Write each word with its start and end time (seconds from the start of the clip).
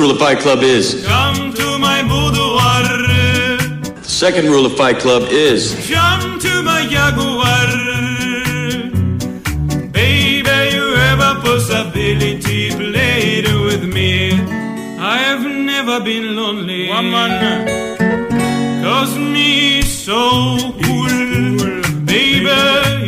rule 0.00 0.10
of 0.12 0.18
Fight 0.18 0.38
Club 0.38 0.62
is. 0.62 1.04
Come 1.06 1.52
to 1.52 1.78
my 1.78 2.02
boudoir. 2.02 2.84
The 3.96 4.02
second 4.02 4.46
rule 4.46 4.64
of 4.64 4.74
Fight 4.74 4.98
Club 4.98 5.24
is. 5.30 5.74
Jump 5.86 6.40
to 6.40 6.62
my 6.62 6.86
jaguar. 6.88 7.68
Baby, 9.92 10.58
you 10.74 10.86
have 11.04 11.20
a 11.20 11.34
possibility. 11.42 12.70
Played 12.70 13.46
with 13.66 13.84
me. 13.84 14.32
I 14.98 15.18
have 15.18 15.42
never 15.42 16.00
been 16.00 16.34
lonely. 16.34 16.88
Woman. 16.88 17.32
Cause 18.82 19.14
me 19.18 19.82
so 19.82 20.56
cool. 20.82 21.16
Baby, 22.06 22.58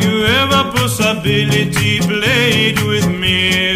you 0.03 0.13
have 0.33 0.51
a 0.61 0.71
possibility. 0.77 2.01
Played 2.01 2.77
with 2.83 3.07
me. 3.09 3.73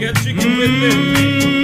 Get 0.00 0.16
chicken 0.24 0.56
with 0.56 0.70
me. 0.80 0.90
Mm. 0.90 1.61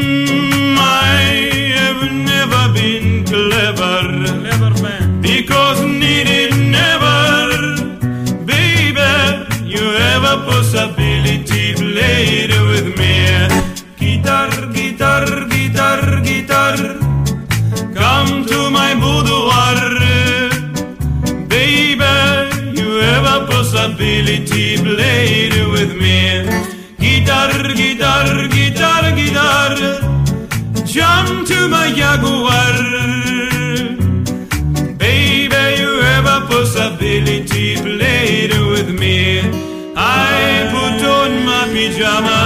Clever. 3.38 4.02
Clever 4.42 4.74
man. 4.82 5.20
Because 5.20 5.80
needed 6.02 6.52
never. 6.78 7.14
Baby, 8.50 9.12
you 9.74 9.84
have 10.02 10.24
a 10.34 10.36
possibility. 10.50 11.64
Played 11.74 12.52
with 12.70 12.88
me. 13.00 13.14
Guitar, 14.02 14.50
guitar, 14.78 15.26
guitar, 15.54 16.00
guitar. 16.28 16.76
Come 18.00 18.32
to 18.50 18.58
my 18.78 18.90
boudoir. 19.02 19.78
Baby, 21.54 22.14
you 22.78 22.90
have 23.08 23.26
a 23.36 23.38
possibility. 23.52 24.66
Played 24.88 25.56
with 25.74 25.92
me. 26.02 26.18
Guitar, 27.04 27.52
guitar, 27.80 28.48
guitar, 28.56 29.02
guitar. 29.20 30.17
Jump 30.98 31.46
to 31.46 31.68
my 31.68 31.92
jaguar. 31.98 32.74
Baby, 34.98 35.64
you 35.80 35.92
have 36.10 36.26
a 36.26 36.38
possibility. 36.50 37.76
Played 37.76 38.52
with 38.72 38.90
me. 39.02 39.18
I 39.96 40.66
put 40.74 41.00
on 41.18 41.30
my 41.46 41.64
pajamas 41.72 42.37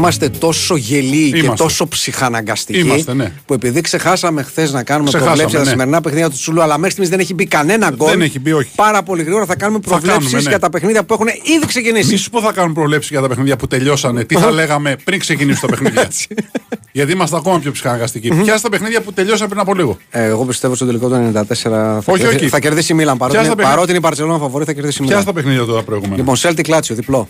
είμαστε 0.00 0.28
τόσο 0.28 0.76
γελοί 0.76 1.30
και 1.30 1.36
Είμαστε. 1.38 1.62
τόσο 1.62 1.88
ψυχαναγκαστικοί. 1.88 2.78
Είμαστε, 2.78 3.14
ναι. 3.14 3.32
Που 3.46 3.54
επειδή 3.54 3.80
ξεχάσαμε 3.80 4.42
χθες 4.42 4.72
να 4.72 4.82
κάνουμε 4.82 5.08
Ξεχάσαμε, 5.08 5.36
προβλέψεις 5.36 5.50
για 5.50 5.58
τα 5.58 5.64
ναι. 5.64 5.70
σημερινά 5.70 6.00
παιχνίδια 6.00 6.30
του 6.30 6.36
Τσουλού, 6.36 6.62
αλλά 6.62 6.74
μέχρι 6.74 6.90
στιγμής 6.90 7.10
δεν 7.10 7.20
έχει 7.20 7.34
μπει 7.34 7.46
κανένα 7.46 7.90
γκολ. 7.90 8.08
Δεν 8.10 8.20
έχει 8.22 8.38
μπει, 8.40 8.52
όχι. 8.52 8.70
Πάρα 8.74 9.02
πολύ 9.02 9.22
γρήγορα 9.22 9.44
θα 9.46 9.56
κάνουμε 9.56 9.78
προβλέψεις 9.80 10.22
κάνουμε, 10.22 10.42
ναι. 10.42 10.48
για 10.48 10.58
τα 10.58 10.70
παιχνίδια 10.70 11.04
που 11.04 11.12
έχουν 11.14 11.26
ήδη 11.56 11.66
ξεκινήσει. 11.66 12.10
Μη 12.10 12.16
σου 12.16 12.30
πω 12.30 12.40
θα 12.40 12.52
κάνουν 12.52 12.72
προβλέψεις 12.74 13.10
για 13.10 13.20
τα 13.20 13.28
παιχνίδια 13.28 13.56
που 13.56 13.66
τελειώσανε. 13.66 14.24
Τι 14.24 14.34
θα 14.34 14.50
λέγαμε 14.60 14.96
πριν 15.04 15.18
ξεκινήσουν 15.18 15.60
τα 15.60 15.66
παιχνίδια. 15.76 16.08
Γιατί 16.92 17.12
είμαστε 17.12 17.36
ακόμα 17.36 17.58
πιο 17.58 17.72
ψυχαναγκαστικοί. 17.72 18.28
Ποια 18.28 18.60
τα 18.60 18.68
παιχνίδια 18.68 19.00
που 19.00 19.12
τελειώσαν 19.12 19.48
πριν 19.48 19.60
από 19.60 19.74
λίγο. 19.74 19.96
Ε, 20.10 20.24
εγώ 20.24 20.44
πιστεύω 20.44 20.74
στο 20.74 20.86
τελικό 20.86 21.08
του 21.08 21.30
94 21.34 21.42
θα, 21.44 22.02
Όχι, 22.06 22.20
κερδίσει, 22.20 22.36
όχι. 22.36 22.48
θα 22.48 22.58
κερδίσει 22.60 22.92
η 22.92 22.94
Μίλαν. 22.94 23.16
Παρότι, 23.16 23.36
Ποια 23.38 23.44
στα 23.44 23.52
είναι- 23.52 23.62
παιχνίδια- 23.62 23.70
παρότι 23.74 23.88
είναι 23.90 23.98
η 23.98 24.02
Παρσελόνα 24.02 24.38
φαβορή, 24.38 24.64
θα 24.64 24.72
κερδίσει 24.72 25.02
η 25.02 25.06
Ποια 25.06 25.16
Μίλαν. 25.16 25.24
τα 25.24 25.32
παιχνίδια 25.32 25.64
τώρα 25.64 25.82
προηγούμενα. 25.82 26.16
Λοιπόν, 26.16 26.36
Celtic 26.38 26.68
Λάτσιο, 26.68 26.94
διπλό. 26.94 27.28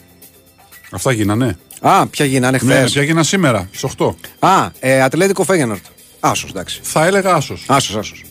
Αυτά 0.90 1.12
γίνανε. 1.12 1.58
Α, 1.80 2.06
ποια 2.06 2.24
γίνανε 2.24 2.58
Ναι, 2.62 2.74
χθες. 2.74 2.92
ποια 2.92 3.02
γίνανε 3.02 3.24
σήμερα 3.24 3.68
στις 3.72 3.82
8. 3.82 4.14
Α, 4.38 4.68
ε, 4.80 5.02
Ατλέτικο 5.02 5.44
Φέγενορτ. 5.44 5.84
Άσος, 6.20 6.50
εντάξει. 6.50 6.80
Θα 6.82 7.06
έλεγα 7.06 7.34
άσος. 7.34 7.64
Άσος, 7.68 7.96
άσος. 7.96 8.24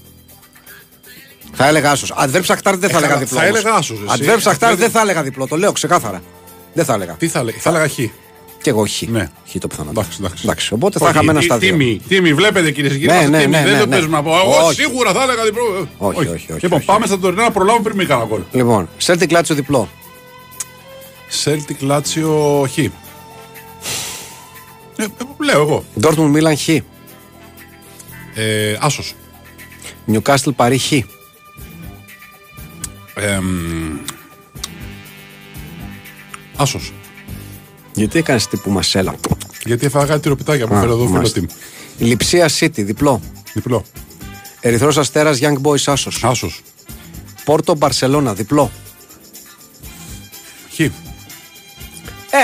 Θα 1.54 1.68
έλεγα 1.68 1.92
άσος. 1.92 2.14
Αντβέρπ 2.18 2.46
Σαχτάρ 2.46 2.78
δεν 2.78 2.90
θα 2.90 2.96
Ε, 2.96 2.98
έλεγα 3.00 3.14
καλά, 3.14 3.26
διπλό. 3.26 3.40
θα 3.40 3.46
όμως. 3.48 3.60
έλεγα 3.60 3.76
άσος, 3.78 3.98
εσύ. 3.98 4.08
Αντβέρπ 4.14 4.40
Σαχτάρ 4.42 4.70
Δηλαδή- 4.70 4.82
δεν 4.82 4.92
θα 4.92 5.02
έλεγα 5.02 5.24
διπλό. 5.24 5.48
Το 5.48 5.58
λέω 5.58 5.72
ξεκάθαρα. 5.72 6.22
Δεν 6.74 6.86
θα 6.86 6.94
έλεγα. 6.94 7.14
Τι 7.14 7.28
θα 7.28 7.40
έλεγα, 7.40 7.58
θα 7.60 7.70
έλεγα 7.70 7.88
χ. 7.88 7.96
Και 8.62 8.70
εγώ 8.70 8.86
χ. 8.88 9.02
Ναι. 9.02 9.30
Χ 9.52 9.56
το 9.60 9.68
πιθανότερο. 9.68 10.06
Εντάξει, 10.20 10.40
εντάξει. 10.44 10.74
Οπότε 10.74 11.00
θα 11.00 11.06
Όχι, 11.06 11.14
είχαμε 11.14 11.32
ένα 11.32 11.40
τι- 11.40 11.46
στάδιο. 11.46 11.70
Τίμη, 11.70 12.02
τίμη, 12.08 12.34
βλέπετε 12.34 12.72
κυρίε 12.72 12.90
και 12.90 12.96
κύριοι. 12.98 13.08
Ναι, 13.12 13.14
είμαστε 13.16 13.38
ναι, 13.38 13.44
τίμοι, 13.44 13.56
ναι, 13.56 13.64
δεν 13.64 13.74
ναι, 13.74 13.80
το 13.80 13.86
ναι. 13.86 13.92
παίζουμε 13.92 14.18
να 14.18 14.24
πω. 14.24 14.32
Εγώ 14.32 14.66
Όχι. 14.66 14.82
σίγουρα 14.82 15.12
θα 15.14 15.24
έλεγα 15.24 15.44
διπλό. 15.44 15.88
Όχι, 15.98 16.18
όχι, 16.20 16.30
όχι, 16.32 16.46
Λοιπόν, 16.62 16.78
όχι. 16.78 16.86
πάμε 16.88 17.06
στα 17.06 17.20
τωρινά 17.20 17.44
να 17.44 17.52
προλάβουμε 17.52 17.84
πριν 17.84 17.98
μη 17.98 18.06
κάνα 18.06 18.26
γκολ. 18.26 18.42
Λοιπόν, 18.52 18.90
Celtic 19.06 19.30
Λάτσιο 19.32 19.56
διπλό. 19.56 19.90
Celtic 21.44 21.80
Λάτσιο 21.80 22.66
χ. 22.72 22.78
Ε, 22.78 22.94
ε, 24.96 25.08
λέω 25.40 25.62
εγώ. 25.62 25.84
Dortmund 26.02 26.36
Milan 26.36 26.54
χ. 26.58 26.68
Ε, 28.36 28.78
Άσος. 28.80 29.14
Newcastle 30.12 30.56
Παρί 30.56 30.78
χ. 30.78 30.92
Άσος. 36.56 36.94
Γιατί 37.94 38.18
έκανες 38.18 38.48
τύπου 38.48 38.72
μασέλα; 38.72 39.16
Γιατί 39.66 39.86
έφαγα 39.86 40.06
κάτι 40.06 40.20
τυροπιτάκια 40.22 40.68
που 40.68 40.76
Α, 40.76 40.80
φέρω 40.80 40.92
εδώ 40.92 41.02
φίλο 41.06 41.16
μάλιστα. 41.16 41.42
team. 41.42 41.46
Λιψία 41.98 42.50
City 42.60 42.84
διπλό. 42.84 43.22
Διπλό. 43.54 43.84
Ερυθρός 44.60 44.98
Αστέρας 44.98 45.40
Young 45.42 45.62
Boys 45.62 45.84
Άσος. 45.86 46.24
Άσος. 46.24 46.62
Πόρτο 47.44 47.76
Μπαρσελόνα 47.76 48.34
διπλό. 48.34 48.72
Χ. 50.76 50.80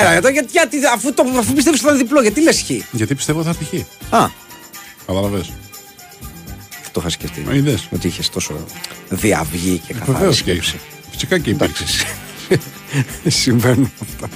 Έλα, 0.02 0.12
εδώ, 0.12 0.30
γιατί, 0.30 0.48
γιατί, 0.52 0.78
αφού, 0.94 1.14
το, 1.14 1.24
αφού 1.40 1.54
πιστεύεις 1.54 1.80
ότι 1.80 1.90
θα 1.90 1.90
είναι 1.96 1.98
διπλό, 2.04 2.22
γιατί 2.22 2.42
λες 2.42 2.62
χ; 2.62 2.70
Γιατί 2.92 3.16
πιστεύω 3.16 3.44
θα 3.44 3.50
έρθει 3.50 3.66
χ. 3.78 3.82
Α, 4.14 4.30
Κατάλαβε. 5.06 5.42
το 6.92 7.00
είχα 7.00 7.10
σκεφτεί. 7.10 7.42
Μα 7.42 7.54
είδες. 7.54 7.88
Ότι 7.94 8.08
είχες 8.08 8.30
τόσο 8.30 8.54
διαυγή 9.10 9.82
και 9.88 9.94
καθαρή 9.94 10.12
Βεβαίως 10.12 10.42
και 10.42 10.52
σκέψη. 10.52 10.80
Φυσικά 11.12 11.38
και 11.40 11.50
υπήρξες. 11.50 12.04
Συμβαίνουν 13.28 13.92
αυτά. 14.02 14.28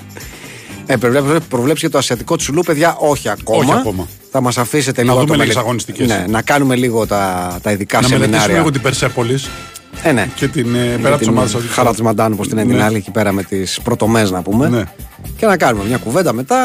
Ε, 0.85 0.95
προβλέψει, 0.97 1.47
προβλέψει 1.49 1.79
για 1.81 1.89
το 1.89 1.97
ασιατικό 1.97 2.35
τσουλού, 2.35 2.61
παιδιά, 2.61 2.95
όχι 2.99 3.29
ακόμα. 3.29 3.59
Όχι 3.59 3.71
ακόμα. 3.79 4.07
Θα 4.31 4.41
μας 4.41 4.57
αφήσετε 4.57 5.03
Να 5.03 5.07
λίγο 5.11 5.15
δούμε 5.15 5.27
το 5.27 5.33
λίγες 5.33 5.47
μελε- 5.47 5.63
αγωνιστικές. 5.67 6.07
Ναι, 6.07 6.25
να 6.29 6.41
κάνουμε 6.41 6.75
λίγο 6.75 7.05
τα, 7.07 7.59
τα 7.61 7.71
ειδικά 7.71 7.95
Να 8.01 8.07
μελετήσουμε 8.07 8.31
σεμινάρια. 8.31 8.57
λίγο 8.57 8.71
την 8.71 8.81
Περσέπολης 8.81 9.49
Ε, 10.03 10.11
ναι. 10.11 10.29
και 10.35 10.47
την 10.47 10.75
ε, 10.75 10.85
Για 10.87 10.97
πέρα 10.97 11.17
τη 11.17 11.23
την 11.23 11.29
ομάδα 11.37 11.59
Χαρά 11.69 11.91
της 11.91 12.01
Μαντάνου, 12.01 12.35
πώ 12.35 12.41
την 12.47 12.51
είναι 12.57 12.65
την 12.67 12.75
Ναι. 12.75 12.83
άλλη, 12.83 12.97
εκεί 12.97 13.11
πέρα 13.11 13.31
με 13.31 13.43
τις 13.43 13.79
πρωτομές 13.83 14.31
να 14.31 14.41
πούμε. 14.41 14.69
Ναι. 14.69 14.83
Και 15.37 15.45
να 15.45 15.57
κάνουμε 15.57 15.85
μια 15.85 15.97
κουβέντα 15.97 16.33
μετά, 16.33 16.57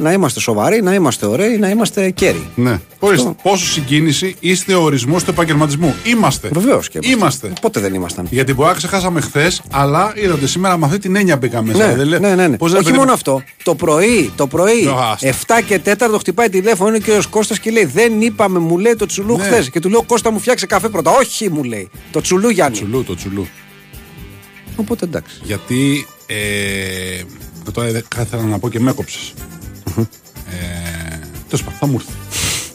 να 0.00 0.12
είμαστε 0.12 0.40
σοβαροί, 0.40 0.82
να 0.82 0.94
είμαστε 0.94 1.26
ωραίοι, 1.26 1.56
να 1.58 1.68
είμαστε 1.68 2.10
κέρι. 2.10 2.46
Ναι. 2.54 2.80
Ορίστε, 2.98 3.34
πόσο 3.42 3.66
συγκίνηση 3.66 4.36
είστε 4.40 4.74
ο 4.74 4.82
ορισμός 4.82 5.24
του 5.24 5.30
επαγγελματισμού. 5.30 5.94
Είμαστε. 6.04 6.48
Βεβαίως 6.52 6.88
και 6.88 6.98
Είμαστε. 7.02 7.52
Πότε 7.60 7.80
δεν 7.80 7.94
ήμασταν. 7.94 8.26
Γιατί 8.30 8.54
μπορεί 8.54 8.68
να 8.68 8.74
ξεχάσαμε 8.74 9.20
χθες, 9.20 9.62
αλλά 9.70 10.12
είδατε 10.16 10.46
σήμερα 10.46 10.76
με 10.78 10.86
αυτή 10.86 10.98
την 10.98 11.16
έννοια 11.16 11.36
μπήκαμε 11.36 11.72
μέσα. 11.72 11.86
Ναι, 11.86 11.94
Δεν 11.94 12.06
λέ- 12.06 12.20
ναι, 12.20 12.34
ναι, 12.34 12.46
ναι. 12.48 12.56
πώς 12.56 12.70
δεν 12.70 12.80
Όχι 12.80 12.90
περίμενε- 12.90 12.98
μόνο 12.98 13.12
αυτό. 13.12 13.42
Το 13.62 13.74
πρωί, 13.74 14.32
το 14.36 14.46
πρωί, 14.46 14.86
Ω, 14.86 14.98
άστα. 15.12 15.28
7 15.28 15.60
και 15.66 15.78
4 15.78 16.18
χτυπάει 16.18 16.48
τηλέφωνο 16.48 16.94
είναι 16.94 17.04
ο 17.14 17.18
κ. 17.20 17.22
Κώστας 17.30 17.58
και 17.58 17.70
λέει: 17.70 17.84
Δεν 17.84 18.20
είπαμε, 18.20 18.58
μου 18.58 18.78
λέει 18.78 18.94
το 18.96 19.06
τσουλού 19.06 19.36
Ναι. 19.36 19.42
χθες. 19.44 19.70
Και 19.70 19.80
του 19.80 19.88
λέω: 19.88 20.02
Κώστα 20.02 20.30
μου 20.30 20.38
φτιάξε 20.38 20.66
καφέ 20.66 20.88
πρώτα. 20.88 21.10
Όχι, 21.10 21.50
μου 21.50 21.62
λέει. 21.64 21.90
Το 22.12 22.20
τσουλού 22.20 22.48
Γιάννη. 22.48 22.76
Τσουλού, 22.76 23.04
το 23.04 23.14
τσουλού. 23.14 23.46
Οπότε 24.76 25.04
εντάξει. 25.04 25.40
Γιατί. 25.42 26.06
Ε, 26.26 26.34
τώρα 27.70 27.90
δεν 27.90 28.04
θα 28.14 28.22
ήθελα 28.22 28.42
να 28.42 28.58
πω 28.58 28.68
και 28.68 28.80
με 28.80 28.90
έκοψες. 28.90 29.32
ε, 29.96 31.18
Τέλος 31.48 31.64
πάντων, 31.64 31.78
θα 31.78 31.86
μου 31.86 31.94
έρθει. 31.94 32.12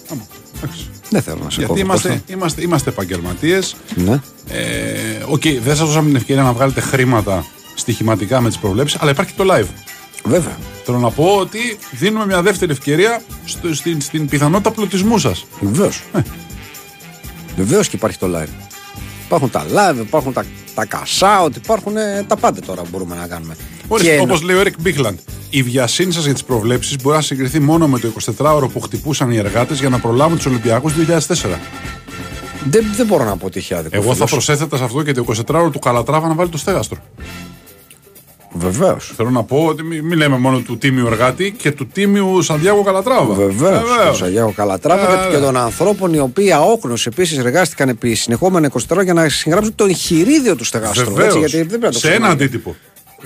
Θα 0.07 0.15
μου 0.15 0.27
έρθει. 0.31 0.41
Εντάξει. 0.57 0.89
Δεν 1.09 1.21
θέλω 1.21 1.43
να 1.43 1.49
σε 1.49 1.55
Γιατί 1.57 1.67
κόβω, 1.71 1.79
είμαστε, 1.85 2.09
Κώστα. 2.09 2.23
είμαστε, 2.33 2.61
είμαστε 2.61 2.89
επαγγελματίες. 2.89 3.75
Ναι. 3.95 4.21
Ε, 4.47 5.23
Οκ, 5.27 5.41
δεν 5.41 5.75
σας 5.75 5.87
δώσαμε 5.87 6.07
την 6.07 6.15
ευκαιρία 6.15 6.43
να 6.43 6.53
βγάλετε 6.53 6.81
χρήματα 6.81 7.45
στοιχηματικά 7.75 8.41
με 8.41 8.47
τις 8.47 8.57
προβλέψεις, 8.57 9.01
αλλά 9.01 9.11
υπάρχει 9.11 9.31
και 9.33 9.43
το 9.43 9.53
live. 9.53 9.67
Βέβαια. 10.23 10.57
Θέλω 10.83 10.99
να 10.99 11.09
πω 11.11 11.23
ότι 11.39 11.59
δίνουμε 11.91 12.25
μια 12.25 12.41
δεύτερη 12.41 12.71
ευκαιρία 12.71 13.21
στο, 13.45 13.73
στην, 13.75 14.01
στην 14.01 14.27
πιθανότητα 14.27 14.71
πλουτισμού 14.71 15.17
σας. 15.17 15.45
Βεβαίως. 15.61 16.03
Ε. 16.13 16.19
Βεβαίως 17.57 17.87
και 17.87 17.95
υπάρχει 17.95 18.17
το 18.17 18.27
live. 18.39 18.49
Υπάρχουν 19.25 19.49
τα 19.49 19.65
live, 19.65 19.97
υπάρχουν 19.99 20.33
τα, 20.33 20.45
τα 20.85 21.03
cash 21.03 21.45
out, 21.45 21.55
υπάρχουν 21.55 21.97
ε, 21.97 22.23
τα 22.27 22.35
πάντα 22.35 22.61
τώρα 22.65 22.81
που 22.81 22.87
μπορούμε 22.91 23.15
να 23.15 23.27
κάνουμε. 23.27 23.55
Και 24.01 24.19
Όπως 24.21 24.41
λέει 24.41 24.55
ο 24.55 24.59
Έρικ 24.59 24.81
Μπίχλαντ, 24.81 25.17
η 25.49 25.63
βιασύνη 25.63 26.11
σας 26.11 26.23
για 26.23 26.33
τις 26.33 26.43
προβλέψεις 26.43 26.95
μπορεί 27.03 27.15
να 27.15 27.21
συγκριθεί 27.21 27.59
μόνο 27.59 27.87
με 27.87 27.99
το 27.99 28.11
24ωρο 28.37 28.69
που 28.73 28.79
χτυπούσαν 28.79 29.31
οι 29.31 29.37
εργάτες 29.37 29.79
για 29.79 29.89
να 29.89 29.99
προλάβουν 29.99 30.35
τους 30.37 30.45
Ολυμπιακούς 30.45 30.93
2004. 30.93 31.59
δεν, 32.63 32.85
δεν 32.95 33.05
μπορώ 33.05 33.23
να 33.23 33.37
πω 33.37 33.49
τυχαία 33.49 33.81
δικό 33.81 33.95
Εγώ 33.95 34.15
θα 34.15 34.25
προσέθετα 34.25 34.77
σε 34.77 34.83
αυτό 34.83 35.03
και 35.03 35.11
το 35.11 35.25
24ωρο 35.47 35.69
του 35.71 35.79
Καλατράβα 35.79 36.27
να 36.27 36.33
βάλει 36.33 36.49
το 36.49 36.57
στέγαστρο. 36.57 36.97
Βεβαίως. 38.53 39.13
Θέλω 39.15 39.29
να 39.29 39.43
πω 39.43 39.65
ότι 39.65 39.83
μην 39.83 40.05
μη 40.05 40.15
λέμε 40.15 40.37
μόνο 40.37 40.59
του 40.59 40.77
τίμιου 40.77 41.07
εργάτη 41.07 41.51
και 41.57 41.71
του 41.71 41.87
τίμιου 41.87 42.41
Σαντιάγο 42.41 42.81
Καλατράβα. 42.83 43.33
Βεβαίως. 43.33 43.55
Βεβαίως. 43.55 44.09
Του 44.11 44.15
Σαγιάγο 44.17 44.51
Καλατράβα 44.55 45.05
και- 45.05 45.27
Ε, 45.27 45.37
και 45.39 45.43
των 45.45 45.57
ανθρώπων 45.57 46.13
οι 46.13 46.19
οποίοι 46.19 46.51
αόχνω 46.51 46.93
επίσης 47.05 47.37
εργάστηκαν 47.37 47.89
επί 47.89 48.13
συνεχόμενα 48.13 48.65
24 48.65 48.95
ώρα 48.95 49.03
για 49.03 49.13
να 49.13 49.29
συγγράψουν 49.29 49.75
το 49.75 49.83
εγχειρίδιο 49.85 50.55
του 50.55 50.63
στεγάστρου. 50.65 51.05
Βεβαίως. 51.13 51.25
έτσι, 51.35 51.39
Γιατί 51.39 51.57
δεν 51.57 51.67
πρέπει 51.67 51.83
να 51.83 51.91
το 51.91 51.97
σε 51.99 52.07
ένα 52.07 52.15
ξεχνάμε. 52.15 52.33
αντίτυπο. 52.43 52.75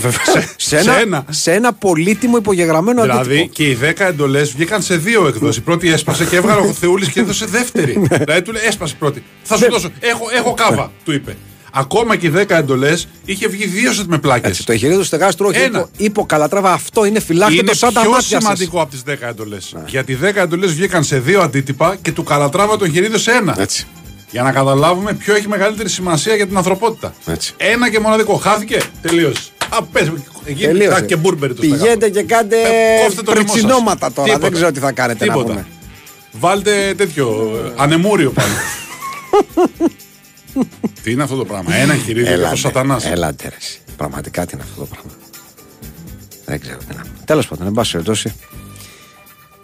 σε, 0.58 0.78
ένα, 0.78 0.84
σε 0.94 1.00
ένα. 1.02 1.25
σε 1.30 1.52
ένα 1.52 1.74
πολύτιμο 1.74 2.38
υπογεγραμμένο 2.38 3.02
Δηλαδή 3.02 3.34
αντίτυπο. 3.36 3.54
και 3.54 3.70
οι 3.70 3.78
10 3.81 4.06
εντολές 4.06 4.52
βγήκαν 4.52 4.81
σε 4.81 4.96
δύο 4.98 5.28
εκδόσεις. 5.28 5.58
Η 5.58 5.62
πρώτη 5.62 5.92
έσπασε 5.92 6.25
και 6.25 6.36
έβγαλε 6.36 6.62
ο 6.62 6.72
Θεούλης 6.74 7.10
και 7.10 7.20
έδωσε 7.20 7.46
δεύτερη. 7.46 7.98
Ναι. 8.10 8.18
δηλαδή 8.18 8.42
του 8.42 8.52
λέει 8.52 8.64
έσπασε 8.66 8.94
η 8.96 9.00
πρώτη. 9.00 9.24
Θα 9.44 9.58
σου 9.58 9.68
δώσω. 9.70 9.90
Έχω, 10.00 10.24
έχω 10.38 10.54
κάβα, 10.54 10.92
του 11.06 11.12
είπε. 11.14 11.36
Ακόμα 11.75 12.16
και 12.16 12.28
οι 12.28 12.34
10 12.36 12.44
εντολές 12.50 13.08
είχε 13.25 13.48
βγει 13.48 13.66
δύο 13.66 13.94
σετ 13.94 14.06
με 14.08 14.18
πλάκες. 14.18 14.50
Έτσι, 14.50 14.66
το 14.66 14.72
εγχειρίδιο 14.72 15.00
του 15.00 15.06
στεγάστρου, 15.06 15.48
όχι 15.48 15.60
Ένα. 15.60 15.80
υπο, 15.80 15.90
υπο 15.98 16.25
Καλατράβα, 16.25 16.72
αυτό 16.72 17.06
είναι 17.06 17.20
φυλάκτητο 17.20 17.62
Είναι 17.62 17.74
σαν 17.74 17.94
τα 17.94 18.02
πιο 18.02 18.10
μάτια 18.10 18.28
σας. 18.30 18.42
σημαντικό 18.44 18.81
από 18.81 18.92
τις 18.92 19.02
10 19.08 19.28
εντολές. 19.30 19.75
Γιατί 19.88 20.12
οι 20.12 20.16
10 20.22 20.42
εντολές 20.42 20.74
βγήκαν 20.74 21.04
σε 21.04 21.20
δύο 21.20 21.42
αντίτυπα 21.42 21.96
και 22.02 22.12
του 22.12 22.24
καλατράβα 22.24 22.78
το 22.78 22.86
εγχειρίδιο 22.86 23.18
σε 23.18 23.31
ένα. 23.31 23.56
Έτσι. 23.60 23.86
Για 24.31 24.44
να 24.44 24.52
καταλάβουμε 24.52 25.14
ποιο 25.14 25.36
έχει 25.36 25.48
μεγαλύτερη 25.48 25.90
σημασία 25.90 26.36
για 26.36 26.48
την 26.48 26.58
ανθρωπότητα. 26.58 27.14
Έτσι. 27.25 27.54
Ένα 27.58 27.90
και 27.90 28.00
μοναδικό. 28.00 28.34
Χάθηκε. 28.36 28.81
Τελείωσε. 29.02 29.42
Α, 29.70 29.84
πες, 29.84 30.12
εκεί 30.46 30.64
Τελείωσε. 30.66 30.90
θα 30.94 31.02
και 31.02 31.16
μπούρμπερι 31.16 31.54
το 31.54 31.62
Πηγαίνετε 31.62 31.90
στεγάστρο. 31.92 32.22
και 32.22 32.24
κάντε 32.34 32.56
Ε, 32.62 33.04
κόφτε 33.04 33.22
το 33.22 33.31
λαιμό 33.34 33.48
σας. 33.48 33.52
πριτσινόματα 33.54 34.12
τώρα. 34.12 34.28
Τίποτα. 34.28 34.44
Δεν 34.48 34.52
ξέρω 34.54 34.72
τι 34.72 34.80
θα 34.80 34.92
κάνετε 34.92 35.25
Τίποτα. 35.25 35.48
να 35.48 35.54
πούμε. 35.54 35.66
Βάλτε 36.31 36.94
τέτοιο 36.98 37.60
ε, 37.66 37.72
ανεμούριο 37.84 38.31
πάνω. 38.31 38.54
τι 41.03 41.11
είναι 41.11 41.23
αυτό 41.23 41.35
το 41.35 41.45
πράγμα; 41.45 41.75
Ένα 41.75 41.94
εγχειρίδιο 41.94 42.35
για 42.35 42.50
το 42.50 42.55
σατανάς. 42.55 43.05
Έλατε 43.05 43.47
ρε. 43.50 43.55
εσύ. 43.59 43.79
Πραγματικά 43.97 44.45
τι 44.45 44.51
είναι 44.53 44.63
αυτό 44.63 44.79
το 44.79 44.85
πράγμα. 44.85 45.11
Δεν 46.45 46.59
ξέρω 46.59 46.77
τι 46.77 46.95
να 46.95 47.01
πούμε. 47.01 47.13
Τέλος 47.25 47.47
πάντων, 47.47 47.67
εν 47.67 47.73
πάση 47.73 47.91
περιπτώσει. 47.91 48.33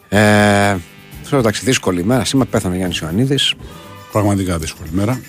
Ε, 0.09 0.75
Θέλω 1.23 1.41
εντάξει, 1.41 1.65
δύσκολη 1.65 2.01
ημέρα. 2.01 2.25
Σήμερα 2.25 2.49
πέθανε 2.49 2.73
ο 2.73 2.77
Γιάννης 2.77 2.97
Ιωαννίδης. 2.99 3.53
Πραγματικά 4.11 4.57
δύσκολη 4.57 4.89
μέρα. 4.91 5.21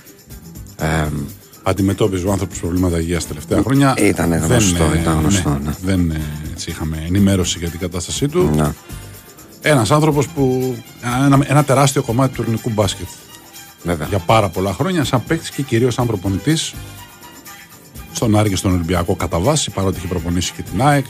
Ε, 0.78 1.06
Αντιμετώπιζε 1.62 2.26
ο 2.26 2.32
άνθρωπος 2.32 2.58
προβλήματα 2.58 3.00
υγείας 3.00 3.26
τελευταία 3.26 3.62
χρόνια. 3.62 3.94
Ήτανε 3.98 4.36
γνωστό, 4.36 4.86
Δεν, 4.86 4.96
ε, 4.96 5.00
ήταν 5.00 5.18
γνωστό, 5.18 5.58
ναι. 5.64 5.70
Δεν 5.82 6.10
ε, 6.10 6.20
έτσι, 6.52 6.70
είχαμε 6.70 7.02
ενημέρωση 7.06 7.58
για 7.58 7.68
την 7.68 7.78
κατάστασή 7.78 8.28
του. 8.28 8.50
να. 8.56 8.74
Ένας 9.62 9.90
άνθρωπος 9.90 10.28
που. 10.28 10.74
Ένα, 11.24 11.38
ένα 11.46 11.64
τεράστιο 11.64 12.02
κομμάτι 12.02 12.34
του 12.34 12.42
ελληνικού 12.42 12.70
μπάσκετ. 12.70 13.06
Βέβαια. 13.82 14.06
Για 14.06 14.18
πάρα 14.18 14.48
πολλά 14.48 14.72
χρόνια, 14.72 15.04
σαν 15.04 15.24
παίκτης 15.24 15.50
και 15.50 15.62
κυρίως 15.62 15.94
σαν 15.94 16.06
προπονητής. 16.06 16.74
Στον 18.12 18.36
Άρη 18.36 18.48
και 18.48 18.56
στον 18.56 18.72
Ολυμπιακό 18.72 19.14
κατά 19.16 19.38
βάση, 19.38 19.70
παρότι 19.70 19.98
είχε 19.98 20.06
προπονήσει 20.06 20.52
και 20.52 20.62
την 20.62 20.82
ΑΕΚ. 20.82 21.04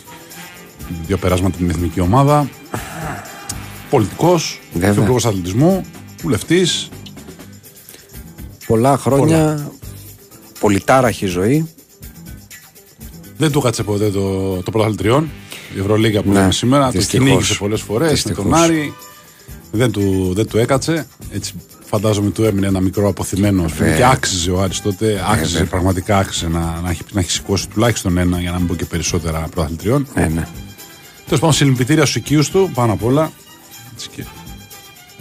Δύο 1.07 1.17
περάσματα 1.17 1.57
με 1.59 1.67
την 1.67 1.71
εθνική 1.77 2.01
ομάδα. 2.01 2.49
Πολιτικός, 3.91 4.61
Βέβαια. 4.73 4.91
υπουργό 5.05 5.29
αθλητισμού, 5.29 5.85
βουλευτής. 6.23 6.89
Πολλά 8.67 8.97
χρόνια. 8.99 9.71
Πολυτάραχη 10.61 11.27
ζωή. 11.27 11.69
Δεν 13.37 13.51
του 13.53 13.61
κάτσε 13.61 13.83
ποτέ 13.83 14.11
το, 14.11 14.55
το 14.63 14.71
πρωτάθλημα 14.71 14.97
τριών. 15.03 15.31
Η 15.77 15.79
Ευρωλίγα 15.81 16.23
που 16.23 16.29
Ναι, 16.29 16.39
λέμε 16.39 16.53
σήμερα. 16.53 16.85
Το 16.85 16.91
δυστυχώς. 16.91 17.27
κυνήγησε 17.27 17.55
πολλές 17.55 17.81
φορές 17.81 18.07
με 18.09 18.13
Δυστυχώς. 18.15 18.45
τον 18.45 18.55
Άρη. 18.55 18.95
Δεν 19.73 19.91
του, 19.93 20.33
δεν 20.35 20.47
του 20.49 20.59
έκατσε. 20.59 21.07
Έτσι 21.33 21.55
φαντάζομαι 21.91 22.31
του 22.31 22.45
έμεινε 22.45 22.67
ένα 22.67 22.81
μικρό 22.81 23.09
αποθυμένο. 23.09 23.63
ας 23.65 23.73
πούμε, 23.73 23.89
Βέβαια. 23.89 24.07
Και 24.07 24.13
άξιζε 24.17 24.51
ο 24.51 24.61
Άρης 24.61 24.81
τότε. 24.83 25.25
Άξιζε, 25.31 25.53
Βέβαια. 25.53 25.67
πραγματικά 25.71 26.19
άξιζε 26.19 26.49
να, 26.49 26.81
να, 26.83 26.91
έχει, 26.91 27.03
να 27.13 27.21
έχει 27.21 27.31
σηκώσει 27.31 27.69
τουλάχιστον 27.69 28.19
ένα 28.19 28.41
για 28.41 28.51
να 28.51 28.59
μην 28.59 28.67
πω 28.67 28.75
και 28.75 28.85
περισσότερα 28.85 29.39
πρωτάθλημα 29.39 29.81
τριών. 29.83 30.07
Ναι, 30.15 30.23
ναι. 30.35 30.47
Τέλος 31.25 31.41
πάντων, 31.41 31.53
συλληπιτήρια 31.53 32.03
στους 32.03 32.17
οικείους 32.17 32.51
του 32.51 32.71
πάνω 32.75 32.93
απ' 32.93 33.05
όλα. 33.05 33.33
Έτσι 33.93 34.09
και- 34.17 34.25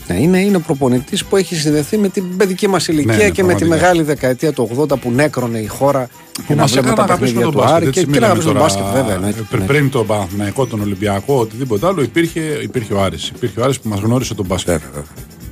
Ναι, 0.07 0.15
είναι, 0.21 0.39
είναι 0.39 0.55
ο 0.55 0.59
προπονητής 0.59 1.25
που 1.25 1.35
έχει 1.37 1.55
συνδεθεί 1.55 1.97
με 1.97 2.09
την 2.09 2.37
παιδική 2.37 2.67
μας 2.67 2.87
ηλικία 2.87 3.15
Ναι, 3.15 3.23
ναι, 3.23 3.29
και 3.29 3.43
με 3.43 3.53
τη 3.53 3.57
πραγματικά. 3.57 3.75
μεγάλη 3.85 4.01
δεκαετία 4.03 4.53
του 4.53 4.69
80 4.77 4.97
που 4.99 5.11
νέκρονε 5.11 5.59
η 5.59 5.67
χώρα 5.67 6.07
για 6.47 6.55
να 6.55 6.61
μας 6.61 6.71
βλέπουμε 6.71 6.91
έκανε 6.93 7.07
τα 7.07 7.13
να 7.13 7.13
αγαπήσουμε 7.13 7.17
παιχνίδια 7.17 7.41
τον 7.43 7.51
του 7.51 7.57
μπάσκετ, 7.57 7.75
Άρη 7.75 7.87
έτσι, 7.87 7.99
και, 7.99 8.05
μην 8.05 8.13
και 8.15 8.19
να 8.19 8.27
λέμε 8.27 8.39
αγαπήσουμε 8.39 8.59
τον 8.59 8.69
τώρα, 8.77 8.93
μπάσκετ, 8.93 9.03
βέβαια. 9.17 9.27
Ναι, 9.27 9.43
πρι- 9.49 9.61
ναι. 9.61 9.65
Πριν 9.67 9.89
τον 9.89 10.05
Παναθηναϊκό, 10.05 10.65
τον 10.65 10.81
Ολυμπιακό, 10.81 11.39
οτιδήποτε 11.39 11.87
άλλο, 11.87 12.01
υπήρχε, 12.01 12.39
υπήρχε 12.39 12.93
ο 12.93 13.01
Άρης. 13.01 13.27
Υπήρχε 13.35 13.59
ο 13.59 13.63
Άρης 13.63 13.79
που 13.79 13.89
μας 13.89 13.99
γνώρισε 13.99 14.33
τον 14.33 14.45
μπάσκετ. 14.45 14.81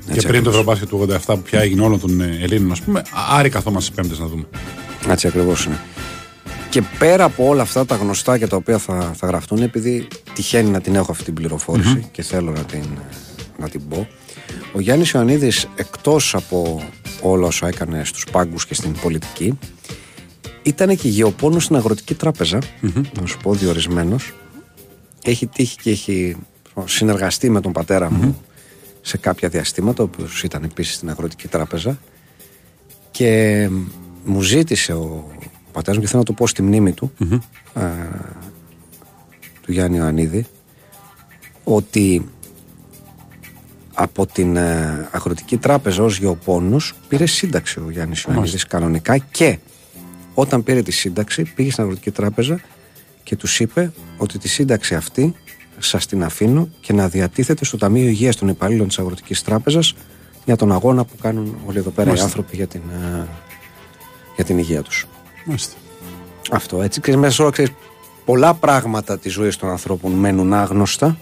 Βέβαια, 0.07 0.13
βέβαια. 0.13 0.13
Και 0.13 0.13
Έτσι 0.13 0.27
πριν 0.27 0.44
το 0.44 0.50
ακριβώς. 0.50 0.80
Ευρωμπάσκετ 0.80 0.89
του 0.89 1.33
87 1.33 1.36
που 1.36 1.42
πια 1.42 1.59
έγινε 1.59 1.81
όλων 1.81 2.00
των 2.00 2.21
ε, 2.21 2.38
Ελλήνων, 2.42 2.71
ας 2.71 2.81
πούμε, 2.81 3.01
Άρη 3.30 3.50
καθόμαστε 3.50 3.92
στις 3.92 3.95
Πέμπτες 3.95 4.19
να 4.19 4.27
δούμε. 4.27 4.45
Έτσι 5.09 5.27
ακριβώς 5.27 5.65
είναι. 5.65 5.80
Και 6.69 6.81
πέρα 7.00 7.24
από 7.24 7.48
όλα 7.48 7.62
αυτά 7.62 7.86
τα 7.86 7.95
γνωστά 7.95 8.38
και 8.38 8.48
τα 8.48 8.56
οποία 8.56 8.77
θα, 8.77 9.13
θα 9.15 9.27
γραφτούν, 9.27 9.62
επειδή 9.62 10.07
τυχαίνει 10.33 10.69
να 10.69 10.81
την 10.81 10.95
έχω 10.95 11.12
αυτή 11.12 11.24
την 11.24 11.33
πληροφορηση 11.33 12.07
και 12.12 12.21
θέλω 12.21 12.51
να 12.51 12.63
την, 12.63 12.83
να 13.57 13.69
την 13.69 13.88
πω, 13.88 14.07
ο 14.74 14.80
Γιάννης 14.80 15.12
Ιωαννίδης 15.12 15.68
εκτός 15.75 16.36
από 16.36 16.83
όλα 17.21 17.48
όσα 17.48 17.68
έκανε 17.68 18.01
στους 18.06 18.24
πάγκους 18.31 18.65
και 18.65 18.74
στην 18.74 18.91
πολιτική, 19.01 19.58
ήταν 20.62 20.96
και 20.96 21.08
γεωπόνος 21.08 21.63
στην 21.63 21.75
αγροτική 21.75 22.13
τράπεζα, 22.13 22.60
να 23.20 23.25
σου 23.25 23.38
πω 23.38 23.53
διορισμένος. 23.53 24.34
Έχει 25.24 25.48
τύχει 25.48 25.77
και 25.82 25.89
έχει 25.89 26.36
συνεργαστεί 26.86 27.50
με 27.50 27.62
τον 27.62 27.72
πατέρα 27.72 28.12
μου 28.12 28.41
σε 29.08 29.18
κάποια 29.18 29.50
διαστήματα, 29.50 30.04
ο 30.04 30.06
οποίος 30.06 30.44
ήταν 30.44 30.64
επίσης 30.64 30.96
στην 30.96 31.10
αγροτική 31.10 31.48
τράπεζα. 31.48 32.00
Και 33.12 33.70
μου 34.26 34.42
ζήτησε 34.42 34.94
ο 34.94 35.32
πατέρας 35.72 35.96
μου 35.98 36.04
και 36.04 36.10
θέλω 36.10 36.20
να 36.20 36.28
το 36.28 36.34
πω 36.34 36.48
στη 36.48 36.62
μνήμη 36.62 36.92
του 36.92 37.12
α, 37.74 37.82
του 39.62 39.72
Γιάννη 39.72 39.98
Ιωαννίδη 39.98 40.46
ότι 41.64 42.30
από 43.94 44.26
την 44.26 44.56
ε, 44.56 45.10
αγροτική 45.12 45.58
τράπεζα 45.58 46.04
ως 46.04 46.18
γεωπόνος 46.18 46.94
πήρε 47.08 47.26
σύνταξη 47.26 47.80
ο 47.80 47.90
Γιάννης 47.92 48.22
Ιωαννίδης 48.22 48.66
κανονικά. 48.66 49.18
Και 49.18 49.58
όταν 50.34 50.64
πήρε 50.64 50.82
τη 50.82 50.92
σύνταξη 50.92 51.44
πήγε 51.56 51.72
στην 51.72 51.84
αγροτική 51.84 52.12
τράπεζα 52.12 52.60
και 53.24 53.36
τους 53.36 53.60
είπε 53.60 53.92
ότι 54.18 54.38
τη 54.38 54.48
σύνταξη 54.48 54.96
αυτή 54.96 55.36
σας 55.79 56.05
την 56.05 56.24
αφήνω 56.24 56.69
και 56.81 56.93
να 56.93 57.07
διατίθεται 57.07 57.65
στο 57.65 57.77
Ταμείο 57.77 58.07
Υγείας 58.07 58.36
των 58.36 58.48
Υπαλλήλων 58.48 58.88
της 58.88 59.00
Αγροτικής 59.00 59.41
Τράπεζας 59.43 59.93
για 60.46 60.55
τον 60.55 60.72
αγώνα 60.72 61.03
που 61.05 61.13
κάνουν 61.22 61.57
όλοι 61.65 61.77
εδώ 61.77 61.89
πέρα 61.89 62.03
οι 62.03 62.05
Μάλιστα. 62.07 62.25
άνθρωποι 62.25 62.55
για 62.55 62.67
την, 62.67 62.81
ε, 62.91 63.27
για 64.36 64.43
την 64.43 64.57
υγεία 64.57 64.81
τους. 64.81 65.05
Μάλιστα. 65.46 65.74
Αυτό 66.51 66.81
έτσι. 66.81 67.01
Ξέρεις, 67.01 67.19
μέσα 67.19 67.34
σε 67.34 67.41
όλα 67.41 67.51
ξέρεις, 67.51 67.72
πολλά 68.25 68.53
πράγματα 68.53 69.17
της 69.17 69.34
ζωής 69.34 69.55
των 69.55 69.69
ανθρώπων 69.69 70.12
μένουν 70.12 70.53
άγνωστα. 70.53 71.17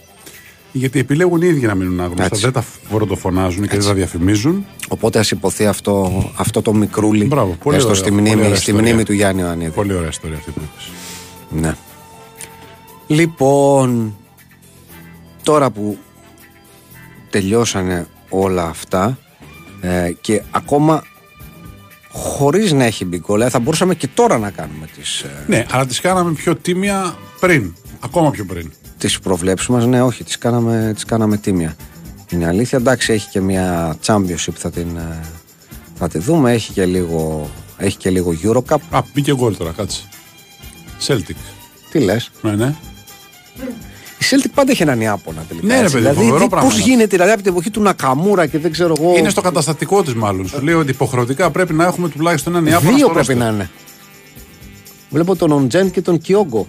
Γιατί 0.72 1.00
επιλέγουν 1.00 1.42
οι 1.42 1.48
ίδιοι 1.48 1.66
να 1.66 1.76
μείνουν 1.76 2.00
άγνωστα. 2.00 2.24
Έτσι. 2.26 2.42
Δεν 2.42 2.52
τα 2.52 2.62
φοροτοφωνάζουν 2.90 3.68
και 3.68 3.78
δεν 3.78 3.86
τα 3.88 3.94
διαφημίζουν. 3.94 4.66
Οπότε 4.88 5.20
ας 5.20 5.32
υποθεί 5.32 5.66
αυτό, 5.66 6.24
αυτό 6.36 6.62
το 6.62 6.74
μικρούλι 6.74 7.26
Μπράβο, 7.26 7.56
πολύ 7.64 7.76
έστω 7.76 7.90
ωραία, 7.90 8.02
στη 8.02 8.10
πολύ 8.10 8.22
μνήμη, 8.22 8.42
ωραία 8.42 8.56
στη 8.56 8.60
ιστορία. 8.70 8.82
μνήμη 8.82 9.04
του 9.04 9.14
Γιάννη 9.14 9.42
Ιωαννίδη. 9.42 9.72
Πολύ 9.72 9.94
ωραία 9.94 10.10
ιστορία 10.10 10.38
αυτή 10.38 10.52
που 10.52 10.62
είπες. 10.64 10.90
Ναι. 11.62 11.76
Λοιπόν, 13.08 14.16
τώρα 15.46 15.70
που 15.70 15.98
τελειώσανε 17.30 18.08
όλα 18.30 18.64
αυτά 18.64 19.18
ε, 19.82 20.12
και 20.22 20.42
ακόμα 20.52 21.04
χωρίς 22.12 22.72
να 22.72 22.84
έχει 22.84 23.06
μπει 23.06 23.18
γκολ, 23.18 23.42
ε, 23.42 23.50
θα 23.50 23.60
μπορούσαμε 23.60 23.96
και 23.96 24.08
τώρα 24.08 24.38
να 24.38 24.50
κάνουμε 24.50 24.88
τις, 24.98 25.22
ε, 25.22 25.44
Ναι, 25.48 25.66
αλλά 25.72 25.86
τις 25.86 26.00
κάναμε 26.02 26.32
πιο 26.32 26.56
τίμια 26.56 27.16
πριν. 27.40 27.74
Ακόμα 28.00 28.32
πιο 28.32 28.46
πριν. 28.46 28.72
τις 28.98 29.20
προβλέψεις 29.20 29.68
μας. 29.68 29.86
Ναι, 29.86 30.02
όχι, 30.02 30.24
τις 30.24 30.38
κάναμε, 30.38 30.92
τις 30.94 31.06
κάναμε 31.06 31.38
τίμια. 31.38 31.76
Είναι 32.30 32.48
αλήθεια, 32.48 32.78
εντάξει, 32.78 33.14
έχει 33.14 33.30
και 33.30 33.42
μια 33.42 33.96
championship 34.06 34.54
θα 34.56 34.70
την, 34.72 34.98
ε, 34.98 35.20
θα 35.96 36.08
τη 36.08 36.20
δούμε, 36.20 36.52
έχει 36.52 36.72
και 36.72 36.86
λίγο, 36.86 37.50
έχει 37.78 37.98
και 37.98 38.10
λίγο 38.10 38.34
Eurocup. 38.44 38.78
Α, 38.90 39.02
μπήκε 39.14 39.34
γκολ 39.34 39.58
τώρα, 39.58 39.72
κάτσε. 39.72 40.02
Celtic. 41.08 41.36
Τι 41.92 42.00
λες, 42.00 42.32
Ναι, 42.42 42.56
ναι. 42.56 42.76
Η 44.26 44.38
Celtic 44.42 44.50
πάντα 44.54 44.72
έχει 44.72 44.82
έναν 44.82 45.02
Ιάπωνα 45.02 45.46
τελικά. 45.48 45.68
Ναι, 45.68 45.74
ρε 45.74 45.80
έτσι. 45.80 45.94
παιδί, 45.94 46.04
δηλαδή, 46.08 46.26
φοβερό 46.26 46.44
τι- 46.44 46.50
πράγμα 46.50 46.70
πώς 46.70 46.78
είναι 46.80 46.88
γίνεται 46.90 47.08
δηλαδή 47.08 47.32
από 47.32 47.42
την 47.42 47.52
εποχή 47.52 47.70
του 47.70 47.82
Νακαμούρα 47.82 48.46
και 48.46 48.58
δεν 48.60 48.72
ξέρω 48.72 48.94
εγώ. 49.00 49.18
Είναι 49.18 49.30
στο 49.30 49.42
καταστατικό 49.42 50.04
της 50.04 50.14
μάλλον. 50.14 50.48
Σου 50.48 50.62
λέει 50.62 50.74
ότι 50.76 50.92
υποχρεωτικά 50.92 51.52
πρέπει 51.52 51.74
να 51.74 51.86
έχουμε 51.86 52.10
τουλάχιστον 52.10 52.54
έναν 52.56 52.66
Ιάπωνα. 52.66 52.90
Δύο 52.96 53.06
στο 53.06 53.14
πρέπει 53.14 53.34
roster. 53.34 53.38
να 53.38 53.48
είναι. 53.48 53.70
Βλέπω 55.10 55.36
τον 55.36 55.52
Οντζέν 55.52 55.92
και 55.92 56.02
τον 56.02 56.18
Κιόγκο. 56.18 56.68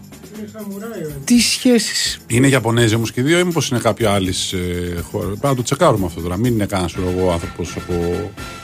Τι 1.25 1.39
σχέσεις; 1.41 2.19
Είναι 2.27 2.49
Ιαπωνέζοι 2.49 2.95
όμως 2.95 3.13
και 3.13 3.21
οι 3.21 3.25
δύο, 3.25 3.39
ή 3.39 3.45
μήπως 3.45 3.69
είναι 3.69 3.79
κάποια 3.81 4.11
άλλη 4.13 4.35
ε, 4.53 5.01
χώρα; 5.01 5.27
Πρέπει 5.27 5.47
να 5.47 5.55
το 5.55 5.63
τσεκάρουμε 5.63 6.07
αυτό 6.07 6.21
τώρα. 6.21 6.37
Μην 6.37 6.53
είναι 6.53 6.67
κανένας 6.67 6.95
εγώ 6.97 7.31
άνθρωπος 7.31 7.77
από 7.77 7.95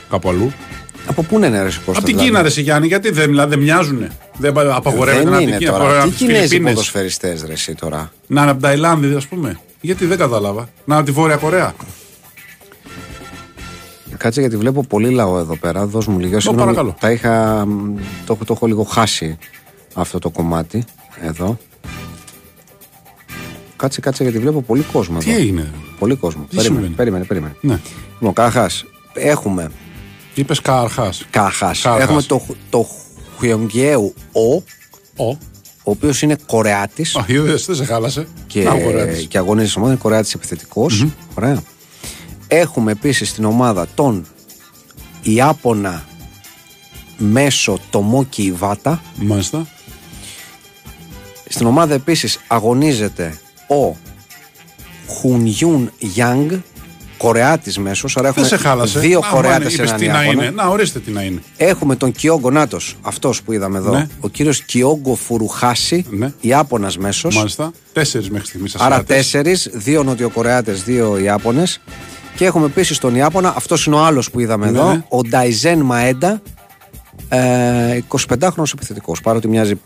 κάπου 0.09 0.29
αλλού. 0.29 0.51
Από 1.07 1.23
πού 1.23 1.35
είναι 1.35 1.47
ρε 1.49 1.63
Κώστα, 1.63 1.81
από 1.91 1.97
την 1.99 2.05
δηλαδή; 2.05 2.25
Κίνα, 2.25 2.41
ρε 2.41 2.49
Συ 2.49 2.61
Γιάννη, 2.61 2.87
γιατί 2.87 3.11
δεν, 3.11 3.25
δηλαδή, 3.29 3.49
δεν 3.49 3.59
μοιάζουν. 3.59 4.07
Δεν 4.37 4.57
απαγορεύεται 4.57 5.23
να 5.23 5.29
Δεν 5.31 5.39
είναι 5.41 5.49
είναι 5.49 5.57
Κίνα. 5.57 5.71
τώρα. 5.71 5.83
απαγορεύεται 5.83 6.07
Τι 6.07 6.09
από 6.09 6.17
τις 6.17 6.27
Κινέζοι 6.27 6.47
Φιλιππίνες. 6.47 6.73
ποδοσφαιριστές 6.73 7.43
ρε 7.43 7.53
εσύ 7.53 7.75
τώρα; 7.75 8.11
Να 8.27 8.41
είναι 8.41 8.49
από 8.51 8.59
την 8.59 8.69
Ταϊλάνδη, 8.69 9.13
ας 9.15 9.27
πούμε. 9.27 9.59
Γιατί 9.81 10.05
δεν 10.05 10.17
κατάλαβα. 10.17 10.59
Να 10.61 10.67
είναι 10.85 10.95
από 10.95 11.05
τη 11.05 11.11
Βόρεια 11.11 11.35
Κορέα. 11.35 11.73
Κάτσε 14.17 14.39
γιατί 14.39 14.57
βλέπω 14.57 14.83
πολύ 14.83 15.09
λαό 15.09 15.37
εδώ 15.39 15.55
πέρα. 15.55 15.85
Δώσ' 15.85 16.07
μου 16.07 16.19
λίγο. 16.19 16.39
Συγγνώμη, 16.39 16.59
παρακαλώ. 16.59 16.95
Τα 16.99 17.11
είχα, 17.11 17.65
μ, 17.65 17.95
το, 18.25 18.33
έχω- 18.33 18.45
το 18.45 18.53
έχω 18.53 18.65
λίγο 18.67 18.83
χάσει 18.83 19.37
αυτό 19.93 20.19
το 20.19 20.29
κομμάτι 20.29 20.83
εδώ. 21.21 21.57
Κάτσε, 23.75 23.99
κάτσε 24.01 24.23
γιατί 24.23 24.39
βλέπω 24.39 24.61
πολύ 24.61 24.81
κόσμο 24.81 25.17
Τι 25.19 25.29
εδώ. 25.31 25.39
έγινε; 25.39 25.71
Πολύ 25.99 26.15
κόσμο. 26.15 26.41
Τι 26.49 26.55
περίμενε, 26.55 26.75
συμβαίνει; 26.75 26.95
περίμενε, 26.95 27.23
περίμενε. 27.25 27.55
Ναι. 27.61 27.79
Λοιπόν, 28.19 28.33
καταρχάς, 28.33 28.85
έχουμε 29.13 29.71
Είπες 30.33 30.61
Καρχά. 30.61 31.13
Καχάς. 31.29 31.81
Καρχάς. 31.81 31.85
Έχουμε 32.01 32.21
το, 32.21 32.41
το 32.69 32.87
Χουιονγκιέου 33.37 34.13
Ο, 34.31 34.53
Ο. 35.25 35.29
ο 35.83 35.91
οποίος 35.91 36.21
είναι 36.21 36.35
Κορεάτης 36.47 37.15
Α, 37.15 37.25
είδες, 37.27 37.65
δεν 37.65 37.75
σε 37.75 37.85
χάλασε. 37.85 38.27
και, 38.47 38.63
Να, 38.63 38.71
αγοράζεις. 38.71 39.25
και 39.27 39.37
αγωνίζεται 39.37 39.69
στην 39.69 39.81
ομάδα, 39.81 39.93
είναι 39.93 40.03
Κορεάτης 40.03 40.33
επιθετικός. 40.33 41.05
Ωραία. 41.37 41.63
Έχουμε 42.47 42.91
επίσης 42.91 43.29
στην 43.29 43.45
ομάδα 43.45 43.87
τον 43.95 44.25
Ιάπωνα 45.21 46.03
μέσω 47.17 47.79
Τομόκι 47.89 48.43
Ιβάτα. 48.43 49.01
Μάλιστα. 49.15 49.67
Στην 51.49 51.65
ομάδα 51.67 51.93
επίσης 51.93 52.39
αγωνίζεται 52.47 53.39
ο 53.69 53.95
Χουνιούν 55.07 55.91
Γιάνγκ, 55.99 56.51
Κορεάτης 57.27 57.77
μέσος. 57.77 58.17
Άρα 58.17 58.31
Δεν 58.31 58.43
έχουμε 58.43 58.57
σε 58.57 58.67
χάλασε. 58.67 58.99
δύο 58.99 59.19
Να, 59.19 59.27
Κορεάτε 59.27 59.63
είπες 59.63 59.79
έναν 59.79 59.95
τι 59.99 60.07
να 60.07 60.23
Ιάπωνα. 60.23 60.43
είναι. 60.45 60.49
Να, 60.55 60.67
ορίστε 60.67 60.99
τι 60.99 61.11
να 61.11 61.21
είναι. 61.21 61.41
Έχουμε 61.57 61.95
τον 61.95 62.11
Κιόγκο 62.11 62.51
Νάτος, 62.51 62.95
αυτός 63.01 63.41
που 63.43 63.53
είδαμε 63.53 63.77
εδώ. 63.77 63.91
Ναι. 63.91 64.07
Ο 64.19 64.29
κύριος 64.29 64.63
Κιόγκο 64.63 65.15
Φουρουχάση, 65.15 66.05
Ναι. 66.09 66.31
Ιάπωνα 66.41 66.91
μέσος. 66.97 67.35
Μάλιστα. 67.35 67.71
Τέσσερις 67.93 68.29
μέχρι 68.29 68.47
στιγμής. 68.47 68.75
Άρα 68.75 69.03
τέσσερις, 69.03 69.69
δύο 69.73 70.03
Νοτιοκορεάτες, 70.03 70.83
δύο 70.83 71.17
Ιάπωνες. 71.17 71.81
Και 72.35 72.45
έχουμε 72.45 72.65
επίσης 72.65 72.97
τον 72.97 73.15
Ιάπωνα, 73.15 73.53
αυτός 73.57 73.85
είναι 73.85 73.95
ο 73.95 74.03
άλλος 74.03 74.31
που 74.31 74.39
είδαμε 74.39 74.69
Ναι. 74.71 74.79
εδώ, 74.79 75.05
ο 75.09 75.21
Νταϊζέν 75.21 75.79
Μαέντα, 75.79 76.41
ε, 77.29 77.97
25χρονος 77.97 78.73
επιθετικός. 78.73 79.21
Παρότι 79.21 79.47
μοιάζει 79.47 79.79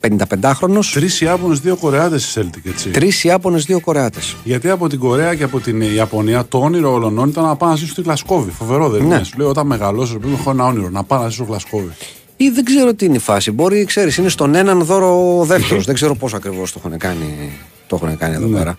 55χρονο, 0.00 0.78
Τρεις 0.92 1.20
Ιάπωνες, 1.20 1.60
δύο 1.60 1.76
Κορεάτες 1.76 2.30
στη 2.30 2.40
Celtic, 2.40 2.68
έτσι. 2.70 2.88
τρεις 2.90 3.24
Ιάπωνες, 3.24 3.64
δύο 3.64 3.80
Κορεάτες. 3.80 4.36
Γιατί 4.44 4.68
από 4.70 4.88
την 4.88 4.98
Κορέα 4.98 5.34
και 5.34 5.42
από 5.44 5.60
την 5.60 5.80
Ιαπωνία 5.80 6.44
το 6.48 6.58
όνειρο 6.58 6.92
όλων 6.92 7.28
ήταν 7.28 7.44
να 7.44 7.56
πάνε 7.56 7.72
να 7.72 7.78
ζήσουν 7.78 7.92
στη 7.92 8.02
Γλασκόβη. 8.02 8.50
Φοβερό 8.50 8.88
δεν 8.88 9.00
Ναι. 9.06 9.14
είναι. 9.14 9.24
Σου 9.24 9.38
λέει 9.38 9.46
όταν 9.48 9.66
μεγαλώσω, 9.66 10.12
πρέπει 10.18 10.32
να 10.32 10.38
έχω 10.38 10.50
ένα 10.50 10.64
όνειρο 10.64 10.88
να 10.90 11.04
πάω 11.04 11.22
να 11.22 11.28
ζήσω 11.28 11.42
στη 11.42 11.50
Γλασκόβη. 11.52 11.90
Ή 12.36 12.48
δεν 12.48 12.64
ξέρω 12.64 12.94
τι 12.94 13.04
είναι 13.04 13.16
η 13.16 13.18
φάση. 13.18 13.50
Μπορεί, 13.50 13.84
ξέρεις, 13.84 14.16
είναι 14.16 14.28
στον 14.28 14.54
έναν 14.54 14.82
δώρο 14.84 15.38
ο 15.40 15.44
δεύτερος. 15.44 15.84
δεν 15.84 15.94
ξέρω 15.94 16.14
πώς 16.14 16.34
ακριβώς 16.34 16.72
το 16.72 16.80
έχουν 16.84 16.98
κάνει, 16.98 17.52
το 17.86 18.00
έχουν 18.02 18.18
κάνει 18.18 18.34
εδώ 18.34 18.46
Ναι. 18.46 18.58
πέρα. 18.58 18.78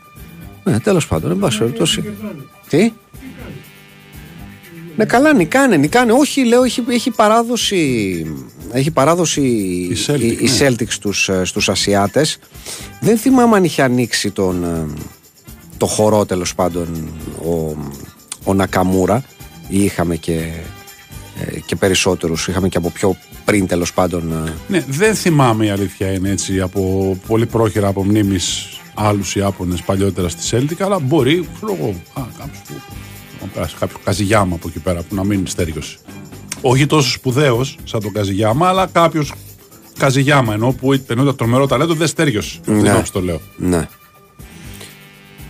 Ναι, 0.63 0.79
τέλος 0.79 1.07
πάντων, 1.07 1.31
εν 1.31 1.37
πάση 1.39 1.57
περιπτώσει. 1.57 2.03
Τι; 2.69 2.91
Ναι, 4.99 5.05
καλά, 5.05 5.33
νικάνε, 5.33 5.77
νικάνε. 5.77 6.11
Όχι, 6.11 6.45
λέω, 6.45 6.63
έχει, 6.63 6.83
έχει 6.89 7.11
παράδοση, 7.11 8.25
έχει 8.71 8.91
παράδοση 8.91 9.41
η, 9.41 9.97
Celtic, 10.07 10.19
η, 10.21 10.27
η 10.27 10.49
ναι. 10.59 10.67
Celtic 10.67 10.87
στους, 10.87 11.29
ε, 11.29 11.41
στους 11.45 11.69
Ασιάτες. 11.69 12.37
Δεν 12.99 13.17
θυμάμαι 13.17 13.55
αν 13.55 13.63
είχε 13.63 13.81
ανοίξει 13.81 14.31
τον, 14.31 14.63
ε, 14.63 14.85
το 15.77 15.85
χορό 15.85 16.25
τέλος 16.25 16.55
πάντων 16.55 17.09
ο, 17.45 17.77
ο 18.43 18.53
Νακαμούρα 18.53 19.23
ή 19.67 19.83
είχαμε 19.83 20.15
και, 20.15 20.51
ε, 21.39 21.59
και 21.65 21.75
περισσότερους, 21.75 22.47
είχαμε 22.47 22.69
και 22.69 22.77
από 22.77 22.89
πιο 22.89 23.17
πριν 23.45 23.67
τέλος 23.67 23.93
πάντων 23.93 24.31
ε, 24.47 24.53
Ναι, 24.67 24.83
δεν 24.87 25.15
θυμάμαι 25.15 25.65
η 25.65 25.69
αλήθεια 25.69 26.11
είναι 26.11 26.29
έτσι 26.29 26.59
από 26.59 27.17
πολύ 27.27 27.45
πρόχειρα 27.45 27.87
από 27.87 28.03
μνήμης 28.03 28.67
άλλους 28.93 29.35
Ιάπωνες 29.35 29.81
παλιότερα 29.81 30.29
στη 30.29 30.41
Celtic, 30.51 30.75
αλλά 30.79 30.99
μπορεί, 30.99 31.47
ξέρω 31.55 31.77
εγώ, 31.79 31.87
α, 32.13 32.21
κάποιος 32.37 32.61
που- 32.67 32.73
να 32.73 32.81
περάσει 32.81 33.08
κάποιο 33.79 33.97
Καζιγιάμα 34.03 34.55
από 34.55 34.67
εκεί 34.67 34.79
πέρα 34.79 35.01
που 35.01 35.15
να 35.15 35.23
μην 35.23 35.47
στέργιωσε. 35.47 35.97
Όχι 36.61 36.85
τόσο 36.85 37.11
σπουδαίος 37.11 37.77
σαν 37.83 37.99
τον 37.99 38.13
Καζιγιάμα, 38.13 38.67
αλλά 38.67 38.87
κάποιος 38.87 39.33
Καζιγιάμα 39.99 40.53
ενώ 40.53 40.71
που 40.71 40.93
ενώ 41.07 41.23
το 41.23 41.33
τρομερό 41.33 41.67
ταλέντο 41.67 41.93
δεν 41.93 42.07
στέργιωσε. 42.07 42.59
Ναι. 42.65 42.91
Δεν 42.93 43.03
το 43.11 43.21
λέω. 43.21 43.41
Ναι. 43.57 43.87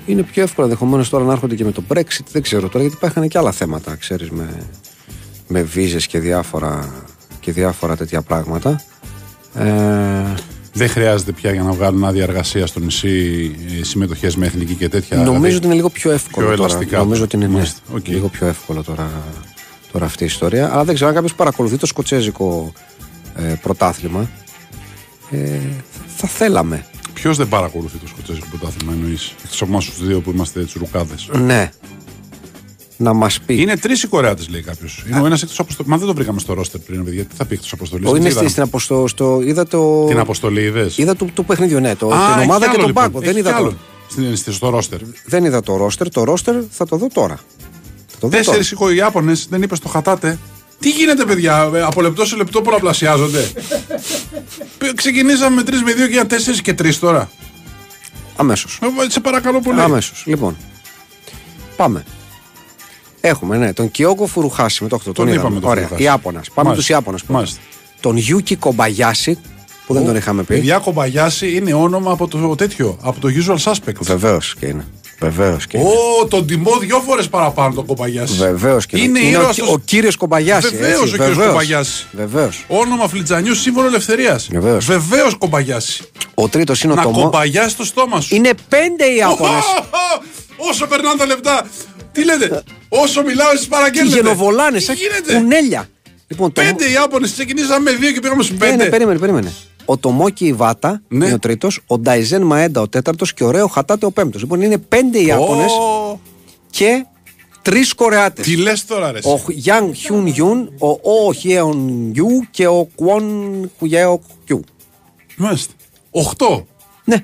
Είναι 0.06 0.24
πιο 0.24 0.44
εύκολο 0.44 0.68
ενδεχομένως 0.68 1.10
τώρα 1.10 1.24
να 1.24 1.32
έρχονται 1.32 1.56
και 1.56 1.64
με 1.64 1.72
το 1.72 1.84
Brexit. 1.94 2.26
Δεν 2.32 2.42
ξέρω 2.42 2.68
τώρα 2.68 2.80
γιατί 2.80 2.96
υπάρχουν 2.96 3.28
και 3.28 3.38
άλλα 3.38 3.52
θέματα, 3.52 3.96
ξέρεις, 3.96 4.30
με, 4.30 4.70
με 5.48 5.62
βίζες 5.62 6.08
και 6.08 6.20
διάφορα, 6.20 6.94
και 7.40 7.52
διάφορα 7.52 7.96
τέτοια 7.96 8.22
πράγματα. 8.22 8.82
Ε, 9.54 10.34
Δεν 10.74 10.90
χρειάζεται 10.90 11.32
πια 11.32 11.52
για 11.52 11.64
να 11.64 11.72
βγάλουν 11.72 12.06
άδεια 12.06 12.24
εργασία 12.24 12.68
στο 12.68 12.80
νησί 12.80 13.52
συμμετοχές 13.82 14.36
με 14.36 14.46
εθνική 14.46 14.74
και 14.74 14.90
τέτοια. 14.90 15.18
νομίζω 15.18 15.34
δηλαδή, 15.36 15.56
ότι 15.56 15.66
είναι 15.66 15.76
λίγο 15.76 15.90
πιο 15.90 16.12
εύκολο 16.12 16.48
πιο 16.48 16.56
τώρα. 16.56 16.70
ελαστικά. 16.70 16.98
Νομίζω 16.98 17.24
ότι 17.24 17.36
είναι 17.36 17.48
ναι, 17.48 17.54
Μάλιστα. 17.54 17.80
Οκ. 17.94 18.08
λίγο 18.08 18.28
πιο 18.28 18.48
εύκολο 18.48 18.84
τώρα, 18.84 19.10
τώρα 19.92 20.06
αυτή 20.06 20.24
η 20.24 20.26
ιστορία. 20.26 20.72
Αλλά 20.74 20.84
δεν 20.84 20.94
ξέρω 20.96 21.10
αν 21.10 21.16
κάποιος 21.16 21.36
παρακολουθεί 21.36 21.78
το 21.78 21.86
σκοτσέζικο 21.86 22.74
ε, 23.36 23.42
πρωτάθλημα. 23.62 24.30
Ε, 25.32 25.60
θα 26.18 26.28
θέλαμε. 26.28 26.86
Ποιος 27.14 27.38
δεν 27.38 27.48
παρακολουθεί 27.48 27.98
το 27.98 28.08
σκοτσέζικο 28.08 28.46
πρωτάθλημα 28.50 28.94
εννοείς. 28.94 29.34
Εκτός 29.44 29.62
από 29.62 29.72
εμάς 29.72 29.86
τους 29.86 30.06
δύο 30.06 30.20
που 30.22 30.32
είμαστε 30.32 30.64
τσουρουκάδες; 30.66 31.30
Ναι. 31.32 31.70
Να 33.02 33.14
μας 33.14 33.40
πει. 33.46 33.62
Είναι 33.62 33.78
τρεις 33.78 34.04
οι 34.04 34.08
Κορεάτες, 34.08 34.50
λέει 34.50 34.62
κάποιος. 34.62 35.04
Είναι 35.10 35.20
ο 35.22 35.26
ένας 35.26 35.42
εκτός 35.42 35.60
αποστολή. 35.60 35.90
Μα 35.90 35.98
δεν 35.98 36.08
το 36.08 36.14
βρήκαμε 36.14 36.40
στο 36.40 36.54
ρόστερ 36.54 36.80
πριν, 36.82 37.04
παιδιά. 37.04 37.26
Τι 37.26 37.36
θα 37.36 37.46
πει 37.46 37.54
εκτός 37.54 37.72
αποστολής. 37.74 38.10
Ο, 38.12 38.16
είναι 38.16 38.30
στη- 38.30 38.50
στην 38.50 38.62
αποστο, 38.64 39.08
στο, 39.08 39.42
είδα 39.44 39.68
το, 39.68 40.06
Την 40.08 40.20
αποστολή, 40.20 40.62
είδες; 40.62 40.98
είδα 40.98 41.16
το, 41.16 41.28
το 41.34 41.44
παιχνίδιο, 41.44 41.80
ναι. 41.80 41.96
Το, 41.96 42.08
την 42.08 42.42
ομάδα 42.44 42.70
και 42.70 42.78
τον 42.78 42.94
πάγκο. 42.94 43.20
Δεν 43.20 43.38
είδα, 43.38 43.58
το, 43.58 43.74
Στην, 44.10 44.36
στη- 44.36 44.52
στο 44.52 44.70
ρόστερ. 44.70 45.00
δεν 45.26 45.46
είδα 45.46 45.62
το 45.62 45.76
ρόστερ. 45.78 46.10
Το 46.10 46.24
ρόστερ 46.24 46.56
θα 46.72 46.86
το 46.86 46.96
δω 46.98 47.08
τώρα. 47.14 47.36
Θα 48.08 48.18
το 48.20 48.28
δω 48.28 48.38
Τέσσερις 48.38 48.74
τώρα. 48.78 48.94
οι 48.94 48.96
Ιάπωνες, 48.96 49.48
δεν 49.50 49.62
είπες 49.62 49.80
το 49.80 49.88
Χατάτε. 49.90 50.38
Τι 50.80 50.90
γίνεται, 50.90 51.26
παιδιά, 51.26 51.70
ε, 51.74 51.82
από 51.82 52.02
λεπτό 52.02 52.26
σε 52.26 52.36
λεπτό 52.36 52.62
πολλαπλασιάζονται. 52.62 53.52
Π- 54.78 54.94
Ξεκινήσαμε 54.96 55.56
με 55.56 55.62
3 55.62 55.82
με 55.86 55.92
2 55.94 55.96
και 56.08 56.12
για 56.14 56.26
4 56.26 56.62
και 56.62 56.74
3 56.74 57.00
τώρα. 57.00 57.30
Αμέσως. 58.36 58.80
Ε, 58.84 59.10
Σε 59.10 59.20
παρακαλώ 59.20 59.60
πολύ. 59.62 59.82
Αμέσως. 59.82 60.24
Λοιπόν. 60.26 60.58
Πάμε. 61.76 62.04
Έχουμε, 63.22 63.58
ναι, 63.58 63.74
τον 63.74 63.92
Κιόγκο 63.92 64.26
Φουρουχάση 64.26 64.84
με 64.84 64.90
το 64.90 64.96
8. 64.96 65.04
Τον, 65.04 65.14
Τον 65.14 65.28
είδαμε. 65.28 65.42
είπαμε 65.42 65.60
τον 65.60 65.70
Ωραία. 65.70 65.84
Φουρουχάση. 65.84 66.04
Ιάπωνα. 66.10 66.42
Πάμε 66.54 66.70
Μάλιστα. 66.70 66.88
του 66.88 66.94
Ιάπωνες. 67.00 67.24
Μάλιστα. 67.28 67.60
Τον 68.00 68.18
Γιούκι 68.18 68.56
Κομπαγιάση 68.56 69.40
που 69.88 69.94
δεν 69.94 70.06
τον 70.06 70.16
είχαμε 70.16 70.44
πει. 70.44 70.54
Παιδιά, 70.54 70.78
Κομπαγιάση 70.78 71.56
είναι 71.56 71.74
όνομα 71.74 72.12
από 72.12 72.28
το 72.28 72.56
τέτοιο, 72.56 72.98
από 73.02 73.20
το 73.20 73.28
usual 73.46 73.58
suspect. 73.72 73.94
Βεβαίως 74.02 74.56
και 74.60 74.66
είναι. 74.66 74.86
Βεβαίως 75.20 75.68
και 75.68 75.78
είναι. 75.78 75.88
Ω, 76.22 76.28
τον 76.28 76.48
τιμώ 76.48 76.78
δυο 76.80 77.00
φορές 77.00 77.30
παραπάνω 77.30 77.74
τον 77.74 77.86
Κομπαγιάση. 77.86 78.34
Βεβαίως 78.34 78.86
και 78.86 78.98
Είναι 79.00 79.20
είναι. 79.20 79.38
ο, 79.38 79.40
ήρωας 79.40 79.60
ο, 79.60 79.66
του- 79.66 79.82
κύριος 79.86 80.16
Κομπαγιάση. 80.16 80.70
Βεβαίως 80.76 81.14
ο 81.14 81.18
κύριος 81.18 81.38
Κομπαγιάση. 81.48 82.06
Βεβαίως. 82.12 82.66
Όνομα 82.68 83.08
Φλιτζανιού, 83.08 83.56
σύμβολο 83.56 83.88
ελευθερίας. 83.88 84.48
Βεβαίως. 84.52 84.86
Βεβαίως 84.86 85.36
Κομπαγιάση. 85.38 86.04
Ο 86.34 86.48
τρίτος 86.48 86.84
είναι 86.84 86.94
Να 86.94 87.02
ο 87.02 87.04
Τομό. 87.04 87.22
κομπαγιάσει 87.22 87.78
το 87.78 87.84
στόμα 87.86 88.22
σου. 88.22 88.36
Είναι 88.36 88.50
πέντε 88.70 89.06
οι 89.06 89.16
Ιάπωνε. 89.16 89.58
Όσο 90.70 90.88
περνάνε 90.88 91.18
τα 91.18 91.26
λεπτά. 91.26 91.68
Τι 92.12 92.24
λέτε, 92.26 92.64
όσο 92.90 93.24
μιλάω, 93.24 93.50
εσείς 93.52 93.62
Τι 93.64 93.70
παραγγέλνετε. 93.70 94.16
γενοβολάνε, 94.16 94.78
Τι 94.78 94.84
σαν 94.84 94.96
γίνεται; 94.96 95.34
κουνέλια. 95.40 95.90
Λοιπόν, 96.28 96.52
το... 96.54 96.62
Πέντε 96.62 96.90
Ιάπωνε, 96.92 97.28
ξεκινήσαμε 97.28 97.92
με 97.92 97.98
δύο 97.98 98.12
και 98.12 98.20
πήγαμε 98.20 98.44
στους 98.44 98.58
Ναι, 98.58 98.66
ναι, 98.66 98.78
πέντε. 98.78 98.90
περίμενε, 98.90 99.20
περίμενε. 99.20 99.54
ο 99.86 99.98
Τομόκι 99.98 100.46
Ιβάτα 100.46 101.02
Ναι. 101.08 101.26
είναι 101.26 101.34
ο 101.34 101.40
τρίτος, 101.40 101.80
ο 101.88 101.98
Νταϊζέν 102.00 102.42
Μαέντα 102.42 102.82
ο 102.82 102.88
τέταρτος 102.90 103.34
και 103.34 103.44
ο 103.44 103.52
Ρέο 103.52 103.68
Χατάτε 103.68 104.06
ο 104.06 104.12
πέμπτος. 104.12 104.42
Λοιπόν, 104.42 104.62
είναι 104.62 104.78
πέντε 104.78 105.20
Ιάπωνε 105.20 105.64
Ω, 105.64 106.20
και 106.70 107.06
τρεις 107.62 107.94
Κορεάτες. 107.94 108.46
Τι 108.46 108.56
λες 108.56 108.86
τώρα, 108.86 109.12
ρε. 109.12 109.20
Ο 109.24 109.42
Γιάνγκ 109.48 109.94
Χιουν 109.94 110.28
Γιουν, 110.28 110.72
ο 110.80 111.28
Ο 111.28 111.34
Χιέον 111.34 112.10
Γιου 112.12 112.46
και 112.52 112.68
ο 112.68 112.88
Κουόν 112.96 113.72
Κουγέο 113.80 114.22
Κιου. 114.46 114.64
Μάλιστα. 115.38 115.74
Οχτώ. 116.12 116.68
Ναι, 117.04 117.16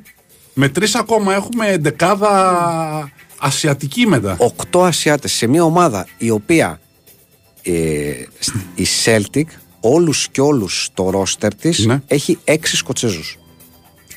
Με 0.54 0.70
τρεις 0.70 0.96
ακόμα 0.96 1.34
έχουμε 1.34 1.68
εντεκάδα 1.68 3.12
ασιατική 3.46 4.08
μετά. 4.08 4.36
οκτώ 4.40 4.84
Ασιάτες 4.84 5.32
σε 5.32 5.48
μια 5.48 5.64
ομάδα 5.64 6.08
η 6.18 6.30
οποία 6.30 6.80
ε, 7.62 7.72
σ- 8.40 8.56
η 8.76 8.86
Celtic 9.06 9.44
όλους 9.80 10.28
και 10.32 10.42
όλους 10.42 10.84
στο 10.84 11.10
ρόστερ 11.10 11.56
της 11.56 11.86
Ναι. 11.86 12.02
έχει 12.08 12.38
έξι 12.44 12.76
Σκοτσέζους. 12.76 13.38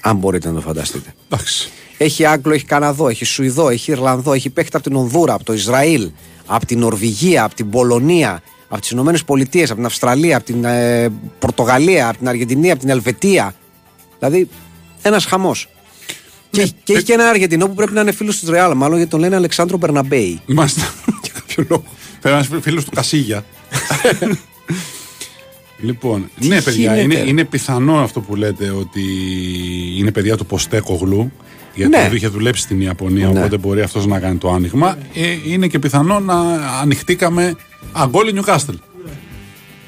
Αν 0.00 0.16
μπορείτε 0.16 0.49
να 0.49 0.54
το 0.54 0.61
φανταστείτε. 0.61 1.14
Εντάξει. 1.30 1.70
Έχει 1.99 2.25
Άγγλο, 2.25 2.52
έχει 2.54 2.64
Καναδό, 2.64 3.08
έχει 3.08 3.25
Σουηδό, 3.25 3.68
έχει 3.68 3.90
Ιρλανδό, 3.90 4.32
έχει 4.32 4.50
παίχτη 4.50 4.76
από 4.76 4.85
την 4.88 4.97
Ονδούρα, 4.97 5.35
από 5.35 5.44
το 5.44 5.52
Ισραήλ, 5.52 6.11
από 6.47 6.66
την 6.66 6.78
Νορβηγία, 6.78 7.44
από 7.44 7.54
την 7.54 7.70
Πολωνία, 7.70 8.42
από 8.68 8.80
τις 8.80 8.90
Ηνωμένες 8.90 9.25
Πολιτείες, 9.25 9.66
από 9.68 9.75
την 9.76 9.87
Αυστραλία, 9.87 10.37
από 10.37 10.47
την 10.47 10.64
ε, 10.64 11.08
Πορτογαλία, 11.38 12.08
από 12.08 12.18
την 12.18 12.28
Αργεντινή, 12.28 12.70
από 12.70 12.80
την 12.80 12.88
Ελβετία. 12.88 13.54
Δηλαδή, 14.18 14.49
ένας 15.02 15.25
χαμός. 15.25 15.68
Και, 16.50 16.71
και 16.85 16.93
έχει 16.93 17.02
και 17.02 17.12
ένα 17.12 17.28
Αργεντινό 17.28 17.67
που 17.69 17.75
πρέπει 17.75 17.93
να 17.93 18.00
είναι 18.00 18.12
φίλος 18.12 18.40
του 18.40 18.50
Ρεάλ, 18.50 18.76
μάλλον 18.76 18.97
γιατί 18.97 19.11
τον 19.11 19.21
λένε 19.21 19.37
Αλεξάνδρο 19.37 19.76
Μπερναμπέη. 19.76 20.40
Μάλιστα. 20.47 20.95
Για 21.23 21.33
κάποιο 21.35 21.64
λόγο. 21.69 21.85
Πρέπει 22.21 22.49
να 22.52 22.61
φίλος 22.61 22.85
του 22.85 22.90
Κασίγια. 22.90 23.45
λοιπόν, 25.81 26.31
ναι, 26.40 26.62
παιδιά, 26.62 26.81
γίνεται, 26.81 27.00
είναι, 27.00 27.14
ρε; 27.14 27.28
είναι 27.28 27.45
πιθανό 27.45 27.99
αυτό 27.99 28.21
που 28.21 28.35
λέτε 28.37 28.71
ότι 28.71 29.02
είναι 29.99 30.12
παιδιά 30.12 30.37
του 30.37 30.47
Ποστέκογλου. 30.47 31.33
Γιατί 31.75 31.97
Ναι. 31.97 32.11
είχε 32.12 32.28
δουλέψει 32.28 32.62
στην 32.62 32.81
Ιαπωνία, 32.81 33.28
Ναι. 33.28 33.38
οπότε 33.38 33.57
μπορεί 33.59 33.81
αυτός 33.81 34.07
να 34.07 34.21
κάνει 34.21 34.37
το 34.37 34.50
άνοιγμα. 34.52 34.99
Ε, 35.14 35.37
είναι 35.47 35.67
και 35.67 35.78
πιθανό 35.78 36.21
να 36.21 36.35
ανοιχτήκαμε 36.81 37.57
αγκόλι 37.93 38.33
Νιουκάστελ. 38.33 38.78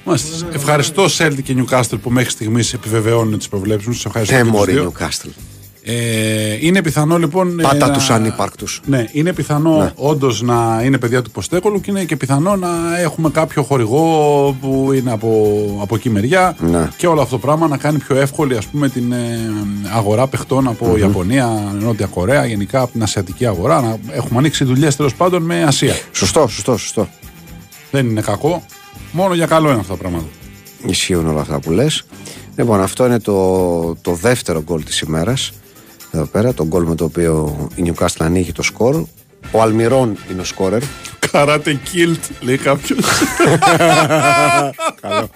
Μάλιστα. 0.04 0.48
Ευχαριστώ 0.52 1.08
Σέλτη 1.08 1.42
και 1.42 1.52
Νιουκάστελ 1.52 1.98
που 1.98 2.10
μέχρι 2.10 2.30
στιγμής 2.30 2.72
επιβεβαιώνουν 2.72 3.38
τις 3.38 3.48
προβλέψεις 3.48 3.86
μου. 3.88 3.94
Σας 3.94 4.04
ευχαριστώ. 4.04 4.34
Ε, 4.34 4.38
και 4.38 4.44
τους 4.44 4.52
μωρή 4.52 4.72
δύο. 4.72 4.80
Νιουκάστελ. 4.82 5.30
Ε, 5.84 6.56
είναι 6.66 6.82
πιθανό 6.82 7.18
λοιπόν. 7.18 7.60
ε, 7.60 7.62
Πάτα 7.62 7.86
να- 7.86 7.92
τους 7.92 8.10
ανύπαρκτους. 8.10 8.80
Ναι, 8.86 9.06
είναι 9.12 9.32
πιθανό 9.32 9.76
Ναι. 9.78 9.92
όντως 9.94 10.42
να 10.42 10.80
είναι 10.84 10.98
παιδιά 10.98 11.22
του 11.22 11.30
Ποστέκολου 11.30 11.80
και 11.80 11.90
είναι 11.90 12.04
και 12.04 12.16
πιθανό 12.16 12.56
να 12.56 12.68
έχουμε 13.00 13.30
κάποιο 13.30 13.62
χορηγό 13.62 14.56
που 14.60 14.92
είναι 14.92 15.12
από, 15.12 15.78
από 15.82 15.94
εκεί 15.94 16.10
μεριά 16.10 16.56
Ναι. 16.70 16.88
και 16.96 17.06
όλο 17.06 17.20
αυτό 17.20 17.34
το 17.34 17.40
πράγμα 17.46 17.68
να 17.68 17.76
κάνει 17.76 17.98
πιο 17.98 18.16
εύκολη 18.16 18.56
ας 18.56 18.66
πούμε 18.66 18.88
την 18.88 19.12
ε, 19.12 19.38
αγορά 19.94 20.26
παιχτών 20.26 20.68
από 20.68 20.96
Ιαπωνία, 20.96 21.74
Νότια 21.80 22.06
Κορέα, 22.06 22.46
γενικά 22.46 22.80
από 22.80 22.92
την 22.92 23.02
Ασιατική 23.02 23.46
αγορά. 23.46 23.80
Να 23.80 23.98
έχουμε 24.12 24.38
ανοίξει 24.38 24.64
δουλειές 24.64 24.96
τέλος 24.96 25.14
πάντων 25.14 25.42
με 25.42 25.62
Ασία. 25.64 25.94
Σωστό, 26.12 26.46
σωστό, 26.48 26.76
σωστό. 26.76 27.08
Δεν 27.90 28.08
είναι 28.08 28.20
κακό. 28.20 28.62
Μόνο 29.12 29.34
για 29.34 29.46
καλό 29.46 29.70
είναι 29.70 29.80
αυτά 29.80 29.92
τα 29.92 29.98
πράγματα. 29.98 30.26
Ισχύουν 30.86 31.26
όλα 31.28 31.40
αυτά 31.40 31.60
που 31.60 31.70
λες. 31.70 32.02
Λοιπόν, 32.56 32.80
αυτό 32.80 33.06
είναι 33.06 33.18
το, 33.20 33.94
το 34.00 34.12
δεύτερο 34.12 34.62
γκολ 34.62 34.84
της 34.84 35.00
ημέρας. 35.00 35.52
Εδώ 36.12 36.24
πέρα, 36.24 36.54
το 36.54 36.66
γκολ 36.66 36.84
με 36.84 36.94
το 36.94 37.04
οποίο 37.04 37.68
η 37.74 37.82
Newcastle 37.86 38.08
ανοίγει 38.18 38.52
το 38.52 38.62
σκορ. 38.62 39.04
Ο 39.52 39.62
Αλμυρών 39.62 40.16
είναι 40.30 40.40
ο 40.40 40.44
σκόρερ. 40.44 40.82
Καράτε 41.30 41.74
κιλτ, 41.74 42.24
λέει 42.40 42.56
κάποιος. 42.58 43.06
Καλό. 45.00 45.28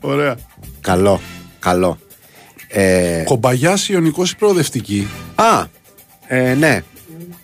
Ωραία. 0.00 0.36
Καλό. 0.80 1.20
Καλό. 1.58 1.98
Ε, 2.68 3.22
Κομπαγιάς 3.24 3.88
Ιωνικός 3.88 4.30
ή 4.30 4.36
προοδευτική; 4.36 5.08
α, 5.34 5.64
ε, 6.26 6.54
ναι. 6.54 6.82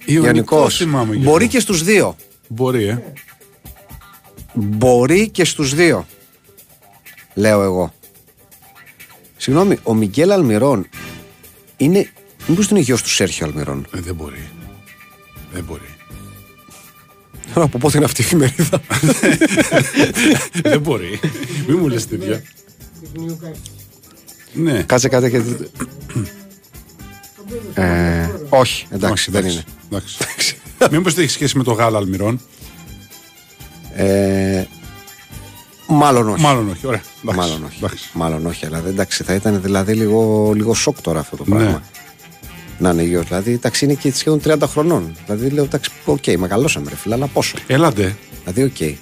Ιωνικός 0.05 0.27
Ιωνικός. 0.27 0.77
θυμάμαι. 0.77 1.15
γι' 1.15 1.25
Μπορεί 1.25 1.45
αυτό. 1.45 1.57
και 1.57 1.63
στους 1.63 1.83
δύο. 1.83 2.17
Μπορεί, 2.49 2.85
ε. 2.85 3.03
Μπορεί 4.53 5.29
και 5.29 5.45
στους 5.45 5.75
δύο. 5.75 6.07
Λέω 7.35 7.63
εγώ. 7.63 7.93
Συγγνώμη, 9.37 9.79
ο 9.83 9.95
Μιγγέλ 9.95 10.31
Αλμυρών 10.31 10.89
είναι. 11.77 12.11
Μήπως 12.47 12.69
είναι 12.69 12.81
γιος 12.81 13.03
του 13.03 13.09
Σέρχιο 13.09 13.47
Αλμυρών. 13.47 13.87
Ε, 13.95 14.01
δεν 14.01 14.15
μπορεί. 14.15 14.49
Δεν 15.53 15.65
μπορεί. 15.65 15.81
Από 17.55 17.79
πότε 17.79 17.97
είναι 17.97 18.05
αυτή 18.07 18.21
η 18.23 18.25
εφημερίδα; 18.25 18.81
δεν 20.63 20.81
μπορεί. 20.81 21.21
Μην 21.69 21.79
μου 21.79 21.89
λες 21.89 22.07
τέτοια. 22.09 22.43
Ναι. 24.53 24.83
Κάτσε 24.83 25.09
κάτσε 25.09 25.31
και. 25.31 25.43
Ε, 27.75 28.31
όχι, 28.49 28.87
εντάξει, 28.91 29.13
Όχι, 29.13 29.31
δεν 29.31 29.41
εντάξει, 29.45 29.65
είναι. 29.91 29.99
εντάξει. 29.99 30.57
Μήπως 30.91 31.15
δεν 31.15 31.25
έχει 31.25 31.33
σχέση 31.33 31.57
με 31.59 31.65
το 31.65 31.73
γάλα 31.73 31.99
αλμυρών; 31.99 32.41
Ε, 33.95 34.65
μάλλον 35.89 36.29
όχι. 36.29 36.43
Μάλλον 36.43 36.71
όχι. 36.71 36.87
Ωραία. 36.87 37.03
Εντάξει, 37.23 37.41
Μάλλον 37.41 37.65
όχι. 37.65 37.77
εντάξει. 37.79 38.11
Μάλλον 38.13 38.47
όχι, 38.47 38.67
αλλά 38.67 38.83
εντάξει, 38.87 39.23
θα 39.25 39.35
ήταν 39.35 39.63
δηλαδή 39.63 39.93
λίγο, 39.95 40.53
λίγο 40.55 40.75
σοκ 40.75 41.01
τώρα 41.01 41.21
αυτό 41.21 41.37
το 41.37 41.45
πράγμα. 41.45 41.83
Ναι. 42.83 42.89
Να 42.89 42.95
είναι 42.95 43.03
γιος. 43.03 43.27
Δηλαδή, 43.27 43.53
εντάξει, 43.53 43.85
είναι 43.85 43.95
και 43.95 44.13
σχεδόν 44.13 44.41
30 44.45 44.57
χρονών. 44.67 45.17
Δηλαδή, 45.25 45.49
λέω, 45.49 45.65
εντάξει, 45.65 45.91
οκ, 46.05 46.27
μεγαλώσαμε, 46.39 46.91
ρε 46.91 46.97
φίλε, 46.97 47.15
αλλά 47.15 47.27
πόσο; 47.27 47.57
Έλατε. 47.67 48.17
Δηλαδή, 48.45 48.63
οκ. 48.63 48.97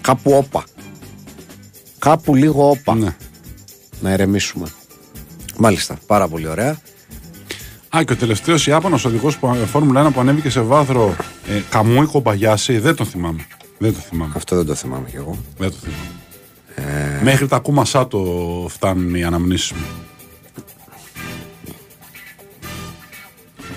Κάπου 0.00 0.32
όπα. 0.32 0.64
Κάπου 1.98 2.34
λίγο 2.34 2.70
όπα. 2.70 2.94
Ναι. 2.94 3.16
Να 4.00 4.10
ερεμήσουμε. 4.10 4.66
Μάλιστα, 5.58 5.98
πάρα 6.06 6.28
πολύ 6.28 6.48
ωραία. 6.48 6.80
Α, 7.96 8.02
και 8.04 8.12
ο 8.12 8.16
τελευταίος 8.16 8.66
Ιάπωνος 8.66 9.04
οδηγός 9.04 9.38
Φόρμουλα 9.66 10.08
1 10.08 10.12
που 10.12 10.20
ανέβηκε 10.20 10.50
σε 10.50 10.60
βάθρο 10.60 11.16
ε, 11.48 11.60
Καμούι 11.70 12.06
Κομπαγιάση, 12.06 12.78
δεν 12.78 12.94
τον 12.94 13.06
θυμάμαι. 13.06 13.46
Δεν 13.78 13.92
το 13.92 13.98
θυμάμαι. 13.98 14.32
Αυτό 14.36 14.56
δεν 14.56 14.66
το 14.66 14.74
θυμάμαι 14.74 15.08
κι 15.10 15.16
εγώ. 15.16 15.38
Δεν 15.58 15.70
το 15.70 15.76
θυμάμαι. 15.76 17.20
Μέχρι 17.22 17.48
τα 17.48 17.58
κούμασά 17.58 18.06
το 18.06 18.20
φτάνουν 18.68 19.14
οι 19.14 19.24
αναμνήσεις 19.24 19.72
μου. 19.72 19.86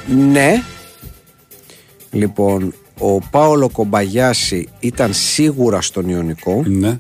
Ναι. 0.08 0.64
Λοιπόν, 2.12 2.74
ο 3.00 3.20
Πάολο 3.20 3.70
Κομπαγιάση 3.70 4.68
ήταν 4.80 5.14
σίγουρα 5.14 5.82
στον 5.82 6.10
Ιωνικό. 6.10 6.64
Ναι. 6.66 7.00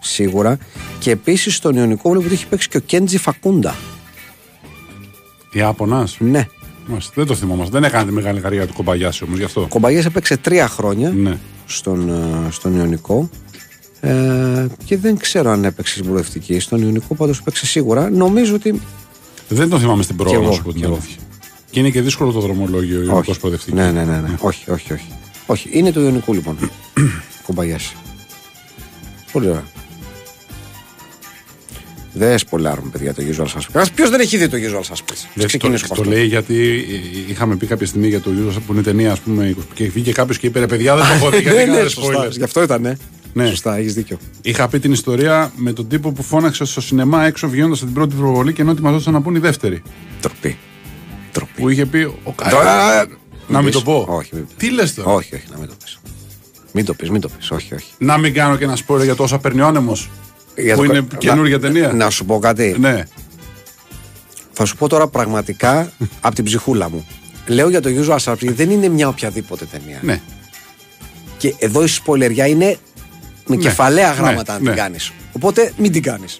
Σίγουρα. 0.00 0.58
Και 0.98 1.10
επίσης 1.10 1.54
στον 1.56 1.76
Ιωνικό 1.76 2.10
βλέπω 2.10 2.24
ότι 2.24 2.34
έχει 2.34 2.46
παίξει 2.46 2.68
και 2.68 2.76
ο 2.76 2.80
Κέντζι 2.80 3.18
Φακούντα. 3.18 3.74
Ιάπωνας. 5.52 6.16
Ναι. 6.20 6.46
Μάλιστα, 6.86 7.12
Δεν 7.14 7.26
το 7.26 7.34
θυμόμαστε. 7.34 7.72
Δεν 7.72 7.84
έκανε 7.84 8.04
τη 8.04 8.12
μεγάλη 8.12 8.40
καριέρα 8.40 8.66
του 8.66 8.72
Κομπαγιάση 8.72 9.24
όμως 9.24 9.38
γι' 9.38 9.44
αυτό. 9.44 9.60
Ο 9.60 9.66
Κομπαγιάση 9.68 10.06
έπαιξε 10.06 10.36
τρία 10.36 10.68
χρόνια 10.68 11.10
Ναι. 11.10 11.38
στον, 11.66 12.08
ε, 12.08 12.50
στον 12.50 12.76
Ιωνικό. 12.76 13.30
Ε, 14.00 14.66
και 14.84 14.96
δεν 14.96 15.16
ξέρω 15.18 15.50
αν 15.50 15.64
έπαιξε 15.64 15.92
στην 15.92 16.04
προοδευτική. 16.04 16.58
Στον 16.58 16.82
Ιωνικό 16.82 17.14
πάντως 17.14 17.38
έπαιξε 17.38 17.66
σίγουρα. 17.66 18.10
Νομίζω 18.10 18.54
ότι. 18.54 18.80
Δεν 19.48 19.68
τον 19.68 19.80
θυμάμαι 19.80 20.02
στην 20.02 20.16
Κι 20.16 20.86
πρόοδο 21.70 21.78
εγώ, 21.78 21.78
σου 21.78 21.78
από 21.78 21.78
την 21.78 21.78
κι 21.78 21.78
εγώ. 21.78 21.78
αλήθεια. 21.78 21.78
Και 21.78 21.80
είναι 21.80 21.90
και 21.90 22.02
δύσκολο 22.02 22.32
το 22.32 22.40
δρομολόγιο 22.40 22.96
ο 22.96 23.00
Ιωνικό 23.00 23.18
όχι. 23.18 23.38
προοδευτική. 23.38 23.76
Ναι, 23.76 23.90
ναι, 23.90 24.04
ναι, 24.04 24.16
ναι. 24.20 24.34
όχι, 24.38 24.70
όχι, 24.70 24.92
όχι. 24.92 25.06
Όχι, 25.46 25.68
είναι 25.72 25.92
του 25.92 26.00
Ιωνικού 26.00 26.32
λοιπόν. 26.34 26.56
Κομπαγιάση. 27.46 27.96
Πολύ 29.32 29.48
ωραία. 29.48 29.64
Δεν 32.12 32.38
σπολάρουμε, 32.38 32.90
παιδιά, 32.90 33.14
το 33.14 33.22
usual 33.36 33.44
suspects. 33.44 33.84
Ποιος 33.94 34.10
δεν 34.10 34.20
έχει 34.20 34.36
δει 34.36 34.48
το 34.48 34.56
usual 34.56 34.92
suspects; 34.94 35.26
Δεν 35.34 35.46
Ξεκινήσω 35.46 35.86
το, 35.86 35.94
από 35.94 36.02
το 36.02 36.08
αυτό. 36.08 36.14
λέει 36.14 36.26
γιατί 36.26 36.84
ε, 37.26 37.30
είχαμε 37.30 37.56
πει 37.56 37.66
κάποια 37.66 37.86
στιγμή 37.86 38.08
για 38.08 38.20
το 38.20 38.30
Euro 38.30 38.52
που 38.66 38.72
είναι 38.72 38.82
ταινία, 38.82 39.12
ας 39.12 39.20
πούμε, 39.20 39.54
και 39.74 39.88
βγήκε 39.88 40.12
κάποιος 40.12 40.38
και 40.38 40.46
είπε 40.46 40.58
ρε 40.58 40.66
παιδιά, 40.66 40.96
δεν 40.96 41.04
το 41.06 41.12
έχω 41.12 41.30
δει. 41.30 41.38
γιατί 41.40 41.56
Ναι, 41.56 41.64
ναι, 41.64 41.70
κάνατε 41.70 41.88
σωστά. 41.88 42.26
spoilers». 42.26 42.30
Γι' 42.30 42.42
αυτό 42.42 42.62
ήταν, 42.62 42.80
ναι. 42.82 42.92
Ναι. 43.32 43.46
Σωστά, 43.48 43.76
έχεις 43.76 43.94
δίκιο. 43.94 44.18
Είχα 44.42 44.68
πει 44.68 44.78
την 44.78 44.92
ιστορία 44.92 45.52
με 45.56 45.72
τον 45.72 45.88
τύπο 45.88 46.12
που 46.12 46.22
φώναξε 46.22 46.64
στο 46.64 46.80
σινεμά 46.80 47.24
έξω 47.24 47.48
βγαίνοντας 47.48 47.76
από 47.78 47.86
την 47.86 47.94
πρώτη 47.94 48.14
προβολή 48.14 48.52
και 48.52 48.62
ενώ 48.62 48.70
ετοιμαζόταν 48.70 49.12
να 49.12 49.20
πούν 49.22 49.34
η 49.34 49.38
δεύτερη. 49.38 49.82
Τροπή. 50.20 50.56
Τροπή. 51.32 51.60
Που 51.60 51.68
είχε 51.68 51.86
πει 51.86 52.02
ο 52.24 52.32
Κα- 52.32 52.48
Τώρα, 52.50 53.06
Να 53.48 53.58
μην 53.62 53.64
πεις. 53.66 53.74
το 53.74 53.82
πω. 53.82 54.06
Όχι, 54.08 54.30
μην 54.34 54.46
πεις. 54.46 54.54
Τι 54.56 54.70
λες 54.70 54.94
τώρα; 54.94 55.10
όχι, 55.10 55.34
όχι, 55.34 55.44
να 55.52 55.58
μην 55.58 55.68
το 55.68 55.74
πεις. 55.84 55.98
Μην 56.72 56.84
το 56.84 56.94
πεις, 56.94 57.10
μην 57.10 57.20
το 57.20 57.28
πεις. 57.28 57.50
Όχι, 57.50 57.74
όχι. 57.74 57.86
Να 57.98 58.18
μην 58.18 58.34
κάνω 58.34 58.56
και 58.56 58.64
ένα 58.64 58.78
spoiler 58.86 59.02
για 59.04 59.14
το 59.14 59.22
όσα 59.22 59.38
παίρνει 59.38 59.60
ο 59.60 59.66
άνεμος. 59.66 60.10
Για 60.56 60.74
Που 60.74 60.86
το- 60.86 60.92
είναι 60.92 61.06
να- 61.12 61.18
καινούργια 61.18 61.60
ταινία. 61.60 61.92
Να 61.92 62.10
σου 62.10 62.24
πω 62.24 62.38
κάτι. 62.38 62.76
Ναι. 62.78 63.02
Θα 64.52 64.64
σου 64.64 64.76
πω 64.76 64.88
τώρα 64.88 65.08
πραγματικά 65.08 65.92
από 66.20 66.34
την 66.34 66.44
ψυχούλα 66.44 66.90
μου. 66.90 67.06
Λέω 67.46 67.68
για 67.68 67.80
το 67.80 67.88
usual 67.92 68.16
suspects 68.16 68.38
γιατί 68.38 68.52
δεν 68.52 68.70
είναι 68.70 68.88
μια 68.88 69.08
οποιαδήποτε 69.08 69.64
ταινία. 69.64 69.98
Ναι. 70.02 70.20
Και 71.38 71.54
εδώ 71.58 71.82
η 71.84 71.86
σπολεριά 71.86 72.46
είναι 72.46 72.76
με 73.46 73.56
Ναι, 73.56 73.62
κεφαλαία 73.62 74.08
ναι, 74.08 74.14
γράμματα 74.14 74.54
αν 74.54 74.62
ναι. 74.62 74.68
την 74.68 74.78
κάνεις. 74.78 75.12
Οπότε 75.32 75.72
μην 75.76 75.92
την 75.92 76.02
κάνεις. 76.02 76.38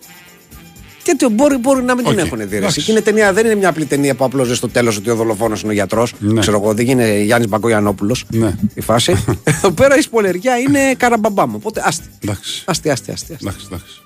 Γιατί 1.04 1.28
μπορεί, 1.28 1.56
μπορεί 1.56 1.82
να 1.82 1.94
μην 1.94 2.04
την 2.04 2.18
Οκ, 2.18 2.24
έχουν 2.26 2.38
δει. 2.38 2.44
ρε. 2.50 2.56
εντάξει. 2.56 2.82
Και 2.82 2.90
είναι 2.90 3.00
ταινία, 3.00 3.32
δεν 3.32 3.44
είναι 3.44 3.54
μια 3.54 3.68
απλή 3.68 3.84
ταινία 3.84 4.14
που 4.14 4.24
απλώς 4.24 4.56
στο 4.56 4.68
τέλος 4.68 4.96
ότι 4.96 5.10
ο 5.10 5.14
δολοφόνος 5.14 5.60
είναι 5.62 5.70
ο 5.70 5.74
γιατρός. 5.74 6.14
Ναι. 6.18 6.40
Ξέρω 6.40 6.60
εγώ, 6.62 6.74
δεν 6.74 6.88
είναι 6.88 7.18
Γιάννης 7.18 7.48
Μπαγκογιανόπουλος. 7.48 8.24
Ναι. 8.30 8.54
Η 8.74 8.80
φάση. 8.80 9.24
Εδώ 9.44 9.70
πέρα 9.70 9.96
η 9.96 10.00
σποϊλεριά 10.00 10.56
είναι 10.56 10.94
καραμπαμπάμ. 10.96 11.54
Οπότε 11.54 11.82
άστι. 11.84 12.04
Εντάξει. 12.24 12.62
Άστι, 12.66 12.90
άστι, 12.90 13.10
άστι. 13.10 13.32
άστι. 13.32 13.46
Εντάξει, 13.46 13.66
εντάξει. 13.70 14.00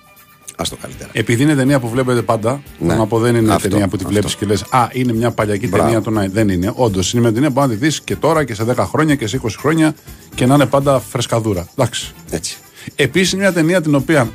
Α 0.57 0.64
το 0.70 0.76
καλύτερα. 0.83 1.11
Επειδή 1.12 1.42
είναι 1.42 1.54
ταινία 1.54 1.80
που 1.80 1.88
βλέπετε 1.88 2.22
πάντα, 2.22 2.62
Ναι. 2.78 2.94
να 2.94 3.07
πω 3.07 3.18
δεν 3.18 3.35
είναι 3.35 3.54
Αυτό, 3.54 3.68
ταινία 3.68 3.85
που 3.88 3.96
τη 3.96 4.02
αυτό. 4.04 4.12
βλέπεις 4.12 4.35
και 4.35 4.46
λες 4.46 4.64
Α, 4.70 4.88
είναι 4.92 5.12
μια 5.12 5.30
παλιακή 5.30 5.66
Μπράβο. 5.68 5.85
ταινία. 5.85 6.00
Το 6.02 6.11
να... 6.11 6.26
Δεν 6.33 6.48
είναι. 6.48 6.72
Όντως 6.74 7.12
είναι 7.12 7.22
μια 7.22 7.33
ταινία 7.33 7.50
που 7.50 7.61
να 7.61 7.68
τη 7.68 7.74
δεις 7.74 8.00
και 8.00 8.16
τώρα 8.16 8.44
και 8.44 8.54
σε 8.54 8.64
10 8.70 8.74
χρόνια 8.76 9.14
και 9.14 9.26
σε 9.26 9.40
20 9.44 9.48
χρόνια 9.59 9.94
και 10.35 10.46
να 10.46 10.54
είναι 10.54 10.66
πάντα 10.66 11.00
φρεσκαδούρα. 11.00 11.68
Εντάξει. 11.76 12.12
Έτσι. 12.30 12.57
Επίσης 12.94 13.33
είναι 13.33 13.42
μια 13.42 13.53
ταινία 13.53 13.83
την 13.83 13.94
οποία 13.94 14.20
α, 14.20 14.27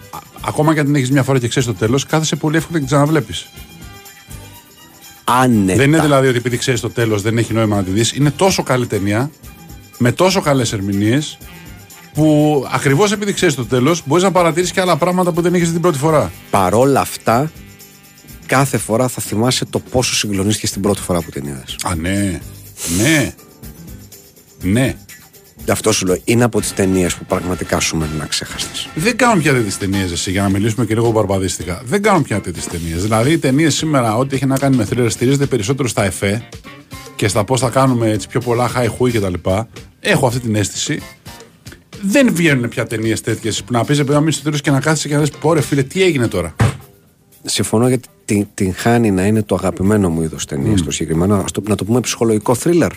ακόμα 0.42 0.74
και 0.74 0.80
αν 0.80 0.86
την 0.86 0.96
έχεις 0.96 1.12
μια 1.12 1.24
φορά 1.24 1.40
και 1.40 1.48
ξέρεις 1.48 1.68
το 1.68 1.74
τέλος, 1.74 2.06
κάθεσαι 2.06 2.36
πολύ 2.36 2.58
εύκολα 2.58 2.80
και 2.80 2.86
την 2.86 2.94
ξαναβλέπεις. 2.94 3.50
Άνετα. 5.24 5.78
Δεν 5.78 5.88
είναι 5.88 6.02
δηλαδή 6.02 6.28
ότι 6.28 6.38
επειδή 6.38 6.58
ξέρεις 6.58 6.80
το 6.80 6.90
τέλος 6.90 7.22
δεν 7.22 7.38
έχει 7.38 7.54
νόημα 7.54 7.76
να 7.76 7.84
τη 7.84 7.92
δεις. 7.92 8.12
Είναι 8.12 8.32
τόσο 8.32 8.64
καλή 8.64 8.88
ταινία, 8.88 9.32
με 9.98 10.12
τόσο 10.12 10.42
καλές 10.42 10.74
ερμηνείες, 10.74 11.38
που 12.14 12.68
ακριβώς 12.74 13.12
επειδή 13.12 13.34
ξέρεις 13.34 13.56
το 13.56 13.66
τέλος, 13.66 14.02
μπορείς 14.06 14.24
να 14.24 14.32
παρατηρήσεις 14.32 14.74
και 14.74 14.82
άλλα 14.82 14.98
πράγματα 14.98 15.32
που 15.32 15.42
δεν 15.42 15.54
έχεις 15.54 15.72
την 15.72 15.82
πρώτη 15.82 15.98
φορά. 15.98 16.32
Παρόλα 16.50 17.00
αυτά, 17.00 17.52
κάθε 18.46 18.78
φορά 18.78 19.08
θα 19.08 19.22
θυμάσαι 19.22 19.66
το 19.66 19.80
πόσο 19.80 20.16
συγκλονίστηκες 20.16 20.72
την 20.72 20.82
πρώτη 20.82 21.02
φορά 21.02 21.22
που 21.22 21.30
την 21.30 21.46
είδες. 21.46 21.76
Α, 21.84 21.96
ναι. 21.96 22.40
Ναι. 22.98 23.34
Ναι. 24.62 24.96
Γι' 25.70 25.76
αυτό 25.76 25.92
σου 25.92 26.06
λέω, 26.06 26.18
είναι 26.24 26.44
από 26.44 26.60
τις 26.60 26.74
ταινίες 26.74 27.16
που 27.16 27.26
πραγματικά 27.26 27.80
σου 27.80 27.98
μένουν 27.98 28.22
αξέχαστε. 28.22 28.70
Δεν 28.96 29.18
κάνουν 29.18 29.42
πια 29.42 29.54
τέτοιες 29.54 29.78
ταινίες, 29.78 30.12
εσύ, 30.12 30.32
για 30.32 30.42
να 30.42 30.50
μιλήσουμε 30.50 30.86
και 30.86 30.94
λίγο 30.94 31.12
μπαρμπαδίστικα. 31.12 31.82
Δεν 31.86 32.02
κάνουν 32.02 32.24
πια 32.24 32.42
τέτοιες 32.42 32.68
ταινίες. 32.68 33.02
Δηλαδή, 33.02 33.32
οι 33.32 33.38
ταινίες 33.38 33.76
σήμερα, 33.76 34.18
ό,τι 34.18 34.36
έχει 34.36 34.46
να 34.46 34.58
κάνει 34.58 34.76
με 34.76 34.88
thriller, 34.90 35.06
στηρίζεται 35.10 35.46
περισσότερο 35.46 35.88
στα 35.88 36.04
εφέ 36.04 36.48
και 37.16 37.28
στα 37.28 37.44
πώς 37.44 37.60
θα 37.60 37.70
κάνουμε 37.70 38.10
έτσι 38.10 38.28
πιο 38.28 38.40
πολλά 38.40 38.72
high 38.76 38.88
hui 39.00 39.12
κτλ. 39.14 39.50
Έχω 40.00 40.28
αυτή 40.28 40.40
την 40.40 40.56
αίσθηση. 40.56 41.02
Δεν 42.02 42.34
βγαίνουν 42.34 42.70
πια 42.70 42.88
ταινίες 42.88 43.22
τέτοιες 43.22 43.64
που 43.64 43.74
να 43.74 43.86
πεις 43.86 44.00
επειδή 44.00 44.14
να 44.14 44.20
μείνει 44.20 44.32
στο 44.32 44.44
τέλος 44.44 44.62
και 44.62 44.72
να 44.72 44.80
κάθεσαι 44.80 45.08
και 45.08 45.16
να 45.16 45.22
λε: 45.22 45.28
Πόρε, 45.40 45.62
φίλε, 45.62 45.84
τι 45.84 46.04
έγινε 46.04 46.28
τώρα. 46.28 46.56
Συμφωνώ 47.44 47.88
γιατί 47.88 48.08
την, 48.26 48.48
την 48.54 48.74
χάνει 48.74 49.12
να 49.12 49.26
είναι 49.26 49.44
το 49.44 49.56
αγαπημένο 49.56 50.10
μου 50.10 50.22
είδος 50.22 50.46
ταινίας 50.46 50.84
το 50.84 50.92
συγκεκριμένο. 50.92 51.36
Ας 51.36 51.52
το, 51.52 51.62
να 51.68 51.76
το 51.76 51.86
πούμε 51.86 52.00
ψυχολογικό 52.00 52.56
θρίλερ. 52.56 52.92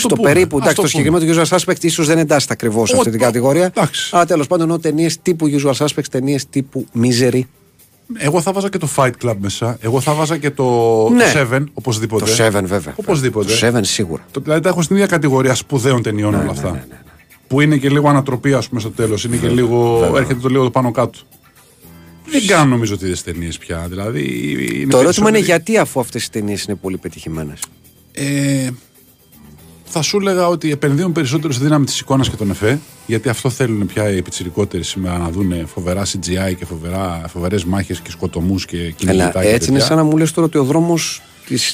Το 0.00 0.08
Στο 0.08 0.14
πούμε, 0.16 0.32
περίπου, 0.32 0.56
ας 0.56 0.60
εντάξει, 0.62 0.76
το 0.76 0.82
το 0.82 0.88
συγκεκριμένο 0.88 1.24
του 1.24 1.40
Usual 1.48 1.56
Suspects 1.58 1.84
ίσως 1.84 2.06
δεν 2.06 2.18
εντάσσεται 2.18 2.52
ακριβώς 2.52 2.88
σε 2.88 2.96
αυτή 2.96 3.10
την 3.10 3.20
Ο- 3.20 3.24
κατηγορία. 3.24 3.64
εντάξει. 3.64 4.10
Αλλά 4.12 4.24
τέλος 4.26 4.46
πάντων 4.46 4.62
εννοώ 4.64 4.78
ταινίες 4.78 5.18
τύπου 5.22 5.46
Usual 5.50 5.72
Suspects, 5.86 6.04
ταινίες 6.10 6.48
τύπου 6.48 6.86
Misery. 7.02 7.40
Εγώ 8.18 8.40
θα 8.40 8.52
βάζα 8.52 8.68
και 8.68 8.78
το 8.78 8.88
Fight 8.96 9.10
Club 9.24 9.34
μέσα. 9.38 9.76
Εγώ 9.80 10.00
θα 10.00 10.12
βάζα 10.14 10.36
και 10.38 10.50
το, 10.50 10.64
Ναι. 11.14 11.32
το 11.32 11.38
Seven, 11.52 11.64
οπωσδήποτε. 11.74 12.24
Το 12.24 12.44
Seven 12.44 12.62
βέβαια. 12.64 12.92
Οπωσδήποτε. 12.96 13.52
Το 13.54 13.66
Seven 13.66 13.80
σίγουρα. 13.82 14.26
Το, 14.30 14.40
δηλαδή 14.40 14.60
τα 14.60 14.68
έχω 14.68 14.82
στην 14.82 14.96
ίδια 14.96 15.08
κατηγορία 15.08 15.54
σπουδαίων 15.54 16.02
ταινιών 16.02 16.34
όλα 16.34 16.50
αυτά. 16.50 16.86
Που 17.46 17.60
είναι 17.60 17.76
και 17.76 17.88
λίγο 17.88 18.08
ανατροπή, 18.08 18.52
ας 18.54 18.68
πούμε, 18.68 18.80
στο 18.80 18.90
τέλος. 18.90 19.24
Είναι 19.24 19.36
και 19.36 19.48
λίγο. 19.48 20.10
Έρχεται 20.16 20.40
το 20.40 20.48
λίγο 20.48 20.64
το 20.64 20.70
πάνω 20.70 20.90
κάτω. 20.90 21.18
Δεν 22.26 22.46
κάνουν 22.46 22.68
νομίζω 22.68 22.98
τέτοιε 22.98 23.14
ταινίες 23.24 23.58
πια. 23.58 23.86
Δηλαδή, 23.88 24.20
είναι 24.20 24.90
Το 24.90 24.98
ερώτημα 24.98 24.98
είναι 24.98 25.06
περισσότεροι- 25.08 25.44
γιατί 25.44 25.76
αφού 25.78 26.00
αυτές 26.00 26.24
οι 26.24 26.30
ταινίες 26.30 26.62
είναι 26.64 26.76
πολύ 26.76 26.96
πετυχημένες. 26.96 27.58
Ε, 28.12 28.68
θα 29.92 30.02
σου 30.02 30.16
έλεγα 30.16 30.48
ότι 30.48 30.70
επενδύουν 30.70 31.12
περισσότερο 31.12 31.52
στη 31.52 31.62
δύναμη 31.62 31.84
της 31.84 32.00
εικόνας 32.00 32.30
και 32.30 32.36
των 32.36 32.50
εφέ. 32.50 32.80
Γιατί 33.06 33.28
αυτό 33.28 33.50
θέλουν 33.50 33.86
πια 33.86 34.10
οι 34.10 34.22
πιτσιρικότεροι 34.22 34.82
σήμερα 34.82 35.18
να 35.18 35.30
δουν 35.30 35.66
φοβερά 35.66 36.02
CGI 36.04 36.54
και 36.58 36.66
φοβερές 37.26 37.64
μάχες 37.64 38.00
και 38.00 38.10
σκοτωμούς 38.10 38.66
και 38.66 38.76
κυνηγητά. 38.76 39.24
Αλλά 39.24 39.32
και 39.32 39.54
έτσι 39.54 39.68
είναι 39.68 39.78
τέτοια. 39.78 39.80
σαν 39.80 39.96
να 39.96 40.02
μου 40.02 40.16
λες 40.16 40.32
τώρα 40.32 40.46
ότι 40.46 40.58
ο 40.58 40.64
δρόμος 40.64 41.22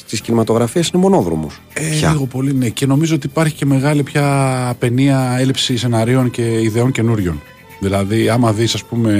της 0.09 0.20
κινηματογραφίας 0.20 0.88
είναι 0.88 1.02
μονόδρομος. 1.02 1.61
Ε, 1.72 2.09
λίγο 2.11 2.26
πολύ 2.26 2.54
ναι. 2.54 2.68
Και 2.68 2.87
νομίζω 2.87 3.14
ότι 3.14 3.26
υπάρχει 3.26 3.54
και 3.54 3.66
μεγάλη 3.66 4.02
πια 4.02 4.74
παινία 4.78 5.37
έλλειψη 5.38 5.76
σεναρίων 5.76 6.31
και 6.31 6.61
ιδεών 6.61 6.92
καινούριων. 6.92 7.42
Δηλαδή, 7.81 8.28
άμα 8.28 8.52
δεις, 8.52 8.74
ας 8.74 8.85
πούμε, 8.85 9.12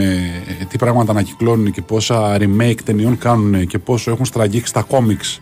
ε, 0.61 0.65
τι 0.65 0.79
πράγματα 0.79 1.11
ανακυκλώνουν 1.11 1.73
και 1.73 1.83
πόσα 1.83 2.37
remake 2.41 2.81
ταινιών 2.85 3.19
κάνουν 3.19 3.67
και 3.67 3.79
πόσο 3.79 4.11
έχουν 4.11 4.25
στραγγίξει 4.25 4.73
τα 4.73 4.83
κόμιξ 4.83 5.41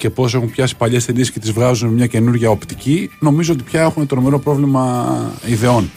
και 0.00 0.10
πόσο 0.10 0.36
έχουν 0.36 0.50
πιάσει 0.50 0.76
παλιές 0.76 1.04
ταινίες 1.04 1.30
και 1.30 1.38
τις 1.38 1.52
βγάζουν 1.52 1.88
με 1.88 1.94
μια 1.94 2.06
καινούργια 2.06 2.50
οπτική, 2.50 3.10
νομίζω 3.20 3.52
ότι 3.52 3.62
πια 3.62 3.80
έχουν 3.82 4.06
τρομερό 4.06 4.38
πρόβλημα 4.38 5.14
ιδεών. 5.46 5.90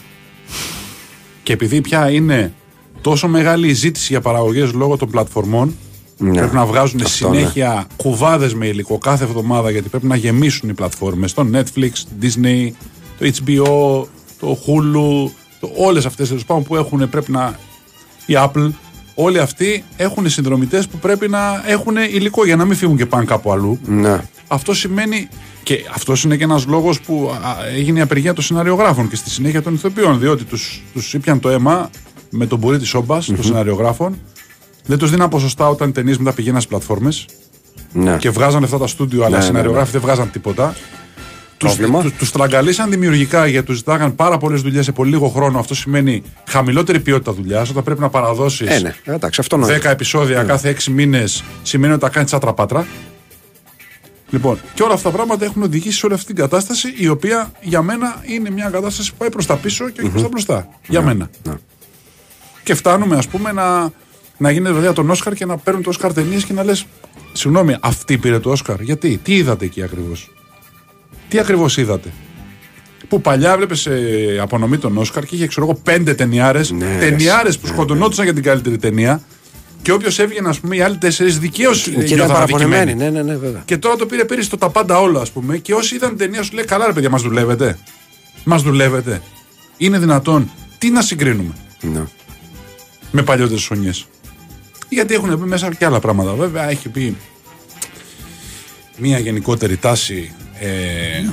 Και 1.42 1.52
επειδή 1.52 1.80
πια 1.80 2.10
είναι 2.10 2.52
τόσο 3.00 3.28
μεγάλη 3.28 3.68
η 3.68 3.72
ζήτηση 3.72 4.06
για 4.12 4.20
παραγωγές 4.20 4.72
λόγω 4.72 4.96
των 4.96 5.10
πλατφορμών, 5.10 5.74
Ναι. 6.18 6.38
πρέπει 6.38 6.54
να 6.54 6.66
βγάζουν 6.66 7.00
Αυτό, 7.04 7.28
ναι. 7.28 7.36
συνέχεια 7.36 7.86
κουβάδες 7.96 8.54
με 8.54 8.66
υλικό 8.66 8.98
κάθε 8.98 9.24
εβδομάδα 9.24 9.70
γιατί 9.70 9.88
πρέπει 9.88 10.06
να 10.06 10.16
γεμίσουν 10.16 10.68
οι 10.68 10.74
πλατφόρμες 10.74 11.34
το 11.34 11.46
Netflix, 11.52 11.90
το 11.92 12.10
Disney, 12.22 12.70
το 13.18 13.30
HBO, 13.44 14.06
το 14.40 14.58
Hulu, 14.66 15.30
το, 15.60 15.70
όλες 15.76 16.06
αυτές 16.06 16.28
τέλος 16.28 16.44
πάντων 16.44 16.62
που 16.62 16.76
έχουν 16.76 17.08
πρέπει 17.10 17.30
να. 17.32 17.58
η 18.26 18.34
Apple, 18.36 18.70
όλοι 19.14 19.38
αυτοί 19.38 19.84
έχουν 19.96 20.28
συνδρομητές 20.28 20.88
που 20.88 20.98
πρέπει 20.98 21.28
να 21.28 21.62
έχουν 21.66 21.96
υλικό 21.96 22.44
για 22.44 22.56
να 22.56 22.64
μην 22.64 22.76
φύγουν 22.76 22.96
και 22.96 23.06
πάνε 23.06 23.24
κάπου 23.24 23.52
αλλού. 23.52 23.78
Ναι. 23.86 24.20
Αυτό 24.48 24.74
σημαίνει. 24.74 25.28
Και 25.62 25.84
αυτός 25.94 26.24
είναι 26.24 26.36
και 26.36 26.44
ένας 26.44 26.66
λόγος 26.66 27.00
που 27.00 27.30
α, 27.32 27.66
έγινε 27.76 27.98
η 27.98 28.02
απεργία 28.02 28.32
των 28.32 28.44
σεναριογράφων 28.44 29.08
και 29.08 29.16
στη 29.16 29.30
συνέχεια 29.30 29.62
των 29.62 29.74
ηθοποιών. 29.74 30.18
Διότι 30.18 30.44
τους 30.44 30.82
τους 30.92 31.14
ήπιαν 31.14 31.40
το 31.40 31.48
αίμα 31.48 31.90
με 32.30 32.46
τον 32.46 32.60
πουρί 32.60 32.78
της 32.78 32.94
όμπα 32.94 33.18
των 33.18 33.42
σεναριογράφων. 33.42 34.18
Δεν 34.86 34.98
τους 34.98 35.10
δίναν 35.10 35.28
ποσοστά 35.28 35.68
όταν 35.68 35.88
οι 35.88 35.92
ταινίες 35.92 36.18
μετά 36.18 36.32
πηγαίναν 36.32 36.60
στις 36.60 36.70
πλατφόρμες 36.70 37.26
ναι. 37.92 38.16
και 38.16 38.30
βγάζαν 38.30 38.64
αυτά 38.64 38.78
τα 38.78 38.86
στούντιο, 38.86 39.24
αλλά 39.24 39.28
οι 39.28 39.30
Ναι, 39.30 39.38
ναι, 39.38 39.44
σεναριογράφοι 39.44 39.90
δεν 39.90 40.00
βγάζαν 40.00 40.30
τίποτα. 40.30 40.74
Πρόβλημα. 41.66 42.02
Του 42.02 42.12
τους 42.18 42.30
τραγκαλίσαν 42.30 42.90
δημιουργικά 42.90 43.46
γιατί 43.46 43.66
τους 43.66 43.76
ζητάγαν 43.76 44.14
πάρα 44.14 44.38
πολλές 44.38 44.60
δουλειές 44.62 44.84
σε 44.84 44.92
πολύ 44.92 45.10
λίγο 45.10 45.28
χρόνο. 45.28 45.58
Αυτό 45.58 45.74
σημαίνει 45.74 46.22
χαμηλότερη 46.48 47.00
ποιότητα 47.00 47.32
δουλειάς. 47.32 47.70
Όταν 47.70 47.82
πρέπει 47.82 48.00
να 48.00 48.08
παραδώσεις 48.08 48.68
Ε, 48.68 48.78
ναι. 48.80 48.94
Εντάξει, 49.04 49.40
αυτό 49.40 49.56
νοεί. 49.56 49.78
10 49.82 49.84
επεισόδια 49.84 50.42
κάθε 50.42 50.76
6 50.84 50.90
μήνες 50.92 51.44
σημαίνει 51.62 51.92
ότι 51.92 52.02
τα 52.02 52.08
κάνεις 52.08 52.28
τσάτρα 52.28 52.52
πάτρα. 52.52 52.86
Λοιπόν, 54.30 54.58
και 54.74 54.82
όλα 54.82 54.94
αυτά 54.94 55.10
τα 55.10 55.16
πράγματα 55.16 55.44
έχουν 55.44 55.62
οδηγήσει 55.62 55.98
σε 55.98 56.06
όλη 56.06 56.14
αυτή 56.14 56.26
την 56.26 56.36
κατάσταση, 56.36 56.94
η 56.96 57.08
οποία 57.08 57.52
για 57.60 57.82
μένα 57.82 58.22
είναι 58.26 58.50
μια 58.50 58.68
κατάσταση 58.68 59.10
που 59.10 59.16
πάει 59.16 59.30
προς 59.30 59.46
τα 59.46 59.56
πίσω 59.56 59.88
και 59.88 60.00
όχι 60.00 60.10
προς 60.10 60.22
τα 60.22 60.28
μπροστά. 60.28 60.68
Για 60.88 61.02
μένα. 61.02 61.30
ναι. 61.42 61.54
Και 62.62 62.74
φτάνουμε, 62.74 63.16
ας 63.16 63.28
πούμε, 63.28 63.52
να, 63.52 63.92
να 64.36 64.50
γίνεται 64.50 64.72
βέβαια 64.74 64.92
τον 64.92 65.10
Όσκαρ 65.10 65.34
και 65.34 65.46
να 65.46 65.56
παίρνουν 65.56 65.82
το 65.82 65.88
Όσκαρ 65.88 66.12
ταινίες 66.12 66.44
και 66.44 66.52
να 66.52 66.64
λες: 66.64 66.86
Συγγνώμη, 67.32 67.76
αυτή 67.80 68.18
πήρε 68.18 68.38
το 68.38 68.50
Όσκαρ. 68.50 68.80
Γιατί, 68.80 69.20
τι 69.22 69.34
είδατε 69.34 69.64
εκεί 69.64 69.82
ακριβώς; 69.82 70.30
Τι 71.28 71.38
ακριβώς 71.38 71.76
είδατε; 71.76 72.08
Που 73.08 73.20
παλιά 73.20 73.56
βλέπεις 73.56 73.86
ε, 73.86 74.38
απονομή 74.40 74.78
τον 74.78 74.96
Όσκαρ 74.98 75.24
και 75.24 75.34
είχε, 75.34 75.46
ξέρω 75.46 75.66
εγώ, 75.66 75.74
πέντε 75.82 76.14
ταινιάρες. 76.14 76.70
Ναι, 76.70 76.96
ταινιάρες 76.98 77.54
ρε, 77.54 77.60
που 77.60 77.66
σκοτωνόντουσαν 77.66 78.24
για 78.24 78.34
την 78.34 78.42
καλύτερη 78.42 78.78
ταινία. 78.78 79.22
Και 79.82 79.92
όποιος 79.92 80.18
έβγαινε, 80.18 80.48
ας 80.48 80.60
πούμε, 80.60 80.76
οι 80.76 80.80
άλλοι 80.80 80.96
τέσσερις 80.96 81.38
δικαίως 81.38 81.82
Και 81.88 82.14
ήταν 82.14 82.28
παραπονεμένοι. 82.28 82.94
Ναι, 82.94 83.10
ναι, 83.10 83.22
ναι, 83.22 83.36
βέβαια. 83.36 83.62
και 83.64 83.76
τώρα 83.76 83.96
το 83.96 84.06
πήρε 84.06 84.24
πέρυσι 84.24 84.50
το 84.50 84.56
τα 84.58 84.70
πάντα 84.70 85.00
όλα, 85.00 85.20
ας 85.20 85.30
πούμε. 85.30 85.58
Και 85.58 85.74
όσοι 85.74 85.94
είδαν 85.94 86.08
την 86.08 86.18
ταινία 86.18 86.42
σου 86.42 86.54
λέει: 86.54 86.64
Καλά, 86.64 86.86
ρε 86.86 86.92
παιδιά, 86.92 87.10
μας 87.10 87.22
δουλεύετε. 87.22 87.78
Μας 88.44 88.62
δουλεύετε. 88.62 89.22
Είναι 89.76 89.98
δυνατόν. 89.98 90.50
Τι 90.78 90.90
να 90.90 91.02
συγκρίνουμε 91.02 91.52
Ναι. 91.80 92.02
με 93.10 93.22
παλιότερες 93.22 93.66
χρονιές; 93.66 94.06
Γιατί 94.88 95.14
έχουν 95.14 95.40
πει 95.40 95.48
μέσα 95.48 95.74
και 95.74 95.84
άλλα 95.84 96.00
πράγματα. 96.00 96.32
Βέβαια, 96.32 96.70
έχει 96.70 96.88
πει 96.88 97.16
μια 98.96 99.18
γενικότερη 99.18 99.76
τάση 99.76 100.32
ε, 100.64 101.30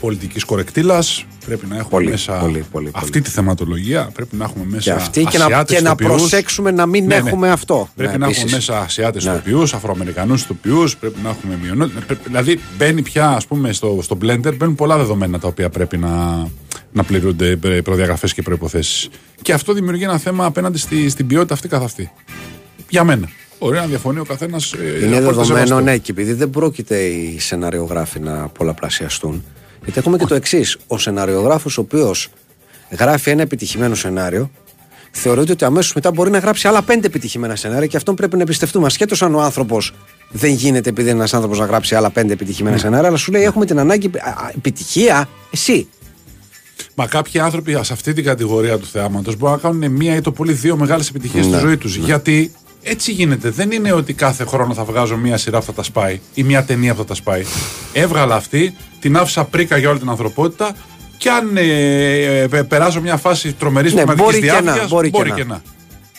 πολιτικής 0.00 0.44
κορεκτήλας. 0.44 1.24
Πρέπει 1.46 1.66
να 1.66 1.74
έχουμε 1.74 1.90
Πολύ, 1.90 2.10
μέσα 2.10 2.32
πολύ, 2.32 2.64
πολύ, 2.72 2.90
αυτή 2.92 3.10
πολύ. 3.10 3.22
τη 3.24 3.30
θεματολογία. 3.30 4.10
Πρέπει 4.14 4.36
να 4.36 4.44
έχουμε 4.44 4.64
μέσα 4.68 4.82
Και 4.90 4.96
αυτή 5.00 5.24
και 5.24 5.38
να, 5.38 5.44
Ασιάτες 5.44 5.76
και 5.76 5.82
να 5.82 5.88
ηθοποιούς. 5.90 6.10
προσέξουμε 6.10 6.70
να 6.70 6.86
μην 6.86 7.06
Ναι, 7.06 7.18
ναι. 7.20 7.28
έχουμε 7.28 7.50
αυτό. 7.50 7.88
Πρέπει 7.96 8.12
Ναι, 8.12 8.18
να 8.18 8.24
επίσης. 8.24 8.42
έχουμε 8.42 8.56
μέσα 8.56 8.80
Ασιάτες 8.80 9.24
Ναι. 9.24 9.30
ηθοποιού, 9.30 9.62
Αφροαμερικανούς 9.62 10.42
ηθοποιού, 10.42 10.84
πρέπει 11.00 11.18
να 11.22 11.28
έχουμε 11.28 11.58
μειονότητες. 11.62 12.16
Δηλαδή 12.24 12.60
μπαίνει 12.78 13.02
πια, 13.02 13.28
ας 13.28 13.46
πούμε, 13.46 13.72
στο, 13.72 13.98
στο 14.02 14.18
blender, 14.22 14.54
μπαίνουν 14.56 14.74
πολλά 14.74 14.96
δεδομένα 14.96 15.38
τα 15.38 15.48
οποία 15.48 15.68
πρέπει 15.70 15.96
να, 15.98 16.46
να 16.92 17.02
πληρούνται 17.04 17.56
προδιαγραφές 17.84 18.34
και 18.34 18.42
προποθέσει. 18.42 19.08
Και 19.42 19.52
αυτό 19.52 19.72
δημιουργεί 19.72 20.02
ένα 20.04 20.18
θέμα 20.18 20.44
απέναντι 20.44 20.78
στη, 20.78 21.08
στην 21.08 21.26
ποιότητα 21.26 21.54
αυτή 21.54 21.68
καθ' 21.68 21.82
αυτή. 21.82 22.10
Για 22.88 23.04
μένα. 23.04 23.28
Μπορεί 23.58 23.76
να 23.76 23.86
διαφωνεί 23.86 24.18
ο 24.18 24.24
καθένας. 24.24 24.74
Είναι 25.02 25.20
δεδομένο, 25.20 25.80
ναι, 25.80 25.98
και 25.98 26.10
επειδή 26.10 26.32
δεν 26.32 26.50
πρόκειται 26.50 26.98
οι 27.02 27.38
σεναριογράφοι 27.38 28.20
να 28.20 28.48
πολλαπλασιαστούν. 28.48 29.44
Γιατί 29.84 29.98
έχουμε 29.98 30.18
και 30.18 30.24
το 30.24 30.34
εξής. 30.34 30.76
Ο 30.86 30.98
σεναριογράφο, 30.98 31.68
ο 31.70 31.80
οποίος 31.80 32.28
γράφει 32.98 33.30
ένα 33.30 33.42
επιτυχημένο 33.42 33.94
σενάριο, 33.94 34.50
θεωρείται 35.10 35.52
ότι 35.52 35.64
αμέσως 35.64 35.94
μετά 35.94 36.10
μπορεί 36.10 36.30
να 36.30 36.38
γράψει 36.38 36.68
άλλα 36.68 36.82
πέντε 36.82 37.06
επιτυχημένα 37.06 37.56
σενάρια 37.56 37.86
και 37.86 37.96
αυτόν 37.96 38.14
πρέπει 38.14 38.36
να 38.36 38.42
εμπιστευτούμε. 38.42 38.86
Ασχέτως 38.86 39.22
αν 39.22 39.34
ο 39.34 39.40
άνθρωπος 39.40 39.94
δεν 40.30 40.50
γίνεται 40.52 40.88
επειδή 40.88 41.08
είναι 41.08 41.18
ένας 41.18 41.34
άνθρωπος 41.34 41.58
να 41.58 41.64
γράψει 41.64 41.94
άλλα 41.94 42.10
πέντε 42.10 42.32
επιτυχημένα 42.32 42.74
Ναι. 42.74 42.80
σενάρια, 42.80 43.08
αλλά 43.08 43.16
σου 43.16 43.32
λέει: 43.32 43.42
Έχουμε 43.42 43.64
την 43.66 43.78
ανάγκη. 43.78 44.06
α, 44.06 44.28
α, 44.30 44.50
Επιτυχία, 44.56 45.28
εσύ. 45.50 45.88
Μα 46.94 47.06
κάποιοι 47.06 47.40
άνθρωποι 47.40 47.72
σε 47.80 47.92
αυτή 47.92 48.12
την 48.12 48.24
κατηγορία 48.24 48.78
του 48.78 48.86
θεάματος 48.86 49.36
μπορούν 49.36 49.54
να 49.56 49.62
κάνουν 49.62 49.90
μία 49.90 50.14
ή 50.16 50.20
το 50.20 50.32
πολύ 50.32 50.52
δύο 50.52 50.76
μεγάλες 50.76 51.08
επιτυχίες 51.08 51.44
στη 51.44 51.54
Ναι, 51.54 51.60
ζωή 51.60 51.76
τους. 51.76 51.96
Γιατί 51.96 52.52
έτσι 52.90 53.12
γίνεται. 53.12 53.50
Δεν 53.50 53.70
είναι 53.70 53.92
ότι 53.92 54.12
κάθε 54.12 54.44
χρόνο 54.44 54.74
θα 54.74 54.84
βγάζω 54.84 55.16
μία 55.16 55.36
σειρά 55.36 55.58
που 55.58 55.64
θα 55.64 55.72
τα 55.72 55.82
σπάει 55.82 56.20
ή 56.34 56.42
μία 56.42 56.64
ταινία 56.64 56.92
που 56.92 56.98
θα 56.98 57.04
τα 57.04 57.14
σπάει. 57.14 57.44
Έβγαλα 57.92 58.34
αυτή, 58.34 58.76
την 59.00 59.16
άφησα 59.16 59.44
πρίκα 59.44 59.76
για 59.76 59.90
όλη 59.90 59.98
την 59.98 60.08
ανθρωπότητα 60.08 60.74
και 61.18 61.30
αν 61.30 61.56
ε, 61.56 62.40
ε, 62.40 62.62
περάσω 62.62 63.00
μια 63.00 63.16
φάση 63.16 63.52
τρομερής 63.52 63.94
Ναι, 63.94 64.02
πνευματικής 64.02 64.40
μπορεί 64.40 64.46
και 64.46 64.52
να, 64.52 64.60
διάρκειας, 64.60 64.90
μπορεί 64.90 65.10
και 65.10 65.16
μπορεί 65.16 65.30
να. 65.30 65.36
και 65.36 65.44
να. 65.44 65.62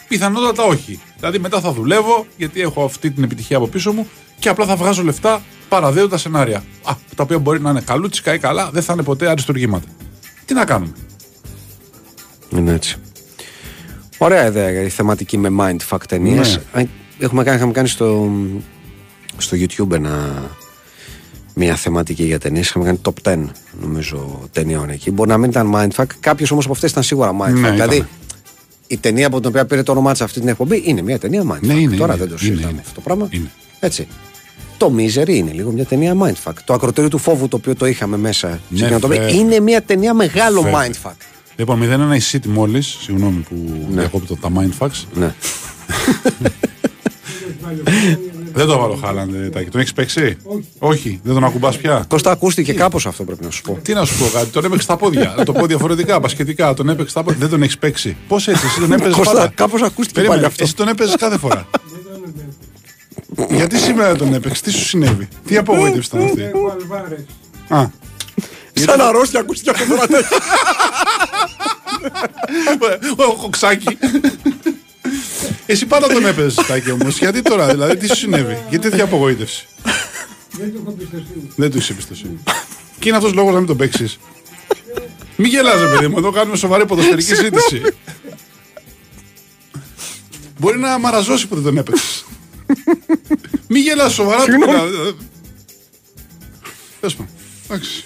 Πιθανότατα 0.08 0.64
όχι. 0.64 1.00
Δηλαδή 1.18 1.40
μετά 1.40 1.60
θα 1.60 1.72
δουλεύω, 1.72 2.26
γιατί 2.38 2.62
έχω 2.62 2.84
αυτή 2.84 3.12
την 3.12 3.24
επιτυχία 3.24 3.58
από 3.58 3.68
πίσω 3.68 3.92
μου 3.92 4.08
και 4.40 4.50
απλά 4.50 4.66
θα 4.66 4.76
βγάζω 4.76 5.04
λεφτά 5.04 5.42
παραδέοντα 5.70 6.18
σενάρια. 6.18 6.64
Α, 6.84 6.94
τα 7.16 7.24
οποία 7.24 7.40
μπορεί 7.40 7.62
να 7.62 7.70
είναι 7.70 7.82
καλούτσικα 7.82 8.34
ή 8.34 8.38
καλά, 8.40 8.70
δεν 8.74 8.84
θα 8.84 8.94
είναι 8.94 9.04
ποτέ 9.04 9.30
αριστουργήματα. 9.30 9.88
Τι 10.46 10.54
να 10.54 10.66
κάνουμε; 10.66 10.94
Είναι 12.50 12.74
έτσι. 12.74 12.98
Ωραία 14.22 14.46
ιδέα 14.48 14.82
η 14.82 14.90
θεματική 14.90 15.38
με 15.38 15.50
mindfuck 15.60 15.98
ταινίες. 16.08 16.60
Ναι. 16.76 16.86
Έχουμε 17.20 17.44
κάνει, 17.44 17.58
είχαμε 17.58 17.72
κάνει 17.72 17.88
στο, 17.88 18.32
στο 19.38 19.58
YouTube 19.60 19.92
ένα, 19.92 20.34
μια 21.56 21.76
θεματική 21.76 22.24
για 22.24 22.40
ταινίες. 22.40 22.68
Είχαμε 22.68 22.86
κάνει 22.86 23.02
top 23.04 23.34
10 23.34 23.46
νομίζω 23.82 24.40
ταινιών 24.52 24.90
εκεί. 24.90 25.12
Μπορεί 25.12 25.30
να 25.30 25.38
μην 25.38 25.50
ήταν 25.50 25.72
mindfuck. 25.76 26.06
Κάποιε 26.20 26.46
όμως 26.52 26.64
από 26.66 26.74
αυτές 26.74 26.92
ήταν 26.92 27.04
σίγουρα 27.04 27.32
mindfuck. 27.42 27.54
Ναι, 27.54 27.72
δηλαδή 27.72 27.96
ήτανε. 27.96 28.10
η 28.88 28.98
ταινία 28.98 29.28
από 29.28 29.40
την 29.40 29.50
οποία 29.50 29.66
πήρε 29.66 29.84
το 29.84 29.92
όνομά 29.92 30.12
της 30.12 30.22
αυτή 30.22 30.40
την 30.40 30.50
εκπομπή 30.50 30.82
είναι 30.86 31.02
μια 31.02 31.20
ταινία 31.20 31.42
mindfuck. 31.44 31.60
Ναι, 31.62 31.74
είναι, 31.74 31.96
Τώρα 31.96 32.14
είναι, 32.14 32.26
δεν 32.26 32.30
το 32.38 32.38
είναι, 32.42 32.50
συζητάμε 32.50 32.72
είναι. 32.72 32.82
αυτό 32.82 32.94
το 32.94 33.02
πράγμα. 33.02 33.28
Είναι. 33.30 33.52
Έτσι. 33.80 34.08
Το 34.78 34.94
Misery 34.98 35.28
είναι 35.30 35.52
λίγο 35.52 35.72
μια 35.72 35.86
ταινία 35.86 36.14
mindfuck. 36.24 36.54
Το 36.66 36.74
ακροτήριο 36.74 37.10
του 37.10 37.18
φόβου 37.18 37.48
το 37.48 37.56
οποίο 37.58 37.76
το 37.76 37.86
είχαμε 37.86 38.18
μέσα 38.18 38.48
Ναι, 38.48 38.58
στην 38.76 38.88
κοινοτοπία, 38.88 39.20
βέβαια. 39.20 39.36
είναι 39.36 39.60
μια 39.60 39.82
ταινία 39.82 40.14
μεγάλο 40.14 40.62
Βέβαια. 40.62 40.88
mindfuck. 40.88 41.12
Λοιπόν, 41.60 41.80
0-1 41.82 42.15
η 42.15 42.22
City 42.32 42.45
μόλις. 42.45 42.98
Συγγνώμη 43.02 43.45
που 43.50 43.86
διακόπτω 43.89 44.36
τα 44.36 44.50
mindfucks. 44.58 45.04
Ναι. 45.13 45.34
Δεν 48.54 48.67
το 48.67 48.78
βάλω 48.78 48.95
Χάλαντ, 48.95 49.32
Τάκη. 49.54 49.69
Τον 49.69 49.80
έχεις 49.80 49.93
παίξει; 49.93 50.38
Όχι. 50.80 51.19
δεν 51.24 51.34
τον 51.34 51.43
ακουμπάς 51.43 51.78
πια; 51.78 52.06
Κώστα 52.08 52.32
ακούστηκε 52.32 52.74
κάπως 52.74 53.06
αυτό 53.06 53.24
πρέπει 53.24 53.43
να 53.43 53.50
σου 53.52 53.62
πω. 53.62 53.80
Τι 53.82 53.93
να 53.93 54.06
σου 54.06 54.17
πω 54.17 54.26
κάτι, 54.34 54.45
τον 54.45 54.65
έπαιξε 54.65 54.84
στα 54.84 54.98
πόδια. 54.98 55.34
Να 55.38 55.43
το 55.45 55.52
πω 55.52 55.65
διαφορετικά, 55.65 56.19
πασχετικά. 56.19 56.74
Τον 56.74 56.89
έπαιξε 56.89 57.10
στα 57.12 57.24
πόδια. 57.24 57.39
Δεν 57.39 57.50
τον 57.50 57.62
έχεις 57.63 57.78
παίξει. 57.78 58.17
Πώς 58.28 58.48
έτσι, 58.48 58.65
εσύ 58.65 58.80
τον 58.80 58.91
έπαιζες 58.91 59.15
Κώστα, 59.15 59.34
πάντα. 59.34 59.52
κάπως 59.56 59.82
ακούστηκε 59.82 60.13
Περίμενε, 60.13 60.36
πάλι 60.41 60.52
αυτό. 60.52 60.63
Εσύ 60.63 60.76
τον 60.76 60.88
έπαιζες 60.88 61.15
κάθε 61.15 61.38
φορά. 61.38 61.67
Γιατί 63.50 63.78
σήμερα 63.78 64.15
τον 64.15 64.34
έπαιξε, 64.34 64.62
τι 64.62 64.72
σου 64.72 64.86
συνέβη, 64.86 65.28
τι 65.45 65.58
απογοήτευση 65.58 66.10
ήταν 66.13 66.26
αυτή; 66.28 66.41
Έχω 66.41 66.76
Αλβάρες. 66.82 67.26
Α, 67.67 67.86
Σαν 68.74 69.02
αρρώστια 69.02 69.39
ακούστηκε 69.39 69.69
αυτό 69.69 69.86
τώρα 69.86 70.08
τέτοιο. 70.17 70.38
Ο 73.16 73.36
κοξάκι. 73.36 73.98
Εσύ 75.66 75.86
πάντα 75.86 76.08
τον 76.08 76.26
έπαιζες 76.26 76.66
Τάκη 76.66 76.92
όμως. 76.92 77.18
Γιατί 77.18 77.42
τώρα, 77.42 77.68
δηλαδή, 77.68 77.98
τι 77.98 78.08
σου 78.08 78.16
συνέβη, 78.16 78.58
γιατί 78.70 78.90
τέτοια 78.90 79.04
απογοήτευση; 79.04 79.68
Δεν 80.52 80.72
του 80.74 80.82
έχω 80.82 80.92
εμπιστοσύνη. 80.92 81.52
Δεν 81.56 81.72
του 81.72 81.78
είσαι 81.78 81.92
εμπιστοσύνη. 81.92 82.40
Και 83.00 83.08
είναι 83.08 83.18
αυτός 83.18 83.34
λόγος 83.34 83.54
να 83.54 83.58
μην 83.58 83.68
τον 83.68 83.78
παίξεις. 83.78 84.20
Μην 85.36 85.50
γελάζε, 85.50 85.86
παιδί 85.86 86.08
μου, 86.08 86.18
εδώ 86.18 86.32
κάνουμε 86.32 86.58
σοβαρή 86.58 86.86
ποδοσφαιρική 86.86 87.36
συζήτηση. 87.36 87.82
Μπορεί 90.60 90.80
να 90.80 91.00
μαραζώσει 91.00 91.48
που 91.48 91.56
δεν 91.56 91.64
τον 91.64 91.78
έπαιξες. 91.78 92.26
Μην 93.68 93.82
γελάς 93.82 94.14
σοβαρά 94.14 94.44
του. 94.46 94.52
Τέλο 97.00 97.14
πάντων. 97.18 97.28
Εντάξει. 97.70 98.04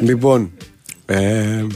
Λοιπόν, 0.00 0.50
ε, 1.06 1.66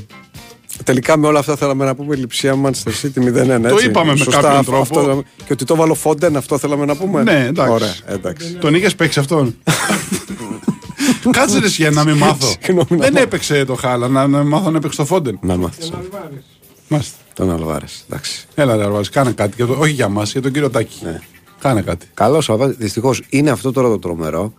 τελικά 0.85 1.17
με 1.19 1.27
όλα 1.27 1.39
αυτά 1.39 1.57
θέλαμε 1.57 1.85
να 1.85 1.95
πούμε 1.95 2.17
λειψία 2.17 2.55
Manchester 2.65 2.93
City 3.03 3.19
0-1. 3.19 3.61
Το 3.69 3.69
έτσι. 3.75 3.87
είπαμε 3.87 4.11
με 4.11 4.17
Σωστά, 4.17 4.41
κάποιον 4.41 4.57
αυτό- 4.57 4.73
τρόπο. 4.73 5.01
αυτό- 5.11 5.23
και 5.37 5.53
ότι 5.53 5.65
το 5.65 5.77
βάλω 5.77 5.95
Φόντεν, 5.95 6.37
αυτό 6.37 6.59
θέλαμε 6.59 6.85
να 6.85 6.97
πούμε. 6.97 7.23
Ναι, 7.23 7.45
εντάξει. 7.47 7.73
Ωραία, 7.73 7.95
εντάξει. 8.07 8.53
Τον 8.55 8.75
είχες 8.75 8.95
παίξει 8.95 9.19
αυτόν; 9.19 9.57
Κάτσε 11.31 11.59
ρε 11.59 11.67
για 11.67 11.91
να 11.91 12.05
μην 12.05 12.17
μάθω. 12.17 12.47
Συγγνώμη, 12.61 12.87
να 12.91 12.97
Δεν 12.97 13.13
μάθω. 13.13 13.25
έπαιξε 13.25 13.65
το 13.65 13.75
χάλα, 13.75 14.09
να, 14.09 14.27
να 14.27 14.45
μάθω 14.45 14.71
να 14.71 14.77
έπαιξε 14.77 14.97
το 14.97 15.05
Φόντεν. 15.05 15.39
Να 15.43 15.57
μάθεις. 15.57 15.91
Αλβάρες. 15.95 16.45
Μάλιστα. 16.89 17.17
Τον 17.35 17.51
Αλβάρες, 17.51 18.05
εντάξει. 18.09 18.47
Έλα, 18.55 18.77
ρε 18.77 18.85
Αρβάζ, 18.85 19.09
κάνε 19.09 19.31
κάτι. 19.33 19.53
Για 19.57 19.67
το, 19.67 19.77
όχι 19.79 19.93
για 19.93 20.09
μας, 20.09 20.33
για 20.33 20.43
τον 20.43 20.53
κύριο 20.53 20.71
Τάκη. 20.71 20.99
Ναι. 21.05 21.21
Κάνε 21.59 21.83
κάτι. 21.83 22.07
Καλό 22.15 22.43
ο 22.49 22.53
Αλβάρες. 22.53 22.77
Δυστυχώς 22.77 23.23
είναι 23.29 23.51
αυτό 23.51 23.73
τώρα 23.73 23.89
το 23.89 23.99
τρομερό 23.99 24.53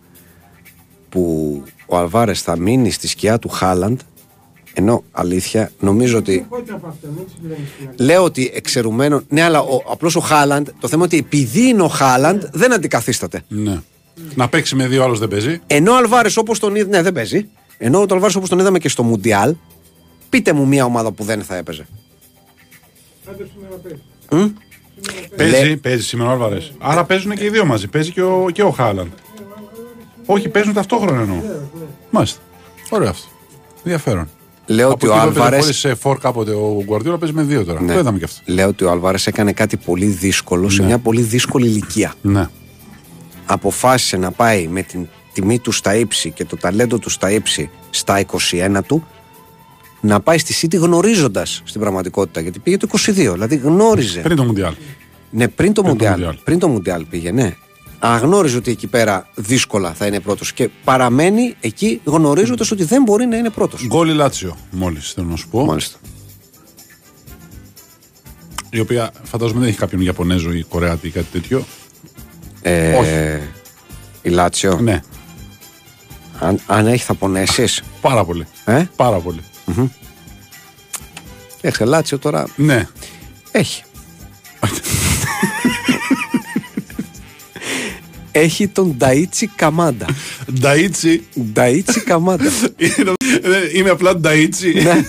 που 1.08 1.62
ο 1.86 1.96
Αλβάρες 1.96 2.42
θα 2.42 2.56
μείνει 2.56 2.90
στη 2.90 3.08
σκιά 3.08 3.38
του 3.38 3.48
Χάλαντ 3.48 4.00
ενώ 4.74 5.04
αλήθεια 5.12 5.70
νομίζω 5.80 6.18
ότι 6.18 6.46
Πότε 6.48 6.72
από 6.72 6.86
αυτό, 6.86 7.06
μην 7.16 7.24
συγκρίνεις 7.34 7.70
την 7.78 7.88
άλλη. 7.88 7.96
Λέω 8.02 8.24
ότι 8.24 8.50
εξαιρουμένο. 8.54 9.22
Ναι, 9.28 9.42
αλλά 9.42 9.60
ο, 9.60 9.82
απλώς 9.90 10.16
ο 10.16 10.20
Χάλαντ, 10.20 10.68
το 10.80 10.88
θέμα 10.88 11.04
ότι 11.04 11.16
επειδή 11.16 11.68
είναι 11.68 11.82
ο 11.82 11.88
Χάλαντ, 11.88 12.42
δεν 12.52 12.72
αντικαθίσταται. 12.72 13.42
Ναι. 13.48 13.80
Να 14.34 14.48
παίξει 14.48 14.76
με 14.76 14.86
δύο 14.86 15.04
άλλου 15.04 15.16
δεν 15.16 15.28
παίζει. 15.28 15.60
Ενώ 15.66 15.92
ο 15.92 15.96
Αλβάρες 15.96 16.36
όπως 16.36 16.58
τον 16.58 16.74
είδαμε. 16.74 16.96
Ναι, 16.96 17.02
δεν 17.02 17.12
παίζει. 17.12 17.48
Ενώ 17.78 17.98
ο 17.98 18.06
Αλβάρες 18.10 18.34
όπως 18.34 18.48
τον 18.48 18.58
είδαμε 18.58 18.78
και 18.78 18.88
στο 18.88 19.02
Μουντιάλ, 19.02 19.54
πείτε 20.28 20.52
μου 20.52 20.66
μια 20.66 20.84
ομάδα 20.84 21.12
που 21.12 21.24
δεν 21.24 21.42
θα 21.42 21.56
έπαιζε. 21.56 21.86
Άντε 23.30 23.46
σήμερα 23.54 23.74
πες. 23.82 23.98
Παίζει, 25.36 25.76
παίζει 25.76 26.02
σήμερα 26.02 26.30
ο 26.30 26.32
Άλβαρε. 26.32 26.58
Άρα 26.78 27.04
παίζουν 27.04 27.34
και 27.34 27.44
οι 27.44 27.50
δύο 27.50 27.64
μαζί. 27.64 27.88
Παίζει 27.88 28.10
και 28.10 28.22
ο, 28.22 28.46
και 28.52 28.62
ο 28.62 28.70
Χάλαντ. 28.70 29.12
Όχι, 30.26 30.48
παίζουν 30.48 30.72
ταυτόχρονα 30.72 31.20
εννοώ. 31.20 31.36
Μάλιστα. 32.10 32.40
Ωραίο 32.90 33.08
αυτό. 33.08 33.28
Ενδιαφέρον. 33.76 34.28
Λέω 34.66 34.90
ότι 34.90 35.06
ο 35.06 35.14
Άλβαρε. 35.14 35.60
Χωρίς 35.60 35.76
σε 35.76 35.94
φόρ 35.94 36.18
κάποτε 36.18 36.50
ο 36.50 36.82
Γκουαρδιόλα 36.84 37.18
παίζει 37.18 37.34
με 37.34 37.42
δύο 37.42 37.64
τώρα. 37.64 37.84
Το 37.86 37.98
είδαμε 37.98 38.18
και 38.18 38.24
αυτό. 38.24 38.52
Λέω 38.52 38.68
ότι 38.68 38.84
ο 38.84 38.90
Αλβάρε 38.90 39.18
έκανε 39.24 39.52
κάτι 39.52 39.76
πολύ 39.76 40.06
δύσκολο 40.06 40.68
σε 40.68 40.82
μια 40.82 40.98
πολύ 40.98 41.20
δύσκολη 41.20 41.66
ηλικία. 41.66 42.14
Ναι. 42.22 42.48
Αποφάσισε 43.46 44.16
να 44.16 44.30
πάει 44.30 44.66
με 44.66 44.82
την 44.82 45.08
τιμή 45.32 45.58
του 45.58 45.72
στα 45.72 45.94
ύψη 45.96 46.30
και 46.30 46.44
το 46.44 46.56
ταλέντο 46.56 46.98
του 46.98 47.10
στα 47.10 47.30
ύψη 47.30 47.70
στα 47.90 48.24
21 48.50 48.78
του 48.86 49.06
να 50.00 50.20
πάει 50.20 50.38
στη 50.38 50.54
City 50.60 50.78
γνωρίζοντας 50.78 51.62
στην 51.64 51.80
πραγματικότητα. 51.80 52.40
Γιατί 52.40 52.58
πήγε 52.58 52.76
το 52.76 52.88
22, 52.92 53.12
δηλαδή 53.12 53.56
γνώριζε. 53.56 54.20
Πριν 54.20 54.36
το 54.36 54.44
Μουντιάλ. 54.44 54.74
Ναι, 55.30 55.48
πριν 55.48 55.72
το 55.72 55.82
το 55.82 55.88
Μουντιάλ. 55.88 56.12
Μουντιάλ. 56.12 56.36
Πριν 56.44 56.58
το 56.58 56.68
Μουντιάλ 56.68 57.04
πήγε, 57.04 57.30
ναι. 57.30 57.56
Αγνώριζε 58.06 58.56
ότι 58.56 58.70
εκεί 58.70 58.86
πέρα 58.86 59.28
δύσκολα 59.34 59.92
θα 59.94 60.06
είναι 60.06 60.20
πρώτος 60.20 60.52
και 60.52 60.70
παραμένει 60.84 61.54
εκεί 61.60 62.00
γνωρίζοντας 62.04 62.70
ότι 62.70 62.84
δεν 62.84 63.02
μπορεί 63.02 63.26
να 63.26 63.36
είναι 63.36 63.50
πρώτος. 63.50 63.86
Γκόλ 63.86 64.08
η 64.08 64.12
Λάτσιο, 64.14 64.56
μόλις 64.70 65.12
θέλω 65.12 65.26
να 65.26 65.36
σου 65.36 65.48
πω. 65.48 65.64
Μάλιστα. 65.64 65.98
Η 68.70 68.80
οποία 68.80 69.12
φαντάζομαι 69.22 69.60
δεν 69.60 69.68
έχει 69.68 69.78
κάποιον 69.78 70.00
Ιαπωνέζο 70.00 70.52
ή 70.52 70.62
Κορεάτη 70.62 71.06
ή 71.06 71.10
κάτι 71.10 71.26
τέτοιο. 71.32 71.64
Ε, 72.62 72.94
Όχι. 72.94 73.48
Η 74.22 74.28
Λάτσιο. 74.28 74.80
Ναι, 74.80 75.00
Αν, 76.38 76.60
αν 76.66 76.86
έχει, 76.86 77.04
θα 77.04 77.14
πονέσεις. 77.14 77.82
πάρα 78.00 78.24
πολύ. 78.24 78.46
Ε; 78.64 78.84
Πάρα 78.96 79.18
πολύ. 79.18 79.40
Έχεις 81.60 81.80
Λάτσιο 81.86 82.18
τώρα. 82.18 82.46
Ναι. 82.56 82.88
Έχει. 83.50 83.82
Έχει 88.36 88.68
τον 88.68 88.96
Νταΐτσι 88.98 89.44
Καμάντα. 89.56 90.06
Νταΐτσι. 90.62 91.18
Νταΐτσι 91.54 92.00
Καμάντα. 92.04 92.44
Είναι- 92.76 93.70
Είμαι 93.74 93.90
απλά 93.90 94.12
Νταΐτσι. 94.20 94.82
Ναι. 94.82 95.04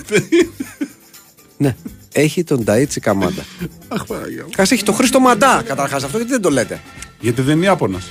ναι. 1.56 1.76
Έχει 2.12 2.44
τον 2.44 2.64
Νταΐτσι 2.64 2.98
Καμάντα. 3.00 3.44
Αχ, 3.88 4.04
Παναγία 4.06 4.42
μου. 4.42 4.50
Κάτσε 4.56 4.74
έχει 4.74 4.82
τον 4.82 4.94
Χρήστο 4.94 5.20
Μαντά 5.20 5.62
καταρχάς 5.66 6.04
αυτό 6.04 6.16
γιατί 6.16 6.32
δεν 6.32 6.40
το 6.42 6.50
λέτε; 6.50 6.80
Γιατί 7.20 7.42
δεν 7.42 7.56
είναι 7.56 7.64
Ιάπωνας. 7.66 8.10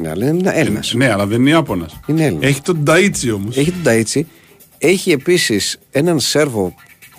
Ναι, 0.00 0.08
αλλά 0.10 0.26
είναι 0.26 0.50
Έλληνας. 0.54 0.92
Ναι, 0.94 1.12
αλλά 1.12 1.26
δεν 1.26 1.40
είναι 1.40 1.50
Ιάπωνας. 1.50 2.00
Είναι 2.06 2.24
Έλληνας. 2.24 2.44
Έχει 2.50 2.60
τον 2.62 2.82
Νταΐτσι 2.84 3.30
όμως. 3.34 3.56
Έχει 3.56 3.72
τον 3.72 3.82
Νταΐτσι. 3.92 4.22
Έχει 4.78 5.10
επίσης 5.10 5.78
έναν 5.90 6.20
Σέρβο 6.20 6.74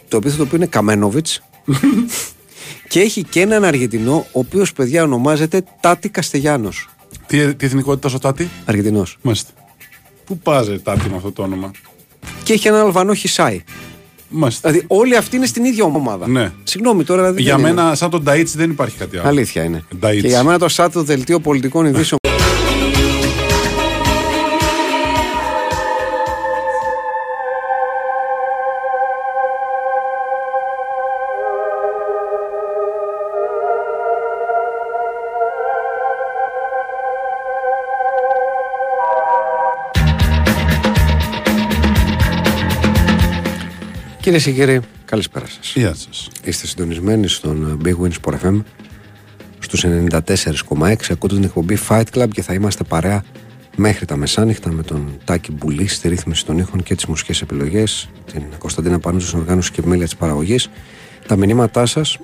το 0.08 0.18
επίθετο 0.18 0.46
του 0.46 0.56
είναι 0.56 0.66
Καμένοβιτς. 0.66 1.42
και 2.90 3.00
έχει 3.00 3.24
και 3.24 3.42
έναν 3.42 3.64
Αργεντινό, 3.64 4.16
ο 4.32 4.40
οποίος 4.40 4.74
παιδιά 4.74 5.04
ονομάζεται 5.04 5.64
Τάτι 5.80 6.10
Καστεγιάνο. 6.10 6.70
Τι, 7.30 7.56
τι 7.56 7.66
εθνικότητα 7.66 8.16
ο 8.16 8.20
Τάτι; 8.20 8.50
Αργεντινός. 8.66 9.18
Μάλιστα. 9.22 9.52
Πού 10.26 10.38
πάζε 10.38 10.80
Τάτι 10.80 11.10
με 11.10 11.16
αυτό 11.16 11.32
το 11.32 11.44
όνομα; 11.44 11.72
Και 12.44 12.54
έχει 12.54 12.68
έναν 12.68 12.82
Αλβανό 12.82 13.14
Χισάι. 13.14 13.64
Μάλιστα. 14.30 14.70
Δηλαδή 14.70 14.88
όλοι 14.90 15.16
αυτοί 15.16 15.36
είναι 15.36 15.46
στην 15.46 15.64
ίδια 15.66 15.84
ομάδα. 15.84 16.28
Ναι. 16.28 16.52
Συγγνώμη 16.64 17.04
τώρα. 17.04 17.22
Δηλαδή, 17.22 17.42
Για 17.42 17.56
δεν 17.56 17.66
είναι. 17.66 17.74
μένα, 17.74 17.96
σαν 17.96 18.10
τον 18.10 18.24
Νταΐτσι 18.30 18.54
δεν 18.56 18.70
υπάρχει 18.70 18.98
κάτι 18.98 19.18
άλλο. 19.18 19.28
Αλήθεια 19.28 19.64
είναι. 19.64 19.84
Νταΐτσι. 20.02 20.22
Και 20.22 20.28
για 20.28 20.44
μένα 20.44 20.60
το 20.60 20.68
σαν 20.68 20.92
το 20.92 21.04
δελτίο 21.04 21.40
πολιτικών 21.40 21.86
ειδήσεων. 21.86 22.20
Κυρίες 44.30 44.48
και 44.48 44.52
κύριοι, 44.52 44.80
καλησπέρα 45.06 45.46
σας. 45.46 45.74
Γεια 45.76 45.94
σας. 45.94 46.30
Είστε 46.44 46.68
συντονισμένοι 46.68 47.28
στον 47.28 47.82
Big 47.86 47.96
Win 48.04 48.12
Sport 48.22 48.34
FM 48.34 48.62
στους 49.60 49.84
94,6 49.84 51.12
ακούτε 51.12 51.36
την 51.36 51.44
εκπομπή 51.44 51.78
Fight 51.90 52.04
Club 52.14 52.28
και 52.32 52.42
θα 52.42 52.54
είμαστε 52.54 52.84
παρέα 52.84 53.24
μέχρι 53.76 54.06
τα 54.06 54.16
μεσάνυχτα 54.16 54.72
με 54.72 54.84
τον 54.84 55.20
Τάκη 55.24 55.52
Μπουλή 55.52 55.88
στη 55.88 56.08
ρύθμιση 56.08 56.46
των 56.46 56.58
ήχων 56.58 56.84
και 56.84 56.96
τις 56.96 57.06
μουσικές 57.06 57.42
επιλογές, 57.42 58.10
την 58.34 58.44
Κωνσταντίνα 58.58 59.00
Πανούζη 59.00 59.28
στην 59.28 59.40
οργάνωση 59.40 59.72
και 59.72 59.80
επιμέλεια 59.80 60.06
της 60.06 60.16
παραγωγής. 60.16 60.70
Τα 61.28 61.36
μηνύματά 61.36 61.86
σας 61.86 62.18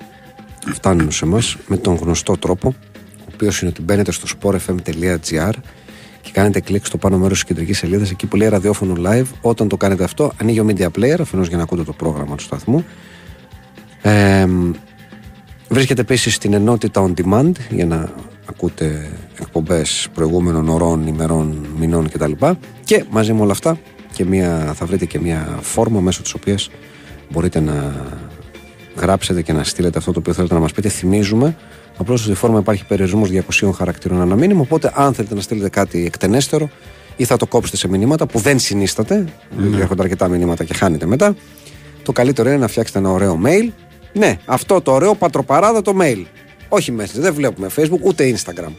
φτάνουν 0.72 1.10
σε 1.10 1.24
εμάς 1.24 1.56
με 1.66 1.76
τον 1.76 1.94
γνωστό 1.94 2.36
τρόπο, 2.36 2.74
ο 3.20 3.30
οποίος 3.34 3.60
είναι 3.60 3.70
ότι 3.70 3.82
μπαίνετε 3.82 4.12
στο 4.12 4.26
sportfm.gr 4.40 5.52
και 6.26 6.32
κάνετε 6.32 6.60
κλικ 6.60 6.86
στο 6.86 6.96
πάνω 6.96 7.18
μέρος 7.18 7.32
της 7.32 7.44
κεντρικής 7.44 7.78
σελίδας, 7.78 8.10
εκεί 8.10 8.26
που 8.26 8.36
λέει 8.36 8.48
ραδιόφωνο 8.48 8.94
live. 9.06 9.26
Όταν 9.40 9.68
το 9.68 9.76
κάνετε 9.76 10.04
αυτό, 10.04 10.32
ανοίγει 10.40 10.60
ο 10.60 10.66
media 10.68 10.86
player, 10.86 11.16
αφενός 11.20 11.48
για 11.48 11.56
να 11.56 11.62
ακούτε 11.62 11.82
το 11.82 11.92
πρόγραμμα 11.92 12.36
του 12.36 12.42
σταθμού. 12.42 12.84
Ε, 14.02 14.46
βρίσκεται 15.68 16.00
επίσης 16.00 16.34
στην 16.34 16.52
ενότητα 16.52 17.06
on 17.06 17.20
demand 17.20 17.52
για 17.70 17.86
να 17.86 18.08
ακούτε 18.48 19.10
εκπομπές 19.40 20.08
προηγούμενων 20.14 20.68
ωρών, 20.68 21.06
ημερών, 21.06 21.66
μηνών 21.78 22.08
κτλ. 22.10 22.32
Και 22.84 23.04
μαζί 23.10 23.32
με 23.32 23.40
όλα 23.40 23.52
αυτά 23.52 23.78
και 24.12 24.24
μια, 24.24 24.72
θα 24.74 24.86
βρείτε 24.86 25.04
και 25.04 25.18
μια 25.18 25.58
φόρμα 25.60 26.00
μέσω 26.00 26.22
της 26.22 26.34
οποίας 26.34 26.70
μπορείτε 27.30 27.60
να 27.60 27.94
γράψετε 28.96 29.42
και 29.42 29.52
να 29.52 29.64
στείλετε 29.64 29.98
αυτό 29.98 30.12
το 30.12 30.18
οποίο 30.18 30.32
θέλετε 30.32 30.54
να 30.54 30.60
μας 30.60 30.72
πείτε. 30.72 30.88
Θυμίζουμε, 30.88 31.56
απλώ 31.96 32.16
στη 32.16 32.34
φόρμα 32.34 32.58
υπάρχει 32.58 32.84
περιορισμός 32.86 33.30
200 33.60 33.70
χαρακτήρων 33.74 34.20
ένα 34.20 34.36
μήνυμα. 34.36 34.60
Οπότε, 34.60 34.92
αν 34.94 35.14
θέλετε 35.14 35.34
να 35.34 35.40
στείλετε 35.40 35.68
κάτι 35.68 36.04
εκτενέστερο 36.04 36.70
ή 37.16 37.24
θα 37.24 37.36
το 37.36 37.46
κόψετε 37.46 37.76
σε 37.76 37.88
μηνύματα 37.88 38.26
που 38.26 38.38
δεν 38.38 38.58
συνίσταται, 38.58 39.24
διότι 39.50 39.80
έρχονται 39.80 40.02
αρκετά 40.02 40.28
μηνύματα 40.28 40.64
και 40.64 40.74
χάνετε 40.74 41.06
μετά, 41.06 41.36
το 42.02 42.12
καλύτερο 42.12 42.48
είναι 42.48 42.58
να 42.58 42.68
φτιάξετε 42.68 42.98
ένα 42.98 43.10
ωραίο 43.10 43.40
mail. 43.44 43.70
Ναι, 44.12 44.38
αυτό 44.44 44.80
το 44.80 44.92
ωραίο 44.92 45.14
πατροπαράδα 45.14 45.82
το 45.82 45.96
mail. 46.00 46.24
Όχι 46.68 46.92
μέσα, 46.92 47.20
δεν 47.20 47.34
βλέπουμε 47.34 47.68
Facebook 47.76 48.00
ούτε 48.00 48.34
Instagram. 48.36 48.72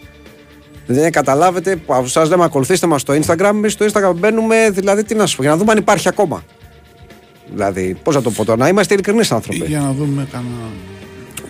Δεν 0.86 1.12
καταλάβετε, 1.12 1.72
από 1.72 2.04
εσάς 2.04 2.30
δεν 2.30 2.38
με 2.38 2.44
ακολουθήσετε 2.44 2.88
μας 2.88 3.02
στο 3.02 3.14
Instagram. 3.14 3.52
Εμείς 3.54 3.74
στο 3.74 3.86
Instagram 3.86 4.14
μπαίνουμε, 4.16 4.70
δηλαδή 4.70 5.04
τι 5.04 5.16
να 5.16 5.26
σου 5.26 5.36
πω, 5.36 5.42
για 5.42 5.52
να 5.52 5.58
δούμε 5.58 5.72
αν 5.72 5.78
υπάρχει 5.78 6.08
ακόμα. 6.08 6.44
Δηλαδή, 7.54 7.98
πώς 8.04 8.16
να 8.16 8.22
το 8.22 8.32
πω 8.32 8.46
τώρα, 8.46 8.58
να 8.58 8.68
είμαστε 8.68 8.94
ειλικρινείς 8.94 9.32
άνθρωποι. 9.32 9.66
Για 9.66 9.80
να 9.80 9.92
δούμε 9.92 10.28
κανένα. 10.32 10.70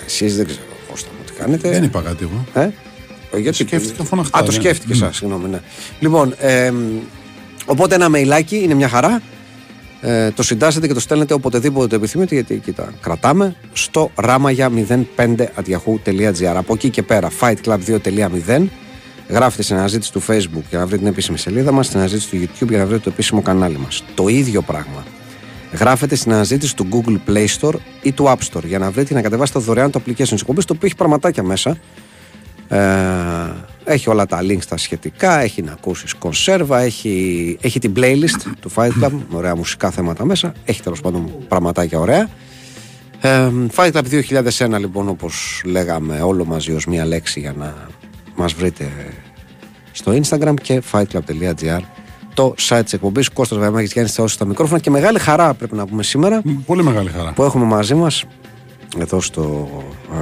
Εσείς 0.05 0.35
δεν 0.35 0.45
ξέρω 0.45 0.76
κάνετε. 1.39 1.69
Δεν 1.69 1.83
είπα 1.83 2.01
κάτι 2.01 2.23
εγώ. 2.23 2.45
Ε; 2.63 2.69
Ε, 3.31 3.37
Γιατί... 3.39 3.57
Σκέφτηκα 3.57 4.03
φωναχτά, 4.03 4.37
Α, 4.37 4.43
το 4.43 4.51
ναι. 4.51 4.57
σκέφτηκες 4.57 4.99
Μμ. 4.99 5.03
εσά, 5.03 5.13
συγγνώμη. 5.13 5.49
Ναι. 5.49 5.59
Λοιπόν, 5.99 6.33
ε, 6.39 6.71
οπότε 7.65 7.95
ένα 7.95 8.09
μεϊλάκι 8.09 8.57
είναι 8.57 8.73
μια 8.73 8.89
χαρά. 8.89 9.21
Ε, 10.01 10.31
το 10.31 10.43
συντάσσετε 10.43 10.87
και 10.87 10.93
το 10.93 10.99
στέλνετε 10.99 11.33
οποτεδήποτε 11.33 11.87
το 11.87 11.95
επιθυμείτε, 11.95 12.35
γιατί 12.35 12.53
εκεί 12.53 12.71
τα 12.71 12.93
κρατάμε. 13.01 13.55
Στο 13.73 14.11
ράμαγια05.yahoo.gr. 14.21 16.55
Από 16.55 16.73
εκεί 16.73 16.89
και 16.89 17.03
πέρα, 17.03 17.29
fightclub2.0. 17.39 18.65
Γράφετε 19.29 19.63
στην 19.63 19.75
αναζήτηση 19.75 20.11
του 20.11 20.21
Facebook 20.27 20.63
για 20.69 20.79
να 20.79 20.85
βρείτε 20.85 20.97
την 20.97 21.07
επίσημη 21.07 21.37
σελίδα 21.37 21.71
μας, 21.71 21.85
στην 21.85 21.99
αναζήτηση 21.99 22.29
του 22.29 22.37
YouTube 22.37 22.67
για 22.69 22.77
να 22.77 22.85
βρείτε 22.85 23.01
το 23.03 23.09
επίσημο 23.13 23.41
κανάλι 23.41 23.77
μας. 23.77 24.03
Το 24.15 24.27
ίδιο 24.27 24.61
πράγμα. 24.61 25.05
Γράφετε 25.79 26.15
στην 26.15 26.33
αναζήτηση 26.33 26.75
του 26.75 26.87
Google 26.91 27.29
Play 27.29 27.47
Store 27.59 27.75
ή 28.01 28.11
του 28.11 28.25
App 28.27 28.37
Store 28.51 28.63
για 28.63 28.79
να 28.79 28.91
βρείτε 28.91 29.07
και 29.07 29.13
να 29.13 29.21
κατεβάσετε 29.21 29.59
δωρεάν 29.59 29.91
το 29.91 30.01
application 30.05 30.27
τη 30.27 30.33
εκπομπή, 30.33 30.63
το 30.63 30.73
οποίο 30.73 30.87
έχει 30.87 30.95
πραγματάκια 30.95 31.43
μέσα. 31.43 31.77
Ε, 32.67 32.77
έχει 33.83 34.09
όλα 34.09 34.25
τα 34.25 34.39
links 34.41 34.65
τα 34.69 34.77
σχετικά, 34.77 35.39
έχει 35.39 35.61
να 35.61 35.71
ακούσεις 35.71 36.13
κονσέρβα, 36.13 36.79
έχει, 36.79 37.57
έχει 37.61 37.79
την 37.79 37.93
playlist 37.95 38.51
του 38.59 38.71
Fight 38.75 39.03
Club, 39.03 39.11
με 39.29 39.37
ωραία 39.37 39.55
μουσικά 39.55 39.91
θέματα 39.91 40.25
μέσα, 40.25 40.53
έχει 40.65 40.81
τέλος 40.81 41.01
πάντων 41.01 41.31
πραγματάκια 41.47 41.99
ωραία. 41.99 42.29
Ε, 43.21 43.49
Fight 43.75 43.91
Club 43.91 44.23
2001 44.57 44.79
λοιπόν 44.79 45.09
όπως 45.09 45.61
λέγαμε 45.65 46.21
όλο 46.21 46.45
μαζί 46.45 46.71
ως 46.71 46.85
μία 46.85 47.05
λέξη 47.05 47.39
για 47.39 47.53
να 47.57 47.75
μας 48.35 48.53
βρείτε 48.53 48.91
στο 49.91 50.19
Instagram 50.21 50.53
και 50.61 50.81
fightclub.gr 50.91 51.81
το 52.37 52.53
site 52.59 52.81
της 52.83 52.93
εκπομπής 52.93 53.29
Κώστας 53.29 53.57
Βαϊμάκης 53.57 53.91
Γιάννης 53.91 54.13
Θεός 54.15 54.31
στα 54.33 54.45
μικρόφωνα 54.45 54.79
και 54.79 54.89
μεγάλη 54.89 55.19
χαρά 55.19 55.53
πρέπει 55.53 55.75
να 55.75 55.85
πούμε 55.87 56.03
σήμερα 56.03 56.41
Μ, 56.43 56.49
Πολύ 56.65 56.83
μεγάλη 56.83 57.09
χαρά. 57.09 57.31
που 57.33 57.43
έχουμε 57.43 57.65
μαζί 57.65 57.95
μας 57.95 58.23
εδώ 58.99 59.21
στο, 59.21 59.69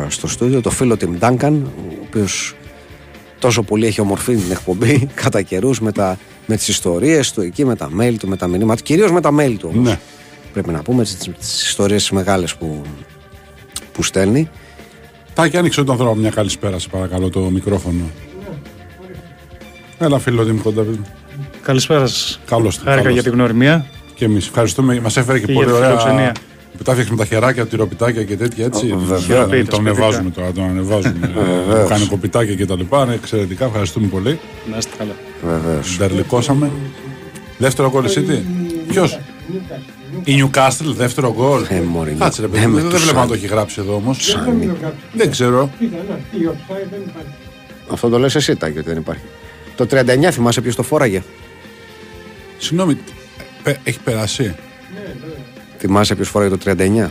ε, 0.06 0.10
στο 0.10 0.28
στούντιο 0.28 0.62
το 0.62 0.70
φίλο 0.70 0.98
Tim 1.00 1.20
Duncan 1.20 1.54
ο 1.78 2.04
οποίος 2.08 2.56
τόσο 3.40 3.64
πολύ 3.64 3.86
έχει 3.86 4.02
ομορφή 4.02 4.36
την 4.36 4.52
εκπομπή 4.52 5.10
κατά 5.24 5.42
καιρούς 5.42 5.80
με, 5.82 5.92
τα- 5.92 6.18
με 6.46 6.56
τις 6.56 6.68
ιστορίες 6.68 7.32
του 7.32 7.42
εκεί 7.42 7.66
με 7.66 7.76
τα 7.76 7.90
mail 8.00 8.16
του, 8.20 8.28
με 8.28 8.36
τα 8.38 8.48
μηνύματα 8.48 8.82
κυρίως 8.82 9.12
με 9.12 9.22
τα 9.22 9.30
mail 9.40 9.56
του 9.60 9.70
όμως 9.74 9.88
Ναι. 9.90 10.00
πρέπει 10.54 10.72
να 10.72 10.82
πούμε 10.82 11.04
τις, 11.04 11.18
τις 11.40 11.64
ιστορίες 11.68 12.02
τις 12.02 12.12
μεγάλες 12.12 12.56
που, 12.56 12.82
που 13.94 14.04
στέλνει 14.04 14.50
Τάκη, 15.34 15.58
άνοιξε 15.58 15.82
όταν 15.82 15.98
θέλω 15.98 16.16
μια 16.16 16.30
καλησπέρα, 16.30 16.80
σε 16.80 16.88
παρακαλώ, 16.90 17.30
το 17.30 17.40
μικρόφωνο. 17.40 18.04
Έλα, 19.98 20.20
φίλο 20.20 20.44
μου, 20.44 20.62
κοντά. 20.64 20.86
Καλησπέρα 21.66 22.08
σας. 22.08 22.40
Καλώς 22.46 22.78
το, 22.78 22.84
Χάρηκα 22.84 23.02
καλώς 23.02 23.14
για 23.14 23.24
το. 23.24 23.30
την 23.30 23.40
γνωριμία. 23.40 23.86
Και 24.16 24.26
εμείς 24.26 24.48
ευχαριστούμε. 24.48 25.00
Μας 25.00 25.18
έφερε 25.18 25.40
και, 25.40 25.46
Και 25.46 25.54
πολύ 25.54 25.66
για 25.66 25.74
τη 25.76 25.80
ωραία. 25.82 25.98
φιλοξενία. 25.98 26.32
Που 26.78 26.84
τα 26.84 26.92
φτιάξαμε 26.92 27.18
τα 27.18 27.26
χεράκια, 27.26 27.66
τυροπιτάκια 27.68 28.24
και 28.24 28.36
τέτοια 28.38 28.66
έτσι. 28.66 28.92
Ω, 28.92 28.98
βέβαια. 28.98 29.18
Ναι, 29.18 29.24
Χειροποίητα, 29.24 29.70
τον 29.72 29.80
σπιτικά. 29.82 29.92
ανεβάζουμε 30.06 30.30
τώρα, 30.30 30.52
τον 30.52 30.64
ανεβάζουμε. 30.64 31.32
Βεβαίως. 31.68 31.90
Κάνει 31.90 32.06
κοπιτάκια 32.06 32.56
και 32.56 32.66
τα 32.66 32.76
λοιπά. 32.76 33.04
Είναι 33.04 33.14
εξαιρετικά. 33.14 33.66
Ευχαριστούμε 33.66 34.08
πολύ. 34.08 34.40
Να 34.72 34.78
είστε 34.78 34.92
καλά. 34.98 35.12
βεβαίως 35.44 35.96
Ντερλικώσαμε. 35.98 36.72
Δεύτερο 37.58 37.90
γκολ 37.90 38.06
εσύ 38.06 38.22
τι; 38.22 38.38
Ποιος; 38.88 39.20
Η 40.24 40.44
Newcastle, 40.44 40.94
δεύτερο 40.96 41.34
γκολ. 41.34 41.62
Ε, 41.70 41.80
μωρή, 41.82 42.16
Κάτσε 42.20 42.42
ρε 42.42 42.48
ε, 42.48 42.50
παιδί, 42.50 42.66
με 42.66 42.82
δεν 42.82 42.90
τους 42.90 43.02
βλέπω 43.02 43.14
να 43.14 43.20
σαν. 43.20 43.28
το 43.28 43.34
έχει 43.34 43.48
γράψει 43.48 43.82
εδώ 43.82 43.96
όμως. 43.96 44.38
Δεν 44.46 44.62
είναι 44.62 44.76
κάποιο. 44.82 44.98
Δεν 45.14 45.32
ξέρω. 45.32 45.70
Κοίτα, 45.80 45.98
να, 46.10 46.16
τι 46.16 46.38
offside 46.48 46.88
δεν 46.92 47.00
υπάρχει. 47.08 47.30
αυτό 47.92 48.10
το 48.10 48.20
λες 48.20 48.36
εσύ 48.36 48.56
Τάκη 48.56 48.78
ότι 48.78 48.88
δεν 48.90 48.98
υπάρχει 48.98 49.22
το 49.76 49.88
39 49.92 50.30
θυμάσαι 50.32 50.62
ποιος 50.62 50.76
το 50.76 50.84
φόραγε; 50.84 51.24
Συγγνώμη, 52.58 52.98
πε- 53.64 53.78
έχει 53.84 54.00
περάσει; 54.00 54.56
θυμάσαι 55.78 56.16
ποιος 56.16 56.30
φόραγε 56.30 56.56
το 56.56 56.72
39 56.78 57.10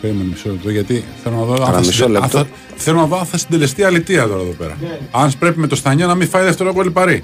Περίμενε 0.00 0.28
μισό 0.30 0.48
λεπτό, 0.50 0.70
γιατί 0.70 1.04
θέλω 1.22 1.36
να 1.36 1.44
δω 1.44 1.52
αν 1.52 1.58
Κάνα 1.58 1.72
θα, 1.72 1.78
μισό 1.78 1.92
συντε- 1.92 2.06
αν 2.16 2.22
λεπτό. 2.22 2.38
θα, 2.38 2.46
θέλω 2.76 2.96
να 2.98 3.06
δω 3.06 3.18
αν 3.18 3.26
θα 3.26 3.38
συντελεστεί 3.38 3.82
αλητία 3.82 4.26
τώρα 4.26 4.40
εδώ 4.42 4.50
πέρα. 4.50 4.76
Αν 5.10 5.32
πρέπει 5.38 5.58
με 5.58 5.66
το 5.66 5.76
Στανιά 5.76 6.06
να 6.06 6.14
μην 6.14 6.28
φάει 6.28 6.44
δεύτερο 6.44 6.72
γκολ 6.72 6.90
παρή. 6.90 7.22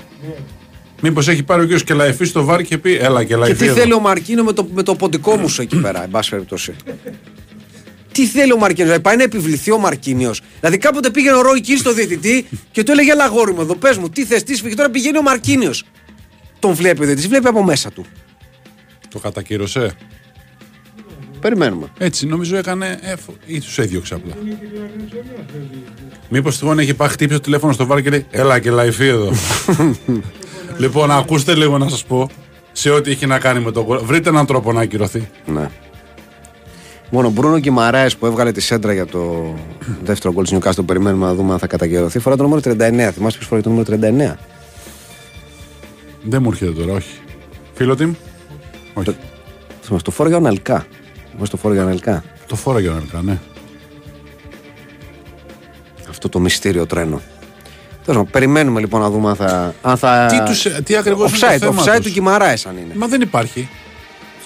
Μήπως 1.02 1.28
έχει 1.28 1.42
πάρει 1.42 1.62
ο 1.62 1.76
κ. 1.76 1.80
Κελαϊφή 1.84 2.24
στο 2.24 2.44
βάρ 2.44 2.62
και 2.62 2.78
πει 2.78 2.94
Έλα, 2.96 3.20
Και 3.20 3.26
Κελαϊφή. 3.26 3.56
τι 3.56 3.64
εδώ». 3.64 3.74
θέλει 3.74 3.92
ο 3.92 4.00
Μαρκίνο 4.00 4.42
με 4.44 4.52
το, 4.52 4.68
με 4.74 4.82
το 4.82 4.94
ποντικό 4.94 5.36
μου 5.36 5.48
σου 5.48 5.62
εκεί 5.62 5.76
πέρα, 5.80 6.02
εν 6.02 6.10
πάση 6.10 6.30
περιπτώσει. 6.30 6.74
τι 8.12 8.26
θέλει 8.26 8.52
ο 8.52 8.56
Μαρκίνος, 8.58 8.84
δηλαδή 8.84 9.02
πάει 9.02 9.16
να 9.16 9.22
επιβληθεί 9.22 9.70
ο 9.70 9.78
Μαρκίνιος. 9.78 10.40
Δηλαδή 10.60 10.78
κάποτε 10.78 11.10
πήγαινε 11.10 11.36
ο 11.36 11.40
Ρόι 11.40 11.60
Κιν 11.60 11.78
στο 11.78 11.92
διαιτητή 11.92 12.46
και 12.72 12.82
του 12.82 12.90
έλεγε 12.92 13.10
Ελά, 13.12 13.26
γόρι 13.26 13.52
μου 13.52 13.60
εδώ, 13.60 13.74
πες 13.74 13.96
μου, 13.96 14.08
τι 14.08 14.24
θες, 14.24 14.42
τι 14.42 14.56
σφίγγει. 14.56 14.74
Τώρα 14.74 14.90
πηγαίνει 14.90 15.18
ο 15.18 15.22
Μαρκίνιος. 15.22 15.84
Τον 16.66 16.74
βλέπει 16.74 17.02
ο 17.02 17.06
διαιτητή, 17.06 17.28
βλέπει 17.28 17.46
από 17.46 17.64
μέσα 17.64 17.90
του. 17.90 18.04
Το 19.08 19.18
κατακύρωσε. 19.18 19.92
Περιμένουμε. 21.40 21.86
Έτσι, 21.98 22.26
νομίζω 22.26 22.56
έκανε. 22.56 22.98
Εφ... 23.02 23.20
ή 23.46 23.60
τους 23.60 23.78
έδιωξε 23.78 24.14
απλά. 24.14 24.34
Μήπως 26.28 26.58
τυχόν 26.58 26.78
έχει 26.78 26.94
πάει 26.94 27.08
χτύπησε 27.08 27.38
το 27.38 27.44
τηλέφωνο 27.44 27.72
στο 27.72 27.86
βάρ 27.86 28.02
και 28.02 28.10
λέει 28.10 28.26
Έλα, 28.30 28.58
Κελαϊφή 28.58 29.06
εδώ. 29.06 29.32
λοιπόν, 30.82 31.10
ακούστε 31.10 31.54
λίγο 31.54 31.78
να 31.78 31.88
σας 31.88 32.04
πω 32.04 32.30
σε 32.72 32.90
ό,τι 32.90 33.10
έχει 33.10 33.26
να 33.26 33.38
κάνει 33.38 33.60
με 33.60 33.72
τον 33.72 33.84
γκολ. 33.84 33.98
Βρείτε 34.04 34.28
έναν 34.28 34.46
τρόπο 34.46 34.72
να 34.72 34.80
ακυρωθεί. 34.80 35.28
Ναι. 35.46 35.70
Μόνο 37.10 37.26
ο 37.26 37.30
Μπρούνο 37.30 37.58
Γκυμαράε 37.58 38.08
που 38.18 38.26
έβγαλε 38.26 38.52
τη 38.52 38.60
σέντρα 38.60 38.92
για 38.92 39.06
το 39.06 39.54
δεύτερο 40.04 40.32
γκολ 40.32 40.42
της 40.42 40.52
Νιουκάστο, 40.52 40.82
περιμένουμε 40.82 41.26
να 41.26 41.34
δούμε 41.34 41.52
αν 41.52 41.58
θα 41.58 41.66
καταγερωθεί. 41.66 42.18
Φορά 42.18 42.36
το 42.36 42.42
νούμερο 42.42 42.60
39. 42.64 42.74
Θυμάσαι 43.12 43.36
ποιος 43.36 43.46
φοράει 43.46 43.62
το 43.62 43.68
νούμερο 43.68 43.98
39. 44.34 44.55
Δεν 46.28 46.42
μου 46.42 46.48
έρχεται 46.50 46.70
τώρα, 46.70 46.92
όχι. 46.92 47.18
Φίλο 47.74 47.96
Τιμ; 47.96 48.14
Όχι. 48.94 49.16
Θυμάσαι, 49.82 50.04
το 50.04 50.10
φόραγε 50.10 50.34
ο 50.34 50.38
Αναλικά. 50.38 50.86
Θυμάσαι 51.30 51.50
το 51.50 51.56
φόραγε 51.56 51.80
ο 51.80 51.82
Αναλικά. 51.82 52.24
Το 52.46 52.56
φόραγε 52.56 52.88
ο 52.88 52.92
Νελκά, 52.94 53.22
ναι. 53.22 53.38
Αυτό 56.08 56.28
το 56.28 56.38
μυστήριο 56.40 56.86
τρένο. 56.86 57.20
Τέλος 58.04 58.04
πάντων, 58.04 58.30
περιμένουμε 58.30 58.80
λοιπόν 58.80 59.00
να 59.00 59.10
δούμε 59.10 59.28
αν 59.28 59.36
θα. 59.36 59.74
Αν 59.82 59.96
θα... 59.96 60.26
Τι, 60.26 60.42
τους, 60.50 60.66
τι 60.84 60.96
ακριβώς 60.96 61.30
είναι 61.30 61.38
Offside, 61.54 61.58
το 61.60 61.66
θέμα 61.72 61.82
offside 61.82 61.96
τους; 61.96 62.04
του 62.06 62.10
Γκυμαράε 62.12 62.56
αν 62.68 62.76
είναι. 62.76 62.94
Μα 62.94 63.06
δεν 63.06 63.20
υπάρχει. 63.20 63.68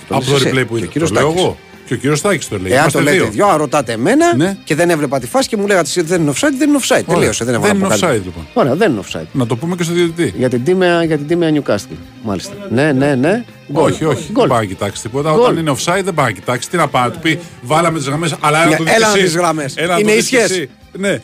Το 0.09 0.15
Από 0.17 0.25
λες 0.31 0.43
το 0.43 0.49
εσύ. 0.49 0.51
replay 0.57 0.67
που 0.67 0.69
Και 0.69 0.75
ο 0.75 0.77
είδε. 0.77 0.87
κύριος 0.87 1.11
Το 1.11 1.15
λέω 1.21 1.29
Τάκης. 1.29 1.43
εγώ. 1.43 1.57
Και 1.91 1.97
ο 1.97 1.99
κύριος 1.99 2.21
Τάκη 2.21 2.49
το 2.49 2.59
λέει. 2.59 2.71
Εάν 2.73 2.81
Είμαστε 2.81 2.99
το 2.99 3.05
λέτε 3.05 3.17
δύο. 3.17 3.31
δυο, 3.31 3.47
αν 3.47 3.57
ρωτάτε 3.57 3.93
εμένα 3.93 4.37
Ναι. 4.37 4.57
και 4.65 4.75
δεν 4.75 4.91
έβλεπα 4.91 5.19
τη 5.19 5.27
φάση 5.27 5.49
και 5.49 5.57
μου 5.57 5.67
λέγατε 5.67 5.87
εσύ 5.89 5.99
ότι 5.99 6.09
δεν 6.09 6.21
είναι 6.21 6.33
offside, 6.35 6.53
δεν 6.59 6.69
είναι 6.69 6.79
offside. 6.83 7.03
Τελείωσε. 7.07 7.45
Δεν, 7.45 7.55
έχω 7.55 7.63
Δεν 7.63 7.77
να 7.77 7.81
πω 7.89 7.95
είναι 7.95 7.97
κάτι. 8.01 8.19
offside, 8.21 8.25
λοιπόν. 8.25 8.47
Ωραία, 8.55 8.75
δεν 8.75 8.91
είναι 8.93 9.01
offside. 9.11 9.27
Να 9.33 9.47
το 9.47 9.57
πούμε 9.57 9.77
και 9.77 9.83
στο 9.83 9.93
διαιτητή. 9.93 10.33
Για 10.37 10.49
την 10.49 10.65
τίμια, 10.65 11.05
για 11.05 11.17
την 11.17 11.27
τίμια 11.27 11.63
Newcastle. 11.63 11.97
Μάλιστα. 12.23 12.55
Ναι, 12.71 12.93
ναι, 12.93 13.15
ναι. 13.15 13.45
Γκολ. 13.73 13.91
Όχι, 13.93 14.05
όχι. 14.05 14.33
Γκολ. 14.33 14.41
Δεν 14.47 14.49
πάει 14.57 14.61
να 14.61 14.65
κοιτάξει 14.73 15.03
τίποτα. 15.03 15.31
Γκολ. 15.31 15.41
Όταν 15.41 15.57
είναι 15.57 15.71
offside 15.79 16.01
δεν 16.05 16.15
πάει 16.15 16.27
να 16.27 16.33
κοιτάξει. 16.33 16.71
Τι 16.71 16.77
να 16.77 16.89
πάει 16.89 17.03
να 17.05 17.11
του 17.11 17.19
πει, 17.19 17.39
βάλαμε 17.63 17.99
τις 17.99 18.07
γραμμές. 18.07 18.35
Αλλά 18.41 18.59
έλα 18.63 18.67
Ναι, 18.69 18.71
να 18.73 18.77
το 18.79 18.85
δεις 18.85 18.95
έλα 18.95 19.07
να 19.07 19.13
εσύ. 19.13 19.23
δεις 19.23 19.37
γραμμές. 19.37 19.77
Έλα 19.77 19.93
να 19.93 19.99
Είναι 19.99 20.09
το 20.09 20.15
δεις 20.15 20.25
ίσιες. 20.25 20.51
εσύ. 20.51 20.69
Ναι. 20.99 21.21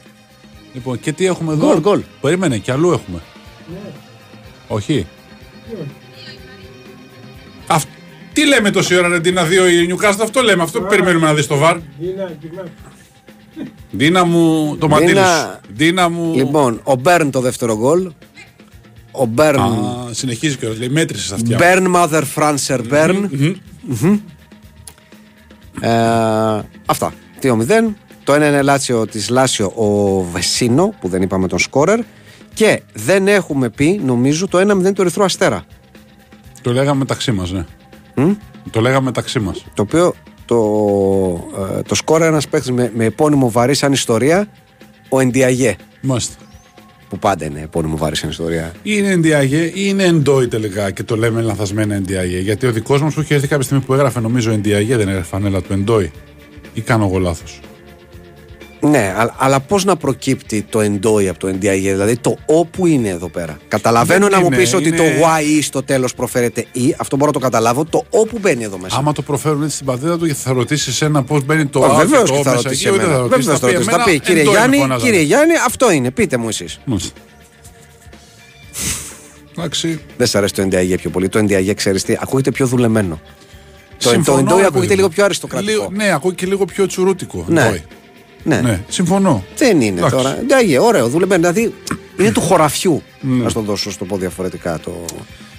Λοιπόν, 0.74 1.00
και 1.00 1.12
τι 1.12 1.26
έχουμε 1.26 1.52
εδώ; 1.52 1.66
Γκολ, 1.66 1.80
γκολ. 1.80 2.00
Περίμενε, 2.20 2.58
και 2.58 2.72
αλλού 2.72 2.92
έχουμε. 2.92 3.18
Όχι. 4.68 5.06
Αυ... 7.66 7.82
Τι 8.36 8.46
λέμε 8.46 8.70
τόση 8.70 8.96
ώρα, 8.96 9.08
ρε 9.08 9.18
Ντίνα, 9.20 9.44
δύο 9.44 9.68
η 9.68 9.86
Νιούκαστλ, 9.86 10.20
αυτό 10.20 10.40
λέμε. 10.42 10.62
Αυτό 10.62 10.80
που 10.80 10.86
περιμένουμε 10.86 11.26
να 11.26 11.34
δεις 11.34 11.44
στο 11.44 11.56
VAR. 11.56 11.76
Δίνα, 11.98 12.32
κοιμάσαι. 12.40 12.70
Ντίνα 13.96 14.24
μου, 14.24 14.76
το 14.76 14.88
μαντίλι 14.88 15.08
Ντίνα- 15.12 15.60
σου. 15.64 15.72
Ντίνα 15.76 16.08
μου. 16.08 16.34
Λοιπόν, 16.34 16.80
ο 16.84 16.94
Μπέρν 16.94 17.30
το 17.30 17.40
δεύτερο 17.40 17.76
γκολ. 17.76 18.10
ο 19.10 19.24
Μπέρν. 19.24 19.60
Α, 19.60 19.68
συνεχίζει 20.10 20.56
και 20.56 20.68
λέει 20.68 20.88
μέτρησες 20.88 21.32
αυτιά. 21.32 21.56
Burn 21.56 21.94
motherfucker 21.96 22.80
burn. 22.88 23.30
Μμμ. 23.82 24.18
Ε, 25.80 25.90
Αυτά. 26.86 27.12
2-0. 27.40 27.94
Το 28.24 28.34
ένα 28.34 28.46
είναι 28.48 28.62
Λάτσιο 28.62 29.06
της 29.06 29.28
Λάσιο 29.28 29.66
ο 29.66 30.20
Βεσίνο 30.32 30.94
που 31.00 31.08
δεν 31.08 31.22
είπαμε 31.22 31.48
τον 31.48 31.58
σκόρερ. 31.58 32.00
Και 32.54 32.82
δεν 32.92 33.28
έχουμε 33.28 33.70
πει, 33.70 34.00
νομίζω, 34.04 34.48
το 34.48 34.58
1-0 34.58 34.92
του 34.92 35.00
Ερυθρού 35.00 35.24
Αστέρα. 35.24 35.64
Το 36.62 36.72
λέγαμε 36.72 36.98
μεταξύ 36.98 37.32
μας, 37.32 37.50
ναι. 37.52 37.64
Το 38.70 38.80
λέγαμε 38.80 39.04
μεταξύ 39.04 39.38
μας. 39.38 39.64
Το 39.74 39.82
οποίο 39.82 40.14
το, 40.44 40.56
ε, 41.78 41.82
το 41.82 41.94
σκόρερ 41.94 42.28
ένας 42.28 42.48
παίκτης 42.48 42.70
με, 42.70 42.92
με 42.94 43.04
επώνυμο 43.04 43.50
βαρύ 43.50 43.74
σαν 43.74 43.92
ιστορία, 43.92 44.48
ο 45.08 45.20
Εντιαγέ. 45.20 45.76
Μάλιστα. 46.00 46.34
Που 47.08 47.18
πάντα 47.18 47.44
είναι 47.44 47.60
επώνυμο 47.60 47.96
βαρύ 47.96 48.16
σαν 48.16 48.30
ιστορία. 48.30 48.72
Είναι 48.82 49.14
NDIA 49.14 49.52
ή 49.52 49.70
είναι 49.74 50.04
εντόι 50.04 50.48
τελικά 50.48 50.90
και 50.90 51.02
το 51.02 51.16
λέμε 51.16 51.40
λανθασμένα 51.40 51.98
NDIA. 51.98 52.42
Γιατί 52.42 52.66
ο 52.66 52.72
δικός 52.72 53.02
μας 53.02 53.14
που 53.14 53.20
είχε 53.20 53.34
έρθει 53.34 53.46
κάποια 53.48 53.64
στιγμή 53.64 53.84
που 53.84 53.94
έγραφε, 53.94 54.20
νομίζω 54.20 54.52
NDIA 54.52 54.86
δεν 54.88 55.08
έγραφε 55.08 55.22
φανέλα 55.22 55.62
του 55.62 55.72
εντόι. 55.72 56.10
Ή 56.74 56.80
κάνω 56.80 57.04
εγώ 57.04 57.18
λάθος. 57.18 57.60
Ναι, 58.80 59.14
α- 59.18 59.34
αλλά 59.38 59.60
πώς 59.60 59.84
να 59.84 59.96
προκύπτει 59.96 60.62
το 60.62 60.80
εντόι 60.80 61.28
από 61.28 61.38
το 61.38 61.48
NDIA, 61.48 61.78
δηλαδή 61.80 62.16
το 62.16 62.36
όπου 62.46 62.86
είναι 62.86 63.08
εδώ 63.08 63.28
πέρα. 63.28 63.58
Καταλαβαίνω 63.68 64.20
Δεν 64.28 64.30
να 64.34 64.40
μου 64.40 64.46
είναι, 64.46 64.56
πεις 64.56 64.74
ότι 64.74 64.88
είναι- 64.88 64.96
το 64.96 65.02
YE 65.04 65.58
στο 65.62 65.82
τέλος 65.82 66.14
προφέρεται 66.14 66.66
E, 66.74 66.80
αυτό 66.96 67.16
μπορώ 67.16 67.30
να 67.30 67.38
το 67.38 67.44
καταλάβω. 67.44 67.84
Το 67.84 68.04
όπου 68.10 68.38
μπαίνει 68.38 68.64
εδώ 68.64 68.78
μέσα. 68.78 68.96
Άμα 68.96 69.12
το 69.12 69.22
προφέρουν 69.22 69.62
έτσι 69.62 69.74
στην 69.74 69.86
πατρίδα 69.86 70.18
του, 70.18 70.34
θα 70.34 70.52
ρωτήσεις 70.52 71.02
ένα 71.02 71.22
πώς 71.22 71.44
μπαίνει 71.44 71.66
το 71.66 71.78
Ω, 71.80 71.84
Α 71.84 71.94
Βεβαίως 71.94 72.28
το 72.30 72.34
και 72.34 72.40
Ο 72.40 72.42
θα 72.42 72.50
μέσα 72.50 72.62
ρωτήσει 72.62 72.86
εκεί, 72.86 72.94
ούτε 72.96 73.04
εμένα. 73.04 73.18
θα 73.18 73.22
Βεβαίως 73.28 73.46
ρωτήσει. 73.46 73.60
θα 73.60 73.66
ρωτήσει. 73.72 73.84
Θα 73.90 73.90
εμένα, 73.94 74.04
πει, 74.10 74.20
κύριε 74.20 74.40
εντόι 74.42 74.54
Γιάννη, 74.54 74.76
φωνάζανε». 74.76 75.02
κύριε 75.10 75.20
Γιάννη, 75.26 75.54
αυτό 75.66 75.90
είναι. 75.90 76.10
Πείτε 76.10 76.36
μου 76.36 76.48
εσείς. 76.48 76.78
Μάλιστα. 76.84 77.10
Εντάξει. 79.58 80.00
Δεν 80.16 80.26
σα 80.26 80.38
αρέσει 80.38 80.54
το 80.54 80.62
NDIA 80.62 80.94
πιο 80.96 81.10
πολύ. 81.10 81.28
Το 81.28 81.38
NDIA, 81.38 81.72
ξέρεις 81.74 82.02
τι, 82.04 82.16
ακούγεται 82.20 82.50
πιο 82.50 82.66
δουλεμένο. 82.66 83.20
Το, 83.98 84.04
το 84.04 84.08
Συμφωνώ, 84.08 84.38
εντόι 84.38 84.60
ρε 84.60 84.66
ακούγεται 84.66 84.80
παιδί 84.86 84.94
λίγο 84.94 85.06
μου. 85.06 85.12
πιο 85.14 85.24
αριστοκρατικό. 85.24 85.70
Λίγο- 85.72 85.90
ναι, 85.92 86.12
ακούει 86.12 86.34
και 86.34 86.46
λίγο 86.46 86.64
πιο 86.64 86.86
τσουρούτικο. 86.86 87.44
Ναι. 87.48 87.82
Εντόι. 88.46 88.62
Ναι. 88.62 88.68
Ναι, 88.70 88.84
συμφωνώ. 88.88 89.44
Δεν 89.56 89.80
είναι 89.80 89.98
Εντάξει. 89.98 90.16
τώρα. 90.16 90.38
NDIA, 90.48 90.82
ωραίο, 90.82 91.08
δουλεμένο. 91.08 91.40
Δηλαδή 91.50 91.74
είναι 92.18 92.32
του 92.32 92.40
χωραφιού. 92.40 93.02
Ναι. 93.20 93.42
Να 93.44 93.52
το 93.52 93.60
δώσω, 93.60 93.90
στο 93.90 94.04
πω 94.04 94.16
διαφορετικά 94.16 94.78
το, 94.78 95.04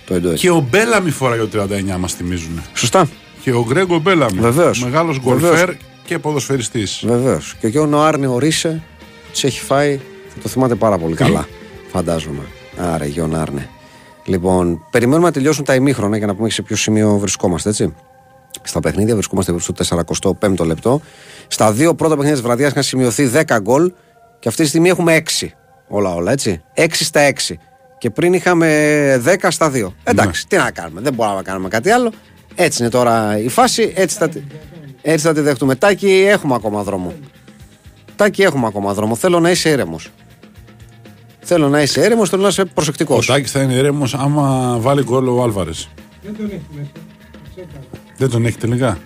το 0.06 0.14
εντόι. 0.14 0.36
Και 0.36 0.50
ο 0.50 0.68
Μπέλαμι 0.70 1.10
φοράει 1.10 1.40
ο 1.40 1.50
39 1.54 1.98
μας 2.00 2.14
θυμίζουν. 2.14 2.62
Σωστά. 2.74 3.08
Και 3.42 3.52
ο 3.52 3.66
Γκρέγκο 3.68 4.00
Μπέλαμι. 4.00 4.40
Βεβαίως. 4.40 4.84
Μεγάλος 4.84 5.20
Βεβαίως. 5.20 5.42
γκολφέρ 5.50 5.70
και 6.06 6.20
ποδοσφαιριστής. 6.20 7.04
Βεβαίως. 7.08 7.56
Και 7.60 7.66
ο 7.66 7.70
Γιώργο 7.70 8.00
Άρνε 8.02 8.28
ο 8.28 8.38
Ρίσε 8.38 8.84
τους 9.32 9.44
έχει 9.44 9.60
φάει, 9.60 10.00
θα 10.28 10.42
το 10.42 10.50
θυμάται 10.50 10.76
πάρα 10.76 10.98
πολύ 10.98 11.16
καλά. 11.16 11.48
φαντάζομαι. 11.94 12.42
Άρα, 12.78 13.06
Γιώργο 13.06 13.38
Άρνε. 13.38 13.70
Λοιπόν, 14.26 14.86
περιμένουμε 14.92 15.26
να 15.28 15.34
τελειώσουν 15.34 15.64
τα 15.64 15.76
ημίχρονα 15.76 16.18
για 16.18 16.28
να 16.28 16.36
πούμε 16.36 16.50
σε 16.50 16.62
ποιο 16.62 16.76
σημείο 16.76 17.18
βρισκόμαστε, 17.18 17.70
έτσι. 17.70 17.94
Στα 18.64 18.80
παιχνίδια 18.80 19.14
βρισκόμαστε 19.14 19.60
στο 19.60 19.74
45ο 20.40 20.66
λεπτό. 20.66 21.02
Στα 21.48 21.72
δύο 21.72 21.96
πρώτα 21.96 22.14
παιχνίδια 22.14 22.36
της 22.38 22.46
βραδιάς 22.46 22.72
είχαν 22.72 22.84
σημειωθεί 22.84 23.32
10 23.48 23.58
γκολ 23.62 23.92
και 24.40 24.48
αυτή 24.48 24.62
τη 24.62 24.68
στιγμή 24.68 24.90
έχουμε 24.90 25.22
6. 25.40 25.48
Όλα, 25.88 26.14
όλα, 26.14 26.32
έτσι. 26.32 26.62
6 26.74 26.86
στα 26.92 27.22
6. 27.22 27.58
Και 27.98 28.10
πριν 28.10 28.34
είχαμε 28.34 29.22
10 29.26 29.48
στα 29.52 29.72
2. 29.72 29.94
Εντάξει, 30.04 30.48
τι 30.48 30.56
να 30.58 30.72
κάνουμε. 30.72 31.02
Δεν 31.02 31.14
μπορούμε 31.14 31.36
να 31.36 31.44
κάνουμε 31.44 31.68
κάτι 31.70 31.90
άλλο. 31.90 32.12
Έτσι 32.56 32.82
είναι 32.82 32.92
τώρα 32.92 33.40
η 33.40 33.48
φάση. 33.50 33.94
Έτσι 33.96 34.18
θα, 34.18 34.30
τη- 34.30 34.42
έτσι 35.02 35.26
θα 35.28 35.34
τη 35.34 35.40
δεχτούμε. 35.42 35.76
Τάκη, 35.76 36.26
έχουμε 36.28 36.56
ακόμα 36.56 36.84
δρόμο. 36.84 37.14
Τάκη, 38.16 38.42
έχουμε 38.42 38.68
ακόμα 38.68 38.94
δρόμο. 38.94 39.16
Θέλω 39.16 39.40
να 39.40 39.50
είσαι 39.52 39.70
ήρεμος. 39.70 40.10
Θέλω 41.40 41.70
να 41.70 41.82
είσαι 41.82 42.02
ήρεμος, 42.04 42.30
θέλω 42.30 42.42
να 42.42 42.48
είσαι 42.48 42.66
προσεκτικός. 42.66 43.30
Ο 43.30 43.34
Τάκης 43.34 43.52
θα 43.52 43.62
είναι 43.62 43.74
ήρεμος 43.74 44.14
άμα 44.14 44.78
βάλει 44.80 45.04
γκολ 45.04 45.28
ο 45.28 45.44
Άλβαρες. 45.44 45.90
Δεν 46.24 46.36
τον 46.38 46.46
έχει 46.46 46.62
μέσα. 46.76 46.90
Τσέκα. 48.18 48.30
Δεν 48.30 48.30
τον 48.30 48.46
έχει 48.46 48.58
τελικά. 48.58 48.98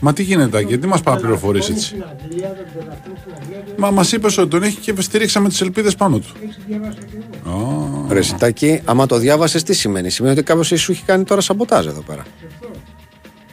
Μα 0.00 0.12
τι 0.12 0.22
γίνεται, 0.22 0.48
Τάκη, 0.50 0.66
γιατί 0.66 0.86
μας 0.86 1.00
παραπληροφορεί 1.00 1.58
έτσι; 1.58 1.78
Στην 1.78 2.04
Αγγλία, 2.22 2.48
τον 2.48 2.64
πρωταθλητή 2.72 3.20
στην 3.20 3.32
Αγγλία, 3.40 3.62
δεν 3.66 3.74
Μα 3.78 3.90
μας 3.90 4.12
είπες 4.12 4.38
ότι 4.38 4.48
τον 4.48 4.62
έχει 4.62 4.78
και 4.78 4.94
στηρίξαμε 4.98 5.48
τις 5.48 5.60
ελπίδες 5.60 5.94
πάνω 5.94 6.18
του. 6.18 6.28
έχει 6.42 6.60
διαβάσει 6.66 6.98
και 6.98 7.16
εγώ. 7.46 8.06
Ρε 8.10 8.22
Σιτάκη, 8.22 8.80
άμα 8.84 9.06
το 9.06 9.16
διάβασες, 9.18 9.62
τι 9.62 9.72
σημαίνει; 9.74 10.10
Σημαίνει 10.10 10.34
ότι 10.34 10.42
κάποιος 10.42 10.66
σου 10.80 10.92
έχει 10.92 11.04
κάνει 11.04 11.24
τώρα 11.24 11.40
σαμποτάζ 11.40 11.86
εδώ 11.86 12.00
πέρα. 12.00 12.22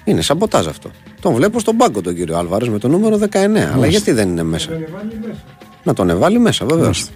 Είναι 0.04 0.22
σαμποτάζ 0.22 0.68
αυτό. 0.68 0.92
Τον 1.22 1.34
βλέπω 1.34 1.60
στον 1.60 1.78
πάγκο 1.78 2.02
τον 2.02 2.16
κύριο 2.16 2.38
Άλβαρες 2.38 2.70
με 2.70 2.80
το 2.80 2.88
νούμερο 2.88 3.18
19. 3.18 3.72
Αλλά 3.74 3.88
γιατί 3.88 4.12
δεν 4.12 4.30
είναι 4.30 4.44
μέσα. 4.44 4.68
Τον 4.68 4.82
εβάλει 4.82 5.20
μέσα. 5.28 5.44
Να 5.84 5.94
τον 5.94 6.10
εβάλει 6.10 6.40
μέσα, 6.40 6.66
βεβαίως. 6.66 7.10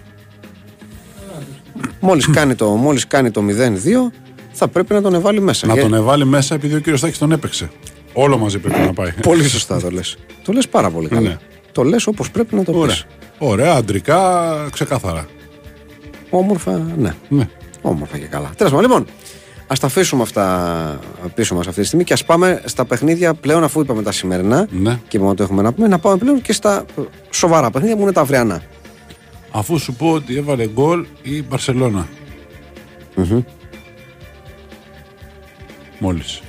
Μόλις 2.00 2.30
κάνει, 2.30 2.54
το, 2.54 2.68
μόλις 2.68 3.06
κάνει 3.06 3.30
το 3.30 3.42
0-2, 3.48 4.12
θα 4.52 4.68
πρέπει 4.68 4.92
να 4.92 5.02
τον 5.02 5.14
εβάλει 5.14 5.40
μέσα. 5.40 5.66
Να 5.66 5.72
Για- 5.72 5.82
τον 5.82 5.94
εβάλει 5.94 6.24
μέσα 6.26 6.54
επειδή 6.54 6.74
ο 6.74 6.78
κύριος 6.78 7.00
Τάκη 7.00 7.18
τον 7.18 7.32
έπαιξε. 7.32 7.70
Όλο 8.12 8.38
μαζί 8.38 8.58
πρέπει 8.58 8.80
να 8.80 8.92
πάει. 8.92 9.12
Πολύ 9.28 9.48
σωστά 9.48 9.80
το 9.80 9.90
λες. 9.90 10.16
το 10.44 10.52
λες 10.52 10.68
πάρα 10.68 10.90
πολύ 10.90 11.08
καλά. 11.08 11.28
Ναι. 11.28 11.36
Το 11.72 11.82
λες 11.82 12.06
όπως 12.06 12.30
πρέπει 12.30 12.54
να 12.54 12.64
το 12.64 12.72
Ωραία. 12.74 12.86
πεις. 12.86 13.06
Ωραία, 13.38 13.72
αντρικά, 13.74 14.52
ξεκάθαρα. 14.72 15.26
Όμορφα, 16.30 16.86
ναι. 16.98 17.14
Ναι. 17.28 17.48
Όμορφα 17.82 18.18
και 18.18 18.24
καλά. 18.26 18.50
Τέλος 18.56 18.72
πάντων, 18.72 18.88
λοιπόν, 18.90 19.06
ας 19.66 19.78
τα 19.78 19.86
αφήσουμε 19.86 20.22
αυτά 20.22 20.98
πίσω 21.34 21.54
μας 21.54 21.66
αυτή 21.66 21.80
τη 21.80 21.86
στιγμή 21.86 22.04
και 22.04 22.12
ας 22.12 22.24
πάμε 22.24 22.62
στα 22.64 22.84
παιχνίδια 22.84 23.34
πλέον, 23.34 23.64
αφού 23.64 23.80
είπαμε 23.80 24.02
τα 24.02 24.12
σημερινά 24.12 24.66
Ναι. 24.70 24.98
και 25.08 25.16
είπαμε 25.16 25.30
ότι 25.32 25.42
έχουμε 25.42 25.62
να 25.62 25.72
πούμε, 25.72 25.88
να 25.88 25.98
πάμε 25.98 26.16
πλέον 26.16 26.40
και 26.42 26.52
στα 26.52 26.84
ε, 26.98 27.02
σοβαρά 27.30 27.70
παιχνίδια 27.70 27.96
που 27.96 28.02
είναι 28.02 28.12
τα 28.12 28.20
αυριανά. 28.20 28.62
Αφού 29.50 29.78
σου 29.78 29.92
πω 29.94 30.10
ότι 30.12 30.36
έβαλε 30.36 30.66
γκολ 30.68 31.06
η 31.22 31.42
μπαρσελονα 31.42 32.08
Μόλις. 36.02 36.42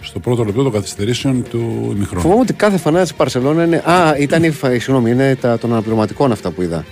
Στο 0.00 0.18
πρώτο 0.18 0.44
λεπτό 0.44 0.62
των 0.62 0.72
καθυστερήσεων 0.72 1.42
του 1.50 1.92
ημιχρόνου. 1.96 2.20
Φοβάμαι 2.22 2.40
ότι 2.40 2.52
κάθε 2.52 2.76
φανάτης 2.76 3.08
της 3.08 3.16
Παρσελόνα 3.16 3.64
είναι. 3.64 3.76
Α, 3.76 4.16
ήταν 4.18 4.42
η. 4.44 4.50
φα- 4.50 4.70
Συγγνώμη, 4.70 5.10
είναι 5.10 5.36
τα, 5.36 5.58
των 5.58 5.72
αναπληρωματικών 5.72 6.32
αυτά 6.32 6.50
που 6.50 6.62
είδα. 6.62 6.84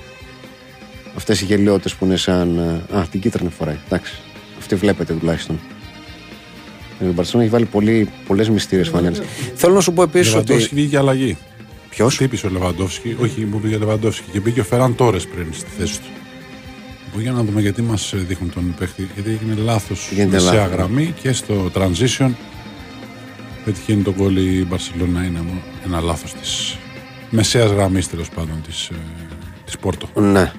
Αυτές 1.16 1.40
οι 1.40 1.44
γελιότητες 1.44 1.94
που 1.94 2.04
είναι 2.04 2.16
σαν. 2.16 2.58
ε, 2.92 2.96
Α, 2.98 3.06
την 3.10 3.20
κίτρινη 3.20 3.50
φοράει. 3.50 3.76
Εντάξει. 3.86 4.12
Αυτή 4.58 4.74
βλέπετε 4.74 5.12
τουλάχιστον. 5.14 5.58
Η 7.00 7.04
Μπαρσελόνα 7.04 7.42
έχει 7.44 7.52
βάλει 7.52 7.64
πολύ, 7.64 8.08
πολλές 8.26 8.48
μυστήρες 8.48 8.88
φανέλες. 8.88 9.20
Θέλω 9.54 9.74
να 9.74 9.80
σου 9.80 9.92
πω 9.92 10.02
επίσης 10.02 10.32
Λεβαντόφσκι 10.32 10.64
ότι... 10.64 10.74
βγήκε 10.74 10.98
αλλαγή. 10.98 11.36
Ποιος; 11.90 12.14
Χτύπησε 12.14 12.46
ο 12.46 12.50
Λεβαντόφσκι. 12.50 13.16
Όχι, 13.20 13.44
μου 13.44 13.60
πήγε 13.60 13.74
ο 13.74 13.78
Λεβαντόφσκι 13.78 14.24
και 14.32 14.40
μπήκε 14.40 14.60
ο 14.60 14.64
Φεράν 14.64 14.94
Τόρες 14.94 15.26
πριν 15.26 15.46
στη 15.52 15.70
θέση 15.78 16.00
του. 16.00 16.06
Που 17.14 17.20
για 17.20 17.32
να 17.32 17.42
δούμε 17.42 17.60
γιατί 17.60 17.82
μας 17.82 18.14
δείχνουν 18.16 18.52
τον 18.52 18.74
παίχτη. 18.78 19.08
Γιατί 19.14 19.30
έγινε 19.30 19.54
λάθος 19.54 20.10
Γίνεται 20.12 20.30
μεσαία 20.36 20.52
λάθος. 20.54 20.72
γραμμή 20.72 21.14
και 21.22 21.32
στο 21.32 21.70
transition. 21.74 22.30
Πετυχαίνει 23.64 24.02
τον 24.02 24.14
γκολ 24.18 24.36
η 24.36 24.66
Μπαρσελόνα. 24.68 25.24
Είναι 25.24 25.40
ένα 25.86 26.00
λάθος 26.00 26.34
της 26.34 26.76
μεσαίας 27.30 27.70
γραμμής 27.70 28.08
τέλος 28.08 28.28
πάντων 28.30 28.62
της 28.66 28.90
της 29.64 29.78
Πόρτο. 29.78 30.08
Ναι. 30.20 30.52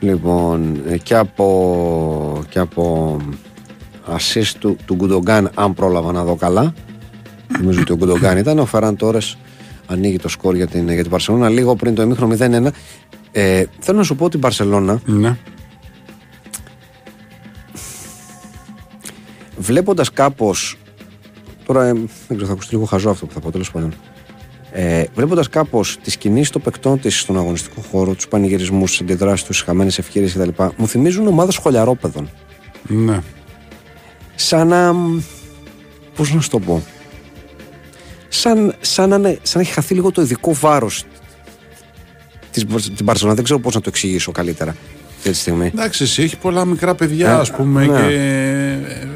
Λοιπόν, 0.00 0.80
ε, 0.88 0.98
και 0.98 1.14
από, 1.14 2.42
και 2.48 2.58
από 2.58 3.16
assist 4.08 4.52
του, 4.58 4.76
του 4.84 4.94
Γκουντογκάν, 4.94 5.50
αν 5.54 5.74
πρόλαβα 5.74 6.12
να 6.12 6.24
δω 6.24 6.34
καλά. 6.36 6.74
Νομίζω 7.60 7.80
ότι 7.80 7.92
ο 7.92 7.96
Γκουντογκάν 7.96 8.38
ήταν. 8.38 8.58
Ο 8.58 8.64
Φεράν 8.66 8.96
Τόρες 8.96 9.36
ανοίγει 9.86 10.18
το 10.18 10.28
σκορ 10.28 10.54
για 10.54 10.66
την, 10.66 10.88
για 10.90 11.02
την 11.02 11.10
Παρσελόνα 11.10 11.48
λίγο 11.48 11.76
πριν 11.76 11.94
το 11.94 12.02
ημίχρονο 12.02 12.36
0-1. 12.38 12.68
Ε, 13.32 13.64
θέλω 13.78 13.98
να 13.98 14.04
σου 14.04 14.16
πω 14.16 14.24
ότι 14.24 14.36
η 14.36 14.40
Μπαρσελόνα, 14.42 15.00
Ναι. 15.04 15.36
Βλέποντας 19.64 20.10
κάπως. 20.12 20.76
Τώρα 21.66 21.84
ε, 21.86 21.92
δεν 21.92 22.06
ξέρω, 22.28 22.46
θα 22.46 22.52
ακουστεί 22.52 22.74
λίγο 22.74 22.84
χαζό 22.86 23.10
αυτό 23.10 23.26
που 23.26 23.32
θα 23.32 23.40
πω 23.40 23.50
τέλος 23.50 23.70
πάντων. 23.70 23.94
Ε, 24.72 25.04
Βλέποντας 25.14 25.48
κάπως 25.48 25.98
τις 26.02 26.16
κινήσεις 26.16 26.50
των 26.50 26.62
παικτών 26.62 27.00
της 27.00 27.20
στον 27.20 27.36
αγωνιστικό 27.38 27.80
χώρο, 27.90 28.14
τους 28.14 28.28
πανηγυρισμούς, 28.28 28.90
τις 28.90 29.00
αντιδράσεις 29.00 29.46
τους, 29.46 29.56
τις 29.56 29.64
χαμένες 29.66 29.98
ευκαιρίες 29.98 30.32
κτλ., 30.32 30.62
μου 30.76 30.88
θυμίζουν 30.88 31.26
ομάδα 31.26 31.50
σχολιαρόπαιδων. 31.50 32.30
Ναι. 32.88 33.20
Σαν 34.34 34.68
να. 34.68 34.94
Πώς 36.16 36.32
να 36.34 36.40
σου 36.40 36.48
το 36.50 36.58
πω. 36.58 36.82
Σαν, 38.28 38.74
σαν, 38.80 39.08
να, 39.08 39.16
είναι- 39.16 39.38
σαν 39.42 39.52
να 39.54 39.60
έχει 39.60 39.72
χαθεί 39.72 39.94
λίγο 39.94 40.10
το 40.10 40.22
ειδικό 40.22 40.54
βάρος 40.54 41.04
την 42.96 43.04
Παρσελόνα. 43.04 43.34
Δεν 43.34 43.44
ξέρω 43.44 43.60
πώς 43.60 43.74
να 43.74 43.80
το 43.80 43.88
εξηγήσω 43.88 44.32
καλύτερα 44.32 44.76
αυτή 45.16 45.30
τη 45.30 45.36
στιγμή. 45.36 45.66
Εντάξει, 45.66 46.02
εσύ 46.02 46.22
έχει 46.22 46.36
πολλά 46.36 46.64
μικρά 46.64 46.94
παιδιά, 46.94 47.30
Ε, 47.30 47.32
ας 47.34 47.50
πούμε. 47.50 47.86
ναι. 47.86 48.00
Και... 48.00 49.13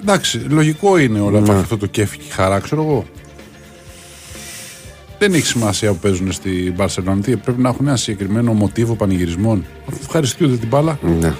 ε, 0.00 0.02
Εντάξει, 0.02 0.38
λογικό 0.38 0.98
είναι 0.98 1.20
όλα 1.20 1.40
Ναι. 1.40 1.52
αυτό 1.52 1.76
το 1.76 1.86
κέφι 1.86 2.16
και 2.18 2.24
η 2.28 2.30
χαρά, 2.30 2.58
ξέρω 2.58 2.82
εγώ. 2.82 3.04
Δεν 5.18 5.34
έχει 5.34 5.46
σημασία 5.46 5.90
που 5.92 5.98
παίζουν 5.98 6.32
στην 6.32 6.74
Barcelona. 6.76 7.18
Τι, 7.22 7.36
πρέπει 7.36 7.60
να 7.62 7.68
έχουν 7.68 7.86
ένα 7.86 7.96
συγκεκριμένο 7.96 8.52
μοτίβο 8.52 8.94
πανηγυρισμών. 8.94 9.64
Αφού 9.88 9.98
ευχαριστούνται 10.02 10.56
την 10.56 10.68
μπάλα 10.68 10.98
Ναι. 11.20 11.32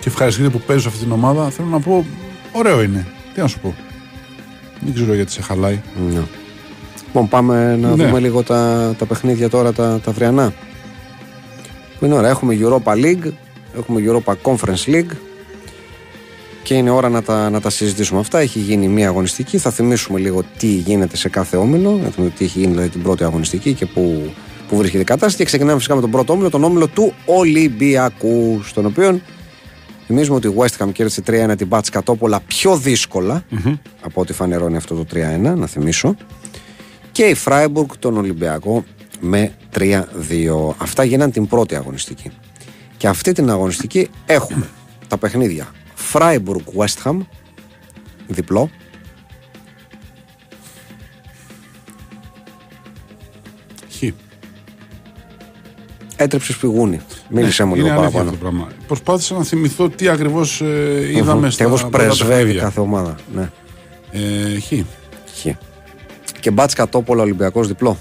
και 0.00 0.08
ευχαριστούνται 0.08 0.48
που 0.48 0.60
παίζουν 0.66 0.82
σε 0.82 0.88
αυτή 0.88 1.00
την 1.02 1.12
ομάδα, 1.12 1.50
θέλω 1.50 1.68
να 1.68 1.80
πω, 1.80 2.06
ωραίο 2.52 2.82
είναι. 2.82 3.06
Τι 3.34 3.40
να 3.40 3.46
σου 3.46 3.58
πω. 3.58 3.74
Δεν 4.80 4.94
ξέρω 4.94 5.14
γιατί 5.14 5.32
σε 5.32 5.42
χαλάει. 5.42 5.80
Ναι. 6.12 6.22
Λοιπόν, 7.06 7.28
πάμε 7.28 7.76
να 7.76 7.94
Ναι. 7.94 8.04
δούμε 8.06 8.20
λίγο 8.20 8.42
τα, 8.42 8.94
τα 8.98 9.04
παιχνίδια 9.04 9.48
τώρα, 9.48 9.72
τα, 9.72 10.00
τα 10.04 10.10
αυριανά. 10.10 10.52
Που 11.98 12.04
είναι 12.04 12.14
ωραία. 12.14 12.30
Έχουμε 12.30 12.58
Europa 12.60 12.92
League, 12.92 13.32
έχουμε 13.76 14.02
Europa 14.06 14.32
Conference 14.42 14.84
League 14.86 15.16
και 16.66 16.74
είναι 16.74 16.90
ώρα 16.90 17.08
να 17.08 17.22
τα, 17.22 17.50
να 17.50 17.60
τα 17.60 17.70
συζητήσουμε 17.70 18.20
αυτά. 18.20 18.38
Έχει 18.38 18.58
γίνει 18.58 18.88
μία 18.88 19.08
αγωνιστική. 19.08 19.58
Θα 19.58 19.70
θυμίσουμε 19.70 20.18
λίγο 20.18 20.42
τι 20.58 20.66
γίνεται 20.66 21.16
σε 21.16 21.28
κάθε 21.28 21.56
όμιλο. 21.56 21.90
Να 22.02 22.10
δούμε 22.10 22.30
τι 22.30 22.44
έχει 22.44 22.58
γίνει 22.58 22.70
δηλαδή, 22.70 22.88
την 22.88 23.02
πρώτη 23.02 23.24
αγωνιστική 23.24 23.72
και 23.72 23.86
πού, 23.86 24.32
πού 24.68 24.76
βρίσκεται 24.76 25.02
η 25.02 25.04
κατάσταση. 25.04 25.36
Και 25.36 25.44
ξεκινάμε 25.44 25.76
φυσικά 25.76 25.94
με 25.94 26.00
τον 26.00 26.10
πρώτο 26.10 26.32
όμιλο, 26.32 26.50
τον 26.50 26.64
όμιλο 26.64 26.86
του 26.86 27.14
Ολυμπιακού. 27.26 28.60
Στον 28.64 28.86
οποίο 28.86 29.20
θυμίζουμε 30.06 30.36
ότι 30.36 30.48
η 30.48 30.54
West 30.56 30.84
Ham 30.84 30.92
κέρδισε 30.92 31.22
3-1 31.26 31.54
την 31.56 31.66
Μπάτς 31.66 31.90
Κατόπολα 31.90 32.40
πιο 32.40 32.76
δυσκολα 32.76 33.44
από 34.00 34.20
ό,τι 34.20 34.32
φανερώνει 34.32 34.76
αυτό 34.76 34.94
το 34.94 35.04
3-1, 35.14 35.56
να 35.56 35.66
θυμίσω. 35.66 36.16
Και 37.12 37.22
η 37.22 37.34
Φράιμπουργκ 37.34 37.88
τον 37.98 38.16
Ολυμπιακό 38.16 38.84
με 39.20 39.52
3-2. 39.78 40.02
Αυτά 40.76 41.04
γίναν 41.04 41.30
την 41.30 41.46
πρώτη 41.46 41.74
αγωνιστική. 41.74 42.30
Και 42.96 43.08
αυτή 43.08 43.32
την 43.32 43.50
αγωνιστική 43.50 44.08
έχουμε 44.26 44.66
τα 45.08 45.18
παιχνίδια 45.18 45.66
Φράιμπουργκ 46.06 46.62
West 46.76 47.02
Ham 47.04 47.16
διπλό 48.26 48.70
Χ. 53.98 54.02
έτρεψες 56.16 56.56
πηγούνι. 56.56 57.00
Μίλησε 57.30 57.64
μου 57.64 57.74
Είναι 57.74 57.84
λίγο 57.84 58.00
αλήθεια 58.00 58.18
παραπάνω. 58.18 58.30
αυτό 58.36 58.44
το 58.44 58.50
πράγμα. 58.58 58.68
Προσπάθησα 58.86 59.34
να 59.34 59.44
θυμηθώ 59.44 59.88
τι 59.88 60.08
ακριβώς 60.08 60.60
ε, 60.60 61.08
είδαμε 61.16 61.46
Και 61.46 61.52
στα 61.52 61.66
όπως 61.66 61.80
πρώτα 61.80 61.96
πρεσβεύει 61.98 62.34
παιχνίδια. 62.36 62.62
κάθε 62.62 62.80
ομάδα. 62.80 63.14
Ναι. 63.34 63.50
Ε, 64.10 64.60
χ. 64.60 64.72
Χ. 65.40 65.46
Και 66.40 66.50
μπάτς 66.50 66.74
κατόπολα 66.74 67.22
Ολυμπιακός 67.22 67.66
διπλό. 67.66 67.98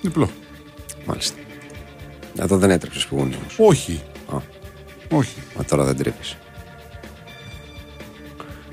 Διπλό. 0.00 0.30
Μάλιστα. 1.06 1.36
Εδώ 2.38 2.56
δεν 2.56 2.70
έτρεψες 2.70 3.06
πηγούνι 3.06 3.34
όμως. 3.40 3.56
Όχι. 3.58 4.00
Α. 4.32 4.36
Όχι. 5.10 5.34
Μα 5.56 5.64
τώρα 5.64 5.84
δεν 5.84 5.96
τρύπεις. 5.96 6.36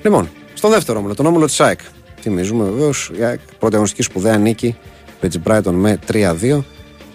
Λοιπόν, 0.03 0.29
στο 0.53 0.69
δεύτερο 0.69 0.99
όμιλο, 0.99 1.15
τον 1.15 1.25
όμιλο 1.25 1.45
της 1.45 1.59
ΑΕΚ. 1.59 1.79
Θυμίζουμε 2.21 2.63
βεβαίως 2.63 3.11
η 3.19 3.23
ΑΕΚ 3.23 3.39
πρώτη 3.59 3.73
αγωνιστική 3.73 4.03
σπουδαία 4.03 4.37
νίκη 4.37 4.75
με 5.21 5.29
τη 5.29 5.39
Brighton 5.47 5.71
με 5.71 5.99
3-2 6.11 6.63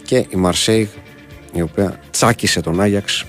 και 0.03 0.17
η 0.17 0.37
Μαρσέιγ 0.37 0.87
η 1.53 1.61
οποία 1.61 2.01
τσάκισε 2.11 2.61
τον 2.61 2.81
Άγιαξ. 2.81 3.25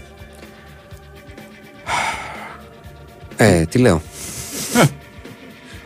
Ε, 3.37 3.65
τι 3.65 3.77
λέω. 3.77 4.01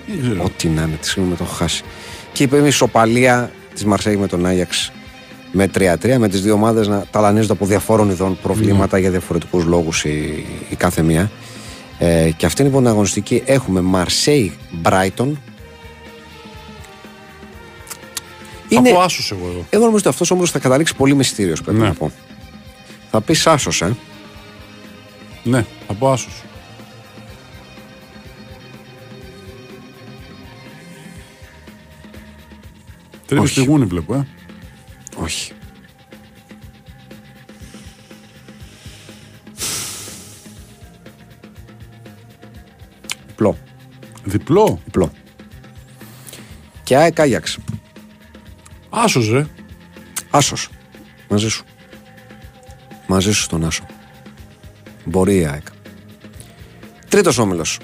Δεν 0.07 0.21
ξέρω. 0.21 0.43
Ό,τι 0.43 0.67
να 0.67 0.81
είναι, 0.81 0.95
τη 1.01 1.07
συγγνώμη, 1.07 1.35
το 1.37 1.43
έχω 1.43 1.53
χάσει. 1.53 1.83
Και 2.31 2.43
είπε 2.43 2.57
η 2.57 2.67
ισοπαλία 2.67 3.51
της 3.73 3.85
Μαρσέιγ 3.85 4.19
με 4.19 4.27
τον 4.27 4.45
Άγιαξ 4.45 4.91
με 5.51 5.69
3-3, 5.75 6.17
με 6.17 6.27
τις 6.27 6.41
δύο 6.41 6.53
ομάδες 6.53 6.87
να 6.87 7.05
ταλανίζονται 7.11 7.53
από 7.53 7.65
διαφόρων 7.65 8.09
ειδών 8.09 8.37
προβλήματα 8.41 8.97
για 8.97 9.09
διαφορετικούς 9.09 9.63
λόγους 9.63 10.03
η, 10.03 10.45
η 10.69 10.75
κάθε 10.75 11.01
μία. 11.01 11.31
Ε, 12.03 12.31
και 12.37 12.45
αυτήν 12.45 12.65
λοιπόν 12.65 12.81
την 12.81 12.91
αγωνιστική 12.91 13.41
έχουμε 13.45 13.81
Μαρσέιγ 13.81 14.51
Μπράιτον. 14.71 15.39
Θα 18.69 18.81
πω 18.81 18.99
άσος 18.99 19.31
εγώ 19.31 19.47
εδώ. 19.47 19.65
Εγώ 19.69 19.81
νομίζω 19.83 19.97
ότι 19.97 20.07
αυτός 20.07 20.31
όμως 20.31 20.51
θα 20.51 20.59
καταλήξει 20.59 20.95
πολύ 20.95 21.13
μυστήριος, 21.15 21.61
πρέπει 21.61 21.79
Ναι. 21.79 21.87
να 21.87 21.93
πω. 21.93 22.11
Θα 23.11 23.21
πεις 23.21 23.47
άσος, 23.47 23.81
ε. 23.81 23.95
Ναι, 25.43 25.65
θα 25.87 25.93
πω 25.93 26.11
άσος. 26.11 26.43
Τρίπες 33.25 33.49
Όχι. 33.49 33.59
πηγούνι 33.59 33.85
βλέπω, 33.85 34.13
ε. 34.13 34.27
Όχι. 35.15 35.51
Διπλό. 44.31 44.79
Διπλό. 44.85 45.11
Και 46.83 46.97
ΑΕΚ 46.97 47.19
Άγιαξ. 47.19 47.57
Άσος, 48.89 49.29
ρε. 49.29 49.47
Άσος. 50.29 50.69
Μαζί 51.29 51.49
σου. 51.49 51.63
Μαζί 53.07 53.31
σου 53.33 53.41
στον 53.41 53.65
Άσο. 53.65 53.83
Μπορεί 55.05 55.37
η 55.37 55.45
ΑΕΚ. 55.45 55.67
Τρίτος 57.09 57.37
όμιλος. 57.37 57.79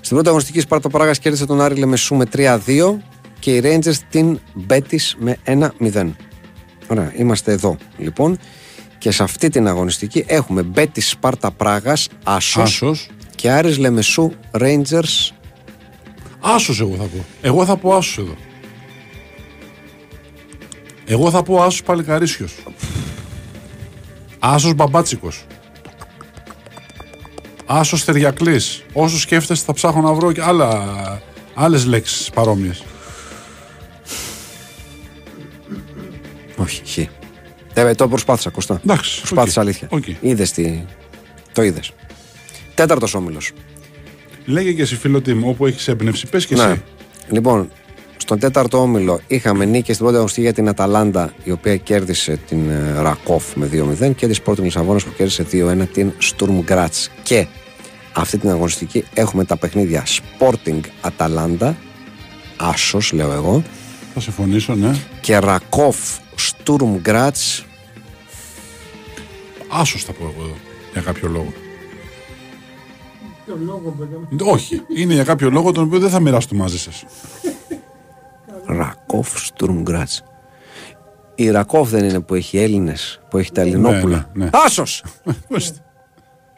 Στην 0.00 0.10
πρώτη 0.10 0.28
αγωνιστική 0.28 0.60
Σπάρτα 0.60 0.88
Πράγα 0.88 1.12
κέρδισε 1.12 1.46
τον 1.46 1.60
Άρη 1.60 1.74
Λεμεσού 1.74 2.14
με 2.14 2.24
3-2 2.32 3.02
και 3.38 3.56
οι 3.56 3.60
Rangers 3.64 3.96
την 4.10 4.38
Μπέτης 4.54 5.16
με 5.18 5.36
1-0. 5.44 6.10
Ωραία, 6.86 7.12
είμαστε 7.16 7.52
εδώ 7.52 7.76
λοιπόν. 7.98 8.38
Και 8.98 9.10
σε 9.10 9.22
αυτή 9.22 9.48
την 9.48 9.66
αγωνιστική 9.66 10.24
έχουμε 10.26 10.62
Μπέτης 10.62 11.08
Σπάρτα 11.08 11.50
Πράγα, 11.50 11.92
Άσος 12.24 12.62
Άσος. 12.62 13.08
Και 13.34 13.50
Άρης 13.50 13.78
Λεμεσού 13.78 14.30
Rangers. 14.58 15.30
Άσος 16.40 16.80
εγώ 16.80 16.94
θα 16.96 17.02
πω. 17.04 17.24
Εγώ 17.42 17.64
θα 17.64 17.76
πω 17.76 17.94
άσος 17.94 18.18
εδώ. 18.18 18.34
Εγώ 21.04 21.30
θα 21.30 21.42
πω 21.42 21.62
άσος 21.62 21.82
παλικαρίσιος. 21.82 22.54
Άσος 24.38 24.74
μπαμπάτσικος. 24.74 25.44
Άσος 27.66 28.04
θεριακλής. 28.04 28.84
Όσο 28.92 29.18
σκέφτεσαι 29.18 29.64
θα 29.64 29.72
ψάχνω 29.72 30.00
να 30.00 30.12
βρω 30.12 30.32
και 30.32 30.42
άλλα, 30.42 31.22
άλλες 31.54 31.84
λέξεις 31.86 32.30
παρόμοιες. 32.30 32.84
Όχι, 36.56 36.82
χ. 36.86 37.08
Ε, 37.74 37.94
το 37.94 38.08
προσπάθησα, 38.08 38.50
Κωστά. 38.50 38.80
Εντάξει, 38.84 39.18
Προσπάθησα 39.18 39.60
οκ, 39.60 39.66
αλήθεια. 39.66 39.88
οκ. 39.90 40.04
Είδες 40.20 40.52
τι. 40.52 40.84
Το 41.52 41.62
είδες. 41.62 41.92
Τέταρτος 42.74 43.14
όμιλος. 43.14 43.52
Λέγε 44.44 44.72
και 44.72 44.82
εσύ 44.82 44.96
φίλο 44.96 45.22
μου, 45.26 45.48
όπου 45.48 45.66
έχεις 45.66 45.88
έμπνευση, 45.88 46.26
πες 46.26 46.46
και 46.46 46.54
Ναι. 46.54 46.62
εσύ. 46.62 46.82
Λοιπόν, 47.30 47.70
στον 48.16 48.38
τέταρτο 48.38 48.80
όμιλο 48.80 49.20
είχαμε 49.26 49.64
νίκη 49.64 49.84
στην 49.92 49.96
πρώτη 49.98 50.14
αγωνιστική 50.14 50.44
για 50.46 50.52
την 50.54 50.68
Αταλάντα, 50.68 51.32
η 51.44 51.50
οποία 51.50 51.76
κέρδισε 51.76 52.38
την 52.48 52.70
ε, 52.70 53.00
Ρακόφ 53.02 53.54
με 53.56 53.68
2-0 53.72 54.12
και 54.14 54.26
της 54.26 54.40
Σπόρτινγκ 54.42 54.64
Λισαβόνας 54.64 55.04
που 55.04 55.12
κέρδισε 55.16 55.46
2-1 55.52 55.86
την 55.92 56.12
Στουρμ 56.18 56.60
Γκράτς. 56.60 57.10
Και 57.22 57.46
αυτή 58.12 58.38
την 58.38 58.50
αγωνιστική 58.50 59.04
έχουμε 59.14 59.44
τα 59.44 59.56
παιχνίδια 59.56 60.04
Sporting 60.06 60.80
Αταλάντα, 61.00 61.76
Άσος 62.56 63.12
λέω 63.12 63.32
εγώ, 63.32 63.62
Θα 64.14 64.20
συμφωνήσω, 64.20 64.74
ναι. 64.74 64.94
και 65.20 65.38
Ρακόφ 65.38 65.96
Στουρμ 66.34 66.96
Γκράτς. 67.00 67.64
Άσος 69.68 70.04
θα 70.04 70.12
πω 70.12 70.24
εγώ 70.34 70.44
εδώ, 70.44 70.56
για 70.92 71.00
κάποιο 71.02 71.28
λόγο. 71.28 71.52
Ποιο 73.44 73.58
λόγο, 73.64 73.94
παιδί 73.98 74.14
μου. 74.14 74.50
Όχι, 74.52 74.82
είναι 74.96 75.14
για 75.14 75.24
κάποιο 75.24 75.50
λόγο 75.50 75.72
τον 75.72 75.84
οποίο 75.84 75.98
δεν 75.98 76.10
θα 76.10 76.20
μοιράσω 76.20 76.48
μαζί 76.52 76.78
σας. 76.78 77.04
Ρακόφ 78.66 79.38
Στουρμ 79.44 79.82
Γκράτς. 79.82 80.22
Η 81.34 81.50
Ρακόφ 81.50 81.90
δεν 81.90 82.04
είναι 82.04 82.20
που 82.20 82.34
έχει 82.34 82.58
Έλληνες, 82.58 83.20
που 83.30 83.38
έχει 83.38 83.52
τα 83.52 83.60
Ελληνόπουλα. 83.60 84.30
ναι, 84.34 84.44
ναι. 84.44 84.50
Άσος! 84.66 85.04
Ορίστε. 85.50 85.78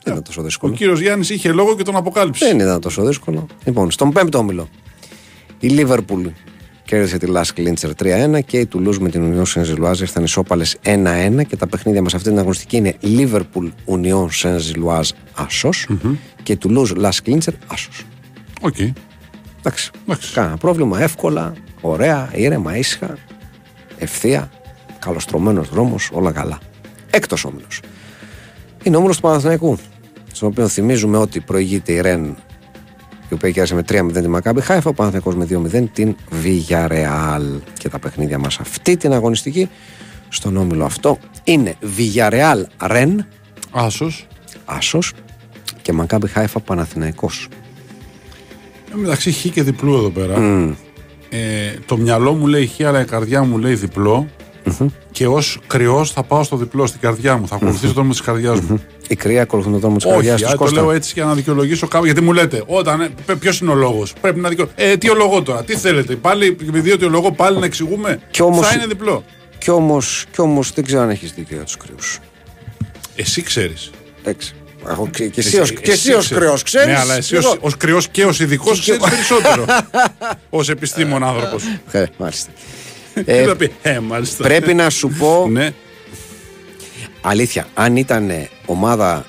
Δεν 0.05 0.13
ήταν 0.15 0.23
τόσο 0.23 0.41
Ο 0.41 0.45
δύσκολο. 0.45 0.73
κύριος 0.73 1.01
Γιάννης 1.01 1.31
είχε 1.31 1.53
λόγο 1.53 1.77
και 1.77 1.83
τον 1.83 1.97
αποκάλυψε. 1.97 2.47
Δεν 2.47 2.59
ήταν 2.61 2.81
τόσο 2.81 3.05
δύσκολο. 3.05 3.47
Λοιπόν, 3.65 3.91
στον 3.91 4.13
πέμπτο 4.13 4.39
όμιλο. 4.39 4.69
Η 5.61 5.69
Λίβερπουλ 5.69 6.27
κέρδισε 6.85 7.19
τη 7.19 7.27
Λάσκ 7.27 7.59
Λίντσερ 7.59 7.91
3-1 8.03 8.41
και 8.47 8.59
η 8.59 8.67
Τουλούζ 8.67 8.99
με 8.99 9.09
την 9.09 9.23
Ουνιόν 9.23 9.47
Σενζιλουάζ 9.47 10.01
ήρθαν 10.01 10.25
ισόπαλε 10.25 10.65
1-1 10.85 11.41
και 11.49 11.57
τα 11.57 11.67
παιχνίδια 11.67 12.03
μας 12.03 12.15
αυτή 12.15 12.29
την 12.29 12.39
αγωνιστική 12.39 12.77
είναι 12.77 12.95
Λίβερπουλ 13.01 13.69
Ουνιόν 13.85 14.31
Σενζιλουάζ 14.33 15.11
Άσο 15.35 15.71
και 16.47 16.53
η 16.53 16.57
Τουλούζ 16.57 16.91
Λάσκ 16.91 17.27
Λίντσερ 17.27 17.55
Άσος. 17.67 18.05
Οκ. 18.61 18.79
Εντάξει. 19.59 19.91
Εντάξει. 20.03 20.33
Κάνα 20.33 20.57
πρόβλημα. 20.57 21.03
Εύκολα, 21.03 21.53
ωραία, 21.81 22.31
ήρεμα, 22.35 22.77
ήσυχα, 22.77 23.19
ευθεία, 23.99 24.51
καλοστρωμένος 24.99 25.69
δρόμος, 25.69 26.11
όλα 26.13 26.33
καλά. 26.33 26.59
Έκτος 27.11 27.45
όμιλος. 27.45 27.81
Είναι 28.83 28.97
όμιλος 28.97 29.17
του 29.17 29.23
Παναθηναϊκού. 29.23 29.79
Στον 30.33 30.49
οποίο 30.49 30.69
θυμίζουμε 30.69 31.17
ότι 31.17 31.41
προηγείται 31.41 31.93
η 31.93 32.01
Ρεν, 32.01 32.25
η 33.29 33.35
οποία 33.35 33.51
κέρδισε 33.51 33.75
με 33.75 33.83
3-0 33.83 34.21
τη 34.23 34.29
Μακάμπη 34.29 34.61
Χάιφα, 34.61 34.91
ο 34.91 34.95
Παναθηναϊκός 34.95 35.35
με 35.35 35.45
2-0 35.45 35.89
την 35.93 36.17
Villarreal. 36.43 37.61
Και 37.79 37.89
τα 37.89 37.99
παιχνίδια 37.99 38.39
μας 38.39 38.59
αυτή 38.59 38.97
την 38.97 39.13
αγωνιστική 39.13 39.69
στον 40.29 40.57
όμιλο 40.57 40.85
αυτό 40.85 41.19
είναι 41.45 41.75
Villarreal 41.97 42.63
Ρεν, 42.87 43.27
Άσος. 43.71 44.27
Άσος 44.65 45.13
και 45.87 45.93
Μακάμπη 45.93 46.29
Χάιφα 46.29 46.61
Παναθηναϊκός. 46.61 47.49
Ε, 48.93 48.97
μεταξύ 48.97 49.33
χ 49.33 49.47
και 49.53 49.63
διπλού 49.63 49.95
εδώ 49.95 50.11
πέρα. 50.11 50.35
Ε, 51.29 51.75
το 51.87 51.97
μυαλό 51.97 52.33
μου 52.33 52.47
λέει 52.47 52.67
χ, 52.67 52.81
αλλά 52.87 53.01
η 53.01 53.05
καρδιά 53.05 53.43
μου 53.43 53.59
λέει 53.59 53.75
διπλό. 53.75 54.29
Και 55.11 55.27
ως 55.27 55.59
κρυός 55.67 56.11
θα 56.11 56.23
πάω 56.23 56.43
στο 56.43 56.57
διπλό 56.57 56.87
στην 56.87 57.01
καρδιά 57.01 57.37
μου. 57.37 57.47
Θα 57.49 57.55
ακολουθήσω 57.55 57.85
τον 57.85 57.93
δρόμο 57.95 58.11
της 58.11 58.21
καρδιάς 58.21 58.61
μου. 58.61 58.81
Η 59.09 59.15
κρύα 59.17 59.43
ακολουθούν 59.43 59.73
τον 59.73 59.81
δρόμο 59.81 59.97
της 59.97 60.05
Όχι, 60.05 60.15
καρδιάς 60.15 60.43
α, 60.43 60.45
του 60.47 60.53
το 60.53 60.59
Κώστα. 60.59 60.81
λέω 60.81 60.91
έτσι 60.91 61.13
για 61.15 61.25
να 61.25 61.35
δικαιολογήσω 61.35 61.89
κάπου. 61.89 62.05
Γιατί 62.05 62.21
μου 62.21 62.33
λέτε, 62.33 62.63
όταν. 62.67 63.15
Ποιος 63.39 63.61
είναι 63.61 63.71
ο 63.71 63.75
λόγος; 63.75 64.13
Πρέπει 64.21 64.41
να 64.41 64.49
δικαιολογήσω. 64.49 64.91
Ε, 64.91 64.97
τι 64.97 65.11
ολογώ 65.11 65.43
τώρα, 65.43 65.65
τι 65.65 65.77
θέλετε. 65.77 66.17
Πάλι, 66.17 66.47
επειδή 66.69 66.93
ότι 66.93 67.05
ολογώ 67.05 67.33
πάλι 67.33 67.59
να 67.59 67.65
εξηγούμε. 67.65 68.21
Κι 68.31 68.43
όμως- 68.43 68.67
Θα 68.67 68.75
είναι 68.75 68.87
διπλό. 68.87 69.25
Κι 69.59 69.71
όμως 69.71 70.25
κι 70.33 70.41
όμως, 70.41 70.73
δεν 70.73 70.85
ξέρω 70.85 71.03
αν 71.03 71.11
έχεις 71.11 71.33
δίκιο 71.33 71.57
για 71.57 71.65
τους 71.65 71.77
κρύους. 71.77 72.19
Εσύ 73.17 73.43
ξέρεις. 73.43 73.91
Εντάξει. 74.23 74.55
Έχω- 74.89 75.09
Και 75.09 75.27
και 75.29 75.41
εσύ 75.41 75.59
ως- 75.61 75.73
και 75.73 75.91
εσύ 75.91 76.13
ως 76.13 76.25
ξέρεις. 76.25 76.45
κρυός 76.45 76.63
ξέρεις; 76.63 76.87
Ναι, 76.87 76.99
αλλά 76.99 77.15
εσύ 77.17 77.37
Εγώ- 77.37 77.49
ως, 77.51 77.57
ως 77.61 77.77
κρυός 77.77 78.09
και 78.09 78.25
ως 78.25 78.41
ειδικός 78.41 78.81
ξέρεις 78.81 79.01
περισσότερο. 79.09 79.65
ως 80.51 80.69
επιστήμον 80.69 81.25
άνθρωπος. 81.25 81.63
Ε, 81.91 82.05
Μάλιστα. 82.17 82.51
Τι 83.15 83.23
Ε, 83.27 83.45
θα 83.45 83.57
πει, 83.57 83.73
ε, 83.83 83.99
μάλιστα. 83.99 84.43
Πρέπει 84.45 84.75
να 84.75 84.91
σου 84.91 85.09
πω 85.19 85.47
Ναι, 85.53 85.73
αλήθεια, 87.21 87.67
αν 87.75 87.97
ήταν 87.97 88.31
ομάδα 88.67 89.27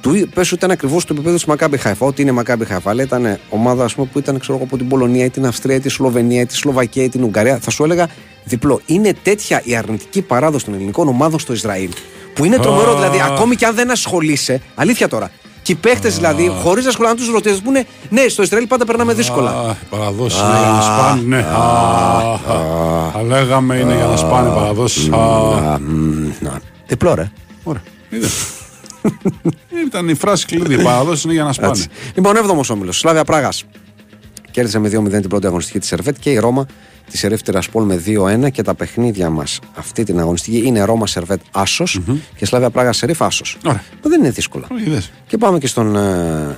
του, 0.00 0.28
πες 0.34 0.46
ότι 0.46 0.54
ήταν 0.54 0.70
ακριβώς 0.70 1.04
του 1.04 1.12
επίπεδου 1.12 1.34
της 1.34 1.44
Μακάμπι 1.44 1.76
Χάιφα. 1.76 2.06
Ό,τι 2.06 2.22
είναι 2.22 2.32
Μακάμπι 2.32 2.64
Χάιφα, 2.64 2.90
αλλά 2.90 3.02
ήταν 3.02 3.38
ομάδα 3.48 3.84
ας 3.84 3.94
πούμε, 3.94 4.08
που 4.12 4.18
ήταν 4.18 4.38
ξέρω, 4.38 4.54
εγώ, 4.54 4.64
από 4.64 4.76
την 4.76 4.88
Πολωνία 4.88 5.24
ή 5.24 5.30
την 5.30 5.46
Αυστρία 5.46 5.74
ή 5.76 5.80
τη 5.80 5.88
Σλοβενία 5.88 6.40
ή 6.40 6.46
τη 6.46 6.54
Σλοβακία 6.56 7.04
ή 7.04 7.08
την 7.08 7.22
Ουγγαρία, 7.24 7.58
θα 7.58 7.70
σου 7.70 7.84
έλεγα 7.84 8.08
διπλό. 8.44 8.80
Είναι 8.86 9.14
τέτοια 9.22 9.60
η 9.64 9.76
αρνητική 9.76 10.22
παράδοση 10.22 10.64
των 10.64 10.74
ελληνικών 10.74 11.08
ομάδων 11.08 11.38
στο 11.38 11.52
Ισραήλ. 11.52 11.90
Που 12.40 12.46
είναι 12.46 12.58
τρομερό, 12.58 12.90
Α. 12.90 12.94
δηλαδή, 12.94 13.20
ακόμη 13.20 13.56
και 13.56 13.66
αν 13.66 13.74
δεν 13.74 13.90
ασχολείσαι, 13.90 14.60
αλήθεια 14.74 15.08
τώρα. 15.08 15.30
Και 15.62 15.72
οι 15.72 15.74
παίχτες 15.74 16.14
δηλαδή, 16.16 16.52
χωρίς 16.62 16.84
να 16.84 16.90
ασχολούνται, 16.90 17.14
να 17.18 17.24
τους 17.24 17.32
ρωτήσεις, 17.34 17.60
πούνε 17.62 17.86
Ναι, 18.08 18.28
στο 18.28 18.42
Ισραήλ 18.42 18.66
πάντα 18.66 18.84
περνάμε 18.84 19.14
δύσκολα. 19.14 19.50
Α, 19.50 19.70
οι 19.70 19.84
παραδόσεις 19.90 20.40
είναι 20.40 20.58
για 20.58 20.70
να 20.70 20.80
σπάνε. 20.80 21.22
Ναι. 21.26 21.38
Α, 21.38 23.10
Θα 23.12 23.22
λέγαμε 23.26 23.76
είναι 23.76 23.94
για 23.94 24.06
να 24.06 24.16
σπάνε 24.16 24.48
οι 24.48 24.52
παραδόσεις. 24.52 25.08
Α, 25.12 25.16
Α, 25.16 25.78
μ, 25.78 26.28
να. 26.40 26.60
Διπλό, 26.86 27.14
ρε. 27.14 27.30
Ωραία. 27.62 27.82
Είδες. 28.08 28.32
Ήταν 29.86 30.08
η 30.08 30.14
φράση 30.14 30.46
κλειδί. 30.46 30.74
Οι 30.74 30.82
παραδόσεις 30.82 31.24
είναι 31.24 31.32
για 31.32 31.44
να 31.44 31.52
σπάνε. 31.52 31.70
Έτσι. 31.70 31.88
Λοιπόν, 32.14 32.36
7ο 32.36 32.70
όμιλος. 32.70 32.98
Σλάβια 32.98 33.24
Πράγας. 33.24 33.64
Κέρδισε 34.50 34.78
με 34.78 34.88
2-0 34.88 35.10
την 35.10 35.28
πρώτη 35.28 35.46
αγωνιστική 35.46 35.78
της 35.78 35.88
Σερβέτ 35.88 36.16
και 36.20 36.30
η 36.30 36.38
Ρώμα 36.38 36.66
της 37.10 37.18
Σερέφ 37.18 37.42
Τυρασπόλ 37.42 37.84
με 37.84 38.02
2-1 38.06 38.50
και 38.50 38.62
τα 38.62 38.74
παιχνίδια 38.74 39.30
μας 39.30 39.58
αυτή 39.74 40.04
την 40.04 40.20
αγωνιστική 40.20 40.62
είναι 40.64 40.82
Ρώμα 40.82 41.06
Σερβέτ 41.06 41.40
Άσος 41.50 42.00
και 42.36 42.46
Σλάβια 42.46 42.70
Πράγα 42.70 42.92
Σερίφ 42.92 43.22
Άσος. 43.22 43.58
Ωραία. 43.66 43.82
Δεν 44.02 44.20
είναι 44.20 44.30
δύσκολα. 44.30 44.66
Είδες. 44.86 45.10
Και 45.26 45.36
πάμε 45.36 45.58
και 45.58 45.66
στον, 45.66 45.96
ε, 45.96 46.56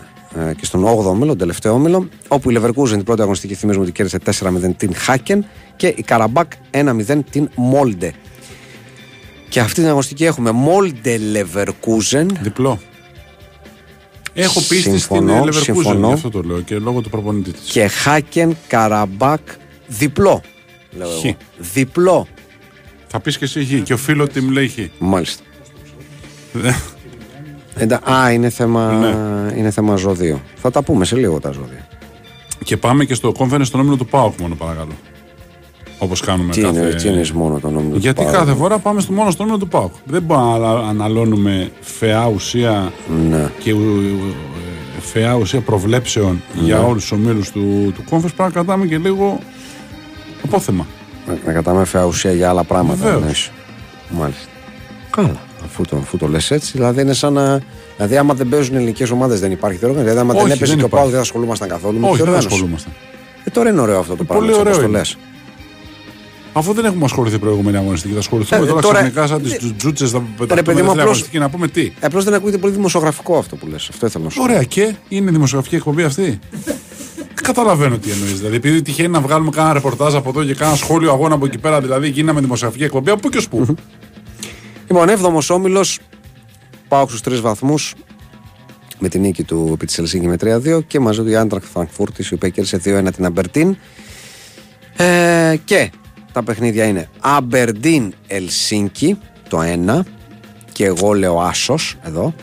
ε, 0.48 0.54
και 0.54 0.64
στον 0.64 0.84
8ο 0.84 1.04
όμιλο, 1.04 1.26
τον 1.26 1.38
τελευταίο 1.38 1.72
όμιλο, 1.72 2.08
όπου 2.28 2.50
η 2.50 2.58
Leverkusen 2.58 2.88
την 2.88 3.04
πρώτη 3.04 3.20
αγωνιστική 3.20 3.54
θυμίζουμε 3.54 3.84
ότι 3.84 3.92
κέρδισε 3.92 4.18
4-0 4.18 4.74
την 4.76 4.94
Χάκεν 4.94 5.44
και 5.76 5.86
η 5.96 6.02
Καραμπάκ 6.02 6.52
1-0 6.70 7.20
την 7.30 7.48
Μόλντε. 7.54 8.12
Και 9.48 9.60
αυτή 9.60 9.80
την 9.80 9.88
αγωνιστική 9.88 10.24
έχουμε 10.24 10.50
Μόλντε 10.50 11.20
Leverkusen. 11.34 12.26
Διπλό. 12.40 12.80
Έχω 14.34 14.60
πίστη 14.60 14.78
στην 14.80 14.98
Συμφωνώ, 14.98 15.42
Leverkusen, 15.44 15.52
συμφωνώ. 15.62 16.06
γι' 16.06 16.12
αυτό 16.12 16.30
το 16.30 16.42
λέω 16.42 16.60
και 16.60 16.78
λόγω 16.78 17.00
του 17.00 17.10
προπονητή 17.10 17.50
της. 17.52 17.70
και 17.70 17.86
Χάκεν 17.88 18.56
Καραμπάκ 18.68 19.40
διπλό. 19.86 20.40
Λέω 20.96 21.08
Χ. 21.08 21.24
εγώ. 21.24 21.34
Διπλό. 21.58 22.26
Θα 23.06 23.20
πεις 23.20 23.38
και 23.38 23.44
εσύ 23.44 23.64
χ. 23.64 23.82
Και 23.82 23.92
ο 23.92 23.96
φίλο 23.96 24.26
τι 24.26 24.40
μου 24.40 24.50
λέει 24.50 24.68
χ. 24.68 24.74
Μάλιστα. 24.98 25.42
Εντα... 27.74 28.00
Α, 28.12 28.32
είναι 28.32 28.50
θέμα, 28.50 28.92
Ναι. 28.92 29.52
είναι 29.58 29.70
θέμα 29.70 29.96
ζώδιο. 29.96 30.40
Θα 30.56 30.70
τα 30.70 30.82
πούμε 30.82 31.04
σε 31.04 31.16
λίγο 31.16 31.40
τα 31.40 31.50
ζώδια. 31.50 31.88
Και 32.64 32.76
πάμε 32.76 33.04
και 33.04 33.14
στο 33.14 33.32
conference 33.38 33.60
στον 33.64 33.80
όμιλο 33.80 33.96
του 33.96 34.06
ΠΑΟΚ 34.06 34.40
μόνο 34.40 34.54
παρακαλώ. 34.54 34.92
Όπως 36.02 36.20
κάνουμε 36.20 36.52
Τι, 36.52 36.60
κάθε... 36.60 36.80
είναι, 36.80 36.88
τι 36.94 37.08
είναι 37.08 37.24
μόνο 37.34 37.58
το 37.58 37.70
νόμο. 37.70 37.96
Γιατί 37.96 38.24
κάθε 38.24 38.54
φορά 38.54 38.78
πάμε 38.78 39.00
στο 39.00 39.12
μόνο 39.12 39.30
στον 39.30 39.44
όμιλο 39.46 39.58
του 39.58 39.68
ΠΑΟΚ. 39.68 39.92
Δεν 40.04 40.22
μπορούμε 40.22 40.46
να 40.58 40.68
ανα- 40.68 40.88
αναλώνουμε 40.88 41.70
φαιά 41.80 42.26
ουσία 42.34 42.92
Ναι. 43.30 43.50
και 43.58 43.72
ου- 43.72 43.78
ου- 43.78 44.34
ε, 44.96 45.00
φαιά 45.00 45.34
ουσία 45.34 45.60
προβλέψεων 45.60 46.42
για 46.54 46.76
Ναι. 46.78 46.84
όλους 46.84 47.02
τους 47.02 47.12
ομίλους 47.12 47.50
του, 47.50 47.92
του 47.94 48.02
conference. 48.10 48.20
Πρέπει 48.20 48.42
να 48.42 48.50
κρατάμε 48.50 48.86
και 48.86 48.98
λίγο 48.98 49.38
απόθεμα. 50.44 50.86
Να, 51.26 51.38
να 51.46 51.52
κατάμε 51.52 51.84
φαιά 51.84 52.04
ουσία 52.04 52.32
για 52.32 52.48
άλλα 52.48 52.64
πράγματα. 52.64 52.96
Βεβαίως. 52.96 53.16
εννοείς. 53.20 53.50
Μάλιστα. 54.08 54.46
Καλά. 55.10 55.36
Αφού 55.64 55.82
το, 55.84 55.96
αφού 55.96 56.16
το 56.16 56.26
λες 56.28 56.50
έτσι, 56.50 56.72
δηλαδή 56.74 57.00
είναι 57.00 57.12
σαν 57.12 57.32
να. 57.32 57.60
Δηλαδή, 57.96 58.16
άμα 58.16 58.34
δεν 58.34 58.48
παίζουν 58.48 58.74
ελληνικές 58.76 59.10
ομάδες, 59.10 59.40
δεν 59.40 59.50
υπάρχει 59.50 59.78
διοργάνωση. 59.78 60.08
Δηλαδή, 60.10 60.28
άμα 60.30 60.38
Όχι, 60.38 60.48
δεν 60.48 60.56
έπαιζε 60.56 60.70
δεν 60.70 60.78
και 60.78 60.84
ο 60.84 60.86
υπάρχει. 60.86 61.04
Πάου, 61.04 61.06
δεν 61.14 61.14
θα 61.16 61.20
ασχολούμασταν 61.20 61.68
καθόλου 61.68 61.94
με 61.98 62.00
τη 62.00 62.04
Όχι, 62.06 62.16
δεν 62.16 62.24
διοργάνωση. 62.24 62.46
ασχολούμαστε. 62.54 62.90
Ε, 63.44 63.50
τώρα 63.50 63.70
είναι 63.70 63.80
ωραίο 63.80 63.98
αυτό 63.98 64.16
το 64.16 64.24
πράγμα. 64.24 64.44
πολύ 64.46 64.48
έτσι, 64.56 64.60
όπως 64.60 64.76
ωραίο 64.76 64.82
το 64.86 64.88
είναι. 64.90 64.98
λες. 64.98 65.16
Αφού 66.52 66.72
δεν 66.72 66.84
έχουμε 66.84 67.04
ασχοληθεί 67.04 67.38
προηγούμενη 67.38 67.76
αγωνιστική, 67.76 68.12
θα 68.12 68.18
ασχοληθούμε 68.18 68.64
Ε, 68.64 68.66
τώρα, 68.66 68.80
τώρα- 68.80 68.94
ξαφνικά 68.98 69.26
σαν 69.26 69.44
ε, 69.44 69.56
τι 69.56 69.72
τζούτσες 69.72 70.10
θα 70.10 70.18
παιδί 70.18 70.30
μου, 70.30 70.46
πεταχτούμε 70.46 70.72
την 70.74 70.82
απλώς- 70.84 70.98
αγωνιστική 71.00 71.38
να 71.38 71.50
πούμε 71.50 71.68
τι. 71.68 71.92
Απλώς 72.00 72.24
δεν 72.24 72.34
ακούγεται 72.34 72.58
πολύ 72.58 72.72
δημοσιογραφικό 72.72 73.38
αυτό 73.38 73.56
που 73.56 73.66
λες. 73.66 73.88
Αυτό 73.88 74.06
ήθελα 74.06 74.24
να 74.24 74.30
σου 74.30 74.36
πω. 74.36 74.42
Ωραία, 74.42 74.62
και 74.62 74.94
είναι 75.08 75.30
δημοσιογραφική 75.30 75.74
εκπομπή 75.76 76.02
αυτή; 76.02 76.38
Δεν 76.64 76.74
Καταλαβαίνω 77.42 77.98
τι 77.98 78.10
εννοείς. 78.10 78.36
Δηλαδή, 78.38 78.56
επειδή 78.56 78.82
τυχαίνει 78.82 79.08
να 79.08 79.20
βγάλουμε 79.20 79.50
κάνα 79.50 79.72
ρεπορτάζ 79.72 80.14
από 80.14 80.28
εδώ 80.28 80.44
και 80.44 80.54
κάνα 80.54 80.74
σχόλιο 80.76 81.10
αγώνα 81.12 81.34
από 81.34 81.46
εκεί 81.46 81.58
πέρα, 81.58 81.80
δηλαδή 81.80 82.08
γίναμε 82.08 82.40
δημοσιογραφική 82.40 82.84
εκπομπή, 82.84 83.10
από 83.10 83.20
πού 83.20 83.28
και 83.28 83.36
ως 83.38 83.48
πού; 83.48 83.76
Λοιπόν, 84.86 85.08
7ο 85.08 85.54
όμιλος. 85.54 85.98
ΠΑΟΚ 86.88 87.06
στους 87.08 87.20
τρεις 87.20 87.40
βαθμούς 87.40 87.94
με 88.98 89.08
την 89.08 89.20
νίκη 89.20 89.42
του 89.42 89.70
επί 89.74 89.86
της 89.86 89.98
Ελσίνκη 89.98 90.26
με 90.26 90.36
3-2 90.36 90.82
και 90.86 91.00
μαζί 91.00 91.22
του 91.22 91.28
η 91.28 91.36
Άιντραχτ 91.36 91.62
Φρανκφούρτης, 91.72 92.22
η 92.30 92.34
οποία 92.34 92.48
κέρδισε 92.48 92.76
2-1 92.78 93.10
την 93.12 93.24
Αμπερντίν. 93.24 93.76
Ε, 94.96 95.56
και 95.64 95.90
τα 96.32 96.42
παιχνίδια 96.42 96.84
είναι 96.84 97.08
Αμπερντίν 97.20 98.14
Ελσίνκη 98.26 99.18
το 99.48 99.58
1 99.62 100.00
και 100.72 100.84
εγώ 100.84 101.12
λέω 101.12 101.40
Άσος 101.40 101.96
εδώ. 102.02 102.34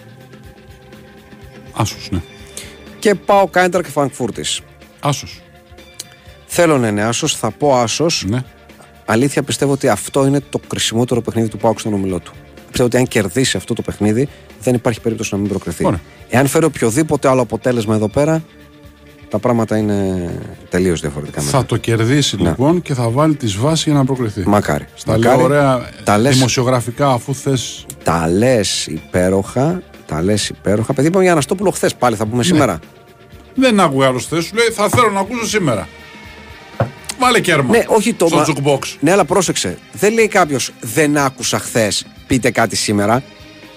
Άσος, 1.73 2.07
ναι. 2.11 2.21
Και 2.99 3.15
ΠΑΟΚ 3.15 3.47
Άιντραχτ 3.47 3.85
Φρανκφούρτης. 3.85 4.61
Άσος. 4.99 5.41
Θέλω 6.45 6.77
να 6.77 6.87
είναι 6.87 7.01
Άσος, 7.01 7.35
θα 7.35 7.51
πω 7.51 7.77
Άσος. 7.77 8.25
Ναι. 8.27 8.43
Αλήθεια 9.05 9.43
πιστεύω 9.43 9.71
ότι 9.71 9.87
αυτό 9.87 10.25
είναι 10.25 10.39
το 10.39 10.59
κρισιμότερο 10.67 11.21
παιχνίδι 11.21 11.47
του 11.47 11.57
Πάουκ 11.57 11.79
στον 11.79 11.93
ομιλό 11.93 12.19
του. 12.19 12.33
Πιστεύω 12.67 12.87
ότι 12.87 12.97
αν 12.97 13.07
κερδίσει 13.07 13.57
αυτό 13.57 13.73
το 13.73 13.81
παιχνίδι, 13.81 14.27
δεν 14.61 14.73
υπάρχει 14.73 15.01
περίπτωση 15.01 15.33
να 15.33 15.39
μην 15.39 15.49
προκριθεί. 15.49 15.85
Ωραία. 15.85 16.01
Εάν 16.29 16.47
φέρει 16.47 16.65
οποιοδήποτε 16.65 17.29
άλλο 17.29 17.41
αποτέλεσμα 17.41 17.95
εδώ 17.95 18.07
πέρα, 18.07 18.43
τα 19.29 19.39
πράγματα 19.39 19.77
είναι 19.77 20.29
τελείως 20.69 21.01
διαφορετικά. 21.01 21.41
μετά. 21.43 21.57
Θα 21.57 21.65
το 21.65 21.77
κερδίσει 21.77 22.35
Ναι. 22.41 22.49
λοιπόν 22.49 22.81
και 22.81 22.93
θα 22.93 23.09
βάλει 23.09 23.35
τις 23.35 23.55
βάσεις 23.57 23.85
για 23.85 23.93
να 23.93 24.05
προκριθεί. 24.05 24.47
Μακάρι. 24.47 24.85
Στα 24.95 25.11
Μακάρι. 25.17 25.35
λέω 25.37 25.45
ωραία 25.45 25.89
Τα 26.03 26.17
λες- 26.17 26.33
δημοσιογραφικά, 26.35 27.09
αφού 27.09 27.35
θες. 27.35 27.85
Τα 28.03 28.27
λες 28.27 28.87
υπέροχα. 28.87 29.81
Τα 30.05 30.21
λες 30.21 30.49
υπέροχα. 30.49 30.93
Παιδί, 30.93 31.07
είπαμε 31.07 31.23
για 31.23 31.31
Αναστόπουλο 31.31 31.71
χθες 31.71 31.95
πάλι, 31.95 32.15
θα 32.15 32.25
πούμε 32.25 32.43
σήμερα. 32.43 32.79
Δεν 33.55 33.79
άκουγα 33.79 34.07
άλλος 34.07 34.25
θε, 34.27 34.41
σου 34.41 34.55
λέει 34.55 34.67
θα 34.71 34.89
θέλω 34.89 35.09
να 35.09 35.19
ακούσω 35.19 35.47
σήμερα. 35.47 35.87
Βάλε 37.19 37.39
κέρμα. 37.39 37.69
Ναι, 37.77 37.83
όχι 37.87 38.13
το. 38.13 38.27
Στο 38.27 38.35
μα- 38.35 38.45
jukebox. 38.47 38.79
Ναι, 38.99 39.11
αλλά 39.11 39.25
πρόσεξε. 39.25 39.77
Δεν 39.91 40.13
λέει 40.13 40.27
κάποιος 40.27 40.71
Δεν 40.81 41.17
άκουσα 41.17 41.59
χθες, 41.59 42.05
πείτε 42.27 42.51
κάτι 42.51 42.75
σήμερα. 42.75 43.23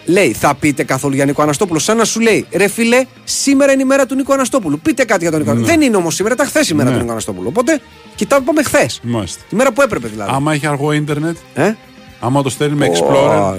Λέει, 0.04 0.32
θα 0.32 0.54
πείτε 0.54 0.84
καθόλου 0.84 1.14
για 1.14 1.24
Νίκο 1.24 1.42
Αναστόπουλο. 1.42 1.78
Σαν 1.78 1.96
να 1.96 2.04
σου 2.04 2.20
λέει, 2.20 2.46
ρε 2.52 2.68
φίλε, 2.68 3.04
σήμερα 3.24 3.72
είναι 3.72 3.82
η 3.82 3.84
μέρα 3.84 4.06
του 4.06 4.14
Νίκο 4.14 4.32
Αναστόπουλου. 4.32 4.78
Πείτε 4.80 5.04
κάτι 5.04 5.20
για 5.22 5.30
τον 5.30 5.40
Νίκο 5.40 5.50
Αναστόπουλο. 5.50 5.78
Δεν 5.80 5.88
είναι 5.88 5.96
όμως 6.02 6.14
σήμερα, 6.14 6.34
ήταν 6.34 6.46
χθες 6.46 6.68
η 6.68 6.74
μέρα 6.74 6.88
Ναι. 6.88 6.94
του 6.94 7.00
Νίκο 7.00 7.12
Αναστόπουλου. 7.12 7.46
Οπότε, 7.48 7.80
κοιτάμε, 8.14 8.44
πάμε 8.46 8.62
χθες. 8.62 9.00
Μάλιστα. 9.02 9.42
Τη 9.48 9.54
μέρα 9.54 9.72
που 9.72 9.82
έπρεπε 9.82 10.08
δηλαδή. 10.08 10.30
Άμα 10.34 10.52
έχει 10.52 10.66
αργό 10.66 10.92
ίντερνετ, 10.92 11.36
Ε; 11.54 11.72
άμα 12.20 12.42
το 12.42 12.50
στέλνει 12.50 12.76
με 12.76 12.86
Explorer, 12.92 13.56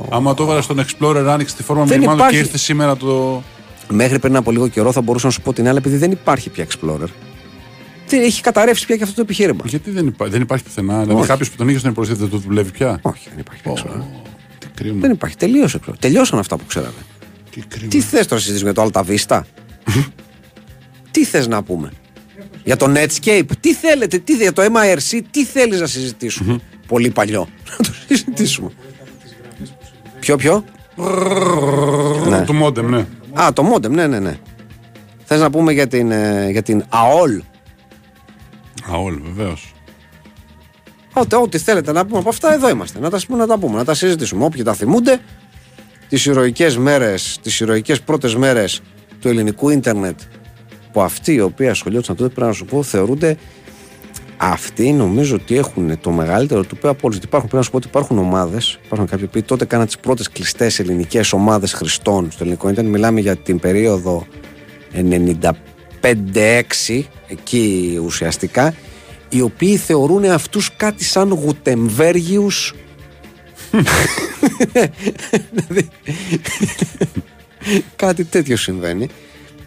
Ω, 0.00 0.06
άμα 0.10 0.34
το 0.34 0.42
έβαλε 0.42 0.60
στον 0.60 0.84
Explorer, 0.84 1.24
άνοιξε 1.28 1.56
τη 1.56 1.62
φόρμα 1.62 1.84
Δεν 1.84 1.92
μηνυμάτων 1.98 2.18
υπάρχει. 2.18 2.36
και 2.36 2.44
ήρθε 2.44 2.58
σήμερα 2.58 2.96
το. 2.96 3.42
Μέχρι 3.90 4.18
πριν 4.18 4.36
από 4.36 4.50
λίγο 4.50 4.68
καιρό 4.68 4.92
θα 4.92 5.00
μπορούσα 5.00 5.26
να 5.26 5.32
σου 5.32 5.40
πω 5.42 5.52
την 5.52 5.68
άλλη, 5.68 5.78
επειδή 5.78 5.96
δεν 5.96 6.10
υπάρχει 6.10 6.50
πια 6.50 6.66
Explorer. 6.66 7.08
Δεν 8.08 8.22
έχει 8.22 8.40
καταρρεύσει 8.42 8.86
πια 8.86 8.96
και 8.96 9.02
αυτό 9.02 9.14
το 9.14 9.20
επιχείρημα. 9.20 9.60
Γιατί 9.64 9.90
δεν, 9.90 10.06
υπά... 10.06 10.26
δεν 10.26 10.40
υπάρχει 10.40 10.64
πουθενά. 10.64 11.00
Δηλαδή 11.00 11.18
Όχι. 11.20 11.28
κάποιος 11.28 11.50
που 11.50 11.56
τον 11.56 11.68
είχε 11.68 11.78
στον 11.78 11.90
υπολογιστή 11.90 12.22
δεν 12.22 12.30
το 12.32 12.38
δουλεύει 12.46 12.70
πια; 12.70 12.98
Όχι, 13.02 13.28
δεν 13.28 13.38
υπάρχει 13.38 13.62
πια 13.62 13.72
Explorer. 13.72 14.02
Τι 14.76 14.82
κρίμα. 14.82 15.00
Δεν 15.00 15.10
υπάρχει. 15.10 15.36
Τελείωσε. 15.36 15.80
Explorer. 15.80 15.98
Τελειώσαν 15.98 16.38
αυτά 16.38 16.56
που 16.56 16.64
ξέραμε. 16.66 17.06
Τι 17.50 17.60
κρίμα. 17.60 17.88
Τι 17.88 18.00
θες 18.00 18.26
τώρα 18.26 18.40
συζητήσουμε 18.40 18.70
για 18.70 18.82
το 18.82 18.90
Alta 18.92 19.04
Vista; 19.06 19.40
τι 21.10 21.24
θες 21.24 21.46
να 21.46 21.62
πούμε; 21.62 21.92
Για 22.64 22.76
το 22.76 22.92
Netscape; 22.94 23.46
Τι 23.60 23.74
θέλετε. 23.74 24.18
Τι, 24.18 24.36
για 24.36 24.52
το 24.52 24.62
MIRC. 24.62 25.20
Τι 25.30 25.44
θέλεις 25.44 25.80
να 25.80 25.86
συζητήσουμε; 25.86 26.60
Πολύ 26.86 27.10
παλιό. 27.10 27.48
Να 27.70 27.84
το 27.84 27.90
συζητήσουμε. 28.06 28.70
Ποιο, 30.20 30.36
ποιο; 30.36 30.64
ναι. 32.28 32.44
Το 32.44 32.64
modem, 32.64 32.84
ναι. 32.84 33.06
Α, 33.32 33.52
το 33.52 33.74
modem. 33.74 33.90
Ναι, 33.90 34.06
ναι, 34.06 34.18
ναι. 34.18 34.38
Θες 35.24 35.40
να 35.40 35.50
πούμε 35.50 35.72
για 35.72 35.86
την, 35.86 36.10
ε, 36.10 36.48
για 36.50 36.62
την 36.62 36.84
AOL. 36.88 37.40
Α, 38.92 38.96
όλοι, 38.96 39.22
βεβαίως. 39.24 39.74
Ό,τι, 41.18 41.36
ό,τι 41.36 41.58
θέλετε 41.58 41.92
να 41.92 42.06
πούμε 42.06 42.18
από 42.18 42.28
αυτά, 42.28 42.52
εδώ 42.52 42.68
είμαστε. 42.68 42.98
Να 42.98 43.10
τα, 43.10 43.20
πούμε, 43.26 43.38
να 43.38 43.46
τα 43.46 43.58
πούμε, 43.58 43.76
να 43.76 43.84
τα 43.84 43.94
συζητήσουμε. 43.94 44.44
Όποιοι 44.44 44.62
τα 44.62 44.74
θυμούνται, 44.74 45.20
τις 46.08 46.26
ηρωικές 46.26 46.76
μέρες, 46.76 47.38
τις 47.42 47.60
ηρωικές 47.60 48.00
πρώτες 48.00 48.34
μέρες 48.34 48.80
του 49.20 49.28
ελληνικού 49.28 49.70
ίντερνετ, 49.70 50.20
που 50.92 51.00
αυτοί 51.00 51.32
οι 51.32 51.40
οποίοι 51.40 51.68
ασχολιόντουσαν 51.68 52.16
τότε, 52.16 52.34
πρέπει 52.34 52.46
να 52.46 52.52
σου 52.52 52.64
πω, 52.64 52.82
θεωρούνται. 52.82 53.36
Αυτοί 54.36 54.92
νομίζω 54.92 55.34
ότι 55.34 55.56
έχουν 55.56 56.00
το 56.00 56.10
μεγαλύτερο 56.10 56.64
του 56.64 56.76
πέρα 56.76 56.92
από 56.92 57.06
όλους. 57.06 57.16
Υπάρχουν, 57.16 57.48
πρέπει 57.48 57.56
να 57.56 57.62
σου 57.62 57.70
πω 57.70 57.76
ότι 57.76 57.86
υπάρχουν 57.86 58.18
ομάδες. 58.18 58.78
Υπάρχουν 58.84 59.08
κάποιοι 59.08 59.26
που 59.26 59.42
τότε 59.42 59.64
κάναν 59.64 59.86
τις 59.86 59.98
πρώτες 59.98 60.28
κλειστές 60.28 60.78
ελληνικές 60.78 61.32
ομάδες 61.32 61.72
χρηστών 61.72 62.30
στο 62.30 62.42
ελληνικό 62.42 62.68
ίντερνετ. 62.68 62.92
Μιλάμε 62.92 63.20
για 63.20 63.36
την 63.36 63.58
περίοδο 63.58 64.26
95-6, 64.92 67.02
εκεί 67.28 67.98
ουσιαστικά, 68.04 68.74
οι 69.28 69.40
οποίοι 69.40 69.76
θεωρούν 69.76 70.24
αυτούς 70.24 70.76
κάτι 70.76 71.04
σαν 71.04 71.28
γουτεμβέργιους 71.28 72.74
Δηλαδή, 75.50 75.88
Κάτι 77.96 78.24
τέτοιο 78.24 78.56
συμβαίνει. 78.56 79.08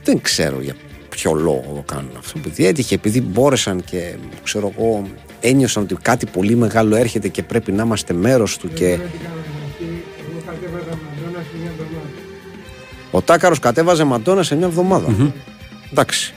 Δεν 0.03 0.22
ξέρω 0.22 0.62
για 0.62 0.76
ποιο 1.10 1.34
λόγο 1.34 1.72
το 1.76 1.93
κάνουν 1.93 2.12
αυτό. 2.18 2.39
Επειδή 2.39 2.66
έτυχε, 2.66 2.95
επειδή 2.95 3.22
μπόρεσαν 3.22 3.84
και 3.84 4.16
ξέρω 4.43 4.74
εγώ, 4.78 5.07
ένιωσαν 5.39 5.84
ότι 5.84 5.95
κάτι 6.01 6.26
πολύ 6.26 6.55
μεγάλο 6.55 6.95
έρχεται 6.95 7.28
και 7.28 7.43
πρέπει 7.43 7.72
να 7.72 7.84
είμαστε 7.84 8.14
μέρος 8.14 8.57
του. 8.57 8.68
Και 8.68 8.86
Δεν 8.86 8.99
τι 9.12 9.18
κάνανε 9.18 9.41
αυτοί. 9.70 10.03
Εγώ 10.30 10.41
κατέβαζα 10.45 10.97
Μαντώνα 11.03 11.43
σε 11.43 11.57
μια 11.62 11.72
εβδομάδα. 11.72 12.10
ο 13.12 13.22
Τάκαρος 13.22 13.60
κατέβαζε 13.60 14.03
Μαντόνα 14.03 14.43
σε 14.43 14.55
μια 14.55 14.68
εβδομάδα. 14.68 15.32
Εντάξει. 15.91 16.34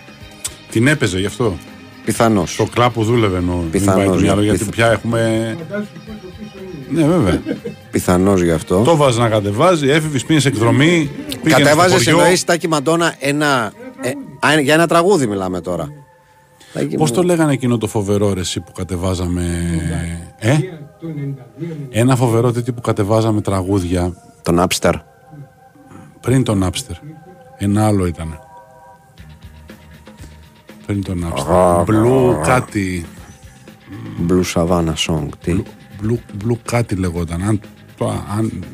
Την 0.71 0.87
έπαιζε 0.87 1.19
γι' 1.19 1.27
αυτό. 1.27 1.57
Πιθανώς. 2.05 2.53
Στο 2.53 2.65
κλαπ 2.65 2.93
που 2.93 3.05
δούλευε 3.05 3.37
εννοώ. 3.39 3.57
Μην 3.57 3.71
Πιθανώς, 3.71 3.97
πάει 3.99 4.07
το 4.09 4.15
ναι. 4.15 4.21
μυαλό, 4.21 4.43
γιατί 4.43 4.59
Πιθ- 4.59 4.71
πια 4.75 4.91
έχουμε. 4.91 5.21
Φαντάσου 5.59 5.87
πόσο 6.07 6.35
πίσω 6.39 6.65
είναι. 6.93 7.03
Ναι, 7.03 7.09
βέβαια. 7.13 7.43
Πιθανώς 7.91 8.43
γι' 8.43 8.51
αυτό. 8.51 8.83
το 8.83 8.97
βάζει 8.97 9.19
να 9.19 9.29
κατεβάζει, 9.29 9.89
έφηβε, 9.89 10.19
πήγε 10.27 10.41
σε 10.41 10.49
εκδρομή. 10.49 11.11
πήγαινε 11.43 11.63
Κατέβαζες 11.63 12.01
στο 12.01 12.11
χωριό. 12.11 12.19
εννοείς 12.19 12.45
Τάκη 12.45 12.69
Μαντόνα 12.69 13.15
ένα. 13.19 13.73
ε, 14.03 14.47
α, 14.47 14.61
για 14.61 14.75
ένα 14.75 14.87
τραγούδι 14.87 15.27
μιλάμε 15.27 15.61
τώρα. 15.61 15.89
Τάκη 16.73 16.97
Πώς 16.97 17.11
μου, 17.11 17.17
το 17.17 17.23
λέγανε 17.23 17.53
εκείνο 17.53 17.79
το 17.79 17.87
φοβερό 17.87 18.33
ρε, 18.33 18.41
εσύ 18.41 18.61
που 18.61 18.73
κατεβάζαμε. 18.73 19.43
Ε; 20.39 20.57
Το 21.01 21.07
92 21.61 21.87
Ένα 21.91 22.17
φοβερό 22.17 22.53
τέτοιο 22.53 22.73
που 22.73 22.81
κατεβάζαμε 22.81 23.41
τραγούδια 23.41 24.15
Τον 24.43 24.61
Άπστερ. 24.61 24.95
πριν 26.21 26.45
τον 26.45 26.65
Napster. 26.65 26.95
Ένα 27.59 27.87
άλλο 27.87 28.07
ήταν. 28.07 28.39
Δεν 30.87 31.03
τον 31.05 31.25
άκουσα. 31.27 31.85
Blue 31.87 32.43
κάτι. 32.45 33.05
Blue 34.29 34.43
Savannah 34.55 34.95
κάτι 36.65 36.95
λεγόταν. 36.95 37.43
Αν, 37.43 37.61
αν 38.37 38.65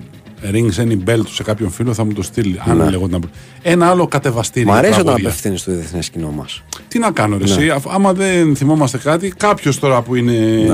rings 0.52 0.82
any 0.84 1.10
bell 1.10 1.20
του 1.24 1.34
σε 1.34 1.42
κάποιον 1.42 1.70
φίλο 1.70 1.94
θα 1.94 2.04
μου 2.04 2.12
το 2.12 2.22
στείλει. 2.22 2.60
Αν 2.66 2.90
λεγόταν. 2.90 3.20
Blue. 3.24 3.28
Ένα 3.62 3.86
άλλο 3.90 4.06
κατεβαστήριο. 4.06 4.68
Μ' 4.72 4.74
αρέσει 4.74 4.92
όταν 4.92 5.04
τραγούδια. 5.04 5.28
απευθύνεις 5.28 5.60
στο 5.60 5.72
διεθνές 5.72 6.08
κοινό 6.10 6.30
μας. 6.30 6.62
Τι 6.88 6.98
να 6.98 7.10
κάνω, 7.10 7.38
ρε, 7.38 7.44
εσύ, 7.44 7.70
αφ- 7.70 7.94
άμα 7.94 8.12
δεν 8.12 8.56
θυμόμαστε 8.56 8.98
κάτι, 8.98 9.28
κάποιος 9.36 9.78
τώρα 9.78 10.02
που 10.02 10.14
είναι 10.14 10.32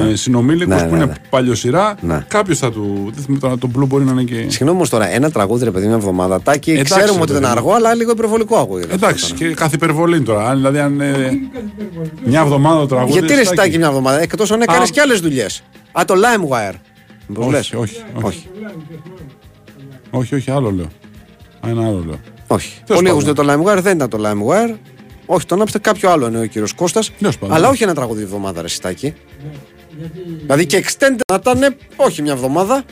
ναι. 0.08 0.14
συνομήλικος, 0.14 0.74
Ναι, 0.82 0.88
που 0.88 0.90
ναι, 0.94 0.96
είναι 0.96 1.06
ναι. 1.06 1.12
παλιοσυρά, 1.30 1.94
Ναι. 2.00 2.24
κάποιος 2.28 2.58
θα 2.58 2.70
του. 2.70 3.10
Δεν 3.14 3.22
θυμάμαι 3.24 3.40
τώρα, 3.40 3.58
το 3.58 3.68
blue 3.78 3.86
μπορεί 3.86 4.04
να 4.04 4.10
είναι 4.12 4.22
και. 4.22 4.34
Συγγνώμη 4.34 4.76
όμως 4.76 4.88
τώρα, 4.88 5.08
ένα 5.08 5.30
τραγούδι 5.30 5.64
ρε 5.64 5.70
παιδί 5.70 5.86
μια 5.86 5.94
εβδομάδα. 5.94 6.40
Τάκη, 6.42 6.70
Εντάξει, 6.70 6.94
ξέρουμε 6.94 7.16
ρε 7.16 7.22
ότι 7.22 7.30
ήταν 7.30 7.42
παιδί 7.42 7.52
μου. 7.54 7.58
αργό, 7.58 7.72
αλλά 7.74 7.94
λίγο 7.94 8.10
υπερβολικό 8.10 8.56
ακούγεται. 8.56 8.94
αυτό 8.94 9.06
Εντάξει, 9.06 9.34
τώρα. 9.34 9.48
και 9.48 9.54
κάθε 9.54 9.74
υπερβολή 9.74 10.20
τώρα. 10.22 10.48
Αν, 10.48 10.56
δηλαδή, 10.56 10.78
αν. 10.78 11.00
ε, 11.00 11.30
μια 12.24 12.40
εβδομάδα 12.40 12.80
το 12.80 12.86
τραγούδι. 12.86 13.12
Γιατί 13.18 13.34
ρε 13.34 13.42
Στάκη. 13.44 13.56
Τάκη 13.56 13.78
μια 13.78 13.86
εβδομάδα, 13.86 14.20
εκτός 14.22 14.50
αν 14.52 14.60
έκανες 14.62 14.88
Α. 14.88 14.92
και 14.92 15.00
άλλες 15.00 15.20
δουλειές. 15.20 15.62
Α, 15.92 16.02
το 16.06 16.14
LimeWire. 16.14 16.74
Μήπως 17.26 17.46
λες; 17.46 17.72
Όχι, 17.72 17.76
όχι, 17.76 18.02
όχι, 18.22 18.48
όχι. 20.14 20.22
όχι, 20.22 20.34
όχι, 20.34 20.50
άλλο 20.50 20.70
λέω. 20.70 20.88
Α, 21.60 21.68
Ένα 21.68 21.86
άλλο 21.86 22.02
λέω. 22.06 22.20
όχι. 22.46 22.72
Τέλος 22.86 23.02
Πολλοί 23.02 23.08
πάντων. 23.08 23.46
έχουν 23.46 23.64
το 23.64 23.70
LimeWire, 23.72 23.82
δεν 23.82 23.96
ήταν 23.96 24.08
το 24.08 24.18
LimeWire. 24.24 24.74
Όχι, 25.26 25.46
τον 25.46 25.60
άψτε 25.62 25.78
κάποιο 25.78 26.10
άλλο 26.10 26.26
είναι 26.26 26.38
ο 26.40 26.46
κύριος 26.46 26.72
Κώστας. 26.72 27.10
Τέλος 27.18 27.38
πάντων. 27.38 27.56
Αλλά 27.56 27.68
όχι 27.68 27.82
ένα 27.82 27.94
τραγούδι 27.94 28.22
εβδομάδα, 28.22 28.62
ρε 28.62 28.68
Σιτάκη. 28.68 29.14
Δηλαδή 30.40 30.66
και 30.66 30.84
extended 30.86 31.18
να 31.32 31.34
ήταν, 31.34 31.76
όχι 31.96 32.22
μια 32.22 32.32
εβδομάδα. 32.32 32.82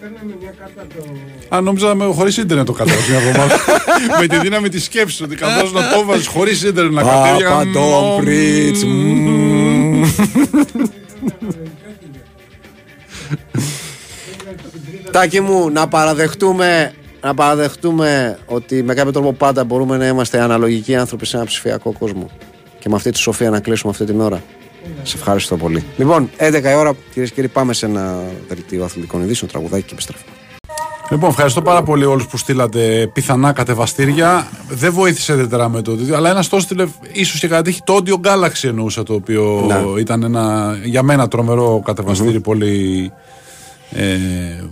Παίρναμε 0.00 0.34
μια 0.40 0.54
κάρτα 0.58 0.86
το. 0.96 1.04
Αν 1.48 1.64
νόμιζα 1.64 1.94
με 1.94 2.04
χωρίς 2.04 2.36
ίντερνετ 2.36 2.66
το 2.66 2.72
κατέβασε 2.72 3.10
μια 3.10 3.20
εβδομάδα. 3.20 3.54
με 4.20 4.26
τη 4.26 4.38
δύναμη 4.38 4.68
της 4.68 4.84
σκέψης 4.84 5.20
ότι 5.20 5.36
καθώ 5.36 5.70
να 5.70 5.88
το 5.90 6.04
βάζει 6.04 6.26
χωρίς 6.26 6.62
ίντερνετ 6.62 6.92
να 6.92 7.02
κατέβει. 7.02 7.42
Παπαντόμπριτς, 7.42 8.84
Τάκη 15.14 15.40
μου, 15.40 15.70
να 15.70 15.88
παραδεχτούμε, 15.88 16.92
να 17.20 17.34
παραδεχτούμε 17.34 18.38
ότι 18.46 18.82
με 18.82 18.94
κάποιο 18.94 19.12
τρόπο 19.12 19.32
πάντα 19.32 19.64
μπορούμε 19.64 19.96
να 19.96 20.06
είμαστε 20.06 20.40
αναλογικοί 20.40 20.96
άνθρωποι 20.96 21.26
σε 21.26 21.36
ένα 21.36 21.46
ψηφιακό 21.46 21.92
κόσμο. 21.98 22.30
Και 22.78 22.88
με 22.88 22.94
αυτή 22.94 23.10
τη 23.10 23.18
σοφία 23.18 23.50
να 23.50 23.60
κλείσουμε 23.60 23.92
αυτή 23.92 24.04
την 24.04 24.20
ώρα. 24.20 24.42
Σε 25.02 25.16
ευχαριστώ 25.16 25.56
πολύ. 25.56 25.84
Λοιπόν, 25.96 26.30
11 26.36 26.62
η 26.70 26.74
ώρα, 26.74 26.92
κυρίες 27.12 27.28
και 27.28 27.34
κύριοι, 27.34 27.48
πάμε 27.48 27.72
σε 27.72 27.86
ένα 27.86 28.14
δελτίο 28.48 28.84
αθλητικών 28.84 29.22
ειδήσεων, 29.22 29.50
τραγουδάκι 29.50 29.82
και 29.82 29.92
επιστρέφουμε. 29.92 30.30
Λοιπόν, 31.10 31.30
ευχαριστώ 31.30 31.62
πάρα 31.62 31.82
πολύ 31.82 32.04
όλους 32.04 32.26
που 32.26 32.36
στείλατε 32.36 33.10
πιθανά 33.12 33.52
κατεβαστήρια. 33.52 34.48
Δεν 34.68 34.92
βοήθησε 34.92 35.32
ιδιαίτερα 35.32 35.68
με 35.68 35.82
το 35.82 35.90
ότι. 35.90 36.14
Αλλά 36.14 36.30
ένας 36.30 36.48
το 36.48 36.56
έστειλε, 36.56 36.86
ίσως 37.12 37.40
και 37.40 37.48
κατήχει 37.48 37.80
το 37.84 37.98
Audio 38.04 38.14
Galaxy 38.26 38.68
εννοούσα, 38.68 39.02
το 39.02 39.14
οποίο 39.14 39.64
Ναι. 39.66 40.00
ήταν 40.00 40.22
ένα 40.22 40.76
για 40.84 41.02
μένα 41.02 41.28
τρομερό 41.28 41.82
κατεβαστήρι. 41.84 42.40
Πολύ. 42.40 43.12
Ε, 43.94 44.64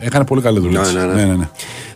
έκανε 0.00 0.24
πολύ 0.24 0.40
καλή 0.40 0.60
δουλειά. 0.60 0.80
Ναι, 0.80 0.86
της. 0.86 0.94
ναι, 0.94 1.04
ναι. 1.04 1.12
ναι, 1.14 1.24
ναι, 1.24 1.34
ναι. 1.34 1.48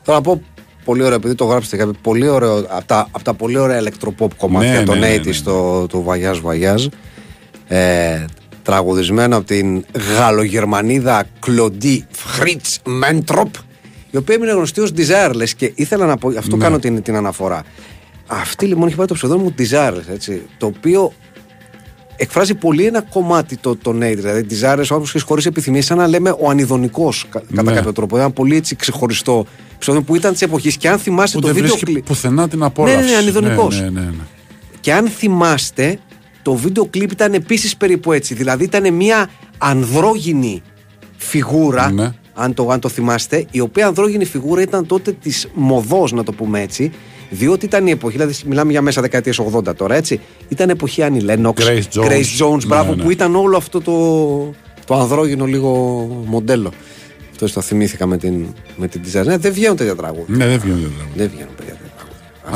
Θέλω 0.03 0.16
να 0.16 0.20
πω 0.20 0.43
πολύ 0.85 1.03
ωραίο, 1.03 1.16
επειδή 1.16 1.35
το 1.35 1.45
γράψετε 1.45 1.76
κάποιο 1.76 1.95
πολύ 2.03 2.29
ωραίο, 2.29 2.57
από 2.59 2.85
τα, 2.87 3.09
απ' 3.11 3.22
τα 3.22 3.35
πολύ 3.35 3.59
ωραία 3.59 3.79
ηλεκτροποπ 3.79 4.35
κομμάτια 4.37 4.72
Ναι, 4.72 4.83
των 4.83 4.99
ναι, 4.99 5.09
ναι, 5.09 5.16
80's 5.16 5.24
ναι. 5.24 5.33
το, 5.45 5.87
το 5.87 6.05
Voyage 6.09 6.43
Voyage. 6.43 6.87
Ε, 7.68 8.24
τραγουδισμένο 8.62 9.37
από 9.37 9.47
την 9.47 9.85
Γαλλογερμανίδα 10.18 11.24
Κλοντί 11.41 12.07
Φρίτς 12.11 12.81
Μέντροπ 12.85 13.55
η 14.11 14.16
οποία 14.16 14.35
έμεινε 14.35 14.53
γνωστή 14.53 14.81
ως 14.81 14.93
Desireless 14.97 15.49
και 15.57 15.72
ήθελα 15.74 16.07
να 16.07 16.16
πω, 16.16 16.29
αυτό 16.39 16.57
Ναι. 16.57 16.62
κάνω 16.64 16.79
την, 16.79 17.03
την 17.03 17.16
αναφορά 17.16 17.62
αυτή 18.26 18.66
λοιπόν 18.66 18.87
έχει 18.87 18.97
πάει 18.97 19.07
το 19.07 19.14
ψευδόνιμο 19.14 19.55
Desireless 19.59 20.12
έτσι, 20.12 20.43
το 20.59 20.66
οποίο 20.66 21.12
εκφράζει 22.21 22.55
πολύ 22.55 22.87
ένα 22.87 23.01
κομμάτι 23.03 23.57
το, 23.57 23.77
το 23.77 23.91
Nate. 23.91 24.12
Δηλαδή, 24.16 24.47
Desireless, 24.51 24.87
όπω 24.91 25.05
και 25.12 25.21
χωρίς 25.21 25.47
επιθυμία, 25.47 25.83
σαν 25.83 25.97
να 25.97 26.07
λέμε 26.07 26.31
ο 26.41 26.51
ανιδονικό 26.51 27.12
κατά 27.31 27.62
Ναι. 27.62 27.73
κάποιο 27.73 27.93
τρόπο. 27.93 28.16
Ένα 28.19 28.31
πολύ 28.31 28.57
έτσι 28.57 28.77
ξεχωριστό 28.77 29.47
ψευδόνιμο 29.79 30.05
που 30.12 30.16
ήταν 30.16 30.33
της 30.33 30.43
εποχής. 30.43 30.77
Και 30.77 30.89
αν 30.89 30.99
θυμάστε 30.99 31.37
Που 31.37 31.41
το 31.41 31.47
δεν 31.47 31.57
βίντεο 31.57 31.71
βρίσκει 31.71 31.93
κλιπ. 31.93 32.05
πουθενά 32.07 32.49
την 32.49 32.62
απόλαυση. 32.62 32.97
Ναι, 33.05 33.11
ναι, 33.11 33.16
ανιδονικός. 33.16 33.81
Ναι, 33.81 33.89
ναι, 33.89 34.01
ναι, 34.01 34.07
ναι. 34.07 34.23
Και 34.81 34.93
αν 34.93 35.07
θυμάστε, 35.09 35.99
το 36.43 36.55
βίντεο 36.55 36.87
κλιπ 36.87 37.11
ήταν 37.12 37.35
επίσης 37.35 37.77
περίπου 37.77 38.12
έτσι. 38.12 38.35
Δηλαδή 38.35 38.64
ήταν 38.64 38.95
μια 38.95 39.31
ανδρόγυνη 39.59 40.62
φιγούρα. 41.16 41.91
Ναι. 41.93 42.12
Αν 42.35 42.55
το, 42.55 42.69
αν 42.71 42.81
το 42.81 42.89
θυμάστε, 42.89 43.47
η 43.51 43.61
οποία 43.61 43.87
ανδρόγυνη 43.87 44.25
φιγούρα 44.25 44.62
ήταν 44.62 44.87
τότε 44.87 45.12
της 45.12 45.49
μοδός, 45.55 46.12
να 46.12 46.23
το 46.25 46.33
πούμε 46.33 46.61
έτσι, 46.61 46.93
διότι 47.31 47.64
ήταν 47.64 47.87
η 47.87 47.91
εποχή, 47.91 48.16
δηλαδή 48.16 48.35
μιλάμε 48.47 48.70
για 48.70 48.83
μέσα 48.83 49.01
δεκαετίε 49.01 49.33
80 49.55 49.76
τώρα, 49.76 49.95
έτσι. 49.95 50.20
Ήταν 50.49 50.70
εποχή 50.70 51.03
Άννη 51.03 51.20
Λένοξ, 51.20 51.66
Grace 51.66 51.99
Jones. 51.99 52.05
Grace 52.09 52.45
Jones, 52.45 52.66
μπράβο, 52.66 52.91
Ναι, 52.91 52.97
ναι. 52.97 53.03
που 53.03 53.11
ήταν 53.11 53.35
όλο 53.37 53.57
αυτό 53.57 53.81
το, 53.81 53.95
το 54.87 54.95
ανδρόγυνο 54.95 55.45
λίγο 55.45 55.70
μοντέλο. 56.26 56.72
Αυτό 57.31 57.53
το 57.53 57.61
θυμήθηκα 57.61 58.07
με 58.07 58.16
την, 58.16 58.47
με 58.76 58.89
την 58.89 59.01
design. 59.05 59.24
Ναι, 59.24 59.37
δεν 59.37 59.53
βγαίνουν 59.53 59.76
τέτοια 59.76 59.97
τραγούδια. 59.97 60.37
Ναι, 60.37 60.47
δεν 60.47 60.59
βγαίνουν 60.59 60.83
τα 60.83 60.89
τραγούδια. 60.89 61.14
Δεν 61.16 61.31
βγαίνουν 61.35 61.55
παιδιά, 61.57 61.72
τέτοια 61.72 61.74
τραγούδια. 61.74 61.88